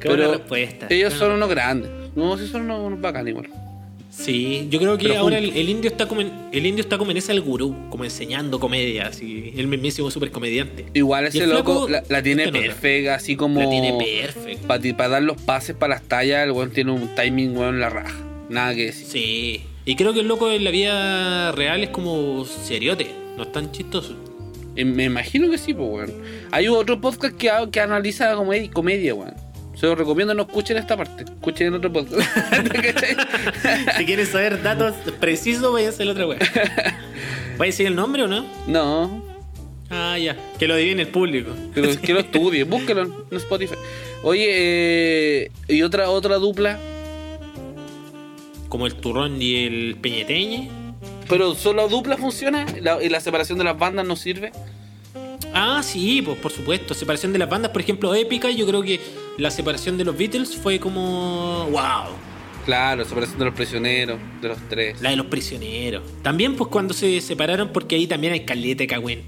Qué 0.00 0.08
buena 0.08 0.24
Pero 0.24 0.32
respuesta. 0.38 0.86
Ellos 0.90 1.12
No. 1.14 1.18
son 1.20 1.32
unos 1.32 1.48
grandes. 1.48 1.90
No, 2.14 2.36
sí 2.36 2.46
son 2.48 2.62
unos, 2.62 2.80
unos 2.80 3.00
bacanes 3.00 3.30
igual. 3.30 3.50
Sí, 4.18 4.66
yo 4.70 4.78
creo 4.78 4.96
que 4.96 5.08
Pero 5.08 5.20
ahora 5.20 5.36
el, 5.38 5.54
el 5.54 5.68
indio 5.68 5.90
está 5.90 6.08
como 6.08 6.22
en, 6.22 6.32
el 6.50 6.64
indio 6.64 6.82
está 6.82 6.96
como 6.96 7.10
en 7.10 7.18
ese 7.18 7.32
al 7.32 7.42
gurú, 7.42 7.76
como 7.90 8.04
enseñando 8.04 8.58
comedia, 8.58 9.08
así, 9.08 9.52
el 9.56 9.66
mismísimo 9.66 10.10
super 10.10 10.30
comediante. 10.30 10.86
Igual 10.94 11.24
Y 11.24 11.28
ese 11.28 11.44
el 11.44 11.50
loco 11.50 11.86
la, 11.88 12.02
la 12.08 12.22
tiene 12.22 12.44
en 12.44 12.52
perfecta, 12.52 13.14
así 13.14 13.36
como. 13.36 13.60
La 13.60 13.68
tiene 13.68 13.92
perfecto. 13.92 14.66
Para 14.66 15.08
dar 15.08 15.22
los 15.22 15.40
pases 15.42 15.76
para 15.76 15.94
las 15.94 16.02
tallas, 16.02 16.44
el 16.44 16.52
weón 16.52 16.70
tiene 16.70 16.92
un 16.92 17.14
timing, 17.14 17.56
weón, 17.56 17.78
la 17.78 17.90
raja. 17.90 18.16
Nada 18.48 18.74
que 18.74 18.86
decir. 18.86 19.06
Sí. 19.06 19.62
Y 19.84 19.96
creo 19.96 20.14
que 20.14 20.20
el 20.20 20.28
loco 20.28 20.50
en 20.50 20.64
la 20.64 20.70
vida 20.70 21.52
real 21.52 21.82
es 21.84 21.90
como 21.90 22.44
seriote, 22.46 23.08
no 23.36 23.42
es 23.42 23.52
tan 23.52 23.70
chistoso. 23.70 24.16
Eh, 24.76 24.84
Me 24.84 25.04
imagino 25.04 25.50
que 25.50 25.58
sí, 25.58 25.74
pues, 25.74 25.88
weón. 25.88 26.22
Hay 26.52 26.68
otro 26.68 27.00
podcast 27.00 27.36
que, 27.36 27.50
que 27.70 27.80
analiza 27.80 28.34
comedia, 28.34 28.70
comedia, 28.70 29.14
weón. 29.14 29.34
Se 29.76 29.86
los 29.86 29.96
recomiendo, 29.98 30.32
no 30.34 30.42
escuchen 30.42 30.76
esta 30.78 30.96
parte. 30.96 31.24
Escuchen 31.24 31.74
otro 31.74 31.92
podcast. 31.92 32.20
Si 33.98 34.04
quieres 34.06 34.28
saber 34.30 34.62
datos 34.62 34.94
precisos, 35.20 35.72
vaya 35.72 35.88
a 35.88 35.90
hacer 35.90 36.06
la 36.06 36.12
otra 36.12 36.26
wea. 36.26 36.38
¿Va 37.60 37.64
a 37.64 37.66
decir 37.66 37.86
el 37.86 37.94
nombre 37.94 38.22
o 38.22 38.28
no? 38.28 38.44
no, 38.66 39.22
Ah, 39.88 40.18
ya. 40.18 40.36
Que 40.58 40.66
lo 40.66 40.74
adivine 40.74 41.02
el 41.02 41.08
público. 41.08 41.52
que 41.74 41.80
lo, 41.80 42.00
que 42.00 42.12
lo 42.12 42.20
estudie. 42.20 42.64
Búsquelo 42.64 43.02
en 43.02 43.36
Spotify. 43.36 43.74
Oye, 44.24 44.46
eh, 44.48 45.50
y 45.68 45.82
otra, 45.82 46.10
otra 46.10 46.36
dupla. 46.36 46.78
Como 48.68 48.86
el 48.86 48.94
turrón 48.96 49.40
y 49.40 49.64
el 49.64 49.96
peñeteñe. 50.00 50.70
Pero 51.28 51.54
solo 51.54 51.88
dupla 51.88 52.16
funciona 52.16 52.66
la- 52.82 53.00
y 53.02 53.08
la 53.08 53.20
separación 53.20 53.58
de 53.58 53.64
las 53.64 53.78
bandas 53.78 54.04
no 54.06 54.16
sirve. 54.16 54.50
Ah, 55.58 55.82
sí, 55.82 56.20
pues 56.22 56.38
por 56.38 56.52
supuesto. 56.52 56.92
Separación 56.94 57.32
de 57.32 57.38
las 57.38 57.48
bandas, 57.48 57.70
por 57.70 57.80
ejemplo, 57.80 58.14
épica. 58.14 58.50
Yo 58.50 58.66
creo 58.66 58.82
que 58.82 59.00
la 59.38 59.50
separación 59.50 59.96
de 59.96 60.04
los 60.04 60.16
Beatles 60.16 60.56
fue 60.56 60.78
como. 60.78 61.66
¡Wow! 61.70 62.14
Claro, 62.64 63.04
separación 63.04 63.38
de 63.38 63.44
los 63.46 63.54
prisioneros, 63.54 64.18
de 64.42 64.48
los 64.48 64.58
tres. 64.68 65.00
La 65.00 65.10
de 65.10 65.16
los 65.16 65.26
prisioneros. 65.26 66.02
También, 66.22 66.56
pues 66.56 66.68
cuando 66.68 66.92
se 66.94 67.20
separaron, 67.20 67.68
porque 67.72 67.94
ahí 67.94 68.06
también 68.06 68.32
hay 68.32 68.44
caleta 68.44 68.86
cagüen. 68.86 69.22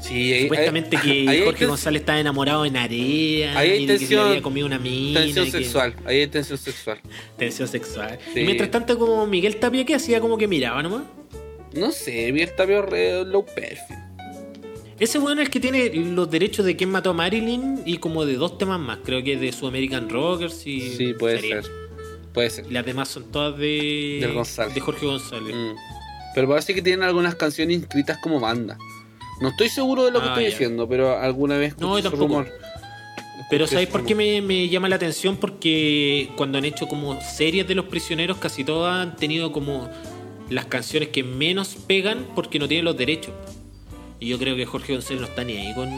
Sí, 0.00 0.32
ahí, 0.32 0.42
Supuestamente 0.42 0.96
ahí- 1.02 1.24
que 1.24 1.30
ahí 1.30 1.42
Jorge 1.44 1.66
González 1.66 2.00
estaba 2.02 2.20
enamorado 2.20 2.62
de 2.62 2.70
Narea. 2.70 3.58
Ahí 3.58 3.70
hay 3.72 3.82
y 3.82 3.86
que 3.98 4.06
le 4.14 4.20
había 4.20 4.42
comido 4.42 4.66
una 4.66 4.78
mina. 4.78 5.20
Tensión 5.22 5.44
que- 5.46 5.50
sexual, 5.50 5.94
ahí 6.06 6.20
hay 6.20 6.26
tensión 6.28 6.58
sexual. 6.58 7.00
Tensión 7.36 7.66
sexual. 7.68 8.18
Sí. 8.32 8.40
Y 8.40 8.44
mientras 8.44 8.70
tanto, 8.70 8.96
como 8.98 9.26
Miguel 9.26 9.56
Tapia, 9.56 9.84
que 9.84 9.94
hacía 9.96 10.20
como 10.20 10.38
que 10.38 10.46
miraba 10.46 10.82
nomás. 10.82 11.02
No 11.74 11.90
sé, 11.90 12.30
Miguel 12.32 12.52
Tapio 12.56 12.82
re 12.82 13.24
low 13.24 13.44
perfil. 13.44 13.96
Ese 14.98 15.18
bueno 15.18 15.42
es 15.42 15.48
el 15.48 15.50
que 15.52 15.60
tiene 15.60 15.90
los 15.94 16.30
derechos 16.30 16.64
de 16.64 16.74
quién 16.76 16.90
mató 16.90 17.10
a 17.10 17.12
Marilyn 17.12 17.82
y 17.84 17.98
como 17.98 18.24
de 18.24 18.34
dos 18.36 18.56
temas 18.58 18.80
más. 18.80 18.98
Creo 19.04 19.22
que 19.22 19.36
de 19.36 19.52
su 19.52 19.66
American 19.66 20.08
Rockers 20.08 20.66
y. 20.66 20.80
Sí, 20.96 21.14
puede 21.14 21.40
ser. 21.40 21.64
Puede 22.32 22.50
ser. 22.50 22.66
Y 22.68 22.72
las 22.72 22.84
demás 22.86 23.08
son 23.08 23.24
todas 23.30 23.58
de. 23.58 24.18
Del 24.22 24.32
González. 24.32 24.74
De 24.74 24.80
Jorge 24.80 25.04
González. 25.06 25.54
Mm. 25.54 25.76
Pero 26.34 26.48
parece 26.48 26.74
que 26.74 26.82
tienen 26.82 27.02
algunas 27.02 27.34
canciones 27.34 27.76
inscritas 27.76 28.18
como 28.18 28.40
banda. 28.40 28.78
No 29.40 29.48
estoy 29.50 29.68
seguro 29.68 30.04
de 30.04 30.10
lo 30.10 30.20
que 30.20 30.26
Ah, 30.26 30.28
estoy 30.30 30.44
diciendo, 30.46 30.88
pero 30.88 31.18
alguna 31.18 31.58
vez 31.58 31.76
No, 31.78 32.00
tampoco. 32.00 32.24
rumor. 32.24 32.52
Pero 33.50 33.66
¿sabéis 33.66 33.88
por 33.90 34.04
qué 34.04 34.14
me, 34.14 34.40
me 34.42 34.68
llama 34.68 34.88
la 34.88 34.96
atención? 34.96 35.36
Porque 35.36 36.30
cuando 36.36 36.56
han 36.58 36.64
hecho 36.64 36.88
como 36.88 37.20
series 37.20 37.68
de 37.68 37.74
los 37.74 37.84
prisioneros, 37.84 38.38
casi 38.38 38.64
todas 38.64 39.06
han 39.06 39.14
tenido 39.16 39.52
como 39.52 39.88
las 40.48 40.64
canciones 40.66 41.10
que 41.10 41.22
menos 41.22 41.76
pegan 41.86 42.26
porque 42.34 42.58
no 42.58 42.66
tienen 42.66 42.84
los 42.86 42.96
derechos. 42.96 43.32
Y 44.20 44.28
yo 44.28 44.38
creo 44.38 44.56
que 44.56 44.64
Jorge 44.66 44.92
González 44.94 45.20
no 45.20 45.26
está 45.28 45.44
ni 45.44 45.56
ahí 45.56 45.74
con. 45.74 45.90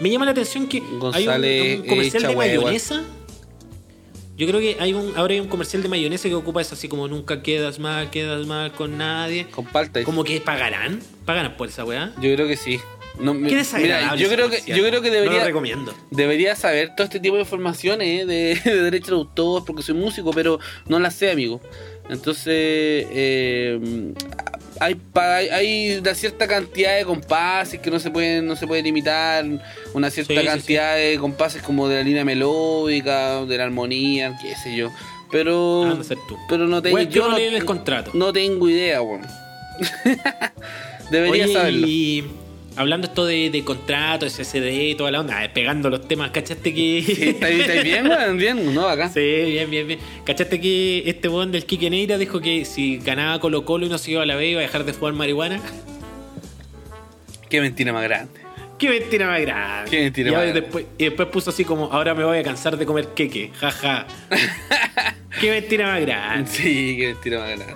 Me 0.00 0.10
llama 0.10 0.24
la 0.24 0.30
atención 0.32 0.66
que 0.68 0.78
hay 0.78 0.82
un- 0.84 0.98
González 0.98 1.80
un, 1.80 1.86
comercial 1.86 2.22
de 2.22 2.36
mayonesa. 2.36 3.02
Yo 4.36 4.46
creo 4.48 4.60
que 4.60 4.76
hay 4.80 4.94
un, 4.94 5.12
ahora 5.16 5.34
hay 5.34 5.40
un 5.40 5.48
comercial 5.48 5.82
de 5.82 5.88
mayonesa 5.88 6.28
que 6.28 6.34
ocupa 6.34 6.60
eso 6.62 6.74
así 6.74 6.88
como 6.88 7.06
nunca 7.06 7.42
quedas 7.42 7.78
mal, 7.78 8.10
quedas 8.10 8.46
mal 8.46 8.72
con 8.72 8.96
nadie. 8.98 9.46
Con 9.48 9.66
palta. 9.66 10.02
Como 10.04 10.24
que 10.24 10.40
pagarán, 10.40 11.00
pagarán 11.26 11.56
por 11.56 11.68
esa 11.68 11.84
weá. 11.84 12.12
Yo 12.20 12.34
creo 12.34 12.48
que 12.48 12.56
sí. 12.56 12.80
No, 13.20 13.34
Qué 13.34 13.56
desagradable. 13.56 14.06
mira, 14.06 14.16
yo 14.16 14.28
creo 14.34 14.48
que 14.48 14.62
yo 14.66 14.82
creo 14.88 15.02
que 15.02 15.08
No 15.10 15.14
lo 15.16 15.20
debería 15.22 15.44
recomiendo. 15.44 15.94
debería 16.10 16.56
saber 16.56 16.94
todo 16.96 17.04
este 17.04 17.20
tipo 17.20 17.34
de 17.36 17.42
información 17.42 18.00
eh, 18.00 18.24
de, 18.24 18.54
de 18.64 18.82
derecho 18.82 19.12
de 19.12 19.18
autor 19.18 19.66
porque 19.66 19.82
soy 19.82 19.94
músico, 19.94 20.30
pero 20.32 20.58
no 20.88 20.98
la 20.98 21.10
sé, 21.10 21.30
amigo. 21.30 21.60
Entonces 22.08 23.06
eh, 23.10 23.78
hay, 24.84 25.48
hay 25.48 25.98
una 25.98 26.14
cierta 26.14 26.46
cantidad 26.46 26.96
de 26.96 27.04
compases 27.04 27.80
que 27.80 27.90
no 27.90 27.98
se 27.98 28.10
pueden 28.10 28.46
no 28.46 28.56
se 28.56 28.66
pueden 28.66 28.86
imitar, 28.86 29.44
una 29.94 30.10
cierta 30.10 30.34
Sí, 30.34 30.40
sí, 30.40 30.46
cantidad 30.46 30.96
de 30.96 31.18
compases 31.18 31.62
como 31.62 31.88
de 31.88 31.96
la 31.96 32.02
línea 32.02 32.24
melódica, 32.24 33.44
de 33.44 33.58
la 33.58 33.64
armonía, 33.64 34.36
qué 34.40 34.54
sé 34.56 34.74
yo. 34.76 34.90
Pero 35.30 35.84
Anda 35.84 36.00
a 36.02 36.04
ser 36.04 36.18
tú. 36.28 36.36
pero 36.48 36.66
no 36.66 36.82
tengo 36.82 36.98
yo 36.98 37.08
yo 37.08 37.22
no 37.28 37.30
no, 37.30 37.36
el 37.38 37.64
contrato. 37.64 38.10
no 38.14 38.32
tengo 38.32 38.68
idea, 38.68 39.00
weón. 39.02 39.22
Debería 41.10 41.44
Oye, 41.44 41.52
saberlo. 41.52 41.86
Y 41.86 42.24
hablando 42.76 43.06
esto 43.06 43.26
de, 43.26 43.50
de 43.50 43.64
contrato, 43.64 44.28
SSD 44.28 44.90
y 44.90 44.94
toda 44.94 45.10
la 45.10 45.20
onda, 45.20 45.38
pegando 45.52 45.90
los 45.90 46.06
temas, 46.06 46.30
¿cachaste 46.30 46.74
que. 46.74 47.02
Sí, 47.02 47.28
¿Está 47.30 47.48
está 47.48 47.82
bien? 47.82 48.08
Bien, 48.36 48.74
¿no? 48.74 48.88
Acá. 48.88 49.08
Sí, 49.08 49.20
bien, 49.20 49.70
bien, 49.70 49.86
bien. 49.86 50.00
¿Cachaste 50.24 50.60
que 50.60 51.02
este 51.06 51.28
weón 51.28 51.52
del 51.52 51.66
Quique 51.66 51.90
Neira 51.90 52.18
dijo 52.18 52.40
que 52.40 52.64
si 52.64 52.98
ganaba 52.98 53.38
Colo 53.40 53.64
Colo 53.64 53.86
y 53.86 53.88
no 53.88 53.98
se 53.98 54.12
iba 54.12 54.22
a 54.22 54.26
la 54.26 54.36
B 54.36 54.48
iba 54.48 54.60
a 54.60 54.62
dejar 54.62 54.84
de 54.84 54.92
fumar 54.92 55.14
marihuana? 55.14 55.60
Qué 57.48 57.60
mentira 57.60 57.92
más 57.92 58.04
grande. 58.04 58.40
¡Qué 58.78 58.88
mentira 58.88 59.26
más 59.28 59.40
grande! 59.40 59.90
Qué 59.90 60.00
mentira 60.00 60.28
y, 60.30 60.32
más 60.32 60.42
grande. 60.42 60.60
después, 60.60 60.86
y 60.98 61.04
después 61.04 61.28
puso 61.28 61.50
así 61.50 61.64
como, 61.64 61.92
ahora 61.92 62.14
me 62.14 62.24
voy 62.24 62.38
a 62.38 62.42
cansar 62.42 62.76
de 62.76 62.84
comer 62.86 63.08
queque, 63.08 63.52
jaja. 63.54 64.06
¡Qué 65.40 65.50
mentira 65.50 65.86
más 65.86 66.00
grande! 66.00 66.50
Sí, 66.50 66.96
qué 66.98 67.06
mentira 67.08 67.40
más 67.40 67.50
grande. 67.50 67.74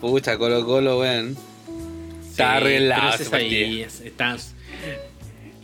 Pucha, 0.00 0.36
Colo 0.36 0.66
Colo, 0.66 0.98
weón. 0.98 1.53
Está 2.34 2.50
Sí, 2.52 2.56
arreglado 2.56 3.02
pero 3.02 3.14
ese 3.14 3.22
ese 3.22 3.24
es 3.24 3.32
ahí, 3.32 3.82
estás- 4.08 4.54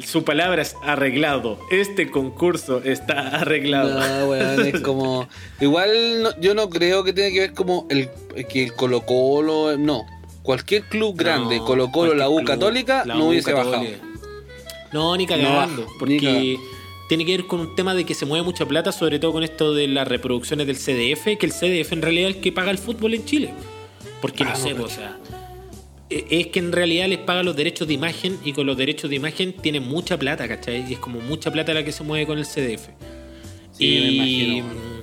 Su 0.05 0.25
palabra 0.25 0.63
es 0.63 0.75
arreglado. 0.83 1.59
Este 1.71 2.11
concurso 2.11 2.81
está 2.85 3.41
arreglado. 3.41 3.99
No, 4.01 4.27
weón, 4.31 4.67
es 4.67 4.81
como. 4.83 5.29
Igual 5.61 6.23
no- 6.23 6.41
yo 6.41 6.55
no 6.55 6.71
creo 6.71 7.03
que 7.05 7.13
tenga 7.13 7.31
que 7.31 7.41
ver 7.41 7.53
como 7.55 7.87
el 7.91 8.09
que 8.49 8.65
el 8.65 8.73
Colo 8.75 9.05
Colo. 9.05 9.77
No. 9.77 10.07
Cualquier 10.43 10.85
club 10.85 11.17
grande, 11.17 11.59
No, 11.59 11.65
Colo 11.67 11.91
Colo, 11.91 12.15
la 12.15 12.29
U 12.31 12.37
club, 12.37 12.47
Católica, 12.47 13.05
la 13.05 13.15
no 13.15 13.27
hubiese 13.27 13.53
Católica. 13.53 13.79
bajado. 13.79 14.11
No, 14.93 15.17
ni 15.17 15.27
cagando. 15.27 15.83
ni 15.83 15.99
porque 15.99 16.17
cagando. 16.19 16.61
tiene 17.09 17.27
que 17.27 17.37
ver 17.37 17.47
con 17.47 17.61
un 17.61 17.75
tema 17.77 17.95
de 17.95 18.07
que 18.07 18.15
se 18.15 18.25
mueve 18.27 18.45
mucha 18.45 18.65
plata, 18.67 18.93
sobre 18.93 19.19
todo 19.19 19.33
con 19.33 19.43
esto 19.43 19.75
de 19.75 19.87
las 19.89 20.09
reproducciones 20.09 20.67
del 20.67 20.77
CDF, 20.77 21.37
que 21.37 21.47
el 21.47 21.53
CDF 21.53 21.93
en 21.93 22.01
realidad 22.03 22.31
es 22.31 22.37
el 22.37 22.43
que 22.43 22.53
paga 22.53 22.71
el 22.71 22.79
fútbol 22.79 23.13
en 23.15 23.25
Chile. 23.27 23.53
Porque 24.23 24.45
Ah, 24.45 24.53
no 24.55 24.59
no, 24.59 24.65
sé, 24.65 24.73
o 24.73 24.89
sea. 24.89 25.19
E- 26.11 26.27
Es 26.31 26.47
que 26.49 26.59
en 26.59 26.73
realidad 26.73 27.09
les 27.09 27.19
paga 27.19 27.43
los 27.43 27.57
derechos 27.57 27.89
de 27.89 27.95
imagen 27.95 28.39
y 28.45 28.53
con 28.53 28.67
los 28.67 28.77
derechos 28.77 29.09
de 29.09 29.17
imagen 29.17 29.53
tienen 29.53 29.85
mucha 29.85 30.19
plata, 30.19 30.47
¿cachai? 30.49 30.85
Y 30.89 30.95
es 30.95 30.99
como 30.99 31.21
mucha 31.21 31.51
plata 31.51 31.73
la 31.73 31.85
que 31.85 31.93
se 31.93 32.05
mueve 32.05 32.27
con 32.27 32.39
el 32.39 32.45
CDF. 32.45 32.89
Sí, 33.73 33.85
me 33.85 34.11
y 34.11 34.17
imagino. 34.17 35.00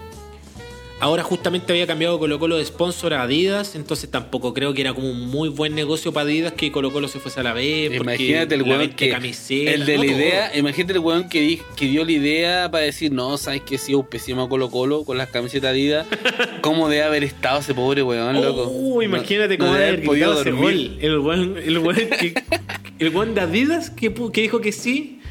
Ahora 0.99 1.21
justamente 1.21 1.71
había 1.71 1.85
cambiado 1.85 2.17
Colo 2.17 2.39
Colo 2.39 2.57
de 2.57 2.65
sponsor 2.65 3.13
a 3.13 3.21
Adidas, 3.21 3.75
entonces 3.75 4.09
tampoco 4.09 4.55
creo 4.55 4.73
que 4.73 4.81
era 4.81 4.95
como 4.95 5.11
un 5.11 5.27
muy 5.27 5.47
buen 5.47 5.75
negocio 5.75 6.11
para 6.11 6.23
Adidas 6.25 6.53
que 6.53 6.71
Colo 6.71 6.91
Colo 6.91 7.07
se 7.07 7.19
fuese 7.19 7.39
a 7.39 7.43
la 7.43 7.53
B. 7.53 7.91
Imagínate 7.93 8.55
el 8.55 8.63
weón 8.63 8.89
que. 8.89 9.11
el 9.11 9.85
de 9.85 9.95
no 9.97 10.03
la 10.03 10.09
todo. 10.09 10.17
idea. 10.17 10.51
Imagínate 10.57 10.93
el 10.93 10.99
weón 10.99 11.29
que, 11.29 11.41
di- 11.41 11.61
que 11.75 11.85
dio 11.85 12.03
la 12.03 12.11
idea 12.11 12.71
para 12.71 12.83
decir, 12.83 13.11
no, 13.11 13.37
sabes 13.37 13.61
que 13.61 13.77
sí, 13.77 13.93
un 13.93 14.07
pésimo 14.07 14.49
Colo 14.49 14.71
Colo 14.71 15.03
con 15.05 15.19
las 15.19 15.29
camisetas 15.29 15.69
Adidas. 15.69 16.07
¿Cómo 16.61 16.89
debe 16.89 17.03
haber 17.03 17.23
estado 17.23 17.59
ese 17.59 17.75
pobre 17.75 18.01
weón, 18.01 18.41
loco? 18.41 18.63
Oh, 18.73 19.03
imagínate 19.03 19.55
No- 19.59 19.65
no 19.65 19.71
cómo 19.71 19.77
debe 19.77 19.85
debe 19.85 19.97
haber 19.97 20.05
podido 20.07 20.41
ese 20.41 20.51
gol. 20.51 20.97
El 20.99 21.19
weón, 21.19 21.57
el 21.63 21.77
weón 21.77 21.95
que, 22.19 22.33
el 22.97 23.09
weón 23.15 23.35
de 23.35 23.41
Adidas 23.41 23.91
que, 23.91 24.11
que 24.33 24.41
dijo 24.41 24.61
que 24.61 24.71
sí, 24.71 25.21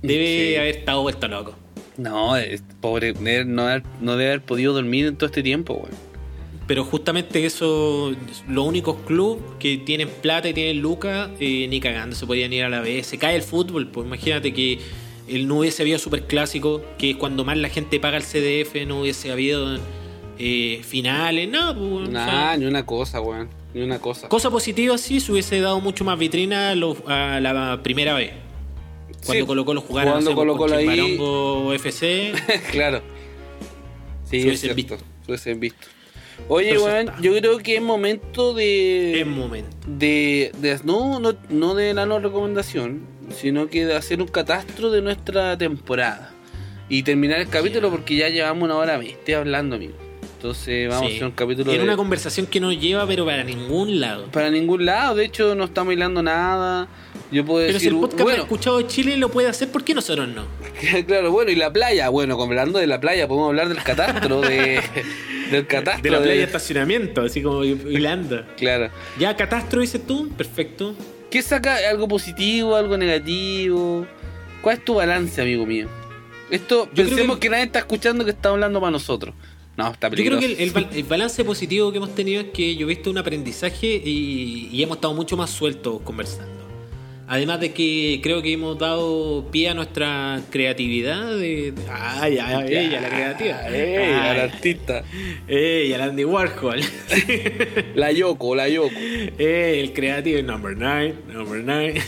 debe 0.00 0.50
Sí. 0.52 0.56
haber 0.56 0.76
estado 0.76 1.02
vuelto 1.02 1.26
loco. 1.26 1.56
No, 1.98 2.36
es- 2.36 2.62
pobre, 2.80 3.12
no, 3.44 3.66
no 4.00 4.12
debe 4.16 4.28
haber 4.28 4.40
podido 4.42 4.72
dormir 4.72 5.06
en 5.06 5.16
todo 5.16 5.26
este 5.26 5.42
tiempo, 5.42 5.74
weón. 5.74 6.08
Pero 6.66 6.84
justamente 6.84 7.44
eso, 7.46 8.14
los 8.48 8.66
únicos 8.66 8.96
clubes 9.06 9.42
que 9.58 9.78
tienen 9.78 10.08
plata 10.08 10.48
y 10.50 10.54
tienen 10.54 10.80
lucas, 10.80 11.30
eh, 11.40 11.66
ni 11.68 11.80
cagando 11.80 12.14
se 12.14 12.26
podían 12.26 12.52
ir 12.52 12.62
a 12.64 12.68
la 12.68 12.80
B. 12.80 13.02
Se 13.02 13.16
cae 13.18 13.36
el 13.36 13.42
fútbol, 13.42 13.88
pues 13.88 14.06
imagínate 14.06 14.52
que 14.52 14.78
el 15.28 15.48
no 15.48 15.58
hubiese 15.60 15.82
habido 15.82 15.98
super 15.98 16.22
clásico, 16.26 16.82
que 16.98 17.10
es 17.10 17.16
cuando 17.16 17.44
más 17.44 17.56
la 17.56 17.68
gente 17.70 17.98
paga 18.00 18.18
el 18.18 18.22
CDF, 18.22 18.86
no 18.86 19.00
hubiese 19.00 19.32
habido 19.32 19.78
eh, 20.38 20.82
finales, 20.84 21.48
nada, 21.48 21.74
pues, 21.74 21.84
weón, 21.90 22.06
o 22.08 22.10
Nah, 22.10 22.56
ni 22.56 22.66
una 22.66 22.84
cosa, 22.86 23.20
weón. 23.20 23.48
Ni 23.74 23.80
una 23.82 23.98
cosa. 23.98 24.28
Cosa 24.28 24.50
positiva 24.50 24.96
sí, 24.98 25.20
se 25.20 25.32
hubiese 25.32 25.60
dado 25.60 25.80
mucho 25.80 26.04
más 26.04 26.18
vitrina 26.18 26.70
a, 26.70 26.74
lo- 26.74 26.96
a 27.06 27.40
la 27.40 27.80
primera 27.82 28.14
vez. 28.14 28.32
Cuando 29.24 29.42
Sí, 29.44 29.46
Colo 29.46 29.64
Colo 29.64 29.80
jugara 29.80 30.12
no 30.12 30.22
sé, 30.22 30.34
con 30.34 30.72
ahí. 30.72 31.18
FC. 31.74 32.32
claro. 32.70 33.02
Sí, 34.24 34.30
Se 34.30 34.38
es 34.38 34.44
hubiesen 35.26 35.60
visto. 35.60 35.86
Oye, 36.48 36.70
Entonces 36.70 36.94
weón, 37.06 37.22
yo 37.22 37.34
creo 37.36 37.58
que 37.58 37.76
es 37.76 37.82
momento 37.82 38.54
de. 38.54 39.20
en 39.20 39.28
momento. 39.30 39.76
de, 39.86 40.52
de- 40.58 40.78
no, 40.84 41.18
no, 41.18 41.34
no 41.48 41.74
de 41.74 41.92
la 41.94 42.06
no 42.06 42.20
recomendación, 42.20 43.02
sino 43.36 43.68
que 43.68 43.84
de 43.84 43.96
hacer 43.96 44.22
un 44.22 44.28
catastro 44.28 44.90
de 44.90 45.02
nuestra 45.02 45.58
temporada 45.58 46.32
y 46.88 47.02
terminar 47.02 47.40
el 47.40 47.48
capítulo 47.48 47.90
porque 47.90 48.14
ya 48.16 48.28
llevamos 48.28 48.64
una 48.64 48.76
hora 48.76 48.96
veinte 48.98 49.34
hablando, 49.34 49.76
amigo. 49.76 49.94
Entonces 50.36 50.88
vamos 50.88 51.06
Sí. 51.08 51.12
a 51.14 51.16
hacer 51.16 51.26
un 51.26 51.32
capítulo 51.32 51.72
de- 51.72 51.80
una 51.80 51.96
conversación 51.96 52.46
que 52.46 52.60
no 52.60 52.72
lleva, 52.72 53.04
pero 53.08 53.24
para 53.26 53.42
ningún 53.42 53.98
lado. 53.98 54.26
para 54.30 54.48
ningún 54.50 54.86
lado. 54.86 55.16
De 55.16 55.24
hecho, 55.24 55.56
no 55.56 55.64
estamos 55.64 55.92
hilando 55.92 56.22
nada. 56.22 56.86
Yo 57.30 57.44
puedo 57.44 57.60
Pero 57.66 57.78
si 57.78 57.84
decir, 57.84 57.92
el 57.92 58.00
podcast 58.00 58.22
bueno, 58.22 58.42
escuchado 58.42 58.78
de 58.78 58.86
Chile 58.86 59.16
lo 59.18 59.28
puede 59.30 59.48
hacer, 59.48 59.68
¿por 59.70 59.84
qué 59.84 59.92
nosotros 59.94 60.28
no? 60.28 60.46
claro, 61.06 61.30
bueno, 61.30 61.50
y 61.50 61.56
la 61.56 61.72
playa. 61.72 62.08
Bueno, 62.08 62.40
hablando 62.40 62.78
de 62.78 62.86
la 62.86 63.00
playa, 63.00 63.28
podemos 63.28 63.48
hablar 63.48 63.68
del 63.68 63.82
catastro 63.82 64.40
de, 64.40 64.80
del 65.50 65.66
catastro 65.66 66.02
De 66.02 66.10
la 66.10 66.18
playa 66.22 66.38
de 66.38 66.44
estacionamiento, 66.44 67.20
así 67.22 67.42
como 67.42 67.64
hilando. 67.64 68.44
Claro. 68.56 68.90
Ya, 69.18 69.36
catastro 69.36 69.80
dices 69.82 70.06
tú, 70.06 70.30
perfecto. 70.30 70.94
¿Qué 71.30 71.42
saca 71.42 71.76
algo 71.90 72.08
positivo, 72.08 72.74
algo 72.74 72.96
negativo? 72.96 74.06
¿Cuál 74.62 74.78
es 74.78 74.84
tu 74.84 74.94
balance, 74.94 75.40
amigo 75.42 75.66
mío? 75.66 75.86
Esto, 76.50 76.88
creo 76.94 77.06
pensemos 77.08 77.36
que- 77.36 77.40
que, 77.40 77.50
nadie 77.50 77.64
está 77.64 77.80
escuchando 77.80 78.24
que 78.24 78.30
está 78.30 78.48
hablando 78.48 78.80
para 78.80 78.90
nosotros. 78.92 79.34
No, 79.76 79.92
está 79.92 80.08
Yo 80.08 80.24
creo 80.24 80.40
que 80.40 80.46
el, 80.46 80.56
el 80.60 80.72
bal- 80.72 80.88
el 80.92 81.04
balance 81.04 81.44
positivo 81.44 81.92
que 81.92 81.98
hemos 81.98 82.14
tenido 82.14 82.40
es 82.40 82.48
que 82.54 82.74
yo 82.74 82.86
he 82.86 82.88
visto 82.88 83.10
un 83.10 83.18
aprendizaje 83.18 84.00
y, 84.02 84.70
y 84.72 84.82
hemos 84.82 84.96
estado 84.96 85.12
mucho 85.14 85.36
más 85.36 85.50
sueltos 85.50 86.00
conversando. 86.02 86.57
Además 87.30 87.60
de 87.60 87.72
que 87.74 88.20
creo 88.22 88.40
que 88.40 88.52
hemos 88.54 88.78
dado 88.78 89.44
pie 89.52 89.68
a 89.68 89.74
nuestra 89.74 90.40
creatividad 90.50 91.36
de... 91.36 91.74
ay, 91.90 92.38
ay, 92.38 92.54
ay, 92.66 92.76
ella, 92.86 93.00
la 93.02 93.08
creativa. 93.10 93.68
Ey, 93.68 93.96
al 94.14 94.36
Ay, 94.36 94.40
artista. 94.40 95.04
ey, 95.46 95.92
al 95.92 96.00
Andy 96.00 96.24
Warhol. 96.24 96.80
La 97.94 98.12
Yoko, 98.12 98.54
la 98.56 98.66
Yoko. 98.70 98.94
ey, 98.98 99.80
el 99.80 99.92
creativo, 99.92 100.40
number 100.42 100.74
nine, 100.74 101.14
number 101.30 101.58
nine. 101.62 102.00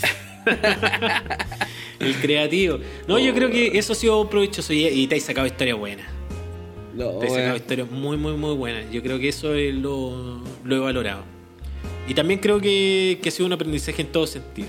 el 2.01 2.15
creativo. 2.17 2.79
No, 3.07 3.19
yo 3.19 3.35
creo 3.35 3.51
que 3.51 3.77
eso 3.79 3.93
ha 3.93 3.97
sido 3.97 4.29
provechoso 4.31 4.73
y, 4.73 4.87
y 4.87 5.07
te 5.07 5.17
has 5.17 5.23
sacado 5.23 5.47
historias 5.47 5.77
buenas. 5.79 6.07
No, 6.95 7.11
Te 7.19 7.27
he 7.27 7.31
sacado 7.31 7.57
historias 7.57 7.91
muy, 7.91 8.17
muy, 8.17 8.33
muy 8.33 8.55
buenas. 8.57 8.91
Yo 8.91 9.03
creo 9.03 9.19
que 9.19 9.29
eso 9.29 9.55
es 9.55 9.75
lo, 9.75 10.43
lo 10.65 10.77
he 10.77 10.79
valorado. 10.79 11.25
Y 12.09 12.15
también 12.15 12.41
creo 12.41 12.59
que, 12.61 13.19
que 13.23 13.29
ha 13.29 13.33
sido 13.33 13.47
un 13.47 13.53
aprendizaje 13.53 14.01
en 14.03 14.09
todo 14.09 14.27
sentido. 14.27 14.69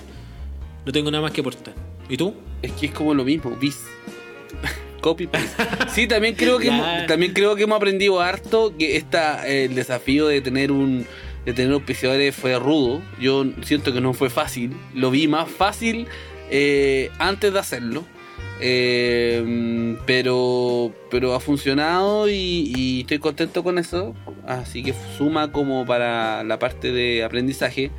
No 0.86 0.92
tengo 0.92 1.12
nada 1.12 1.22
más 1.22 1.32
que 1.32 1.42
aportar. 1.42 1.74
¿Y 2.10 2.18
tú? 2.18 2.34
Es 2.62 2.72
que 2.74 2.88
es 2.88 2.92
como 2.92 3.14
lo 3.14 3.24
mismo, 3.24 3.52
bis. 3.52 3.80
Copy 5.02 5.28
paste. 5.28 5.64
Sí, 5.90 6.08
también 6.08 6.36
creo 6.36 6.60
que 6.60 6.68
hemos, 6.68 7.08
también 7.08 7.34
creo 7.34 7.56
que 7.56 7.64
hemos 7.64 7.78
aprendido 7.78 8.22
harto 8.22 8.76
que 8.78 8.98
esta 8.98 9.48
eh, 9.48 9.66
el 9.66 9.76
desafío 9.76 10.28
de 10.28 10.42
tener 10.42 10.72
un 10.72 11.06
de 11.46 11.54
tener 11.54 11.74
auspiciadores 11.74 12.36
fue 12.36 12.58
rudo. 12.60 13.02
Yo 13.20 13.46
siento 13.64 13.94
que 13.94 14.02
no 14.02 14.14
fue 14.14 14.30
fácil. 14.30 14.76
Lo 14.94 15.10
vi 15.10 15.28
más 15.28 15.50
fácil 15.50 16.08
eh, 16.50 17.10
antes 17.18 17.52
de 17.54 17.60
hacerlo. 17.60 18.04
Eh, 18.64 19.98
pero 20.06 20.94
pero 21.10 21.34
ha 21.34 21.40
funcionado 21.40 22.30
y, 22.30 22.72
y 22.76 23.02
estoy 23.02 23.18
contento 23.18 23.64
con 23.64 23.80
eso. 23.80 24.16
Así 24.46 24.84
que 24.84 24.94
suma 25.18 25.52
como 25.52 25.86
para 25.86 26.44
la 26.44 26.60
parte 26.60 26.92
de 26.92 27.24
aprendizaje. 27.24 27.92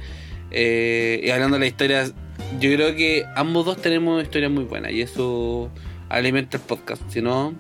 Eh, 0.53 1.21
y 1.25 1.31
hablando 1.31 1.57
de 1.57 1.61
la 1.61 1.67
historia, 1.67 2.13
yo 2.61 2.73
creo 2.74 2.95
que 2.95 3.24
ambos 3.35 3.66
dos 3.66 3.77
tenemos 3.81 4.23
historias 4.23 4.51
muy 4.51 4.65
buenas 4.65 4.93
y 4.93 5.01
eso 5.03 5.70
alimenta 6.09 6.57
el 6.59 6.62
podcast. 6.62 7.03
Si 7.11 7.20
no, 7.20 7.55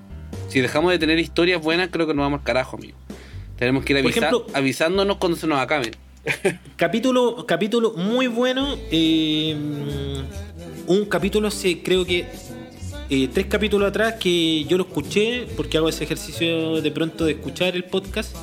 si 0.48 0.60
dejamos 0.60 0.92
de 0.92 0.98
tener 0.98 1.18
historias 1.18 1.60
buenas, 1.62 1.88
creo 1.90 2.06
que 2.06 2.14
nos 2.14 2.22
vamos 2.24 2.40
al 2.40 2.44
carajo, 2.44 2.76
amigo. 2.76 2.96
Tenemos 3.56 3.84
que 3.84 3.92
ir 3.92 3.98
avisa- 3.98 4.28
ejemplo- 4.28 4.46
avisándonos 4.54 5.16
cuando 5.16 5.36
se 5.38 5.46
nos 5.46 5.58
acaben. 5.60 5.92
Capítulo, 6.76 7.46
capítulo 7.46 7.92
muy 7.94 8.26
bueno. 8.28 8.76
eh, 8.90 9.56
un 10.86 11.04
capítulo 11.06 11.48
hace, 11.48 11.82
creo 11.82 12.04
que 12.04 12.26
eh, 13.10 13.28
tres 13.32 13.46
capítulos 13.46 13.88
atrás 13.88 14.14
que 14.20 14.64
yo 14.64 14.76
lo 14.78 14.84
escuché 14.84 15.46
porque 15.56 15.78
hago 15.78 15.88
ese 15.88 16.04
ejercicio 16.04 16.80
de 16.80 16.90
pronto 16.90 17.24
de 17.24 17.32
escuchar 17.32 17.74
el 17.76 17.84
podcast 17.84 18.34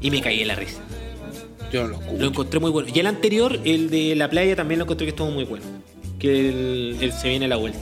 y 0.00 0.10
me 0.10 0.20
caí 0.20 0.40
en 0.42 0.48
la 0.48 0.54
risa. 0.56 0.80
Yo 1.72 1.82
no 1.82 1.88
lo 1.88 1.94
escucho. 1.96 2.18
Lo 2.22 2.26
encontré 2.28 2.60
muy 2.60 2.70
bueno. 2.70 2.88
Y 2.94 2.98
el 3.00 3.06
anterior, 3.06 3.58
el 3.64 3.90
de 3.90 4.14
la 4.14 4.30
playa, 4.30 4.54
también 4.56 4.78
lo 4.78 4.84
encontré 4.84 5.06
que 5.06 5.10
estuvo 5.10 5.30
muy 5.30 5.44
bueno. 5.44 5.64
Que 6.26 6.48
el, 6.48 6.96
el 7.00 7.12
se 7.12 7.28
viene 7.28 7.44
a 7.44 7.48
la 7.48 7.56
vuelta. 7.56 7.78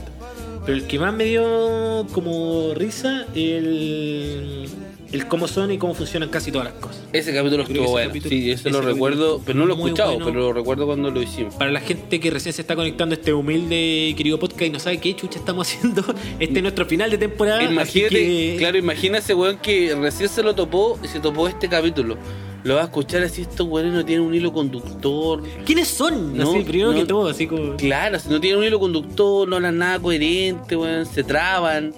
Pero 0.65 0.77
el 0.77 0.85
que 0.85 0.99
más 0.99 1.13
me 1.13 1.23
dio 1.25 2.05
como 2.11 2.73
risa, 2.75 3.25
el, 3.35 4.67
el 5.11 5.27
cómo 5.27 5.47
son 5.47 5.71
y 5.71 5.77
cómo 5.79 5.93
funcionan 5.95 6.29
casi 6.29 6.51
todas 6.51 6.65
las 6.65 6.75
cosas. 6.75 7.01
Ese 7.11 7.33
capítulo 7.33 7.63
Creo 7.63 7.75
estuvo 7.77 7.91
bueno. 7.91 8.09
capítulo- 8.09 8.29
sí, 8.29 8.51
ese, 8.51 8.69
ese 8.69 8.69
lo 8.71 8.81
recuerdo, 8.81 9.41
pero 9.45 9.57
no 9.59 9.65
lo 9.65 9.73
he 9.73 9.77
escuchado, 9.77 10.11
bueno. 10.13 10.25
pero 10.27 10.39
lo 10.41 10.53
recuerdo 10.53 10.85
cuando 10.85 11.09
lo 11.11 11.21
hicimos. 11.23 11.55
Para 11.55 11.71
la 11.71 11.79
gente 11.81 12.19
que 12.19 12.29
recién 12.29 12.53
se 12.53 12.61
está 12.61 12.75
conectando 12.75 13.13
a 13.15 13.17
este 13.17 13.33
humilde 13.33 14.07
y 14.09 14.13
querido 14.13 14.37
podcast 14.39 14.61
y 14.63 14.69
no 14.69 14.79
sabe 14.79 14.99
qué 14.99 15.15
chucha 15.15 15.39
estamos 15.39 15.67
haciendo, 15.71 16.03
este 16.39 16.55
es 16.57 16.61
nuestro 16.61 16.85
final 16.85 17.09
de 17.09 17.17
temporada. 17.17 17.63
Imagínate, 17.63 18.15
que- 18.15 18.55
claro, 18.59 18.77
imagina 18.77 19.17
ese 19.19 19.33
weón 19.33 19.57
que 19.57 19.95
recién 19.95 20.29
se 20.29 20.43
lo 20.43 20.53
topó 20.53 20.99
y 21.03 21.07
se 21.07 21.19
topó 21.19 21.47
este 21.47 21.67
capítulo. 21.69 22.17
Lo 22.65 22.73
va 22.73 22.81
a 22.81 22.85
escuchar 22.85 23.21
así, 23.21 23.43
estos 23.43 23.67
weones 23.67 23.93
no 23.93 24.03
tienen 24.03 24.25
un 24.25 24.33
hilo 24.33 24.51
conductor. 24.51 25.43
¿Quiénes 25.67 25.87
son? 25.87 26.35
No, 26.35 26.49
así, 26.49 26.63
primero 26.63 26.93
no. 26.93 26.97
que 26.97 27.05
todo, 27.05 27.29
así 27.29 27.45
como. 27.45 27.77
Claro, 27.77 28.17
si 28.17 28.27
no 28.27 28.41
tienen 28.41 28.57
un 28.57 28.65
hilo 28.65 28.79
conductor, 28.79 29.47
no 29.47 29.57
hablan 29.57 29.77
nada 29.77 29.99
coherente, 29.99 30.75
weón, 30.75 31.05
se 31.05 31.23
traban. 31.23 31.93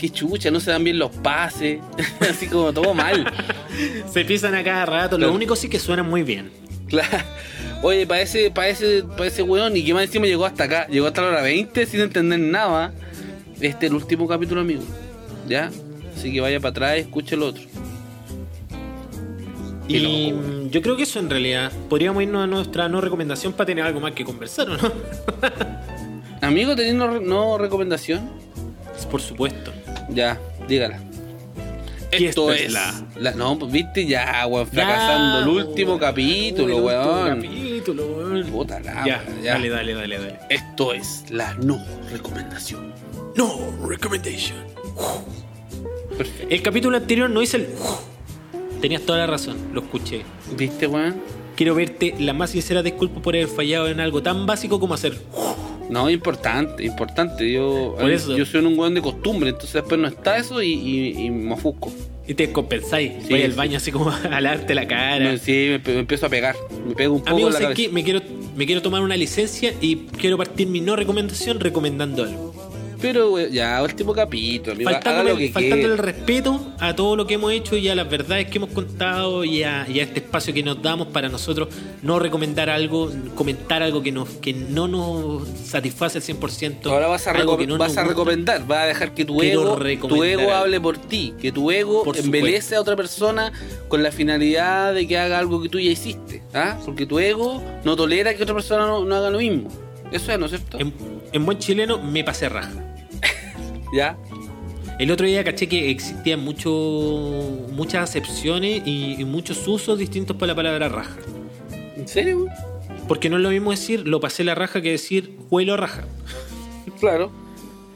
Qué 0.00 0.08
chucha, 0.08 0.52
no 0.52 0.60
se 0.60 0.70
dan 0.70 0.84
bien 0.84 1.00
los 1.00 1.10
pases. 1.10 1.80
así 2.20 2.46
como 2.46 2.72
todo 2.72 2.94
mal. 2.94 3.26
Se 4.12 4.24
pisan 4.24 4.54
a 4.54 4.62
cada 4.62 4.86
rato. 4.86 5.16
Claro. 5.16 5.32
Lo 5.32 5.36
único 5.36 5.56
sí 5.56 5.68
que 5.68 5.80
suenan 5.80 6.08
muy 6.08 6.22
bien. 6.22 6.50
Claro. 6.86 7.18
Oye, 7.82 8.06
para 8.06 8.20
ese, 8.20 8.52
para 8.52 8.68
ese, 8.68 9.02
para 9.02 9.26
ese 9.26 9.42
weón, 9.42 9.76
y 9.76 9.84
que 9.84 9.94
más 9.94 10.04
encima 10.04 10.26
llegó 10.26 10.46
hasta 10.46 10.64
acá, 10.64 10.86
llegó 10.86 11.08
hasta 11.08 11.22
la 11.22 11.28
hora 11.28 11.42
20 11.42 11.86
sin 11.86 12.00
entender 12.00 12.38
nada. 12.38 12.94
Este 13.60 13.86
es 13.86 13.90
el 13.90 13.94
último 13.94 14.28
capítulo, 14.28 14.60
amigo. 14.60 14.82
¿Ya? 15.48 15.72
Así 16.16 16.32
que 16.32 16.40
vaya 16.40 16.60
para 16.60 16.70
atrás 16.70 16.96
y 16.98 17.00
escuche 17.00 17.34
el 17.34 17.42
otro. 17.42 17.64
Y 19.88 20.30
loco, 20.30 20.68
yo 20.70 20.82
creo 20.82 20.96
que 20.96 21.02
eso 21.04 21.18
en 21.18 21.30
realidad. 21.30 21.72
Podríamos 21.88 22.22
irnos 22.22 22.44
a 22.44 22.46
nuestra 22.46 22.88
no 22.88 23.00
recomendación 23.00 23.52
para 23.54 23.66
tener 23.66 23.84
algo 23.84 24.00
más 24.00 24.12
que 24.12 24.24
conversar, 24.24 24.68
¿o 24.70 24.76
no? 24.76 24.92
Amigo, 26.40 26.76
¿tenés 26.76 26.94
no, 26.94 27.20
no 27.20 27.58
recomendación? 27.58 28.30
Por 29.10 29.20
supuesto. 29.20 29.72
Ya, 30.10 30.38
dígala. 30.68 31.00
Esto 32.10 32.52
es 32.52 32.62
es 32.62 32.72
la... 32.72 32.94
la- 33.16 33.32
No, 33.32 33.58
pues 33.58 33.70
viste 33.70 34.06
ya, 34.06 34.46
weón, 34.46 34.66
fracasando. 34.66 35.38
el 35.40 35.66
último 35.66 35.90
weón. 35.92 36.00
capítulo, 36.00 36.76
el 36.78 36.82
weón. 36.82 37.28
capítulo, 37.42 38.06
weón. 38.06 38.46
Puta 38.46 38.80
la 38.80 39.04
Ya, 39.06 39.24
ya. 39.42 39.52
dale, 39.54 39.68
dale, 39.68 39.94
dale, 39.94 40.18
dale. 40.18 40.38
Esto 40.48 40.94
es 40.94 41.24
la 41.30 41.52
no 41.54 41.84
recomendación. 42.10 42.92
No 43.36 43.58
recommendation. 43.86 44.56
Perfecto. 46.16 46.46
El 46.54 46.62
capítulo 46.62 46.96
anterior 46.96 47.28
no 47.30 47.42
hice 47.42 47.58
el. 47.58 47.68
Tenías 48.80 49.02
toda 49.02 49.18
la 49.18 49.26
razón, 49.26 49.56
lo 49.72 49.80
escuché. 49.82 50.22
¿Viste, 50.56 50.86
weón? 50.86 51.16
Quiero 51.56 51.74
verte 51.74 52.14
la 52.20 52.32
más 52.32 52.50
sincera 52.50 52.82
disculpa 52.82 53.20
por 53.20 53.34
haber 53.34 53.48
fallado 53.48 53.88
en 53.88 53.98
algo 54.00 54.22
tan 54.22 54.46
básico 54.46 54.78
como 54.78 54.94
hacer. 54.94 55.18
No, 55.90 56.08
importante, 56.10 56.84
importante. 56.84 57.50
Yo, 57.50 57.96
Por 57.98 58.10
eso. 58.10 58.36
yo 58.36 58.44
soy 58.44 58.64
un 58.64 58.78
weón 58.78 58.94
de 58.94 59.00
costumbre, 59.02 59.50
entonces 59.50 59.72
después 59.72 59.98
no 59.98 60.06
está 60.06 60.36
eso 60.36 60.62
y, 60.62 60.72
y, 60.74 61.08
y 61.24 61.30
me 61.30 61.54
ofusco. 61.54 61.90
Y 62.26 62.34
te 62.34 62.44
descompensáis. 62.44 63.12
Sí, 63.22 63.30
Voy 63.30 63.42
al 63.42 63.52
baño 63.52 63.78
así 63.78 63.90
como 63.90 64.10
a 64.30 64.40
lavarte 64.40 64.74
la 64.74 64.86
cara. 64.86 65.18
Me- 65.30 65.38
sí, 65.38 65.68
me, 65.84 65.92
me 65.94 66.00
empiezo 66.00 66.26
a 66.26 66.28
pegar. 66.28 66.54
Me 66.86 66.94
pego 66.94 67.14
un 67.14 67.20
poco 67.20 67.32
Amigos, 67.32 67.48
en 67.48 67.54
la 67.54 67.60
¿sabes 67.68 67.76
cabeza. 67.76 67.88
qué? 67.88 67.94
Me 67.94 68.04
quiero, 68.04 68.20
me 68.54 68.66
quiero 68.66 68.82
tomar 68.82 69.00
una 69.00 69.16
licencia 69.16 69.72
y 69.80 69.96
quiero 69.96 70.36
partir 70.36 70.66
mi 70.68 70.80
no 70.82 70.94
recomendación 70.94 71.58
recomendando 71.58 72.22
algo. 72.24 72.54
Pero 73.00 73.38
ya, 73.48 73.82
último 73.82 74.12
capítulo, 74.12 74.72
amigo. 74.74 74.90
Haga 74.90 75.00
Faltándole, 75.00 75.30
lo 75.30 75.36
que 75.36 75.50
faltándole 75.50 75.92
el 75.92 75.98
respeto 75.98 76.74
a 76.78 76.94
todo 76.94 77.16
lo 77.16 77.26
que 77.26 77.34
hemos 77.34 77.52
hecho 77.52 77.76
y 77.76 77.88
a 77.88 77.94
las 77.94 78.08
verdades 78.08 78.48
que 78.48 78.58
hemos 78.58 78.70
contado 78.70 79.44
y 79.44 79.62
a, 79.62 79.86
y 79.88 80.00
a 80.00 80.02
este 80.02 80.20
espacio 80.20 80.52
que 80.52 80.62
nos 80.62 80.82
damos 80.82 81.08
para 81.08 81.28
nosotros 81.28 81.68
no 82.02 82.18
recomendar 82.18 82.70
algo, 82.70 83.10
comentar 83.34 83.82
algo 83.82 84.02
que, 84.02 84.12
nos, 84.12 84.28
que 84.28 84.52
no 84.52 84.88
nos 84.88 85.48
satisface 85.48 86.18
al 86.18 86.24
100%. 86.24 86.86
Ahora 86.86 87.06
vas 87.06 87.26
a, 87.26 87.32
no 87.32 87.78
vas 87.78 87.96
recomendar, 87.96 88.66
vas 88.66 88.78
a 88.78 88.86
dejar 88.86 89.14
que 89.14 89.24
tu 89.24 89.42
ego, 89.42 89.78
tu 90.08 90.24
ego 90.24 90.52
hable 90.52 90.80
por 90.80 90.98
ti, 90.98 91.34
que 91.40 91.52
tu 91.52 91.70
ego 91.70 92.02
Por 92.04 92.16
embelece 92.18 92.76
a 92.76 92.80
otra 92.80 92.96
persona 92.96 93.52
con 93.88 94.02
la 94.02 94.10
finalidad 94.12 94.94
de 94.94 95.06
que 95.06 95.18
haga 95.18 95.38
algo 95.38 95.62
que 95.62 95.68
tú 95.68 95.78
ya 95.78 95.90
hiciste, 95.90 96.42
¿ah? 96.54 96.78
Porque 96.84 97.06
tu 97.06 97.18
ego 97.18 97.62
no 97.84 97.96
tolera 97.96 98.34
que 98.34 98.42
otra 98.42 98.54
persona 98.54 98.86
no, 98.86 99.04
no 99.04 99.14
haga 99.14 99.30
lo 99.30 99.38
mismo. 99.38 99.68
Eso 100.10 100.32
es, 100.32 100.38
¿no 100.38 100.46
es 100.46 100.52
cierto? 100.52 100.78
En, 100.78 100.94
en 101.32 101.44
buen 101.44 101.58
chileno 101.58 101.98
me 101.98 102.24
pasé 102.24 102.48
raja. 102.48 102.87
Ya. 103.92 104.18
El 104.98 105.10
otro 105.10 105.26
día 105.26 105.44
caché 105.44 105.68
que 105.68 105.90
existían 105.90 106.40
mucho, 106.40 106.70
muchas 107.72 108.10
acepciones 108.10 108.82
y, 108.84 109.16
y 109.20 109.24
muchos 109.24 109.66
usos 109.68 109.98
distintos 109.98 110.36
para 110.36 110.48
la 110.48 110.56
palabra 110.56 110.88
raja. 110.88 111.16
¿En 111.96 112.08
serio? 112.08 112.46
Porque 113.06 113.30
no 113.30 113.36
es 113.36 113.42
lo 113.42 113.50
mismo 113.50 113.70
decir 113.70 114.06
lo 114.06 114.20
pasé 114.20 114.44
la 114.44 114.54
raja 114.54 114.82
que 114.82 114.90
decir 114.90 115.36
huelo 115.50 115.76
raja. 115.76 116.04
Claro. 117.00 117.30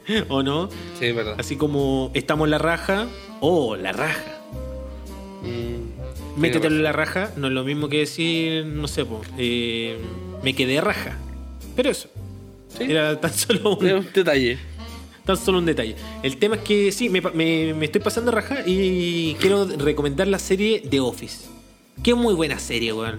¿O 0.29 0.43
no? 0.43 0.69
Sí, 0.99 1.07
es 1.07 1.15
verdad. 1.15 1.37
Así 1.39 1.57
como 1.57 2.11
estamos 2.15 2.49
la 2.49 2.59
raja 2.59 3.07
o 3.41 3.77
la 3.77 3.93
raja. 3.93 4.41
Mm, 5.43 6.41
Métetelo 6.41 6.77
en 6.77 6.83
la 6.83 6.93
raja 6.93 7.31
no 7.37 7.49
es 7.49 7.53
lo 7.53 7.65
mismo 7.65 7.89
que 7.89 7.99
decir, 7.99 8.65
no 8.65 8.89
sé, 8.89 9.05
po, 9.05 9.21
eh, 9.39 9.99
me 10.43 10.55
quedé 10.55 10.81
raja. 10.81 11.19
Pero 11.77 11.91
eso. 11.91 12.09
Sí. 12.69 12.85
Era 12.85 13.21
tan 13.21 13.33
solo 13.35 13.77
un, 13.77 13.87
un 13.87 14.09
detalle. 14.15 14.59
Tan 15.25 15.37
solo 15.37 15.59
un 15.59 15.67
detalle. 15.67 15.97
El 16.23 16.37
tema 16.37 16.57
es 16.57 16.63
que 16.63 16.93
sí, 16.93 17.09
me, 17.09 17.21
me- 17.21 17.75
me 17.75 17.85
estoy 17.87 18.01
pasando 18.01 18.31
raja 18.31 18.59
y 18.67 19.35
quiero 19.41 19.65
recomendar 19.67 20.27
la 20.29 20.39
serie 20.39 20.81
The 20.89 21.01
Office. 21.01 21.47
Qué 22.03 22.15
muy 22.15 22.35
buena 22.35 22.59
serie, 22.59 22.93
weón. 22.93 23.19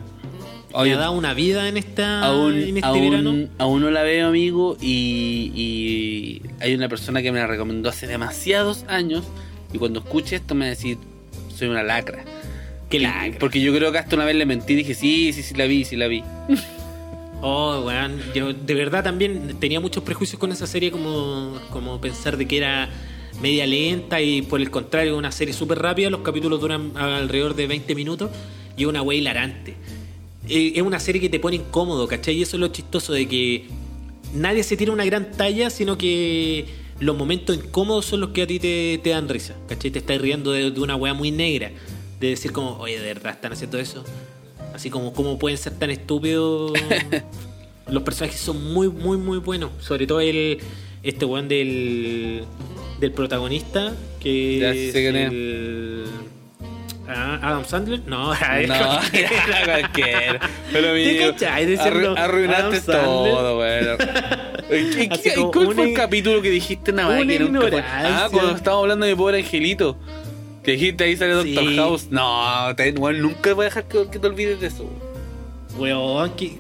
Me 0.76 0.94
ha 0.94 0.98
dado 0.98 1.12
una 1.12 1.36
vida 1.36 1.70
en, 1.70 1.78
esta, 1.78 2.22
aún, 2.24 2.54
en 2.58 2.78
este 2.78 2.88
aún- 2.90 3.10
verano. 3.12 3.48
aún 3.60 3.82
no 3.82 3.92
la 3.92 4.02
veo, 4.02 4.28
amigo, 4.28 4.76
y, 4.82 5.52
y 5.54 6.42
hay 6.60 6.74
una 6.74 6.90
persona 6.90 7.22
que 7.22 7.32
me 7.32 7.38
la 7.40 7.46
recomendó 7.46 7.90
hace 7.90 8.08
demasiados 8.08 8.84
años, 8.88 9.24
y 9.72 9.78
cuando 9.78 10.00
escuche 10.00 10.36
esto 10.36 10.56
me 10.56 10.62
va 10.62 10.68
a 10.68 10.70
decir, 10.72 10.98
soy 11.56 11.68
una 11.68 11.84
lacra. 11.84 12.26
Qué 12.90 13.00
lacra. 13.00 13.38
Porque 13.40 13.62
yo 13.62 13.72
creo 13.74 13.92
que 13.92 14.00
hasta 14.00 14.16
una 14.16 14.26
vez 14.26 14.36
le 14.36 14.48
mentí 14.48 14.74
y 14.74 14.78
dije, 14.78 14.96
sí, 14.96 15.32
sí, 15.32 15.44
sí 15.44 15.54
la 15.54 15.66
vi, 15.66 15.86
sí 15.86 15.96
la 15.96 16.08
vi. 16.08 16.24
Oh, 17.46 17.82
weón. 17.86 18.22
Yo 18.34 18.54
de 18.54 18.74
verdad 18.74 19.04
también 19.04 19.58
tenía 19.60 19.82
muchos 19.82 20.02
prejuicios 20.04 20.40
con 20.40 20.54
esa 20.54 20.66
serie, 20.66 20.92
como, 20.92 21.60
como 21.72 22.00
pensar 22.00 22.38
de 22.38 22.48
que 22.48 22.58
era 22.58 22.90
media 23.42 23.68
lenta 23.68 24.22
y 24.22 24.42
por 24.44 24.62
el 24.62 24.72
contrario, 24.72 25.18
una 25.18 25.32
serie 25.32 25.54
súper 25.54 25.80
rápida. 25.80 26.10
Los 26.10 26.22
capítulos 26.22 26.62
duran 26.62 26.96
alrededor 26.96 27.54
de 27.54 27.68
20 27.68 27.96
minutos 27.96 28.32
y 28.78 28.86
una 28.86 29.02
wea 29.02 29.18
hilarante. 29.20 29.74
Eh, 30.48 30.72
Es 30.76 30.82
una 30.82 31.02
serie 31.02 31.20
que 31.20 31.28
te 31.28 31.40
pone 31.42 31.58
incómodo, 31.58 32.08
¿cachai? 32.08 32.36
Y 32.38 32.44
eso 32.44 32.56
es 32.56 32.62
lo 32.62 32.70
chistoso 32.70 33.12
de 33.12 33.28
que 33.28 33.68
nadie 34.34 34.64
se 34.64 34.78
tira 34.78 34.94
una 34.94 35.04
gran 35.04 35.32
talla, 35.32 35.70
sino 35.70 35.98
que 35.98 36.66
los 37.02 37.18
momentos 37.18 37.58
incómodos 37.58 38.06
son 38.06 38.22
los 38.22 38.30
que 38.30 38.44
a 38.44 38.48
ti 38.48 38.58
te, 38.58 39.02
te 39.04 39.10
dan 39.10 39.28
risa, 39.28 39.56
¿cachai? 39.68 39.92
Te 39.92 40.00
estás 40.00 40.22
riendo 40.22 40.54
de, 40.54 40.72
de 40.72 40.80
una 40.80 40.96
wea 40.96 41.14
muy 41.14 41.32
negra. 41.32 41.72
De 42.22 42.30
decir 42.30 42.54
como, 42.54 42.78
oye, 42.78 42.98
¿de 43.02 43.14
verdad 43.14 43.34
están 43.34 43.52
haciendo 43.52 43.78
eso? 43.80 44.06
Así 44.74 44.90
como, 44.90 45.14
¿cómo 45.14 45.38
pueden 45.38 45.58
ser 45.58 45.74
tan 45.74 45.90
estúpidos? 45.92 46.72
Los 47.88 48.04
personajes 48.04 48.40
son 48.40 48.74
muy, 48.74 48.90
muy, 48.90 49.18
muy 49.18 49.38
buenos. 49.40 49.72
Sobre 49.80 50.08
todo 50.08 50.20
el 50.22 50.60
este 51.04 51.26
weón 51.26 51.48
del, 51.48 52.44
del 53.00 53.12
protagonista, 53.12 53.94
que 54.20 54.60
Ya 54.60 54.70
es 54.72 54.96
el... 54.96 56.06
Ah, 57.06 57.38
Adam 57.42 57.66
Sandler. 57.66 58.02
No, 58.08 58.28
No, 58.34 58.34
era 59.14 59.66
cualquiera. 59.66 60.40
Pero 60.72 60.88
¿Te 60.88 60.90
amigo, 60.92 61.32
cachai 61.34 61.66
diciendo 61.66 62.16
arru- 62.16 62.18
arruinaste 62.18 62.80
todo, 62.82 63.56
bueno. 63.58 63.98
¿Qué- 64.70 65.10
Así 65.12 65.22
qué- 65.30 65.36
como 65.36 65.52
¿Cuál 65.52 65.74
fue 65.76 65.84
el 65.84 65.90
ig- 65.92 65.96
capítulo 65.96 66.42
que 66.42 66.50
dijiste 66.50 66.94
nada 66.94 67.10
más 67.10 67.28
que 67.28 67.40
nunca 67.40 67.60
fue? 67.60 67.68
ignorancia. 67.68 68.26
Ah, 68.26 68.30
cuando 68.32 68.56
estábamos 68.56 68.84
hablando 68.84 69.06
de 69.06 69.12
mi 69.12 69.18
pobre 69.18 69.38
angelito. 69.40 69.98
Que 70.64 70.72
dijiste 70.74 71.04
ahí 71.04 71.18
sale 71.18 71.34
Doctor 71.34 71.68
Sí. 71.68 71.76
House. 71.76 72.08
No, 72.10 72.74
te, 72.76 72.92
bueno, 72.94 73.20
nunca 73.20 73.54
voy 73.54 73.64
a 73.64 73.70
dejar 73.70 73.88
que, 73.88 74.08
que 74.10 74.20
te 74.20 74.28
olvides 74.28 74.60
de 74.62 74.68
eso. 74.68 74.90
Weón, 75.78 76.32
que... 76.36 76.58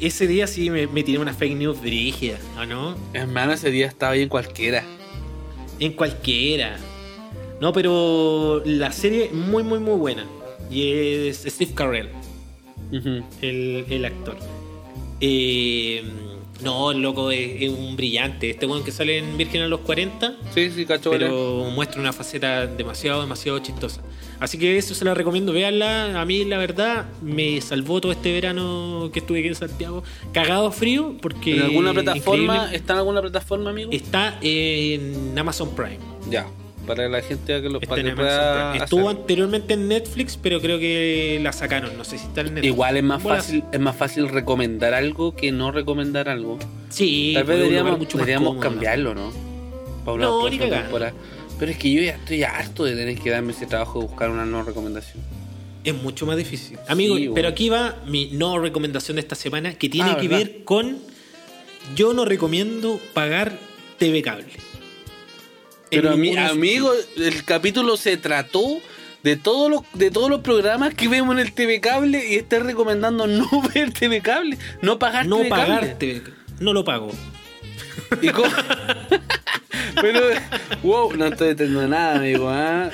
Ese 0.00 0.26
día 0.28 0.46
sí 0.46 0.70
me, 0.70 0.86
me 0.86 1.02
tiré 1.02 1.18
una 1.18 1.34
fake 1.34 1.56
news 1.56 1.80
brígida, 1.80 2.38
¿o 2.56 2.64
no? 2.64 2.96
Hermano, 3.14 3.52
ese 3.52 3.70
día 3.70 3.86
estaba 3.86 4.12
bien 4.12 4.28
cualquiera. 4.28 4.84
En 5.80 5.92
cualquiera. 5.92 6.76
No, 7.60 7.72
pero 7.72 8.62
la 8.64 8.92
serie 8.92 9.24
es 9.26 9.32
muy, 9.32 9.64
muy, 9.64 9.80
muy 9.80 9.96
buena. 9.96 10.24
Y 10.70 10.92
es 11.28 11.44
Steve 11.46 11.72
Carell, 11.74 12.10
el, 12.92 13.84
el 13.90 14.04
actor. 14.04 14.36
Eh, 15.20 16.04
no, 16.62 16.90
el 16.90 17.00
loco 17.02 17.30
es, 17.30 17.62
es 17.62 17.70
un 17.70 17.96
brillante. 17.96 18.50
Este 18.50 18.66
weón 18.66 18.84
que 18.84 18.90
sale 18.92 19.18
en 19.18 19.36
Virgen 19.36 19.62
a 19.62 19.68
los 19.68 19.80
40, 19.80 20.34
Sí, 20.54 20.70
sí, 20.70 20.84
cacho. 20.86 21.10
vale. 21.10 21.26
pero 21.26 21.64
muestra 21.74 22.00
una 22.00 22.12
faceta 22.12 22.66
demasiado, 22.66 23.20
demasiado 23.20 23.58
chistosa. 23.60 24.00
Así 24.40 24.56
que 24.58 24.76
eso 24.78 24.94
se 24.94 25.04
la 25.04 25.14
recomiendo, 25.14 25.52
véanla. 25.52 26.20
A 26.20 26.24
mí, 26.24 26.44
la 26.44 26.58
verdad, 26.58 27.06
me 27.22 27.60
salvó 27.60 28.00
todo 28.00 28.12
este 28.12 28.32
verano 28.32 29.10
que 29.12 29.18
estuve 29.18 29.40
aquí 29.40 29.48
en 29.48 29.54
Santiago. 29.56 30.04
Cagado 30.32 30.70
frío, 30.70 31.16
porque. 31.20 31.56
¿En 31.56 31.62
alguna 31.62 31.92
plataforma? 31.92 32.54
increíble, 32.54 32.76
¿Está 32.76 32.92
en 32.92 32.98
alguna 33.00 33.20
plataforma, 33.20 33.70
amigo? 33.70 33.90
Está 33.92 34.38
en 34.40 35.36
Amazon 35.36 35.74
Prime. 35.74 35.98
Ya. 36.30 36.46
Para 36.88 37.08
la 37.08 37.22
gente 37.22 37.62
que 37.62 37.68
lo 37.68 37.78
Está 37.80 37.88
para 37.94 38.02
que 38.02 38.10
pueda. 38.16 38.76
Estuvo 38.76 39.08
hacer. 39.08 39.20
anteriormente 39.20 39.74
en 39.74 39.86
Netflix, 39.88 40.36
pero 40.36 40.60
creo 40.60 40.78
que 40.80 41.38
la 41.42 41.52
sacaron. 41.52 41.96
No 41.96 42.02
sé 42.04 42.18
si 42.18 42.26
está 42.26 42.40
en 42.40 42.46
Netflix. 42.54 42.66
Igual 42.66 42.96
es 42.96 43.04
más 43.04 43.22
fácil, 43.22 43.62
es 43.70 43.78
más 43.80 43.94
fácil 43.94 44.28
recomendar 44.28 44.94
algo 44.94 45.36
que 45.36 45.52
no 45.52 45.70
recomendar 45.70 46.28
algo. 46.28 46.58
Sí, 46.88 47.32
Tal 47.34 47.44
vez 47.44 47.58
deberíamos, 47.58 47.98
mucho 47.98 48.16
más 48.18 48.26
deberíamos 48.26 48.48
cómodo, 48.56 48.62
cambiarlo, 48.62 49.14
¿no? 49.14 49.32
Para 50.04 50.14
una 50.16 50.24
No, 50.26 50.48
ni 50.50 50.58
temporada. 50.58 51.12
Pero 51.58 51.70
es 51.72 51.78
que 51.78 51.92
yo 51.92 52.00
ya 52.02 52.12
estoy 52.12 52.42
harto 52.42 52.84
de 52.84 52.94
tener 52.96 53.18
que 53.18 53.30
darme 53.30 53.52
ese 53.52 53.66
trabajo 53.66 54.00
de 54.00 54.06
buscar 54.06 54.30
una 54.30 54.44
no 54.46 54.62
recomendación. 54.62 55.22
Es 55.84 55.94
mucho 55.94 56.24
más 56.26 56.36
difícil. 56.36 56.78
Amigo, 56.88 57.14
bueno. 57.14 57.32
pero 57.34 57.48
aquí 57.48 57.68
va 57.68 57.96
mi 58.06 58.30
no 58.32 58.58
recomendación 58.58 59.16
de 59.16 59.20
esta 59.22 59.34
semana, 59.34 59.74
que 59.74 59.88
tiene 59.88 60.10
Ah, 60.10 60.16
que 60.20 60.28
¿verdad? 60.28 60.46
ver 60.46 60.64
con. 60.64 60.98
Yo 61.96 62.12
no 62.12 62.24
recomiendo 62.24 63.00
pagar 63.14 63.58
TV 63.98 64.22
cable. 64.22 64.44
Pero 65.90 66.10
a 66.10 66.16
mí, 66.16 66.30
ninguno 66.30 66.42
de 66.42 66.48
sus 66.48 66.56
amigo, 66.56 66.92
el 67.16 67.44
capítulo 67.44 67.96
se 67.96 68.16
trató 68.16 68.80
de 69.22 69.36
todos 69.36 69.70
los 69.70 69.82
de 69.94 70.10
todos 70.10 70.30
los 70.30 70.40
programas 70.40 70.94
que 70.94 71.08
vemos 71.08 71.34
en 71.34 71.40
el 71.40 71.52
TV 71.52 71.80
cable 71.80 72.24
y 72.30 72.36
estás 72.36 72.62
recomendando 72.62 73.26
no 73.26 73.48
ver 73.74 73.92
TV 73.92 74.20
cable, 74.20 74.56
no 74.82 74.98
pagar 74.98 75.26
No 75.26 75.38
TV 75.38 75.48
pagar 75.48 75.80
cable. 75.80 75.94
TV 75.96 76.22
No 76.60 76.72
lo 76.72 76.84
pago. 76.84 77.10
¿Y 78.22 78.28
cómo? 78.28 78.48
Pero, 80.00 80.20
wow, 80.82 81.12
no 81.16 81.26
estoy 81.26 81.48
entendiendo 81.50 81.88
nada, 81.88 82.16
amigo. 82.16 82.48
¿ah? 82.48 82.88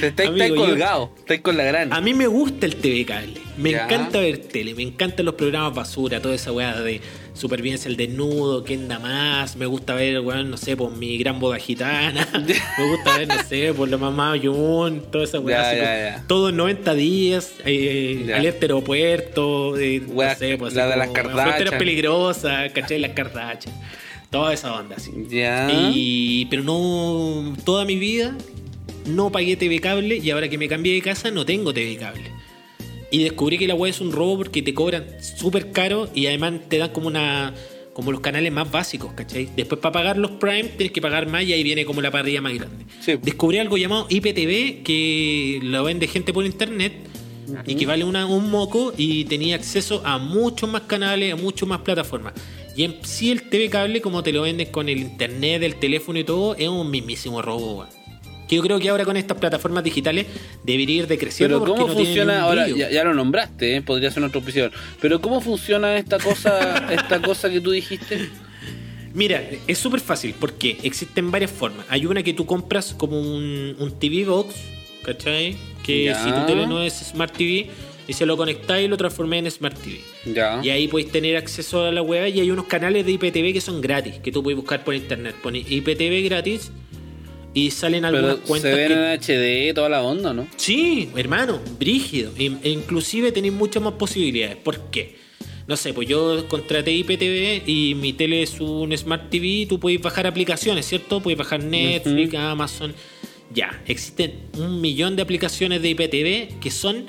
Te 0.00 0.08
estáis 0.08 0.52
colgado, 0.52 1.12
estáis 1.18 1.40
con 1.40 1.56
la 1.56 1.64
gran. 1.64 1.92
A 1.92 2.00
mí 2.02 2.12
me 2.12 2.26
gusta 2.26 2.66
el 2.66 2.76
TV 2.76 3.06
cable. 3.06 3.40
Me 3.56 3.70
Ya. 3.70 3.84
encanta 3.84 4.20
ver 4.20 4.38
tele. 4.38 4.74
Me 4.74 4.82
encantan 4.82 5.24
los 5.26 5.34
programas 5.34 5.74
basura. 5.74 6.20
Toda 6.20 6.34
esa 6.34 6.52
weá 6.52 6.78
de 6.80 7.00
supervivencia 7.42 7.90
al 7.90 7.96
desnudo. 7.96 8.64
¿Quién 8.64 8.88
da 8.88 8.98
más? 8.98 9.56
Me 9.56 9.66
gusta 9.66 9.94
ver, 9.94 10.20
weón, 10.20 10.50
no 10.50 10.56
sé, 10.56 10.76
por 10.76 10.90
mi 10.96 11.18
gran 11.18 11.38
boda 11.38 11.58
gitana. 11.58 12.26
me 12.78 12.88
gusta 12.88 13.18
ver, 13.18 13.28
no 13.28 13.42
sé, 13.46 13.74
por 13.74 13.88
la 13.90 13.98
mamá 13.98 14.34
Jun. 14.42 15.02
Toda 15.10 15.24
esa 15.24 15.38
weá. 15.40 15.62
Como 15.62 15.76
ya. 15.82 16.24
Todo 16.26 16.48
en 16.48 16.56
90 16.56 16.94
días. 16.94 17.52
Eh, 17.66 18.32
alerta 18.34 18.64
aeropuerto. 18.64 19.76
eh, 19.78 20.00
Weá, 20.06 20.32
no 20.32 20.38
sé, 20.38 20.56
pues, 20.56 20.74
la 20.74 20.86
de 20.88 20.96
las 20.96 21.08
Kardashian. 21.10 21.46
Fronteras 21.48 21.74
peligrosas. 21.74 22.72
¿Cachai? 22.72 22.98
Las 22.98 23.10
Kardashian. 23.12 23.74
Toda 24.30 24.54
esa 24.54 24.72
onda, 24.74 24.96
así. 24.96 25.10
Ya. 25.28 25.68
Y, 25.70 26.46
pero 26.46 26.62
no, 26.62 27.54
toda 27.64 27.84
mi 27.84 27.96
vida 27.96 28.34
no 29.04 29.30
pagué 29.30 29.56
TV 29.56 29.80
cable 29.80 30.16
y 30.16 30.30
ahora 30.30 30.48
que 30.48 30.56
me 30.56 30.68
cambié 30.68 30.94
de 30.94 31.02
casa 31.02 31.30
no 31.30 31.44
tengo 31.44 31.74
TV 31.74 31.96
cable. 31.96 32.30
Y 33.12 33.22
descubrí 33.22 33.58
que 33.58 33.68
la 33.68 33.74
web 33.74 33.90
es 33.90 34.00
un 34.00 34.10
robo 34.10 34.38
porque 34.38 34.62
te 34.62 34.74
cobran 34.74 35.04
súper 35.20 35.70
caro 35.70 36.08
y 36.14 36.26
además 36.26 36.54
te 36.68 36.78
dan 36.78 36.90
como 36.90 37.06
una 37.06 37.54
como 37.92 38.10
los 38.10 38.20
canales 38.22 38.50
más 38.50 38.70
básicos, 38.70 39.12
¿cachai? 39.12 39.50
Después 39.54 39.78
para 39.78 39.92
pagar 39.92 40.16
los 40.16 40.30
Prime 40.32 40.64
tienes 40.64 40.92
que 40.92 41.02
pagar 41.02 41.26
más 41.28 41.44
y 41.44 41.52
ahí 41.52 41.62
viene 41.62 41.84
como 41.84 42.00
la 42.00 42.10
parrilla 42.10 42.40
más 42.40 42.54
grande. 42.54 42.86
Sí. 43.02 43.18
Descubrí 43.20 43.58
algo 43.58 43.76
llamado 43.76 44.06
IPTV 44.08 44.82
que 44.82 45.60
lo 45.62 45.84
vende 45.84 46.06
gente 46.08 46.32
por 46.32 46.46
internet 46.46 46.94
y 47.66 47.74
que 47.74 47.84
vale 47.84 48.04
una- 48.04 48.24
un 48.24 48.50
moco 48.50 48.94
y 48.96 49.24
tenía 49.26 49.56
acceso 49.56 50.00
a 50.06 50.16
muchos 50.16 50.70
más 50.70 50.82
canales, 50.82 51.34
a 51.34 51.36
muchas 51.36 51.68
más 51.68 51.80
plataformas. 51.82 52.32
Y 52.74 52.84
en 52.84 52.96
sí 53.02 53.30
el 53.30 53.50
TV 53.50 53.68
cable, 53.68 54.00
como 54.00 54.22
te 54.22 54.32
lo 54.32 54.40
venden 54.40 54.68
con 54.70 54.88
el 54.88 54.96
internet, 54.98 55.62
el 55.62 55.74
teléfono 55.76 56.18
y 56.18 56.24
todo, 56.24 56.54
es 56.56 56.68
un 56.68 56.90
mismísimo 56.90 57.42
robo. 57.42 57.86
Que 58.52 58.56
yo 58.56 58.62
creo 58.62 58.78
que 58.78 58.90
ahora 58.90 59.06
con 59.06 59.16
estas 59.16 59.38
plataformas 59.38 59.82
digitales 59.82 60.26
debería 60.62 60.96
ir 60.96 61.06
decreciendo. 61.06 61.58
Pero 61.64 61.72
¿cómo 61.74 61.88
no 61.88 61.94
funciona? 61.94 62.42
Ahora 62.42 62.68
ya, 62.68 62.90
ya 62.90 63.02
lo 63.02 63.14
nombraste, 63.14 63.76
¿eh? 63.76 63.80
podría 63.80 64.10
ser 64.10 64.22
otra 64.24 64.40
opción. 64.42 64.70
Pero 65.00 65.22
¿cómo 65.22 65.40
funciona 65.40 65.96
esta 65.96 66.18
cosa, 66.18 66.86
esta 66.92 67.22
cosa 67.22 67.48
que 67.48 67.62
tú 67.62 67.70
dijiste? 67.70 68.28
Mira, 69.14 69.42
es 69.66 69.78
súper 69.78 70.00
fácil 70.00 70.34
porque 70.38 70.76
existen 70.82 71.30
varias 71.30 71.50
formas. 71.50 71.86
Hay 71.88 72.04
una 72.04 72.22
que 72.22 72.34
tú 72.34 72.44
compras 72.44 72.94
como 72.94 73.18
un, 73.18 73.74
un 73.78 73.98
TV 73.98 74.26
Box, 74.26 74.54
¿cachai? 75.02 75.56
Que 75.82 76.04
Ya. 76.04 76.22
si 76.22 76.30
tu 76.30 76.44
tele 76.44 76.66
no 76.66 76.82
es 76.82 76.92
Smart 76.92 77.34
TV 77.34 77.70
y 78.06 78.12
se 78.12 78.26
lo 78.26 78.36
conectáis 78.36 78.84
y 78.84 78.88
lo 78.88 78.98
transformáis 78.98 79.44
en 79.46 79.50
Smart 79.50 79.78
TV. 79.78 80.02
Ya. 80.26 80.60
Y 80.62 80.68
ahí 80.68 80.88
podéis 80.88 81.10
tener 81.10 81.38
acceso 81.38 81.86
a 81.86 81.90
la 81.90 82.02
web 82.02 82.28
y 82.34 82.40
hay 82.40 82.50
unos 82.50 82.66
canales 82.66 83.06
de 83.06 83.12
IPTV 83.12 83.54
que 83.54 83.62
son 83.62 83.80
gratis, 83.80 84.16
que 84.22 84.30
tú 84.30 84.42
puedes 84.42 84.58
buscar 84.58 84.84
por 84.84 84.94
internet. 84.94 85.36
Pones 85.42 85.64
IPTV 85.70 86.22
gratis 86.24 86.70
y 87.54 87.70
salen 87.70 88.04
algunas 88.04 88.36
Pero 88.36 88.42
se 88.42 88.48
cuentas 88.48 88.74
ven 88.76 88.88
que... 88.88 88.94
en 88.94 89.70
HD 89.70 89.74
toda 89.74 89.88
la 89.88 90.02
onda, 90.02 90.32
¿no? 90.32 90.46
Sí, 90.56 91.10
hermano, 91.16 91.60
brígido. 91.78 92.32
E- 92.38 92.56
e 92.62 92.70
inclusive 92.70 93.32
tenéis 93.32 93.54
muchas 93.54 93.82
más 93.82 93.94
posibilidades. 93.94 94.56
¿Por 94.56 94.90
qué? 94.90 95.16
No 95.66 95.76
sé, 95.76 95.92
pues 95.94 96.08
yo 96.08 96.48
contraté 96.48 96.92
IPTV 96.92 97.68
y 97.68 97.94
mi 97.94 98.12
tele 98.12 98.42
es 98.42 98.60
un 98.60 98.96
Smart 98.96 99.30
TV 99.30 99.46
y 99.46 99.66
tú 99.66 99.78
puedes 99.78 100.00
bajar 100.00 100.26
aplicaciones, 100.26 100.86
¿cierto? 100.86 101.20
Puedes 101.20 101.38
bajar 101.38 101.62
Netflix, 101.62 102.34
Amazon. 102.34 102.94
Ya, 103.54 103.82
existen 103.86 104.34
un 104.58 104.80
millón 104.80 105.14
de 105.14 105.22
aplicaciones 105.22 105.82
de 105.82 105.90
IPTV 105.90 106.58
que 106.58 106.70
son 106.70 107.06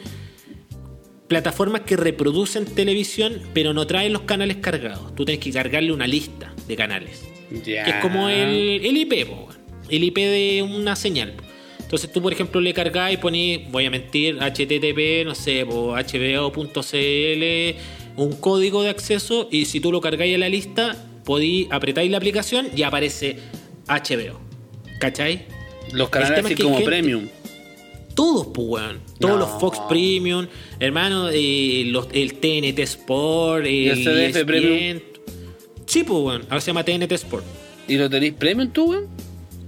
plataformas 1.28 1.82
que 1.82 1.96
reproducen 1.96 2.66
televisión 2.66 3.42
pero 3.54 3.74
no 3.74 3.88
traen 3.88 4.14
los 4.14 4.24
canales 4.24 4.58
cargados. 4.58 5.16
Tú 5.16 5.26
tienes 5.26 5.44
que 5.44 5.52
cargarle 5.52 5.92
una 5.92 6.06
lista 6.06 6.54
de 6.68 6.76
canales. 6.76 7.24
Ya. 7.66 7.86
Que 7.86 7.90
es 7.92 7.96
como 8.02 8.30
el, 8.30 8.86
el 8.86 8.98
IP, 8.98 9.30
weón. 9.30 9.63
El 9.96 10.04
IP 10.04 10.18
de 10.18 10.64
una 10.64 10.96
señal. 10.96 11.34
Entonces 11.80 12.12
tú, 12.12 12.22
por 12.22 12.34
ejemplo, 12.34 12.60
le 12.62 12.74
cargás 12.74 13.14
y 13.14 13.18
ponís, 13.18 13.70
voy 13.72 13.86
a 13.86 13.92
mentir, 13.92 14.38
HTTP, 14.42 15.26
no 15.26 15.36
sé, 15.36 15.64
hbo.cl, 15.64 16.64
un 18.16 18.34
código 18.40 18.84
de 18.84 18.90
acceso 18.90 19.48
y 19.52 19.66
si 19.66 19.80
tú 19.80 19.92
lo 19.92 20.02
cargáis 20.02 20.36
a 20.36 20.40
la 20.40 20.50
lista, 20.50 20.96
podí 21.26 21.68
apretáis 21.72 22.10
la 22.12 22.18
aplicación 22.18 22.68
y 22.76 22.84
aparece 22.84 23.38
HBO. 23.88 24.40
¿Cachai? 25.00 25.46
Los 25.92 26.10
canales 26.10 26.46
así 26.46 26.56
como 26.56 26.76
gente- 26.78 26.86
premium. 26.90 27.28
Todos, 28.16 28.48
pues, 28.54 28.68
weón. 28.68 29.00
Todos 29.20 29.34
No. 29.34 29.40
los 29.40 29.50
Fox 29.60 29.80
Premium, 29.90 30.46
hermano, 30.80 31.30
eh, 31.34 31.84
los- 31.88 32.08
el 32.14 32.36
TNT 32.36 32.80
Sport, 32.84 33.66
el, 33.66 33.88
el 33.90 34.04
CDF 34.04 34.38
ESPN. 34.38 34.46
Premium? 34.46 35.00
Sí, 35.88 36.04
pues, 36.04 36.20
weón. 36.24 36.42
Ahora 36.44 36.62
se 36.62 36.68
llama 36.68 36.84
TNT 36.86 37.12
Sport. 37.16 37.44
¿Y 37.88 37.98
lo 37.98 38.10
tenéis 38.10 38.34
premium 38.34 38.72
tú, 38.72 38.92
weón? 38.92 39.08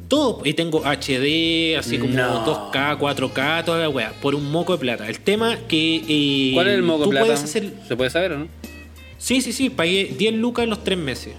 Todo. 0.08 0.42
Y 0.46 0.54
tengo 0.54 0.84
HD, 0.86 1.78
así 1.78 1.98
como 1.98 2.14
No. 2.14 2.46
2K, 2.72 2.98
4K, 3.00 3.66
toda 3.66 3.80
la 3.80 3.90
weá. 3.90 4.14
Por 4.22 4.36
un 4.36 4.52
moco 4.52 4.74
de 4.74 4.80
plata. 4.80 5.08
El 5.08 5.20
tema 5.20 5.58
que. 5.68 6.04
eh, 6.08 6.52
¿Cuál 6.54 6.68
es 6.68 6.74
el 6.76 6.84
moco 6.84 7.06
tú 7.06 7.10
plata? 7.10 7.26
puedes 7.26 7.44
hacer. 7.44 7.74
¿Se 7.88 7.96
puede 7.96 8.10
saber 8.10 8.34
o 8.34 8.40
no? 8.40 8.48
Sí, 9.18 9.42
sí, 9.42 9.52
sí. 9.52 9.70
Pagué 9.70 10.14
10 10.18 10.34
lucas 10.36 10.64
en 10.64 10.70
los 10.70 10.84
3 10.84 10.98
meses. 10.98 11.34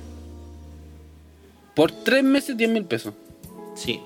Por 1.74 1.92
tres 1.92 2.24
meses, 2.24 2.56
10 2.56 2.70
mil 2.70 2.84
pesos. 2.86 3.12
Sí. 3.74 4.00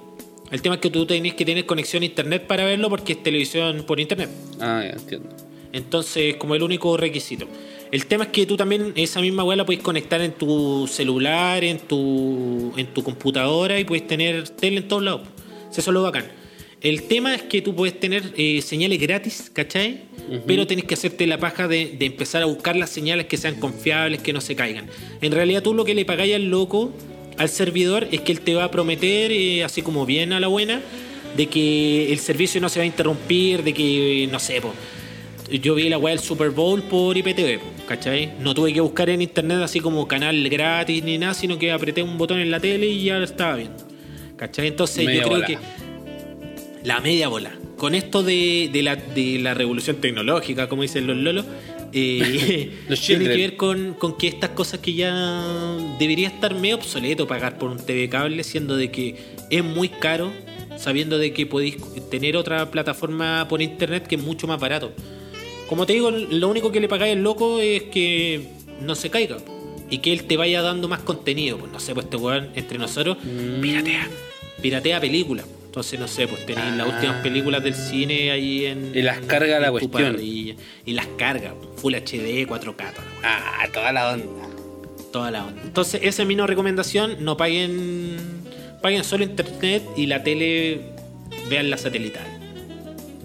El 0.51 0.61
tema 0.61 0.75
es 0.75 0.81
que 0.81 0.91
tú 0.91 1.07
tenés 1.07 1.35
que 1.35 1.45
tener 1.45 1.65
conexión 1.65 2.03
a 2.03 2.07
internet 2.07 2.45
para 2.49 2.65
verlo 2.65 2.91
porque 2.91 3.13
es 3.13 3.23
televisión 3.23 3.85
por 3.87 4.01
internet. 4.01 4.29
Ah, 4.61 4.83
ya 4.85 4.91
entiendo. 4.99 5.29
Entonces, 5.73 6.35
como 6.35 6.57
el 6.57 6.63
único 6.65 6.97
requisito. 6.97 7.47
El 7.93 8.07
tema 8.07 8.25
es 8.25 8.31
que 8.31 8.47
tú 8.47 8.57
también 8.57 8.93
esa 8.95 9.21
misma 9.21 9.43
weá 9.43 9.57
la 9.57 9.67
puedes 9.67 9.83
conectar 9.83 10.21
en 10.21 10.33
tu 10.33 10.87
celular, 10.87 11.65
en 11.65 11.79
tu, 11.79 12.73
en 12.77 12.87
tu 12.89 13.03
computadora 13.03 13.81
y 13.81 13.85
puedes 13.85 14.07
tener 14.07 14.49
tele 14.49 14.79
en 14.79 14.89
todos 14.89 15.03
lados. 15.03 15.23
Eso 15.71 15.81
es 15.81 15.87
lo 15.89 16.03
bacán. 16.03 16.27
El 16.81 17.03
tema 17.03 17.35
es 17.35 17.43
que 17.43 17.61
tú 17.61 17.75
puedes 17.75 17.99
tener 17.99 18.33
eh, 18.37 18.63
señales 18.63 18.99
gratis, 19.01 19.51
¿cachai? 19.53 20.05
Pero 20.47 20.67
tenés 20.67 20.85
que 20.85 20.95
hacerte 20.95 21.27
la 21.27 21.39
paja 21.39 21.69
de, 21.69 21.97
de 21.99 22.07
empezar 22.07 22.43
a 22.43 22.47
buscar 22.47 22.77
las 22.77 22.91
señales 22.91 23.27
que 23.27 23.37
sean 23.37 23.57
confiables, 23.57 24.23
que 24.23 24.33
no 24.33 24.41
se 24.41 24.55
caigan. 24.55 24.87
En 25.21 25.33
realidad 25.33 25.63
tú 25.63 25.75
lo 25.75 25.85
que 25.85 25.95
le 25.95 26.05
pagáis 26.05 26.37
al 26.37 26.45
loco, 26.45 26.93
al 27.37 27.49
servidor, 27.49 28.07
es 28.13 28.21
que 28.21 28.33
él 28.33 28.41
te 28.41 28.55
va 28.55 28.65
a 28.65 28.71
prometer, 28.71 29.33
eh, 29.33 29.65
así 29.65 29.83
como 29.83 30.07
bien 30.07 30.33
a 30.33 30.41
la 30.41 30.47
buena, 30.47 30.81
de 31.37 31.47
que 31.47 32.13
el 32.13 32.19
servicio 32.19 32.61
no 32.61 32.69
se 32.69 32.79
va 32.79 32.85
a 32.85 32.87
interrumpir, 32.87 33.63
de 33.63 33.75
que, 33.75 34.29
no 34.31 34.39
sé, 34.39 34.61
po, 34.61 34.73
yo 35.59 35.75
vi 35.75 35.89
la 35.89 35.99
weá 35.99 36.15
del 36.15 36.23
Super 36.23 36.51
Bowl 36.51 36.83
por 36.83 37.17
IPTV, 37.17 37.61
¿cachai? 37.87 38.33
No 38.39 38.55
tuve 38.55 38.73
que 38.73 38.81
buscar 38.81 39.11
en 39.11 39.23
internet 39.23 39.59
así 39.63 39.81
como 39.81 40.07
canal 40.07 40.49
gratis 40.49 41.03
ni 41.03 41.19
nada, 41.19 41.35
sino 41.35 41.59
que 41.59 41.73
apreté 41.73 42.03
un 42.03 42.19
botón 42.19 42.39
en 42.39 42.51
la 42.51 42.61
tele 42.61 42.87
y 42.87 43.05
ya 43.05 43.19
lo 43.19 43.25
estaba 43.25 43.57
viendo. 43.57 43.87
¿Cachai? 44.37 44.69
Entonces 44.69 45.05
Media 45.05 45.23
yo 45.23 45.29
creo 45.29 45.37
bola. 45.37 45.47
que 45.47 45.59
la 46.85 47.01
media 47.01 47.29
bola. 47.29 47.53
Con 47.77 47.95
esto 47.95 48.23
de, 48.23 48.69
de 48.73 48.83
la, 48.83 48.97
de 48.97 49.39
la 49.41 49.55
revolución 49.55 49.97
tecnológica, 49.97 50.69
como 50.69 50.83
dicen 50.83 51.07
los 51.07 51.17
lolos, 51.17 51.47
eh, 51.93 52.71
Los 52.89 53.01
tiene 53.01 53.25
que 53.25 53.37
ver 53.37 53.57
con, 53.57 53.95
con 53.95 54.17
que 54.17 54.29
estas 54.29 54.51
cosas 54.51 54.81
que 54.81 54.95
ya 54.95 55.43
debería 55.99 56.29
estar 56.29 56.55
medio 56.55 56.77
obsoleto 56.77 57.27
pagar 57.27 57.59
por 57.59 57.71
un 57.71 57.79
TV 57.85 58.09
cable, 58.09 58.45
siendo 58.45 58.77
de 58.77 58.91
que 58.91 59.17
es 59.51 59.65
muy 59.65 59.89
caro, 59.89 60.31
sabiendo 60.77 61.19
de 61.19 61.33
que 61.33 61.47
podéis 61.47 61.77
tener 62.11 62.37
otra 62.37 62.71
plataforma 62.71 63.47
por 63.49 63.61
internet 63.61 64.07
que 64.07 64.15
es 64.15 64.23
mucho 64.23 64.47
más 64.47 64.61
barato. 64.61 64.93
Como 65.71 65.87
te 65.87 65.93
digo, 65.93 66.11
lo 66.11 66.49
único 66.49 66.73
que 66.73 66.81
le 66.81 66.89
pagáis 66.89 67.15
al 67.17 67.23
loco 67.23 67.61
es 67.61 67.85
que 67.85 68.49
no 68.83 68.97
se 68.97 69.09
caiga 69.09 69.37
y 69.89 69.99
que 69.99 70.13
él 70.13 70.25
te 70.25 70.37
vaya 70.37 70.63
dando 70.63 70.89
más 70.89 70.99
contenido. 70.99 71.59
Pues 71.59 71.71
no 71.71 71.79
sé, 71.79 71.95
pues 71.95 72.07
este 72.07 72.17
weón 72.17 72.51
entre 72.57 72.77
nosotros 72.77 73.17
Mm. 73.23 73.61
piratea, 73.61 74.09
piratea 74.61 75.01
películas. 75.01 75.47
Entonces, 75.67 76.01
no 76.01 76.09
sé, 76.09 76.27
pues 76.27 76.45
tenéis 76.45 76.75
las 76.75 76.89
Ah. 76.89 76.93
últimas 76.97 77.23
películas 77.23 77.63
del 77.63 77.75
cine 77.77 78.33
ahí 78.33 78.67
en. 78.67 78.91
Y 78.93 79.03
las 79.03 79.21
carga 79.21 79.57
en 79.59 79.63
la 79.63 79.71
cuestión. 79.71 80.17
Y 80.21 80.57
las 80.87 81.07
carga, 81.17 81.55
Full 81.77 81.95
HD, 81.95 82.45
4K, 82.49 82.91
toda 82.93 83.07
Ah, 83.23 83.69
toda 83.73 83.93
la 83.93 84.13
onda. 84.13 84.27
toda 85.13 85.31
la 85.31 85.47
onda. 85.47 85.63
Entonces, 85.65 86.01
esa 86.03 86.23
es 86.23 86.29
mi 86.29 86.35
no 86.35 86.49
recomendación. 86.49 87.19
No 87.25 87.37
paguen. 87.37 88.17
Paguen 88.83 89.05
solo 89.05 89.23
internet 89.23 89.85
y 89.97 90.07
la 90.07 90.25
tele. 90.25 90.81
Vean 91.49 91.71
la 91.71 91.77
satelital. 91.79 92.27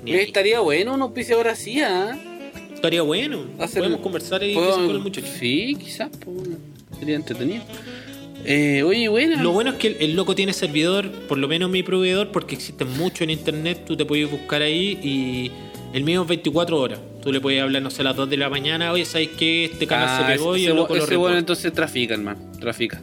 Estaría 0.05 0.59
bueno 0.59 0.93
un 0.93 1.01
auspiciador 1.01 1.47
así, 1.47 1.81
¿ah? 1.81 2.15
Estaría 2.85 3.01
bueno. 3.01 3.39
Hacer- 3.59 3.79
Podemos 3.81 4.01
conversar 4.01 4.43
y 4.43 4.53
Puedo- 4.53 4.75
con 4.75 4.89
el 4.95 4.99
muchacho. 4.99 5.27
Sí, 5.39 5.75
quizás. 5.79 6.09
pues, 6.23 6.47
sería 6.99 7.15
entretenido. 7.15 7.63
Eh, 8.45 8.83
oye, 8.83 9.07
bueno. 9.07 9.41
Lo 9.41 9.51
bueno 9.51 9.71
es 9.71 9.77
que 9.77 9.87
el, 9.87 9.97
el 10.01 10.15
loco 10.15 10.35
tiene 10.35 10.53
servidor, 10.53 11.09
por 11.27 11.37
lo 11.39 11.47
menos 11.47 11.69
mi 11.71 11.81
proveedor, 11.81 12.31
porque 12.31 12.53
existe 12.55 12.85
mucho 12.85 13.23
en 13.23 13.31
internet, 13.31 13.85
tú 13.87 13.97
te 13.97 14.05
puedes 14.05 14.29
buscar 14.29 14.61
ahí 14.61 14.99
y 15.03 15.51
el 15.97 16.03
mío 16.03 16.21
es 16.21 16.27
24 16.27 16.79
horas. 16.79 16.99
Tú 17.23 17.31
le 17.33 17.41
puedes 17.41 17.59
hablar, 17.61 17.81
no 17.81 17.89
sé, 17.89 18.01
a 18.01 18.05
las 18.05 18.15
2 18.15 18.29
de 18.29 18.37
la 18.37 18.49
mañana, 18.49 18.91
oye, 18.91 19.03
¿sabes 19.05 19.29
qué? 19.35 19.65
Este 19.65 19.87
canal 19.87 20.07
Ah, 20.09 20.27
se 20.27 20.33
pegó 20.37 20.55
y 20.55 20.61
ese, 20.61 20.69
el 20.71 20.75
loco 20.77 20.93
lo 20.95 21.03
ese 21.03 21.15
bueno 21.15 21.23
reporta. 21.29 21.39
entonces 21.39 21.73
trafica, 21.73 22.13
hermano. 22.13 22.39
Trafica. 22.59 23.01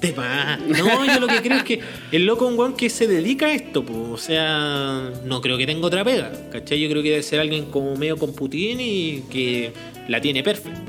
De 0.00 0.12
más. 0.12 0.60
No, 0.60 1.06
yo 1.06 1.20
lo 1.20 1.26
que 1.26 1.40
creo 1.40 1.58
es 1.58 1.64
que 1.64 1.80
el 2.12 2.26
loco 2.26 2.46
un 2.46 2.58
weón 2.58 2.76
que 2.76 2.90
se 2.90 3.06
dedica 3.06 3.46
a 3.46 3.54
esto, 3.54 3.84
pues. 3.84 3.98
O 3.98 4.18
sea, 4.18 5.10
no 5.24 5.40
creo 5.40 5.56
que 5.56 5.66
tenga 5.66 5.86
otra 5.86 6.04
pega. 6.04 6.32
¿Cachai? 6.50 6.80
Yo 6.80 6.88
creo 6.90 7.02
que 7.02 7.10
debe 7.10 7.22
ser 7.22 7.40
alguien 7.40 7.66
como 7.66 7.96
medio 7.96 8.16
con 8.16 8.34
Putin 8.34 8.78
y 8.80 9.22
que 9.30 9.72
la 10.08 10.20
tiene 10.20 10.42
perfecta. 10.42 10.80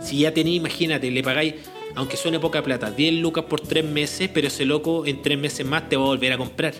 Si 0.00 0.18
ya 0.18 0.32
tenéis, 0.32 0.58
imagínate, 0.58 1.10
le 1.10 1.22
pagáis, 1.22 1.54
aunque 1.96 2.16
suene 2.16 2.38
poca 2.38 2.62
plata, 2.62 2.90
10 2.90 3.14
lucas 3.14 3.44
por 3.44 3.60
3 3.60 3.84
meses, 3.84 4.30
pero 4.32 4.46
ese 4.46 4.64
loco 4.64 5.06
en 5.06 5.22
3 5.22 5.38
meses 5.38 5.66
más 5.66 5.88
te 5.88 5.96
va 5.96 6.04
a 6.04 6.06
volver 6.06 6.32
a 6.32 6.38
comprar. 6.38 6.74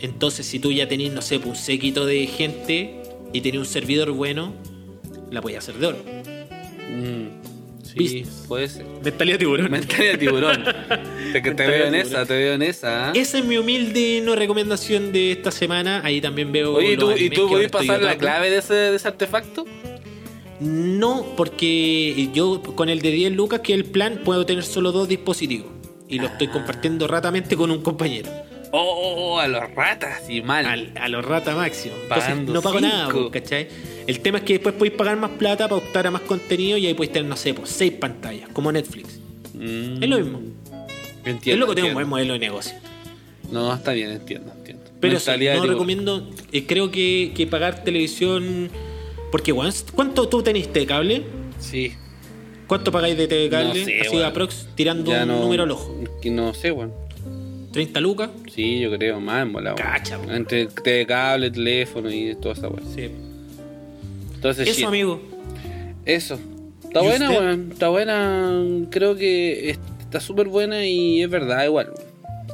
Entonces, 0.00 0.46
si 0.46 0.58
tú 0.58 0.72
ya 0.72 0.88
tenés, 0.88 1.12
no 1.12 1.22
sé, 1.22 1.38
un 1.38 1.56
séquito 1.56 2.04
de 2.04 2.26
gente 2.26 3.02
y 3.32 3.40
tenés 3.40 3.60
un 3.60 3.66
servidor 3.66 4.10
bueno, 4.10 4.52
la 5.30 5.40
podías 5.40 5.62
hacer 5.68 5.80
de 5.80 5.86
oro. 5.86 5.98
Mm, 6.90 7.45
sí, 7.96 8.02
Business. 8.02 8.44
puede 8.48 8.68
ser. 8.68 8.86
Mentalidad 9.04 9.38
tiburón. 9.38 9.70
Mentalidad 9.70 10.12
de 10.12 10.18
tiburón. 10.18 10.64
Te, 11.32 11.42
que 11.42 11.50
te 11.52 11.66
Mentalidad 11.66 11.76
veo 11.78 11.86
en 11.86 11.92
de 11.92 11.98
esa, 12.00 12.08
tiburón. 12.08 12.26
te 12.28 12.34
veo 12.36 12.54
en 12.54 12.62
esa. 12.62 13.08
¿ah? 13.08 13.12
Esa 13.14 13.38
es 13.38 13.44
mi 13.44 13.56
humilde 13.58 14.20
no 14.24 14.34
recomendación 14.36 15.12
de 15.12 15.32
esta 15.32 15.50
semana. 15.50 16.00
Ahí 16.04 16.20
también 16.20 16.52
veo. 16.52 16.74
Oye, 16.74 16.92
¿y 16.92 16.96
los 16.96 17.14
tú, 17.14 17.20
¿y 17.20 17.30
tú 17.30 17.48
podés 17.48 17.70
pasar 17.70 18.02
la 18.02 18.16
clave 18.16 18.50
de 18.50 18.58
ese, 18.58 18.74
de 18.74 18.96
ese 18.96 19.08
artefacto? 19.08 19.64
No, 20.60 21.26
porque 21.36 22.30
yo 22.32 22.62
con 22.62 22.88
el 22.88 23.00
de 23.02 23.10
10 23.10 23.32
lucas, 23.32 23.60
que 23.60 23.74
es 23.74 23.78
el 23.78 23.84
plan, 23.84 24.20
puedo 24.24 24.46
tener 24.46 24.64
solo 24.64 24.90
dos 24.92 25.06
dispositivos. 25.08 25.68
Y 26.08 26.18
lo 26.18 26.26
Ah. 26.26 26.30
estoy 26.32 26.48
compartiendo 26.48 27.06
ratamente 27.06 27.56
con 27.56 27.70
un 27.70 27.82
compañero. 27.82 28.30
Oh, 28.72 28.80
oh, 28.80 29.34
oh, 29.34 29.38
a 29.38 29.46
los 29.48 29.70
ratas 29.74 30.28
y 30.28 30.42
mal. 30.42 30.66
Al- 30.66 30.92
a 31.00 31.08
los 31.08 31.24
rata 31.24 31.54
máximo. 31.54 31.94
Entonces, 32.02 32.36
no 32.38 32.60
pago 32.62 32.78
cinco. 32.78 32.92
nada, 32.92 33.08
pues, 33.10 33.30
¿cachai? 33.42 33.68
El 34.06 34.20
tema 34.20 34.38
es 34.38 34.44
que 34.44 34.54
después 34.54 34.74
podéis 34.74 34.94
pagar 34.96 35.16
más 35.16 35.30
plata 35.32 35.68
para 35.68 35.76
optar 35.76 36.06
a 36.06 36.10
más 36.10 36.22
contenido 36.22 36.76
y 36.78 36.86
ahí 36.86 36.94
podéis 36.94 37.12
tener, 37.12 37.28
no 37.28 37.36
sé, 37.36 37.54
pues, 37.54 37.70
seis 37.70 37.92
pantallas, 37.92 38.48
como 38.52 38.70
Netflix. 38.72 39.18
Mm, 39.54 40.02
Es 40.02 40.08
lo 40.08 40.18
mismo. 40.18 40.40
Entiendo, 41.24 41.50
es 41.52 41.58
lo 41.58 41.66
que 41.66 41.74
tiene 41.74 41.88
un 41.90 41.94
buen 41.94 42.08
modelo 42.08 42.32
de 42.34 42.38
negocio. 42.38 42.72
No, 43.50 43.72
está 43.72 43.92
bien, 43.92 44.10
entiendo, 44.10 44.52
entiendo. 44.56 44.84
Pero 45.00 45.18
sí, 45.20 45.30
no 45.56 45.64
recomiendo. 45.66 46.28
eh, 46.52 46.66
creo 46.66 46.90
que, 46.90 47.32
que 47.34 47.46
pagar 47.46 47.84
televisión. 47.84 48.70
Porque, 49.30 49.52
¿cuánto 49.94 50.28
tú 50.28 50.42
tenés 50.42 50.72
de 50.72 50.86
cable? 50.86 51.22
Sí. 51.58 51.92
¿Cuánto 52.66 52.90
pagáis 52.90 53.16
de 53.16 53.28
TV 53.28 53.48
cable? 53.48 53.80
No 53.80 53.84
sé, 53.86 54.00
Así 54.00 54.10
weón. 54.16 54.24
aprox, 54.24 54.68
tirando 54.74 55.10
Ya 55.10 55.22
un 55.22 55.28
no- 55.28 55.40
número 55.40 55.64
al 55.64 55.70
ojo. 55.70 55.94
Que 56.22 56.30
no 56.30 56.54
sé, 56.54 56.72
weón. 56.72 56.92
30 57.76 58.00
lucas. 58.00 58.30
Sí, 58.54 58.80
yo 58.80 58.90
creo, 58.96 59.20
más 59.20 59.42
en 59.42 59.52
volado. 59.52 59.76
Cacha, 59.76 60.18
po. 60.18 60.30
Entre 60.30 60.66
de 60.84 61.06
cable, 61.06 61.50
teléfono 61.50 62.10
y 62.10 62.34
toda 62.34 62.54
esa 62.54 62.68
weá. 62.68 62.82
Sí. 62.94 63.10
Entonces, 64.34 64.68
Eso, 64.68 64.78
shit. 64.80 64.86
amigo. 64.88 65.20
Eso. 66.04 66.38
Está 66.84 67.00
¿Y 67.02 67.06
buena, 67.06 67.30
usted? 67.30 67.40
weón. 67.40 67.68
Está 67.72 67.88
buena. 67.88 68.62
Creo 68.90 69.16
que 69.16 69.70
es- 69.70 69.78
está 70.00 70.20
súper 70.20 70.48
buena 70.48 70.86
y 70.86 71.22
es 71.22 71.28
verdad, 71.30 71.64
igual. 71.64 71.92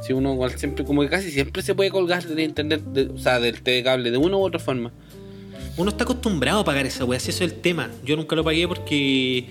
Si 0.06 0.12
uno 0.12 0.32
igual 0.32 0.50
siempre, 0.58 0.84
como 0.84 1.02
que 1.02 1.08
casi 1.08 1.30
siempre 1.30 1.62
se 1.62 1.74
puede 1.74 1.90
colgar 1.90 2.24
de 2.26 2.42
internet, 2.42 2.82
de- 2.92 3.06
o 3.06 3.18
sea, 3.18 3.38
del 3.38 3.62
cable, 3.82 4.10
de 4.10 4.16
una 4.18 4.36
u 4.36 4.40
otra 4.40 4.58
forma. 4.58 4.92
Uno 5.76 5.90
está 5.90 6.04
acostumbrado 6.04 6.60
a 6.60 6.64
pagar 6.64 6.86
esa 6.86 7.04
weá, 7.04 7.20
si 7.20 7.30
eso 7.30 7.44
es 7.44 7.52
el 7.52 7.58
tema. 7.60 7.88
Yo 8.04 8.16
nunca 8.16 8.34
lo 8.36 8.42
pagué 8.44 8.66
porque 8.68 9.46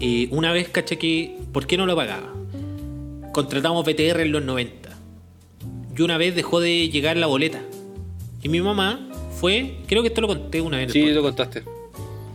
eh, 0.00 0.28
una 0.30 0.52
vez 0.52 0.68
caché 0.68 0.98
que. 0.98 1.36
¿Por 1.52 1.66
qué 1.66 1.76
no 1.76 1.86
lo 1.86 1.94
pagaba? 1.96 2.32
Contratamos 3.32 3.84
BTR 3.84 4.22
en 4.22 4.32
los 4.32 4.44
90. 4.44 4.83
Y 5.96 6.02
una 6.02 6.18
vez 6.18 6.34
dejó 6.34 6.60
de 6.60 6.88
llegar 6.88 7.16
la 7.16 7.26
boleta. 7.26 7.62
Y 8.42 8.48
mi 8.48 8.60
mamá 8.60 9.08
fue, 9.40 9.76
creo 9.86 10.02
que 10.02 10.08
esto 10.08 10.20
lo 10.20 10.28
conté 10.28 10.60
una 10.60 10.78
vez. 10.78 10.94
en 10.94 11.02
el 11.02 11.08
Sí, 11.08 11.14
lo 11.14 11.22
contaste. 11.22 11.62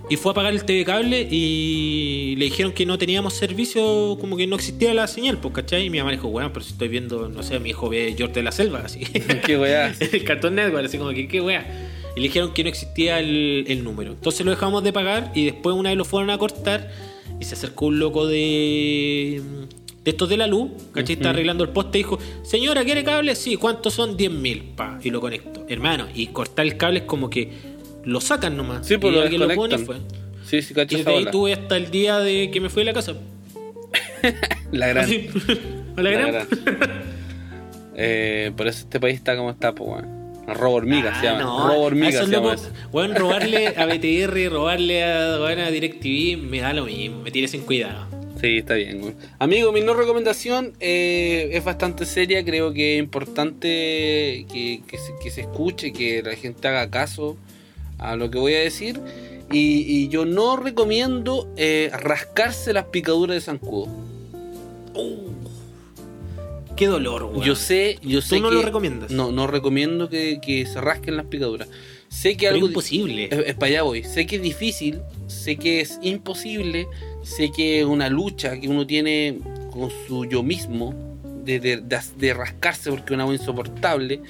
Y 0.09 0.15
fue 0.15 0.31
a 0.31 0.35
pagar 0.35 0.53
el 0.53 0.63
TV 0.63 0.85
cable 0.85 1.27
y 1.29 2.35
le 2.37 2.45
dijeron 2.45 2.71
que 2.71 2.83
no 2.83 2.97
teníamos 2.97 3.35
servicio, 3.35 4.17
como 4.19 4.37
que 4.37 4.47
no 4.47 4.55
existía 4.55 4.91
la 4.95 5.05
señal, 5.05 5.37
pues, 5.37 5.53
¿cachai? 5.53 5.85
Y 5.85 5.89
mi 5.91 5.99
mamá 5.99 6.11
dijo, 6.11 6.29
bueno, 6.29 6.51
pero 6.51 6.65
si 6.65 6.71
estoy 6.71 6.87
viendo, 6.87 7.29
no 7.29 7.43
sé, 7.43 7.59
mi 7.59 7.69
hijo 7.69 7.89
ve 7.89 8.15
George 8.17 8.33
de 8.33 8.41
la 8.41 8.51
Selva, 8.51 8.79
así. 8.79 9.01
Qué 9.45 9.55
weá. 9.55 9.93
el 9.99 10.23
Cartoon 10.23 10.55
Network, 10.55 10.85
así 10.85 10.97
como 10.97 11.11
que 11.11 11.27
qué 11.27 11.41
wea. 11.41 11.89
Y 12.15 12.21
le 12.21 12.27
dijeron 12.27 12.53
que 12.55 12.63
no 12.63 12.69
existía 12.69 13.19
el, 13.19 13.65
el 13.67 13.83
número. 13.83 14.13
Entonces 14.13 14.43
lo 14.43 14.49
dejamos 14.49 14.83
de 14.83 14.91
pagar 14.91 15.31
y 15.35 15.45
después 15.45 15.75
una 15.75 15.89
vez 15.89 15.97
lo 15.97 16.05
fueron 16.05 16.31
a 16.31 16.39
cortar 16.39 16.89
y 17.39 17.45
se 17.45 17.53
acercó 17.53 17.85
un 17.85 17.99
loco 17.99 18.25
de, 18.25 19.41
de 20.03 20.11
estos 20.11 20.29
de 20.29 20.37
la 20.37 20.47
luz, 20.47 20.71
¿cachai? 20.93 21.15
Está 21.15 21.31
arreglando 21.31 21.63
el 21.63 21.69
poste 21.71 21.97
y 21.99 22.03
dijo, 22.03 22.17
señora, 22.43 22.83
¿quiere 22.83 23.03
cable? 23.03 23.35
Sí, 23.35 23.55
¿cuántos 23.57 23.93
son? 23.93 24.15
10 24.17 24.31
mil, 24.31 24.63
pa. 24.75 24.99
Y 25.03 25.09
lo 25.09 25.19
conecto. 25.21 25.65
Hermano, 25.67 26.07
y 26.13 26.27
cortar 26.27 26.65
el 26.65 26.77
cable 26.77 26.99
es 26.99 27.05
como 27.05 27.29
que 27.29 27.51
lo 28.05 28.21
sacan 28.21 28.55
nomás. 28.57 28.87
Sí, 28.87 28.97
pues 28.97 29.11
y 29.13 29.15
lo 29.17 29.21
alguien 29.23 29.47
lo 29.47 29.53
pone 29.55 29.77
fue. 29.77 29.97
Sí, 30.45 30.61
sí, 30.61 30.73
cacho 30.73 30.95
Y 30.95 30.99
desde 30.99 31.15
ahí 31.15 31.25
tuve 31.31 31.53
hasta 31.53 31.77
el 31.77 31.91
día 31.91 32.19
de 32.19 32.49
que 32.51 32.59
me 32.61 32.69
fui 32.69 32.81
de 32.81 32.85
la 32.85 32.93
casa. 32.93 33.13
La 34.71 34.87
gran. 34.87 35.03
Así. 35.05 35.29
La 35.95 36.03
la 36.03 36.11
gran. 36.11 36.31
gran. 36.31 36.47
Eh, 37.95 38.51
por 38.55 38.67
eso 38.67 38.79
este 38.81 38.99
país 38.99 39.15
está 39.15 39.35
como 39.35 39.51
está, 39.51 39.73
pues, 39.75 39.89
weón. 39.89 40.19
Robo 40.47 40.75
hormiga 40.77 41.19
se 41.19 41.27
Ah, 41.27 41.33
llama. 41.33 41.43
no, 41.43 41.67
Robo 41.67 41.81
hormiga 41.83 42.23
se 42.25 42.31
llama 42.31 42.55
weón, 42.91 43.13
robarle 43.15 43.67
a 43.67 43.85
BTR, 43.85 44.51
robarle 44.51 45.03
a, 45.03 45.37
weón, 45.39 45.59
a 45.59 45.69
DirecTV, 45.69 46.37
me 46.41 46.59
da 46.61 46.73
lo 46.73 46.85
mismo, 46.85 47.21
me 47.21 47.29
tienes 47.29 47.53
en 47.53 47.61
cuidado. 47.61 48.07
Sí, 48.39 48.59
está 48.59 48.75
bien. 48.75 49.01
güey. 49.01 49.13
Amigo, 49.37 49.71
mi 49.71 49.81
no 49.81 49.93
recomendación 49.93 50.73
eh, 50.79 51.49
es 51.53 51.63
bastante 51.63 52.05
seria. 52.05 52.43
Creo 52.45 52.73
que 52.73 52.95
es 52.95 52.99
importante 52.99 54.45
que, 54.51 54.81
que 54.87 54.97
se, 54.97 55.13
que 55.21 55.29
se 55.29 55.41
escuche, 55.41 55.91
que 55.91 56.23
la 56.23 56.35
gente 56.35 56.67
haga 56.67 56.89
caso 56.89 57.37
a 57.97 58.15
lo 58.15 58.31
que 58.31 58.37
voy 58.37 58.53
a 58.53 58.59
decir. 58.59 58.99
Y, 59.51 59.81
y 59.87 60.07
yo 60.09 60.25
no 60.25 60.57
recomiendo 60.57 61.51
eh, 61.57 61.89
rascarse 61.91 62.71
las 62.71 62.85
picaduras 62.85 63.35
de 63.35 63.41
zancudo. 63.41 63.87
Qué 66.75 66.87
dolor, 66.87 67.23
weón. 67.23 67.43
Yo 67.43 67.55
sé, 67.55 67.99
yo 68.01 68.21
sé 68.21 68.39
no 68.39 68.49
que 68.49 68.55
lo 68.55 68.61
recomiendas? 68.61 69.11
No, 69.11 69.33
no 69.33 69.47
recomiendo 69.47 70.07
que, 70.07 70.39
que 70.41 70.65
se 70.65 70.79
rasquen 70.79 71.17
las 71.17 71.25
picaduras. 71.25 71.67
Sé 72.07 72.37
que 72.37 72.45
Pero 72.45 72.55
algo 72.55 72.67
es 72.67 72.71
imposible. 72.71 73.25
Es, 73.29 73.39
es 73.47 73.53
para 73.55 73.67
allá 73.67 73.81
voy. 73.81 74.03
Sé 74.03 74.25
que 74.25 74.37
es 74.37 74.41
difícil, 74.41 75.01
sé 75.27 75.57
que 75.57 75.81
es 75.81 75.99
imposible, 76.01 76.87
sé 77.23 77.51
que 77.51 77.81
es 77.81 77.85
una 77.85 78.09
lucha 78.09 78.59
que 78.59 78.67
uno 78.67 78.85
tiene 78.87 79.39
con 79.71 79.89
su 80.07 80.25
yo 80.25 80.43
mismo 80.43 80.93
de, 81.43 82.33
rascarse 82.33 82.89
porque 82.89 83.05
es 83.05 83.11
una 83.11 83.23
agua 83.23 83.35
insoportable. 83.35 84.21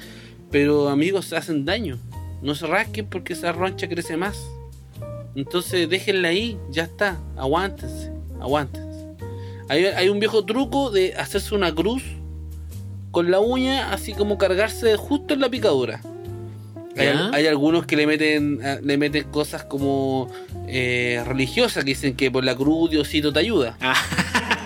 Pero 0.51 0.89
amigos, 0.89 1.25
se 1.25 1.37
hacen 1.37 1.65
daño. 1.65 1.99
No 2.41 2.55
se 2.55 2.67
rasquen 2.67 3.05
porque 3.07 3.33
esa 3.33 3.51
roncha 3.51 3.87
crece 3.87 4.17
más. 4.17 4.41
Entonces 5.35 5.89
déjenla 5.89 6.29
ahí, 6.29 6.57
ya 6.71 6.83
está. 6.83 7.19
Aguántense, 7.37 8.11
aguántense. 8.39 9.05
Hay, 9.67 9.85
hay 9.85 10.09
un 10.09 10.19
viejo 10.19 10.45
truco 10.45 10.89
de 10.89 11.13
hacerse 11.15 11.53
una 11.53 11.73
cruz 11.73 12.03
con 13.11 13.29
la 13.29 13.39
uña, 13.39 13.91
así 13.91 14.13
como 14.13 14.37
cargarse 14.37 14.95
justo 14.97 15.33
en 15.33 15.41
la 15.41 15.49
picadura. 15.49 16.01
Hay, 17.33 17.47
algunos 17.47 17.85
que 17.85 17.95
le 17.95 18.05
meten 18.07 18.59
eh, 18.63 18.79
le 18.83 18.97
meten 18.97 19.23
cosas 19.31 19.63
como 19.63 20.29
eh, 20.67 21.21
religiosas 21.25 21.83
que 21.83 21.91
dicen 21.91 22.15
que 22.15 22.29
por 22.31 22.43
la 22.43 22.55
cruz 22.55 22.89
Diosito 22.91 23.31
te 23.33 23.39
ayuda. 23.39 23.77
Ah, 23.81 23.95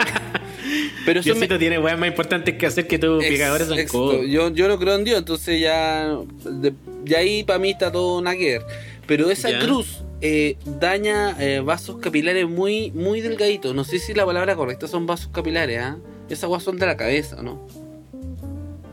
Pero 1.05 1.19
eso 1.19 1.30
me- 1.30 1.35
Diosito 1.35 1.60
tiene 1.60 1.80
weas 1.80 1.97
más 1.99 2.07
importantes 2.07 2.55
que 2.55 2.65
hacer 2.65 2.88
que 2.88 2.97
tus 2.97 3.23
picadores 3.26 3.68
son 3.68 3.77
codos. 3.88 4.26
yo, 4.27 4.49
yo 4.49 4.68
no 4.68 4.80
creo 4.80 4.95
en 4.95 5.03
Dios, 5.03 5.19
entonces 5.19 5.60
ya, 5.60 6.15
de, 6.45 6.73
ya 7.03 7.19
ahí 7.19 7.43
para 7.43 7.60
mí 7.60 7.72
está 7.72 7.91
todo 7.91 8.22
ver. 8.22 8.61
Pero 9.05 9.30
esa 9.30 9.49
Ya. 9.51 9.60
cruz 9.60 10.01
eh, 10.22 10.55
daña 10.80 11.35
eh, 11.39 11.60
vasos 11.60 11.97
capilares 11.97 12.47
muy, 12.47 12.91
muy 12.91 13.19
delgaditos. 13.19 13.76
No 13.76 13.84
sé 13.84 13.99
si 13.99 14.14
la 14.14 14.26
palabra 14.26 14.55
correcta 14.55 14.88
son 14.88 15.05
vasos 15.05 15.27
capilares, 15.27 15.80
¿ah? 15.80 15.97
Esas 16.30 16.47
guas 16.47 16.64
son 16.64 16.77
de 16.77 16.85
la 16.85 16.95
cabeza, 16.95 17.41
¿no? 17.43 17.68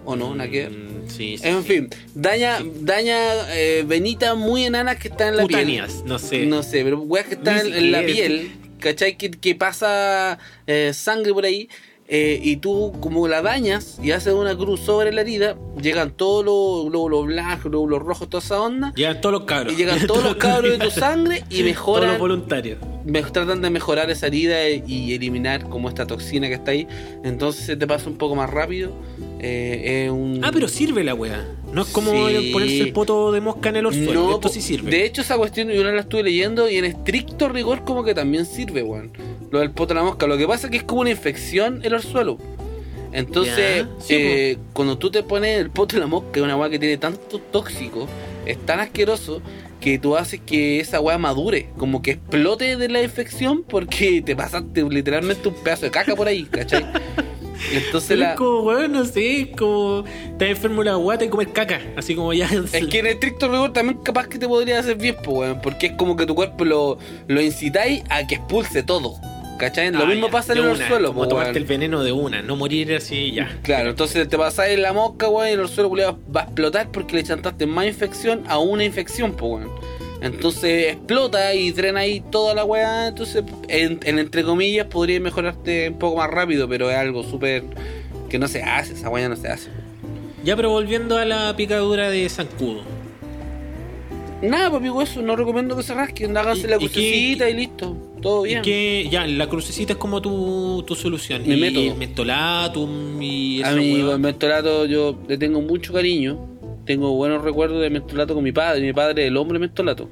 ¿O 0.05 0.17
no? 0.17 0.35
Mm, 0.35 0.39
sí, 1.11 1.37
sí, 1.39 1.47
En 1.49 1.63
sí. 1.63 1.69
fin, 1.69 1.89
daña, 2.15 2.59
daña 2.81 3.17
eh, 3.55 3.85
venitas 3.87 4.37
muy 4.37 4.65
enanas 4.65 4.97
que 4.97 5.09
están 5.09 5.29
en 5.29 5.37
la 5.37 5.47
piel. 5.47 5.61
Cutáneas, 5.61 6.03
no 6.05 6.19
sé. 6.19 6.47
No 6.47 6.63
sé, 6.63 6.83
pero 6.85 7.01
weas 7.01 7.27
que 7.27 7.35
están 7.35 7.67
en, 7.67 7.75
en 7.75 7.93
la 7.93 8.03
piel, 8.05 8.53
¿cachai? 8.79 9.17
Que, 9.19 9.31
que 9.31 9.55
pasa 9.55 10.39
eh, 10.67 10.93
sangre 10.95 11.33
por 11.33 11.45
ahí. 11.45 11.69
eh, 12.13 12.41
y 12.43 12.57
tú 12.57 12.93
como 13.01 13.29
la 13.29 13.41
dañas 13.41 13.99
y 14.03 14.11
haces 14.11 14.33
una 14.35 14.57
cruz 14.57 14.81
sobre 14.81 15.13
la 15.13 15.21
herida, 15.21 15.57
llegan 15.81 16.11
todos 16.11 16.45
los 16.45 16.91
glóbulos 16.91 17.27
blancos, 17.27 17.71
glóbulos 17.71 18.01
rojos, 18.03 18.29
toda 18.29 18.43
esa 18.43 18.61
onda, 18.61 18.93
Llegan 18.97 19.21
todos 19.21 19.33
los 19.35 19.45
cabros. 19.45 19.73
y 19.73 19.77
llegan 19.77 20.05
todos 20.09 20.25
los 20.25 20.35
cabros 20.35 20.73
de 20.77 20.79
tu 20.85 20.91
sangre 20.91 21.45
y 21.51 21.59
Todos 21.59 21.65
mejoran, 21.67 22.09
los 22.11 22.19
voluntarios. 22.19 22.79
me- 23.05 23.23
tratan 23.23 23.63
de 23.63 23.71
mejorar 23.71 24.11
esa 24.11 24.27
herida 24.27 24.69
y 24.69 25.15
eliminar 25.15 25.69
como 25.69 25.89
esta 25.89 26.05
toxina 26.05 26.49
que 26.49 26.55
está 26.55 26.73
ahí. 26.73 26.89
Entonces 27.23 27.65
se 27.65 27.77
te 27.77 27.87
pasa 27.87 28.09
un 28.11 28.17
poco 28.17 28.35
más 28.35 28.51
rápido. 28.51 28.91
Eh, 29.43 30.05
es 30.05 30.11
un... 30.11 30.41
Ah, 30.45 30.51
pero 30.53 30.69
sirve 30.69 31.03
la 31.03 31.15
wea. 31.15 31.47
No 31.73 31.83
es 31.83 31.89
como 31.89 32.11
Sí. 32.29 32.51
ponerse 32.53 32.81
el 32.81 32.93
poto 32.93 33.33
de 33.33 33.41
mosca 33.41 33.71
en 33.71 33.77
el 33.77 33.87
orzuelo. 33.87 34.13
No, 34.29 34.35
Esto 34.35 34.49
sí 34.49 34.61
sirve. 34.61 34.91
De 34.91 35.05
hecho, 35.05 35.23
esa 35.23 35.37
cuestión 35.37 35.69
yo 35.71 35.83
no 35.83 35.91
la 35.93 36.01
estuve 36.03 36.23
leyendo 36.25 36.69
y 36.69 36.77
en 36.77 36.85
estricto 36.85 37.49
rigor 37.49 37.85
como 37.85 38.05
que 38.05 38.15
también 38.15 38.45
sirve, 38.45 38.83
weón. 38.83 39.13
Lo 39.51 39.61
del 39.61 39.71
poto 39.71 39.95
de 39.95 40.01
la 40.01 40.05
mosca. 40.07 40.27
Lo 40.27 40.37
que 40.37 40.47
pasa 40.47 40.67
es 40.67 40.71
que 40.71 40.77
es 40.79 40.83
como 40.83 41.01
una 41.03 41.11
infección 41.11 41.81
el 41.85 41.95
orzuelo. 41.95 42.39
Entonces, 43.13 43.87
sí, 43.99 44.15
eh, 44.17 44.59
cuando 44.73 44.97
tú 44.99 45.11
te 45.11 45.23
pones 45.23 45.59
el 45.59 45.71
poto 45.71 45.97
de 45.97 46.01
la 46.01 46.07
mosca, 46.07 46.29
es 46.35 46.43
una 46.43 46.57
weá 46.57 46.71
que 46.71 46.79
tiene 46.79 46.97
tanto 46.97 47.39
tóxico, 47.41 48.07
es 48.47 48.57
tan 48.65 48.79
asqueroso, 48.79 49.43
que 49.81 49.99
tú 49.99 50.17
haces 50.17 50.41
que 50.45 50.79
esa 50.79 51.01
weá 51.01 51.19
madure, 51.19 51.71
como 51.77 52.03
que 52.03 52.13
explote 52.13 52.77
de 52.77 52.89
la 52.89 53.03
infección 53.03 53.65
porque 53.65 54.23
te 54.23 54.37
pasaste 54.37 54.83
literalmente 54.85 55.49
un 55.49 55.55
pedazo 55.55 55.87
de 55.87 55.91
caca 55.91 56.15
por 56.15 56.29
ahí, 56.29 56.45
¿cachai? 56.45 56.85
Entonces 57.73 58.19
la... 58.19 58.31
es 58.33 58.37
como, 58.37 58.61
weón, 58.63 58.93
no 58.93 59.05
sé, 59.05 59.43
es 59.43 59.57
como 59.57 60.05
estás 60.07 60.49
enfermo 60.49 60.83
la 60.83 60.95
guata 60.97 61.25
y 61.25 61.29
comer 61.29 61.53
caca. 61.53 61.81
Así 61.97 62.15
como 62.15 62.33
ya. 62.33 62.49
Es 62.73 62.87
que 62.87 62.99
en 63.01 63.07
estricto 63.07 63.49
rigor 63.49 63.73
también 63.73 63.99
capaz 63.99 64.29
que 64.29 64.39
te 64.39 64.49
podría 64.49 64.79
hacer 64.79 64.97
bien, 64.97 65.17
pues, 65.23 65.37
weón, 65.39 65.61
porque 65.63 65.87
es 65.89 65.93
como 65.93 66.17
que 66.17 66.27
tu 66.27 66.35
cuerpo 66.35 66.65
lo, 66.65 66.99
lo 67.29 67.41
incitáis 67.41 68.03
a 68.09 68.27
que 68.27 68.37
expulse 68.37 68.83
todo. 68.83 69.15
¿Cachai? 69.59 69.93
Lo 69.93 70.05
Ah, 70.05 70.07
mismo 70.07 70.29
ya, 70.29 70.33
pasa 70.33 70.53
en 70.55 70.61
el 70.61 70.65
una, 70.65 70.73
orzuelo, 70.73 71.09
Como 71.09 71.19
pues, 71.21 71.29
tomarte 71.29 71.51
weón. 71.51 71.57
el 71.63 71.65
veneno 71.65 72.03
de 72.03 72.13
una, 72.13 72.41
no 72.41 72.57
morir 72.57 72.95
así 72.95 73.33
ya. 73.33 73.59
Claro, 73.63 73.91
entonces 73.91 74.27
te 74.27 74.39
pasáis 74.39 74.79
la 74.79 74.95
mosca, 74.95 75.29
weón, 75.29 75.49
y 75.51 75.53
el 75.53 75.61
orzuelo 75.61 75.91
culiao, 75.91 76.19
va 76.35 76.41
a 76.41 76.45
explotar 76.45 76.91
porque 76.91 77.15
le 77.17 77.25
chantaste 77.25 77.67
más 77.67 77.85
infección 77.87 78.43
a 78.49 78.59
una 78.59 78.85
infección, 78.85 79.33
pues, 79.33 79.65
weón. 79.67 79.71
Entonces 80.23 80.93
explota 80.93 81.55
y 81.55 81.71
drena 81.73 82.01
ahí 82.01 82.21
toda 82.31 82.55
la 82.55 82.65
weá. 82.65 83.09
Entonces, 83.09 83.43
en, 83.69 84.01
en 84.05 84.19
entre 84.19 84.45
comillas, 84.45 84.87
podría 84.87 85.19
mejorarte 85.21 85.89
un 85.91 85.99
poco 85.99 86.17
más 86.19 86.31
rápido, 86.31 86.69
pero 86.69 86.91
es 86.91 86.97
algo 86.97 87.23
súper 87.25 87.65
que 88.29 88.39
no 88.39 88.47
se 88.49 88.63
hace, 88.63 88.93
esa 88.93 89.09
weá 89.09 89.29
no 89.29 89.37
se 89.37 89.49
hace. 89.49 89.71
Ya, 90.45 90.57
pero 90.57 90.71
volviendo 90.71 91.17
a 91.19 91.25
la 91.25 91.55
picadura 91.57 92.11
de 92.11 92.29
zancudo. 92.29 92.83
Nada, 94.43 94.71
pues, 94.71 94.81
amigo, 94.81 95.03
eso, 95.03 95.21
no 95.21 95.37
recomiendo 95.37 95.77
que 95.77 95.83
se 95.83 95.93
rasquen, 95.93 96.35
háganse 96.37 96.67
¿Y- 96.67 96.71
la 96.71 96.77
y 96.77 96.79
crucecita 96.79 97.51
y 97.51 97.55
listo, 97.55 97.95
todo 98.23 98.47
Y 98.47 98.51
bien. 98.51 98.63
que 98.63 99.07
ya, 99.11 99.27
la 99.27 99.49
crucecita 99.51 99.93
es 99.93 99.99
como 99.99 100.23
tu, 100.23 100.83
tu 100.87 100.95
solución. 100.95 101.43
Mi 101.47 101.55
y 101.57 101.61
método. 101.61 101.85
el 101.93 101.95
mentolatum 101.97 103.21
y 103.23 103.63
A 103.63 103.69
esa 103.69 103.77
mí, 103.77 104.01
el 104.01 104.19
mentolato, 104.19 104.87
yo 104.87 105.19
le 105.29 105.37
tengo 105.37 105.61
mucho 105.61 105.93
cariño. 105.93 106.39
Tengo 106.91 107.15
buenos 107.15 107.45
recuerdos 107.45 107.81
de 107.81 107.89
mentolato 107.89 108.35
con 108.35 108.43
mi 108.43 108.51
padre. 108.51 108.81
Mi 108.81 108.93
padre 108.93 109.29
el 109.29 109.37
hombre 109.37 109.61
mentolato. 109.61 110.11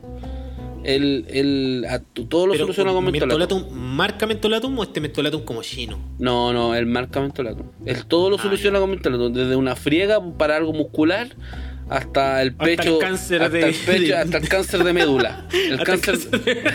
Él, 0.85 1.27
él 1.29 1.85
a- 1.91 1.99
todo 1.99 2.47
lo 2.47 2.55
soluciona 2.55 2.93
con 2.93 3.05
mentolato. 3.05 3.37
mentolatum, 3.37 3.77
¿Marca 3.77 4.29
mentolatum 4.29 4.79
o 4.79 4.85
este 4.85 5.01
mentolatum 5.01 5.43
como 5.43 5.61
chino? 5.63 5.99
No, 6.21 6.53
no, 6.53 6.77
él 6.77 6.87
marca 6.87 7.21
mentolato. 7.21 7.65
Él 7.85 8.05
todo 8.07 8.31
lo 8.31 8.37
Ah, 8.37 8.43
soluciona 8.43 8.79
con 8.79 8.91
mentolato. 8.91 9.29
Desde 9.29 9.57
una 9.57 9.75
friega 9.75 10.23
para 10.39 10.55
algo 10.55 10.73
muscular 10.73 11.27
hasta 11.91 12.43
el 12.43 12.51
Hasta 12.51 12.65
el 12.71 12.77
pecho. 12.77 12.99
cáncer 12.99 13.43
hasta 13.43 13.57
de- 13.57 13.69
el 13.69 13.75
pecho, 13.75 14.03
de- 14.03 14.17
hasta 14.17 14.39
el 14.39 14.49
cáncer 14.49 14.85
de 14.85 14.93
médula. 14.93 15.47
El 15.53 15.83
cáncer. 15.83 16.15
cáncer 16.31 16.45
de- 16.45 16.71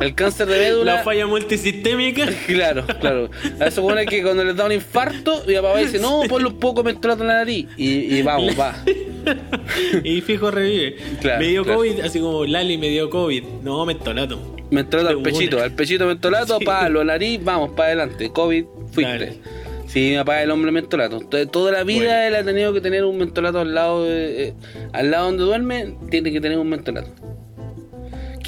El 0.00 0.14
cáncer 0.14 0.46
de 0.48 0.58
médula. 0.58 0.94
La 0.96 1.02
falla 1.02 1.26
multisistémica. 1.26 2.26
Claro, 2.46 2.84
claro. 3.00 3.30
A 3.60 3.66
eso 3.66 3.82
pone 3.82 4.04
que 4.06 4.22
cuando 4.22 4.44
les 4.44 4.56
da 4.56 4.66
un 4.66 4.72
infarto, 4.72 5.42
mi 5.46 5.54
papá 5.54 5.78
dice, 5.78 5.98
no, 5.98 6.22
ponle 6.28 6.48
un 6.48 6.58
poco 6.58 6.82
de 6.82 6.90
en 6.90 7.18
la 7.28 7.34
nariz. 7.34 7.66
Y, 7.76 8.16
y 8.16 8.22
vamos, 8.22 8.58
va. 8.58 8.74
y 10.04 10.20
fijo 10.20 10.50
revive. 10.50 10.96
Claro, 11.20 11.40
me 11.40 11.48
dio 11.48 11.62
claro. 11.64 11.78
COVID, 11.78 12.00
así 12.00 12.20
como 12.20 12.44
Lali 12.46 12.78
me 12.78 12.88
dio 12.88 13.08
COVID. 13.10 13.44
No, 13.62 13.84
mentolato. 13.86 14.56
Mentolato 14.70 15.08
al 15.10 15.22
pechito, 15.22 15.60
al 15.62 15.72
pechito 15.72 16.06
mentolato, 16.06 16.58
Sí. 16.58 16.64
palo, 16.64 17.02
nariz, 17.04 17.40
vamos, 17.42 17.70
para 17.70 17.88
adelante. 17.88 18.30
COVID, 18.30 18.64
fuiste. 18.92 19.40
Sí, 19.92 20.10
mi 20.10 20.16
papá 20.18 20.38
es 20.38 20.44
el 20.44 20.52
hombre 20.52 20.70
mentolato. 20.70 21.16
Entonces, 21.16 21.50
toda 21.50 21.72
la 21.72 21.82
vida 21.82 22.04
Bueno. 22.04 22.22
él 22.28 22.34
ha 22.36 22.44
tenido 22.44 22.72
que 22.72 22.80
tener 22.80 23.04
un 23.04 23.18
mentolato 23.18 23.58
al 23.58 23.74
lado 23.74 24.04
de, 24.04 24.48
eh, 24.48 24.54
al 24.92 25.10
lado 25.10 25.26
donde 25.26 25.42
duerme, 25.42 25.96
tiene 26.10 26.30
que 26.30 26.40
tener 26.40 26.58
un 26.58 26.68
mentolato. 26.68 27.10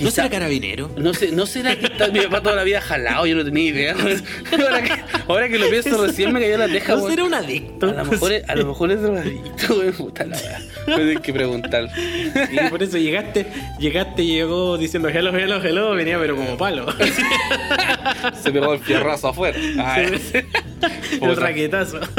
¿No 0.02 0.10
será 0.10 0.28
carabinero? 0.28 0.90
No 0.96 1.14
sé, 1.14 1.32
no 1.32 1.46
será 1.46 1.76
que 1.76 1.86
está 1.86 2.08
mi 2.08 2.20
papá 2.20 2.42
toda 2.42 2.56
la 2.56 2.64
vida 2.64 2.80
jalado, 2.80 3.26
yo 3.26 3.36
no 3.36 3.44
tenía 3.44 3.68
idea. 3.70 3.94
Ahora 4.52 4.82
que, 4.82 4.92
ahora 5.28 5.48
que 5.48 5.58
lo 5.58 5.68
pienso 5.70 6.04
recién 6.04 6.32
me 6.32 6.40
cayó 6.40 6.58
la 6.58 6.68
teja, 6.68 6.94
¿No 6.96 7.08
será 7.08 7.24
un 7.24 7.34
adicto? 7.34 7.88
A 7.88 7.92
lo 7.92 8.04
mejor 8.04 8.32
es, 8.32 8.48
a 8.48 8.54
lo 8.54 8.66
mejor 8.66 8.92
es 8.92 9.02
drogadicto, 9.02 9.74
weón. 9.78 9.92
Puta 9.92 10.24
la. 10.24 10.36
Me 10.86 10.96
tenés 10.96 11.20
que 11.20 11.32
preguntar. 11.32 11.88
Sí, 11.94 12.56
por 12.70 12.82
eso 12.82 12.98
llegaste, 12.98 13.46
llegaste 13.78 14.22
y 14.22 14.34
llegó 14.34 14.76
diciendo 14.78 15.08
hello, 15.08 15.36
hello, 15.36 15.62
hello, 15.62 15.90
venía 15.92 16.18
pero 16.18 16.36
como 16.36 16.56
palo. 16.56 16.86
Se 18.42 18.50
pegó 18.52 18.74
el 18.74 18.80
fierrazo 18.80 19.28
afuera. 19.28 19.58
Ay, 19.78 20.20
El 21.12 21.18
Puta. 21.20 21.34
raquetazo. 21.40 22.00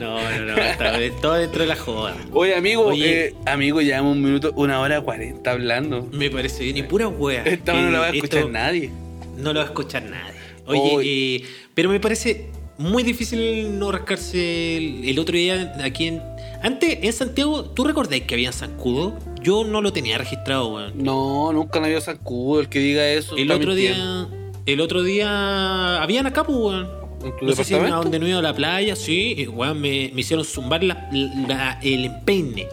No, 0.00 0.20
no, 0.20 0.40
no, 0.46 0.56
está 0.56 0.92
todo 1.20 1.34
dentro 1.34 1.62
de 1.62 1.68
la 1.68 1.76
joda. 1.76 2.14
Oye, 2.32 2.54
amigo, 2.56 2.86
Oye. 2.86 3.26
eh, 3.28 3.34
amigo, 3.46 3.80
llevamos 3.80 4.16
un 4.16 4.22
minuto, 4.22 4.52
una 4.56 4.80
hora 4.80 5.00
cuarenta 5.00 5.52
hablando. 5.60 6.08
Me 6.12 6.30
parece 6.30 6.64
bien, 6.64 6.76
y 6.76 6.82
pura 6.82 7.08
wea. 7.08 7.42
Esta 7.44 7.72
no 7.72 7.88
Eh, 7.88 7.92
la 7.92 7.98
va 8.00 8.06
a 8.06 8.10
escuchar 8.10 8.48
nadie. 8.50 8.90
No 9.36 9.52
lo 9.52 9.60
va 9.60 9.64
a 9.66 9.68
escuchar 9.68 10.02
nadie. 10.04 10.40
Oye, 10.66 11.36
eh, 11.36 11.44
pero 11.74 11.88
me 11.90 12.00
parece 12.00 12.50
muy 12.78 13.02
difícil 13.02 13.78
no 13.78 13.90
rascarse 13.92 14.76
el, 14.76 15.08
el 15.08 15.18
otro 15.18 15.36
día 15.36 15.74
aquí 15.82 16.06
en. 16.08 16.22
Antes, 16.62 16.98
en 17.02 17.12
Santiago, 17.12 17.64
¿tú 17.64 17.84
recordáis 17.84 18.24
que 18.24 18.34
había 18.34 18.52
zancudo? 18.52 19.18
Yo 19.42 19.64
no 19.64 19.80
lo 19.80 19.92
tenía 19.92 20.18
registrado, 20.18 20.74
weón. 20.74 20.92
No, 21.02 21.52
nunca 21.54 21.80
me 21.80 21.86
había 21.86 22.00
zancudo 22.02 22.60
el 22.60 22.68
que 22.68 22.78
diga 22.80 23.08
eso. 23.08 23.36
El 23.36 23.50
otro 23.50 23.68
mintiendo. 23.72 24.26
día. 24.28 24.36
El 24.66 24.80
otro 24.82 25.02
día. 25.02 26.02
Habían 26.02 26.26
acá, 26.26 26.44
pues, 26.44 26.58
weón. 26.58 26.88
¿En 27.24 27.36
tu 27.36 27.46
No 27.46 27.52
sé 27.52 27.64
si 27.64 27.74
a 27.74 27.78
donde 27.88 28.18
no 28.18 28.26
iba 28.28 28.38
a 28.38 28.42
la 28.42 28.54
playa, 28.54 28.94
sí, 28.96 29.34
y, 29.38 29.46
weón, 29.46 29.80
me, 29.80 30.10
me 30.14 30.20
hicieron 30.20 30.44
zumbar 30.44 30.82
la- 30.84 31.08
la- 31.48 31.78
el 31.82 32.04
empeine. 32.06 32.66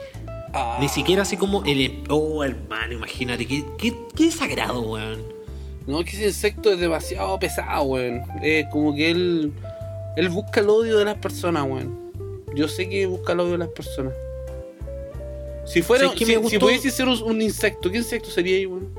Ah. 0.59 0.77
Ni 0.81 0.87
siquiera 0.89 1.21
así 1.21 1.37
como 1.37 1.63
el. 1.65 1.81
em- 1.81 2.03
Oh, 2.09 2.43
hermano, 2.43 2.93
imagínate, 2.93 3.45
qué, 3.45 3.63
qué, 3.77 3.93
qué 4.15 4.25
desagrado, 4.25 4.81
weón. 4.81 5.21
No, 5.85 6.03
que 6.03 6.09
ese 6.11 6.25
insecto 6.27 6.71
es 6.71 6.79
demasiado 6.79 7.37
pesado, 7.39 7.83
weón. 7.83 8.21
Es 8.41 8.65
como 8.71 8.93
que 8.95 9.11
él. 9.11 9.53
Él 10.15 10.29
busca 10.29 10.59
el 10.61 10.69
odio 10.69 10.97
de 10.97 11.05
las 11.05 11.17
personas, 11.17 11.63
weón. 11.69 12.11
Yo 12.55 12.67
sé 12.67 12.89
que 12.89 13.05
busca 13.05 13.33
el 13.33 13.39
odio 13.41 13.51
de 13.53 13.57
las 13.59 13.69
personas. 13.69 14.13
Si 15.65 15.81
fuera. 15.81 16.05
¿Sabes 16.05 16.19
qué 16.19 16.25
si, 16.25 16.31
me 16.31 16.37
si 16.37 16.43
gustó? 16.43 16.59
pudiese 16.59 16.89
ser 16.91 17.07
un, 17.07 17.21
un 17.23 17.41
insecto, 17.41 17.91
¿qué 17.91 17.97
insecto 17.97 18.29
sería 18.29 18.55
ahí, 18.57 18.65
weón? 18.65 18.89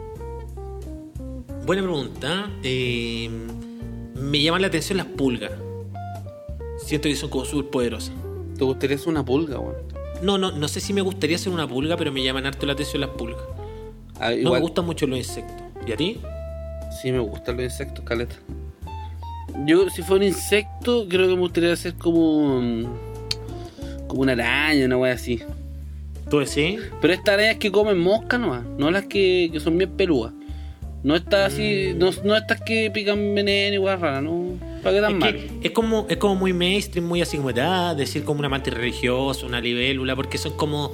Buena 1.66 1.82
pregunta. 1.82 2.50
Eh, 2.62 3.28
me 4.14 4.40
llaman 4.40 4.62
la 4.62 4.68
atención 4.68 4.96
las 4.98 5.06
pulgas. 5.06 5.52
Siento 6.78 7.08
que 7.08 7.16
son 7.16 7.28
como 7.30 7.44
súper 7.44 7.70
poderosas. 7.70 8.14
¿Te 8.56 8.64
gustaría 8.64 8.96
ser 8.96 9.08
una 9.08 9.24
pulga, 9.24 9.58
weón? 9.58 9.76
No, 10.22 10.38
no, 10.38 10.50
no 10.52 10.68
sé 10.68 10.80
si 10.80 10.92
me 10.92 11.00
gustaría 11.00 11.38
ser 11.38 11.52
una 11.52 11.66
pulga, 11.68 11.96
pero 11.96 12.12
me 12.12 12.22
llaman 12.22 12.46
harto 12.46 12.66
la 12.66 12.72
atención 12.72 13.00
las 13.00 13.10
pulgas. 13.10 13.40
Ah, 14.20 14.32
No 14.40 14.52
me 14.52 14.60
gustan 14.60 14.84
mucho 14.84 15.06
los 15.06 15.18
insectos. 15.18 15.54
¿Y 15.86 15.92
a 15.92 15.96
ti? 15.96 16.18
sí 17.02 17.12
me 17.12 17.18
gustan 17.20 17.56
los 17.56 17.64
insectos, 17.64 18.04
caleta. 18.04 18.34
Yo, 19.66 19.88
si 19.90 20.02
fuera 20.02 20.22
un 20.24 20.28
insecto, 20.28 21.06
creo 21.08 21.28
que 21.28 21.34
me 21.34 21.40
gustaría 21.40 21.74
ser 21.76 21.94
como. 21.94 22.60
Como 24.06 24.22
una 24.22 24.32
araña, 24.32 24.86
una 24.86 24.96
weá 24.96 25.14
así. 25.14 25.40
¿Tú 26.30 26.38
decís? 26.40 26.80
Pero 27.00 27.12
estas 27.12 27.34
arañas 27.34 27.56
que 27.56 27.70
comen 27.70 27.98
moscas 27.98 28.40
nomás, 28.40 28.64
no 28.78 28.90
las 28.90 29.06
que, 29.06 29.50
que 29.52 29.60
son 29.60 29.76
bien 29.78 29.90
peludas. 29.90 30.32
No 31.02 31.14
estas 31.14 31.52
así, 31.52 31.92
Mm. 31.94 31.98
no, 31.98 32.10
no 32.24 32.36
estas 32.36 32.60
que 32.62 32.90
pican 32.90 33.34
veneno 33.34 33.76
y 33.82 33.96
raras, 33.96 34.22
no. 34.22 34.52
¿Para 34.82 34.94
qué 34.96 35.00
tan 35.00 35.12
Es, 35.12 35.18
mal? 35.18 35.32
que 35.32 35.50
es 35.68 35.70
como 35.72 36.06
es 36.08 36.16
como 36.16 36.34
muy 36.36 36.52
mainstream, 36.52 37.06
muy 37.06 37.20
así 37.22 37.36
como 37.36 37.50
ah, 37.60 37.94
decir 37.96 38.24
como 38.24 38.40
una 38.40 38.48
mantis 38.48 38.74
religiosa, 38.74 39.46
una 39.46 39.60
libélula, 39.60 40.14
porque 40.16 40.38
son 40.38 40.52
como 40.56 40.92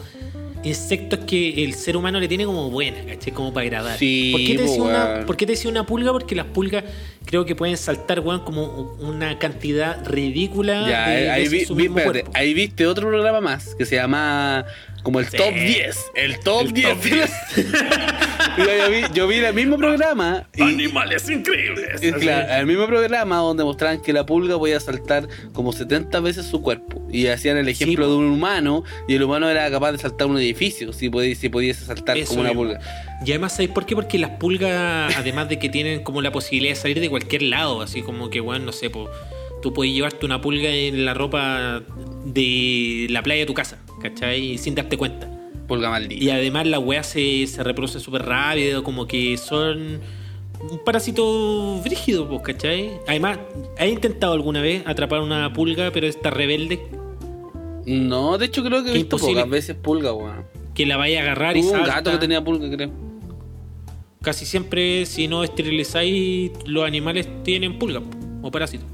insectos 0.62 1.20
que 1.26 1.62
el 1.62 1.74
ser 1.74 1.94
humano 1.96 2.18
le 2.18 2.26
tiene 2.26 2.46
como 2.46 2.70
buena, 2.70 3.04
¿cachai? 3.04 3.32
Como 3.34 3.52
para 3.52 3.66
agradar. 3.66 3.98
Sí, 3.98 4.30
¿Por, 4.32 4.40
qué 4.40 4.52
te 4.54 4.54
po, 4.54 4.62
decía 4.62 4.82
una. 4.82 5.26
¿Por 5.26 5.36
qué 5.36 5.46
te 5.46 5.52
decía 5.52 5.70
una 5.70 5.84
pulga? 5.84 6.10
Porque 6.12 6.34
las 6.34 6.46
pulgas 6.46 6.84
creo 7.26 7.44
que 7.44 7.54
pueden 7.54 7.76
saltar, 7.76 8.20
weón, 8.20 8.40
como 8.44 8.96
una 9.00 9.38
cantidad 9.38 10.02
ridícula 10.06 10.88
Ya, 10.88 11.08
de 11.10 11.24
eh, 11.26 11.30
ahí, 11.30 11.48
vi- 11.48 11.66
vi- 11.74 11.84
espérate, 11.86 12.02
cuerpo. 12.22 12.30
ahí 12.34 12.54
viste 12.54 12.86
otro 12.86 13.08
programa 13.08 13.42
más 13.42 13.74
que 13.74 13.84
se 13.84 13.96
llama 13.96 14.64
como 15.04 15.20
el 15.20 15.26
Sí. 15.26 15.36
Top 15.36 15.54
10. 15.54 16.10
El 16.16 16.40
Top 16.40 16.62
El 16.62 16.72
10. 16.72 16.88
Top 16.88 17.02
10. 17.04 17.30
yo, 18.58 18.90
vi, 18.90 19.02
yo 19.14 19.28
vi 19.28 19.36
el 19.36 19.54
mismo 19.54 19.76
programa 19.76 20.48
y, 20.56 20.62
Animales 20.62 21.28
increíbles. 21.30 22.02
y 22.02 22.10
claro, 22.12 22.52
el 22.52 22.66
mismo 22.66 22.86
programa 22.86 23.36
donde 23.36 23.62
mostraban 23.64 24.02
que 24.02 24.12
la 24.12 24.26
pulga 24.26 24.58
podía 24.58 24.80
saltar 24.80 25.28
como 25.52 25.72
70 25.72 26.18
veces 26.20 26.46
su 26.46 26.62
cuerpo. 26.62 27.06
Y 27.12 27.26
hacían 27.28 27.56
el 27.58 27.68
ejemplo 27.68 28.08
de 28.08 28.16
un 28.16 28.24
humano 28.24 28.82
y 29.06 29.14
el 29.14 29.22
humano 29.22 29.48
era 29.48 29.70
capaz 29.70 29.92
de 29.92 29.98
saltar 29.98 30.26
un 30.26 30.38
edificio 30.38 30.92
si, 30.92 31.10
podía, 31.10 31.34
si 31.36 31.48
pudiese 31.48 31.84
saltar 31.84 32.16
Eso 32.18 32.30
como 32.30 32.40
una 32.40 32.52
pulga. 32.52 32.80
Y 33.24 33.30
además, 33.30 33.52
¿sabéis 33.52 33.70
por 33.70 33.86
qué? 33.86 33.94
Porque 33.94 34.18
las 34.18 34.30
pulgas, 34.30 35.14
además 35.16 35.48
de 35.48 35.58
que 35.58 35.68
tienen 35.68 36.02
como 36.02 36.22
la 36.22 36.32
posibilidad 36.32 36.74
de 36.74 36.80
salir 36.80 37.00
de 37.00 37.10
cualquier 37.10 37.42
lado, 37.42 37.82
así 37.82 38.02
como 38.02 38.30
que, 38.30 38.40
bueno, 38.40 38.64
no 38.66 38.72
sé, 38.72 38.90
po, 38.90 39.08
tú 39.64 39.72
puedes 39.72 39.94
llevarte 39.94 40.26
una 40.26 40.42
pulga 40.42 40.68
en 40.68 41.06
la 41.06 41.14
ropa 41.14 41.80
de 42.26 43.06
la 43.08 43.22
playa 43.22 43.40
de 43.40 43.46
tu 43.46 43.54
casa, 43.54 43.78
¿cachai? 44.02 44.58
Sin 44.58 44.74
darte 44.74 44.98
cuenta. 44.98 45.26
Pulga 45.66 45.88
maldita. 45.88 46.22
Y 46.22 46.28
además 46.28 46.66
la 46.66 46.78
weá 46.78 47.02
se, 47.02 47.46
se 47.46 47.62
reproduce 47.64 47.98
súper 47.98 48.26
rápido, 48.26 48.84
como 48.84 49.06
que 49.06 49.38
son 49.38 50.00
un 50.70 50.84
parásito 50.84 51.80
brígido, 51.82 52.28
pues, 52.28 52.42
¿cachai? 52.42 52.90
Además, 53.08 53.38
¿has 53.78 53.88
intentado 53.88 54.34
alguna 54.34 54.60
vez 54.60 54.82
atrapar 54.86 55.20
una 55.20 55.50
pulga, 55.54 55.90
pero 55.92 56.06
está 56.06 56.28
rebelde, 56.28 56.80
No, 57.86 58.36
de 58.36 58.44
hecho 58.44 58.62
creo 58.62 58.84
que 58.84 58.90
he 58.90 58.94
visto 58.94 59.16
pocas 59.16 59.48
veces 59.48 59.76
pulga, 59.76 60.12
weón. 60.12 60.44
que 60.74 60.84
la 60.84 60.98
vaya 60.98 61.20
a 61.20 61.22
agarrar 61.22 61.56
y 61.56 61.60
Hubo 61.60 61.70
un 61.70 61.76
salta? 61.78 61.94
gato 61.94 62.10
que 62.12 62.18
tenía 62.18 62.44
pulga, 62.44 62.68
creo. 62.70 62.90
Casi 64.20 64.44
siempre, 64.44 65.06
si 65.06 65.26
no 65.26 65.42
esterilizáis, 65.42 66.50
los 66.66 66.84
animales 66.84 67.26
tienen 67.44 67.78
pulgas 67.78 68.02
po, 68.02 68.48
o 68.48 68.50
parásitos. 68.50 68.86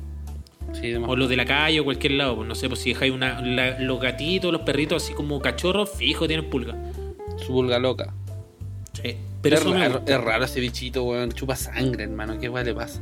Sí. 0.72 0.94
O 0.94 1.16
los 1.16 1.28
de 1.28 1.36
la 1.36 1.44
calle 1.44 1.80
o 1.80 1.84
cualquier 1.84 2.12
lado. 2.12 2.36
Pues 2.36 2.48
no 2.48 2.54
sé, 2.54 2.68
pues 2.68 2.80
si 2.80 2.90
dejáis 2.90 3.12
una, 3.12 3.40
la- 3.40 3.78
los 3.80 4.00
gatitos, 4.00 4.52
los 4.52 4.62
perritos 4.62 5.02
así 5.02 5.14
como 5.14 5.40
cachorros, 5.40 5.90
fijo 5.90 6.26
tienen 6.26 6.48
pulgas. 6.50 6.76
su 7.44 7.48
pulga 7.52 7.78
loca. 7.78 8.12
Sí. 9.02 9.16
Pero 9.42 9.56
es, 9.56 9.62
eso 9.62 9.72
raro, 9.72 9.94
gusta. 9.98 10.14
es 10.14 10.20
raro 10.22 10.44
ese 10.44 10.60
bichito, 10.60 11.04
weón. 11.04 11.32
Chupa 11.32 11.56
sangre, 11.56 12.04
hermano. 12.04 12.38
¿Qué 12.38 12.48
weón 12.48 12.66
le 12.66 12.74
pasa? 12.74 13.00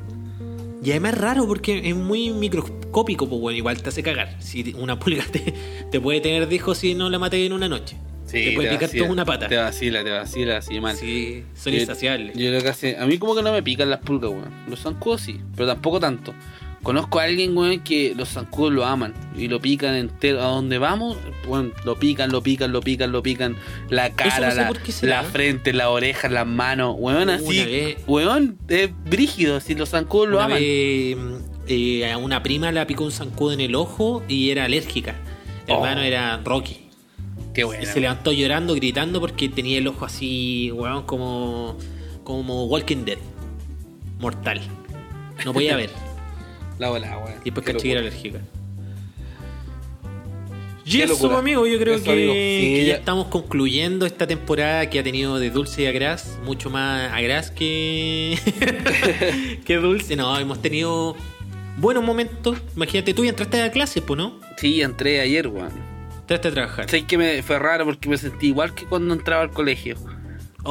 Y 0.83 0.91
además 0.93 1.15
es 1.15 1.19
raro 1.21 1.47
porque 1.47 1.89
es 1.89 1.97
muy 1.97 2.31
microscópico, 2.31 3.29
pues 3.29 3.41
bueno, 3.41 3.57
igual 3.59 3.83
te 3.83 3.89
hace 3.89 4.03
cagar. 4.03 4.37
Si 4.41 4.75
una 4.79 4.99
pulga 4.99 5.25
te, 5.31 5.53
te 5.91 6.01
puede 6.01 6.21
tener 6.21 6.49
de 6.49 6.55
hijo 6.55 6.75
si 6.75 6.95
no 6.95 7.11
la 7.11 7.19
maté 7.19 7.45
en 7.45 7.53
una 7.53 7.69
noche. 7.69 7.97
te 8.31 8.53
puede 8.53 8.69
picar 8.71 8.83
vacila, 8.83 9.03
toda 9.03 9.13
una 9.13 9.25
pata. 9.25 9.49
Te 9.49 9.57
vacila, 9.57 10.05
te 10.05 10.11
vacila, 10.11 10.59
así 10.59 10.79
mal. 10.81 10.95
Sí, 10.97 11.43
son 11.55 11.73
Yo- 11.73 11.81
insaciables. 11.81 12.37
Yo 12.37 12.47
creo 12.49 12.63
que 12.63 12.69
hace. 12.69 12.97
A 12.97 13.07
mí, 13.07 13.19
como 13.19 13.35
que 13.35 13.43
no 13.43 13.51
me 13.53 13.63
pican 13.63 13.91
las 13.91 13.99
pulgas, 14.01 14.31
weón. 14.31 14.53
Los 14.71 14.81
zancudos 14.81 15.21
sí, 15.23 15.41
pero 15.57 15.67
tampoco 15.67 15.99
tanto. 15.99 16.33
Conozco 16.83 17.19
a 17.19 17.25
alguien, 17.25 17.57
weón, 17.57 17.81
que 17.81 18.15
los 18.17 18.29
zancudos 18.31 18.73
lo 18.73 18.85
aman 18.85 19.13
y 19.37 19.49
lo 19.49 19.61
pican 19.61 19.95
entero. 19.95 20.41
A 20.41 20.47
donde 20.47 20.79
vamos, 20.79 21.17
weón, 21.47 21.73
lo 21.85 21.99
pican, 21.99 22.31
lo 22.31 22.43
pican, 22.43 22.73
lo 22.73 22.81
pican, 22.81 23.11
lo 23.13 23.23
pican. 23.23 23.57
La 23.91 24.11
cara, 24.11 24.55
no 24.55 24.75
sé 24.75 24.81
la, 24.83 24.93
será. 24.93 25.23
frente, 25.25 25.73
la 25.73 25.91
oreja, 25.91 26.29
las 26.29 26.47
manos, 26.47 26.95
weón, 26.99 27.31
así. 27.31 27.65
vez- 27.65 27.97
Weón, 28.07 28.59
es 28.69 28.91
brígido, 29.05 29.61
si 29.61 29.75
los 29.75 29.91
zancudos 29.91 30.29
lo 30.29 30.41
aman. 30.41 30.59
vez 30.59 31.17
eh, 31.67 32.11
a 32.11 32.17
una 32.17 32.43
prima 32.43 32.73
la 32.73 32.87
picó 32.87 33.05
un 33.05 33.13
zancudo 33.13 33.53
en 33.53 33.61
el 33.61 33.75
ojo 33.75 34.23
y 34.29 34.51
era 34.51 34.65
alérgica. 34.65 35.17
Oh. 35.69 35.75
Hermano, 35.75 36.01
era 36.03 36.41
Rocky. 36.45 36.79
Qué 37.53 37.65
bueno. 37.65 37.85
se 37.85 38.01
levantó 38.01 38.31
llorando, 38.33 38.75
gritando 38.77 39.21
porque 39.21 39.49
tenía 39.49 39.79
el 39.79 39.89
ojo 39.89 40.05
así, 40.05 40.71
weón, 40.73 41.03
como, 41.03 41.77
como 42.25 42.67
Walking 42.67 43.05
Dead. 43.05 43.19
Mortal. 44.21 44.61
No 45.45 45.53
podía 45.53 45.77
ver. 45.77 45.91
La 46.79 46.91
bola, 46.91 47.19
weón. 47.19 47.33
Y 47.43 47.45
después 47.47 47.67
Qué 47.67 47.73
caché 47.73 47.83
que 47.85 47.91
era 47.93 48.01
alérgica. 48.01 48.41
Y 50.85 51.03
eso, 51.03 51.37
amigo, 51.37 51.67
yo 51.67 51.79
creo 51.79 51.97
Eso, 51.97 52.05
que, 52.05 52.13
amigo. 52.13 52.33
Sí, 52.33 52.39
que 52.77 52.85
ya 52.87 52.93
ya- 52.95 52.99
estamos 53.01 53.27
concluyendo 53.27 54.07
esta 54.07 54.27
temporada 54.27 54.89
que 54.89 54.99
ha 54.99 55.03
tenido 55.03 55.39
de 55.39 55.51
dulce 55.51 55.83
y 55.83 55.87
agraz, 55.87 56.39
mucho 56.45 56.71
más 56.71 57.13
agraz 57.13 57.51
que, 57.51 58.39
que 59.67 59.77
dulce. 59.77 60.17
No, 60.17 60.39
hemos 60.39 60.63
tenido 60.63 61.15
buenos 61.77 62.03
momentos. 62.03 62.57
Imagínate, 62.75 63.13
tú 63.13 63.23
ya 63.25 63.31
entraste 63.31 63.61
a 63.61 63.71
clases, 63.71 64.03
pues, 64.03 64.17
¿no? 64.17 64.41
Sí, 64.57 64.81
entré 64.81 65.21
ayer, 65.21 65.49
weón. 65.49 65.73
Entraste 66.21 66.49
a 66.49 66.53
trabajar. 66.53 66.89
Sé 66.89 67.05
que 67.05 67.19
me 67.19 67.43
fue 67.43 67.59
raro 67.59 67.85
porque 67.85 68.09
me 68.09 68.17
sentí 68.17 68.47
igual 68.47 68.75
que 68.75 68.87
cuando 68.87 69.13
entraba 69.13 69.43
al 69.43 69.51
colegio. 69.51 69.97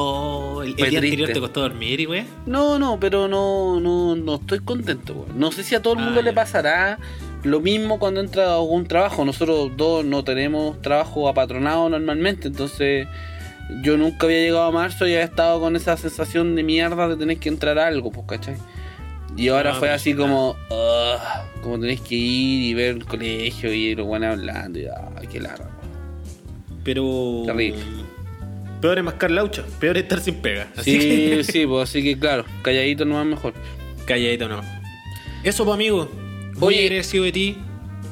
Oh, 0.00 0.62
el, 0.62 0.76
día 0.76 0.86
anterior 0.86 1.28
te 1.32 1.40
costó 1.40 1.60
dormir 1.62 1.98
y 1.98 2.06
wey. 2.06 2.24
No, 2.46 2.78
no, 2.78 3.00
pero 3.00 3.26
no, 3.26 3.80
no, 3.80 4.14
no 4.14 4.34
estoy 4.36 4.60
contento, 4.60 5.12
weón. 5.14 5.38
No 5.40 5.50
sé 5.50 5.64
si 5.64 5.74
a 5.74 5.82
todo 5.82 5.94
el 5.94 6.00
Ah, 6.00 6.04
mundo 6.04 6.22
le 6.22 6.32
pasará 6.32 6.98
lo 7.42 7.60
mismo 7.60 7.98
cuando 7.98 8.20
entra 8.20 8.54
algún 8.54 8.86
trabajo. 8.86 9.24
Nosotros 9.24 9.72
dos 9.76 10.04
no 10.04 10.22
tenemos 10.22 10.80
trabajo 10.82 11.28
apatronado 11.28 11.88
normalmente, 11.88 12.46
entonces 12.46 13.08
yo 13.82 13.96
nunca 13.96 14.26
había 14.26 14.38
llegado 14.38 14.62
a 14.66 14.70
marzo 14.70 15.04
y 15.06 15.14
había 15.14 15.24
estado 15.24 15.58
con 15.60 15.74
esa 15.74 15.96
sensación 15.96 16.54
de 16.54 16.62
mierda 16.62 17.08
de 17.08 17.16
tener 17.16 17.38
que 17.38 17.48
entrar 17.48 17.78
a 17.78 17.88
algo, 17.88 18.12
pues, 18.12 18.24
¿cachai? 18.26 18.56
Y 19.36 19.48
ahora 19.48 19.70
Ah, 19.70 19.74
fue 19.74 19.88
pero 19.88 19.94
así 19.96 20.10
sí, 20.12 20.16
como, 20.16 20.50
"Ugh", 20.70 21.60
como 21.62 21.78
tenés 21.80 22.00
que 22.02 22.14
ir 22.14 22.62
y 22.70 22.74
ver 22.74 22.96
el 22.96 23.04
colegio 23.04 23.72
y 23.72 23.94
los 23.96 24.06
buenos 24.06 24.30
hablando 24.38 24.78
y, 24.78 24.86
ay, 24.86 25.26
qué 25.26 25.40
weón. 25.40 25.68
Pero. 26.84 27.42
Terrible. 27.46 28.07
Peor 28.80 28.98
es 28.98 29.04
mascar 29.04 29.30
laucha, 29.30 29.64
peor 29.80 29.96
es 29.96 30.04
estar 30.04 30.20
sin 30.20 30.36
pega. 30.36 30.68
Así 30.76 30.92
Sí, 30.92 30.98
que. 31.08 31.44
sí, 31.52 31.66
pues 31.66 31.88
así 31.90 32.02
que 32.02 32.18
claro, 32.18 32.44
calladito 32.62 33.04
no 33.04 33.20
es 33.20 33.26
mejor. 33.26 33.54
Calladito 34.06 34.48
no. 34.48 34.60
Eso, 35.42 35.64
pues, 35.64 35.74
amigo. 35.74 36.10
Muy 36.56 36.74
Oye. 36.74 36.84
agradecido 36.84 37.24
de 37.24 37.32
ti. 37.32 37.56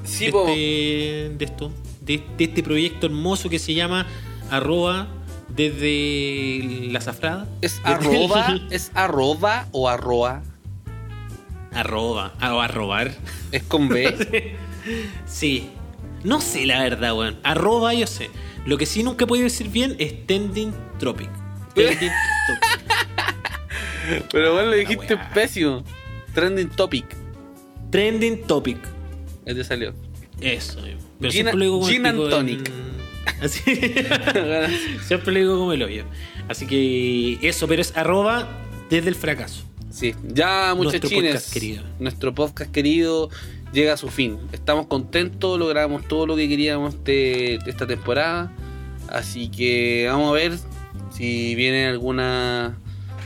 Sí, 0.04 0.26
de, 0.26 0.32
po. 0.32 0.46
este, 0.48 1.30
de 1.36 1.44
esto. 1.44 1.72
De, 2.00 2.22
de 2.38 2.44
este 2.44 2.62
proyecto 2.62 3.06
hermoso 3.06 3.48
que 3.50 3.58
se 3.58 3.74
llama 3.74 4.06
arroba 4.50 5.08
desde 5.48 6.88
la 6.92 7.00
zafrada. 7.00 7.46
¿Es 7.62 7.80
arroba, 7.84 8.46
el- 8.48 8.68
es 8.70 8.90
arroba 8.94 9.66
o 9.72 9.88
arroa? 9.88 10.42
arroba. 11.72 12.32
ah, 12.40 12.54
o 12.54 12.60
arrobar. 12.60 13.12
Es 13.52 13.62
con 13.64 13.88
B. 13.88 14.56
Sí. 15.26 15.68
No 16.22 16.40
sé 16.40 16.64
la 16.64 16.80
verdad, 16.82 17.14
weón. 17.16 17.36
Arroba 17.42 17.92
yo 17.94 18.06
sé. 18.06 18.30
Lo 18.66 18.76
que 18.76 18.84
sí 18.86 19.02
nunca 19.02 19.24
he 19.24 19.26
podido 19.26 19.44
decir 19.44 19.68
bien 19.68 19.94
es 19.98 20.26
Tending 20.26 20.72
Tropic. 20.98 21.30
Tending 21.74 22.10
Tropic. 22.46 22.96
Pero 24.32 24.52
bueno, 24.54 24.70
lo 24.70 24.76
dijiste 24.76 25.16
pésimo. 25.34 25.82
Trending 26.34 26.68
topic. 26.68 27.06
Trending 27.90 28.42
Topic. 28.42 28.78
Ahí 29.46 29.54
te 29.54 29.64
salió. 29.64 29.94
Eso. 30.40 30.80
Pero 31.18 31.30
Gin- 31.30 31.32
siempre 31.32 31.54
lo 31.56 31.64
digo 31.64 31.88
el 31.88 31.94
gin 31.94 32.06
and 32.06 32.30
tonic. 32.30 32.68
en- 32.68 32.96
Así. 33.42 33.60
siempre 35.06 35.32
lo 35.32 35.38
digo 35.40 35.58
como 35.58 35.72
el 35.72 35.82
hoyo. 35.82 36.04
Así 36.48 36.66
que 36.66 37.38
eso, 37.42 37.66
pero 37.66 37.80
es 37.82 37.96
arroba 37.96 38.48
desde 38.90 39.08
el 39.08 39.14
fracaso. 39.14 39.64
Sí, 39.90 40.14
ya 40.24 40.74
Nuestro 40.74 41.00
muchachines. 41.08 41.32
podcast 41.34 41.52
querido. 41.54 41.82
Nuestro 41.98 42.34
podcast 42.34 42.70
querido 42.70 43.30
llega 43.72 43.94
a 43.94 43.96
su 43.96 44.08
fin. 44.08 44.38
Estamos 44.52 44.86
contentos, 44.86 45.58
logramos 45.58 46.06
todo 46.06 46.26
lo 46.26 46.36
que 46.36 46.48
queríamos 46.48 47.02
de, 47.04 47.58
esta 47.66 47.86
temporada. 47.86 48.52
Así 49.08 49.48
que 49.48 50.06
vamos 50.08 50.30
a 50.30 50.32
ver 50.32 50.52
si 51.10 51.54
viene 51.54 51.86
alguna 51.86 52.78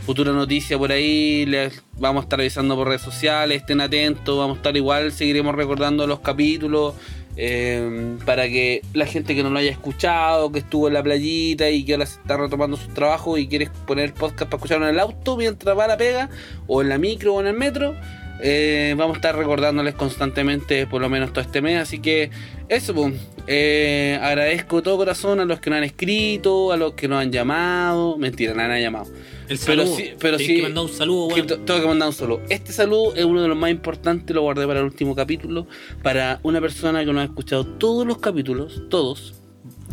futura 0.04 0.32
noticia 0.32 0.78
por 0.78 0.92
ahí. 0.92 1.46
Les 1.46 1.82
vamos 1.98 2.22
a 2.22 2.24
estar 2.24 2.40
avisando 2.40 2.76
por 2.76 2.88
redes 2.88 3.02
sociales. 3.02 3.62
Estén 3.62 3.80
atentos, 3.80 4.36
vamos 4.36 4.56
a 4.56 4.58
estar 4.58 4.76
igual. 4.76 5.12
Seguiremos 5.12 5.54
recordando 5.54 6.06
los 6.06 6.20
capítulos. 6.20 6.94
eh, 7.36 8.18
para 8.26 8.48
que 8.48 8.82
la 8.92 9.06
gente 9.06 9.34
que 9.34 9.42
no 9.42 9.50
lo 9.50 9.58
haya 9.58 9.70
escuchado, 9.70 10.50
que 10.52 10.58
estuvo 10.58 10.88
en 10.88 10.94
la 10.94 11.02
playita 11.02 11.70
y 11.70 11.84
que 11.84 11.94
ahora 11.94 12.06
se 12.06 12.20
está 12.20 12.36
retomando 12.36 12.76
su 12.76 12.88
trabajo 12.88 13.38
y 13.38 13.46
quiere 13.46 13.70
poner 13.86 14.12
podcast 14.12 14.50
para 14.50 14.56
escucharlo 14.56 14.88
en 14.88 14.94
el 14.94 15.00
auto 15.00 15.36
mientras 15.36 15.78
va 15.78 15.86
la 15.86 15.96
pega, 15.96 16.28
o 16.66 16.82
en 16.82 16.88
la 16.88 16.98
micro 16.98 17.34
o 17.34 17.40
en 17.40 17.46
el 17.46 17.54
metro, 17.56 17.94
eh, 18.42 18.94
vamos 18.96 19.14
a 19.14 19.18
estar 19.18 19.36
recordándoles 19.36 19.94
constantemente 19.94 20.86
por 20.86 21.00
lo 21.00 21.08
menos 21.08 21.32
todo 21.32 21.42
este 21.42 21.60
mes. 21.62 21.80
Así 21.80 21.98
que 22.00 22.30
eso, 22.68 22.94
pues, 22.94 23.14
eh, 23.46 24.18
agradezco 24.22 24.76
de 24.76 24.82
todo 24.82 24.96
corazón 24.96 25.40
a 25.40 25.44
los 25.44 25.60
que 25.60 25.70
nos 25.70 25.78
han 25.78 25.84
escrito, 25.84 26.72
a 26.72 26.76
los 26.76 26.94
que 26.94 27.08
nos 27.08 27.20
han 27.20 27.32
llamado. 27.32 28.16
Mentira, 28.18 28.54
nadie 28.54 28.74
ha 28.76 28.80
llamado. 28.80 29.06
El 29.48 29.58
Pero 29.58 29.82
saludo. 29.82 29.96
sí- 29.96 30.10
pero 30.20 30.36
Tienes 30.36 30.46
sí- 30.46 30.56
que 30.56 30.62
mandar 30.62 30.84
un 30.84 30.90
saludo, 30.90 31.28
Que 31.28 31.34
weón. 31.34 31.46
t- 31.48 31.56
Tengo 31.58 31.80
que 31.80 31.86
mandar 31.88 32.08
un 32.08 32.14
solo. 32.14 32.40
Este 32.48 32.72
saludo 32.72 33.14
es 33.16 33.24
uno 33.24 33.42
de 33.42 33.48
los 33.48 33.56
más 33.56 33.70
importantes, 33.70 34.34
lo 34.34 34.42
guardé 34.42 34.66
para 34.66 34.78
el 34.80 34.84
último 34.86 35.14
capítulo. 35.16 35.66
Para 36.02 36.38
una 36.44 36.60
persona 36.60 37.00
que 37.04 37.12
nos 37.12 37.22
ha 37.22 37.24
escuchado 37.24 37.66
todos 37.66 38.06
los 38.06 38.18
capítulos, 38.18 38.82
todos. 38.88 39.34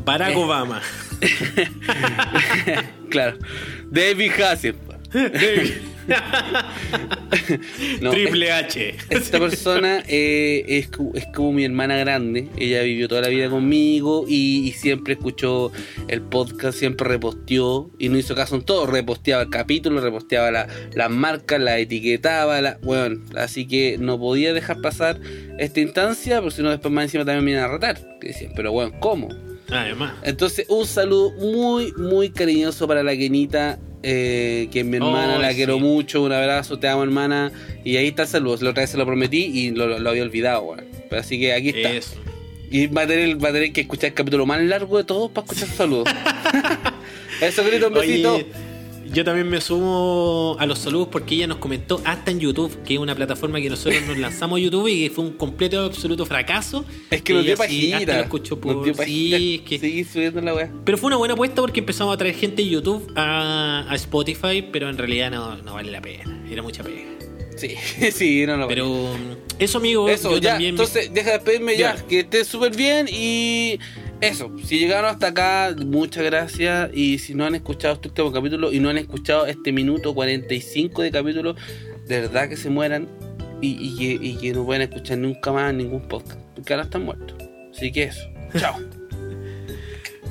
Barack 0.06 0.34
Eh. 0.34 0.38
Obama. 0.38 0.82
claro. 3.10 3.38
David 3.90 4.32
Hasselhoff. 4.41 4.86
No, 8.01 8.11
Triple 8.11 8.51
H. 8.51 8.95
Esta 9.09 9.39
persona 9.39 10.03
eh, 10.07 10.63
es, 10.67 10.89
es 11.15 11.25
como 11.35 11.51
mi 11.53 11.65
hermana 11.65 11.97
grande. 11.97 12.47
Ella 12.57 12.81
vivió 12.84 13.07
toda 13.07 13.21
la 13.21 13.27
vida 13.27 13.49
conmigo 13.49 14.25
y, 14.27 14.67
y 14.67 14.71
siempre 14.71 15.13
escuchó 15.13 15.71
el 16.07 16.21
podcast, 16.21 16.77
siempre 16.77 17.07
reposteó 17.07 17.89
y 17.99 18.09
no 18.09 18.17
hizo 18.17 18.35
caso 18.35 18.55
en 18.55 18.61
todo. 18.63 18.85
Reposteaba 18.85 19.43
el 19.43 19.49
capítulo, 19.49 19.99
reposteaba 20.01 20.51
la- 20.51 20.67
las 20.93 21.09
marcas, 21.09 21.59
la 21.59 21.77
etiquetaba. 21.77 22.61
La, 22.61 22.77
bueno, 22.81 23.21
así 23.35 23.67
que 23.67 23.97
no 23.99 24.17
podía 24.19 24.53
dejar 24.53 24.81
pasar 24.81 25.19
esta 25.59 25.79
instancia, 25.81 26.41
porque 26.41 26.55
si 26.57 26.61
no, 26.61 26.69
después 26.69 26.93
más 26.93 27.05
encima 27.05 27.25
también 27.25 27.43
me 27.45 27.51
iban 27.51 27.63
a 27.63 27.67
retar. 27.67 27.97
Que 28.21 28.27
decían, 28.29 28.53
pero 28.55 28.71
bueno, 28.71 28.93
¿cómo? 28.99 29.29
Además. 29.69 30.13
Entonces, 30.23 30.65
un 30.69 30.85
saludo 30.85 31.31
muy, 31.34 31.91
muy 31.97 32.29
cariñoso 32.29 32.88
para 32.88 33.03
la 33.03 33.17
Kenita, 33.17 33.77
eh, 34.03 34.68
que 34.72 34.80
es 34.82 34.86
mi 34.86 34.98
hermana, 34.98 35.38
Oh, 35.38 35.41
la 35.41 35.49
sí. 35.52 35.56
quiero 35.57 35.80
mucho, 35.80 36.24
un 36.24 36.32
abrazo, 36.32 36.80
te 36.80 36.88
amo 36.88 37.03
hermana. 37.03 37.52
Y 37.84 37.98
ahí 37.98 38.07
está 38.07 38.24
el 38.24 38.28
saludo, 38.28 38.57
la 38.61 38.69
otra 38.72 38.82
vez 38.84 38.90
se 38.90 38.98
lo 38.98 39.06
prometí 39.06 39.44
y 39.45 39.72
lo, 39.72 39.99
lo 39.99 40.10
había 40.10 40.24
olvidado, 40.24 40.76
así 41.11 41.40
que 41.40 41.53
aquí 41.53 41.69
está. 41.69 41.91
Eso. 41.91 42.15
Y 42.69 42.88
va 42.88 43.03
a, 43.03 43.07
tener, 43.07 43.44
va 43.44 43.49
a 43.49 43.53
tener 43.53 43.72
que 43.72 43.82
escuchar 43.82 44.10
el 44.10 44.14
capítulo 44.14 44.45
más 44.45 44.61
largo 44.61 44.98
de 44.98 45.06
todos 45.06 45.32
para 45.32 45.45
escuchar 45.45 45.69
su 45.69 45.76
saludo. 45.76 46.03
Eso, 47.41 47.64
grito, 47.64 47.88
un 47.88 47.94
besito. 47.94 48.36
Oye, 48.36 48.45
yo 49.11 49.23
también 49.23 49.49
me 49.49 49.59
sumo 49.61 50.55
a 50.59 50.65
los 50.65 50.79
saludos 50.79 51.07
porque 51.11 51.35
ella 51.35 51.47
nos 51.47 51.57
comentó 51.57 52.01
hasta 52.05 52.31
en 52.31 52.39
YouTube, 52.39 52.84
que 52.84 52.95
es 52.95 52.99
una 52.99 53.15
plataforma 53.15 53.59
que 53.61 53.69
nosotros 53.69 54.01
nos 54.07 54.17
lanzamos 54.17 54.57
a 54.59 54.61
YouTube 54.61 54.88
y 54.88 55.03
que 55.07 55.09
fue 55.13 55.23
un 55.25 55.31
completo 55.34 55.79
absoluto 55.85 56.25
fracaso. 56.25 56.85
es 57.11 57.21
que 57.21 57.34
nos 57.34 57.43
dio 57.45 57.55
sí, 57.55 57.59
pajita. 57.91 58.15
lo 58.17 58.21
escuchó 58.23 58.59
por... 58.59 58.84
Dio. 58.84 58.93
Sí, 58.93 59.61
es 59.71 59.79
que... 59.79 60.05
Subiendo 60.11 60.41
la 60.41 60.53
weá. 60.53 60.71
Pero 60.85 60.97
fue 60.97 61.07
una 61.07 61.17
buena 61.17 61.34
apuesta 61.34 61.61
porque 61.61 61.79
empezamos 61.79 62.13
a 62.13 62.17
traer 62.17 62.35
gente 62.35 62.61
de 62.63 62.69
YouTube 62.69 63.11
a, 63.15 63.85
a 63.89 63.95
Spotify, 63.95 64.61
pero 64.71 64.89
en 64.89 64.97
realidad 64.97 65.31
no, 65.31 65.55
no 65.57 65.73
vale 65.73 65.91
la 65.91 66.01
pena. 66.01 66.23
Era 66.49 66.61
mucha 66.61 66.84
pena. 66.84 67.11
Sí, 67.57 67.71
sí, 68.11 68.45
no, 68.45 68.55
no. 68.57 68.67
Pero 68.67 69.09
eso, 69.59 69.79
amigo, 69.79 70.07
Eso, 70.09 70.31
yo 70.31 70.38
ya, 70.38 70.51
también... 70.51 70.75
me- 70.75 70.81
entonces 70.84 71.11
deja 71.13 71.31
de 71.31 71.35
despedirme 71.38 71.75
ya, 71.77 71.95
Ya. 71.95 72.05
que 72.05 72.19
estés 72.19 72.47
súper 72.47 72.75
bien 72.75 73.07
y 73.11 73.79
eso, 74.22 74.52
si 74.64 74.80
llegaron 74.80 75.10
hasta 75.10 75.27
acá, 75.27 75.76
muchas 75.85 76.23
gracias 76.23 76.89
y 76.94 77.19
si 77.19 77.35
no 77.35 77.45
han 77.45 77.56
escuchado 77.56 77.95
este 77.95 78.07
último 78.10 78.31
capítulo 78.31 78.73
y 78.73 78.80
no 78.80 78.89
han 78.89 78.98
escuchado 78.98 79.45
este 79.45 79.72
minuto 79.72 80.14
45 80.15 81.02
de 81.03 81.11
capítulo, 81.11 81.56
de 82.07 82.22
verdad 82.22 82.49
que 82.49 82.57
se 82.57 82.69
mueran 82.69 83.07
y, 83.61 83.69
y 83.69 84.19
y 84.22 84.38
que 84.38 84.53
no 84.53 84.65
pueden 84.65 84.84
escuchar 84.84 85.18
nunca 85.18 85.52
más 85.52 85.73
ningún 85.73 86.07
podcast, 86.07 86.39
porque 86.56 86.73
ahora 86.73 86.85
están 86.85 87.03
muertos. 87.03 87.38
Así 87.72 87.91
que 87.91 88.03
eso, 88.03 88.27
chao. 88.57 88.76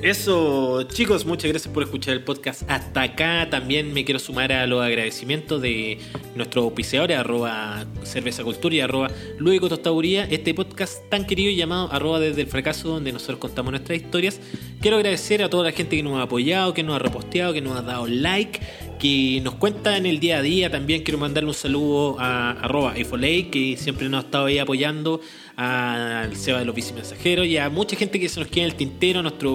Eso, 0.03 0.83
chicos, 0.83 1.25
muchas 1.25 1.51
gracias 1.51 1.73
por 1.73 1.83
escuchar 1.83 2.15
el 2.15 2.23
podcast 2.23 2.63
hasta 2.71 3.03
acá. 3.03 3.49
También 3.51 3.95
me 3.95 4.05
quiero 4.05 4.19
sumar 4.19 4.53
a 4.53 4.67
los 4.67 4.85
agradecimientos 4.85 5.61
de 5.63 5.99
nuestros 6.35 6.65
auspiciadores, 6.65 7.17
arroba 7.17 7.87
cerveza 8.03 8.45
cultura 8.45 8.75
y 8.75 8.81
arroba 8.81 9.11
luego 9.39 9.71
tostaduría, 9.71 10.25
este 10.31 10.53
podcast 10.53 11.09
tan 11.09 11.25
querido 11.25 11.51
y 11.51 11.57
llamado 11.57 11.91
arroba 11.91 12.21
desde 12.21 12.43
el 12.43 12.47
fracaso, 12.47 12.91
donde 12.91 13.11
nosotros 13.11 13.39
contamos 13.39 13.73
nuestras 13.73 13.99
historias. 13.99 14.39
Quiero 14.81 14.99
agradecer 14.99 15.43
a 15.43 15.49
toda 15.49 15.65
la 15.65 15.73
gente 15.73 15.97
que 15.97 16.03
nos 16.03 16.19
ha 16.19 16.23
apoyado, 16.23 16.75
que 16.75 16.83
nos 16.83 16.95
ha 16.95 16.99
reposteado, 16.99 17.55
que 17.55 17.63
nos 17.63 17.77
ha 17.77 17.83
dado 17.83 18.07
like, 18.07 18.61
que 18.99 19.41
nos 19.43 19.55
cuenta 19.55 19.97
en 19.97 20.05
el 20.07 20.21
día 20.21 20.39
a 20.39 20.43
día. 20.43 20.71
También 20.71 21.03
quiero 21.03 21.19
mandarle 21.19 21.49
un 21.49 21.55
saludo 21.55 22.21
a 22.21 22.51
arroba 22.51 22.95
que 22.95 23.77
siempre 23.79 24.09
nos 24.09 24.23
ha 24.23 24.27
estado 24.27 24.47
ahí 24.47 24.59
apoyando, 24.59 25.21
al 25.57 26.37
Seba 26.37 26.59
de 26.59 26.67
los 26.67 26.75
Mensajeros 26.93 27.47
y 27.47 27.57
a 27.57 27.71
mucha 27.71 27.97
gente 27.97 28.21
que 28.21 28.29
se 28.29 28.39
nos 28.41 28.49
queda 28.49 28.65
en 28.65 28.71
el 28.71 28.77
tintero, 28.77 29.23
nuestra 29.23 29.49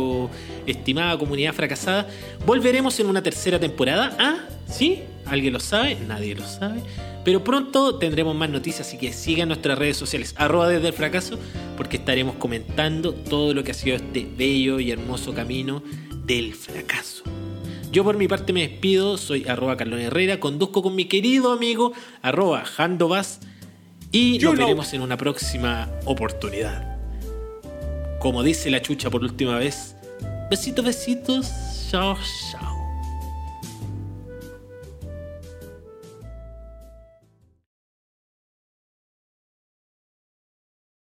estimada 0.65 1.17
comunidad 1.17 1.53
fracasada. 1.53 2.07
Volveremos 2.45 2.99
en 2.99 3.07
una 3.07 3.21
tercera 3.21 3.59
temporada. 3.59 4.15
¿Ah? 4.19 4.37
¿Sí? 4.67 5.01
¿Alguien 5.25 5.53
lo 5.53 5.59
sabe? 5.59 5.97
Nadie 6.07 6.33
lo 6.33 6.45
sabe. 6.45 6.81
Pero 7.23 7.43
pronto 7.43 7.99
tendremos 7.99 8.35
más 8.35 8.49
noticias, 8.49 8.87
así 8.87 8.97
que 8.97 9.13
sigan 9.13 9.49
nuestras 9.49 9.77
redes 9.77 9.95
sociales, 9.95 10.33
arroba 10.37 10.67
desde 10.67 10.87
el 10.87 10.93
fracaso, 10.93 11.37
porque 11.77 11.97
estaremos 11.97 12.35
comentando 12.37 13.13
todo 13.13 13.53
lo 13.53 13.63
que 13.63 13.71
ha 13.71 13.75
sido 13.75 13.95
este 13.95 14.27
bello 14.35 14.79
y 14.79 14.89
hermoso 14.89 15.31
camino 15.33 15.83
del 16.25 16.55
fracaso. 16.55 17.23
Yo 17.91 18.03
por 18.03 18.17
mi 18.17 18.27
parte 18.27 18.53
me 18.53 18.67
despido, 18.67 19.17
soy 19.17 19.47
arroba 19.47 19.77
Carlón 19.77 19.99
Herrera, 19.99 20.39
conduzco 20.39 20.81
con 20.81 20.95
mi 20.95 21.05
querido 21.05 21.51
amigo 21.51 21.93
arroba 22.23 22.63
Handovas 22.77 23.41
y 24.11 24.37
You 24.39 24.49
nos 24.49 24.55
know. 24.55 24.65
veremos 24.67 24.93
en 24.93 25.01
una 25.01 25.17
próxima 25.17 25.89
oportunidad. 26.05 26.97
Como 28.19 28.43
dice 28.43 28.69
la 28.69 28.81
chucha 28.81 29.09
por 29.09 29.21
última 29.23 29.57
vez, 29.57 29.95
besitos, 30.49 30.85
besitos, 30.85 31.49
chao, 31.89 32.17
chao. 32.50 32.50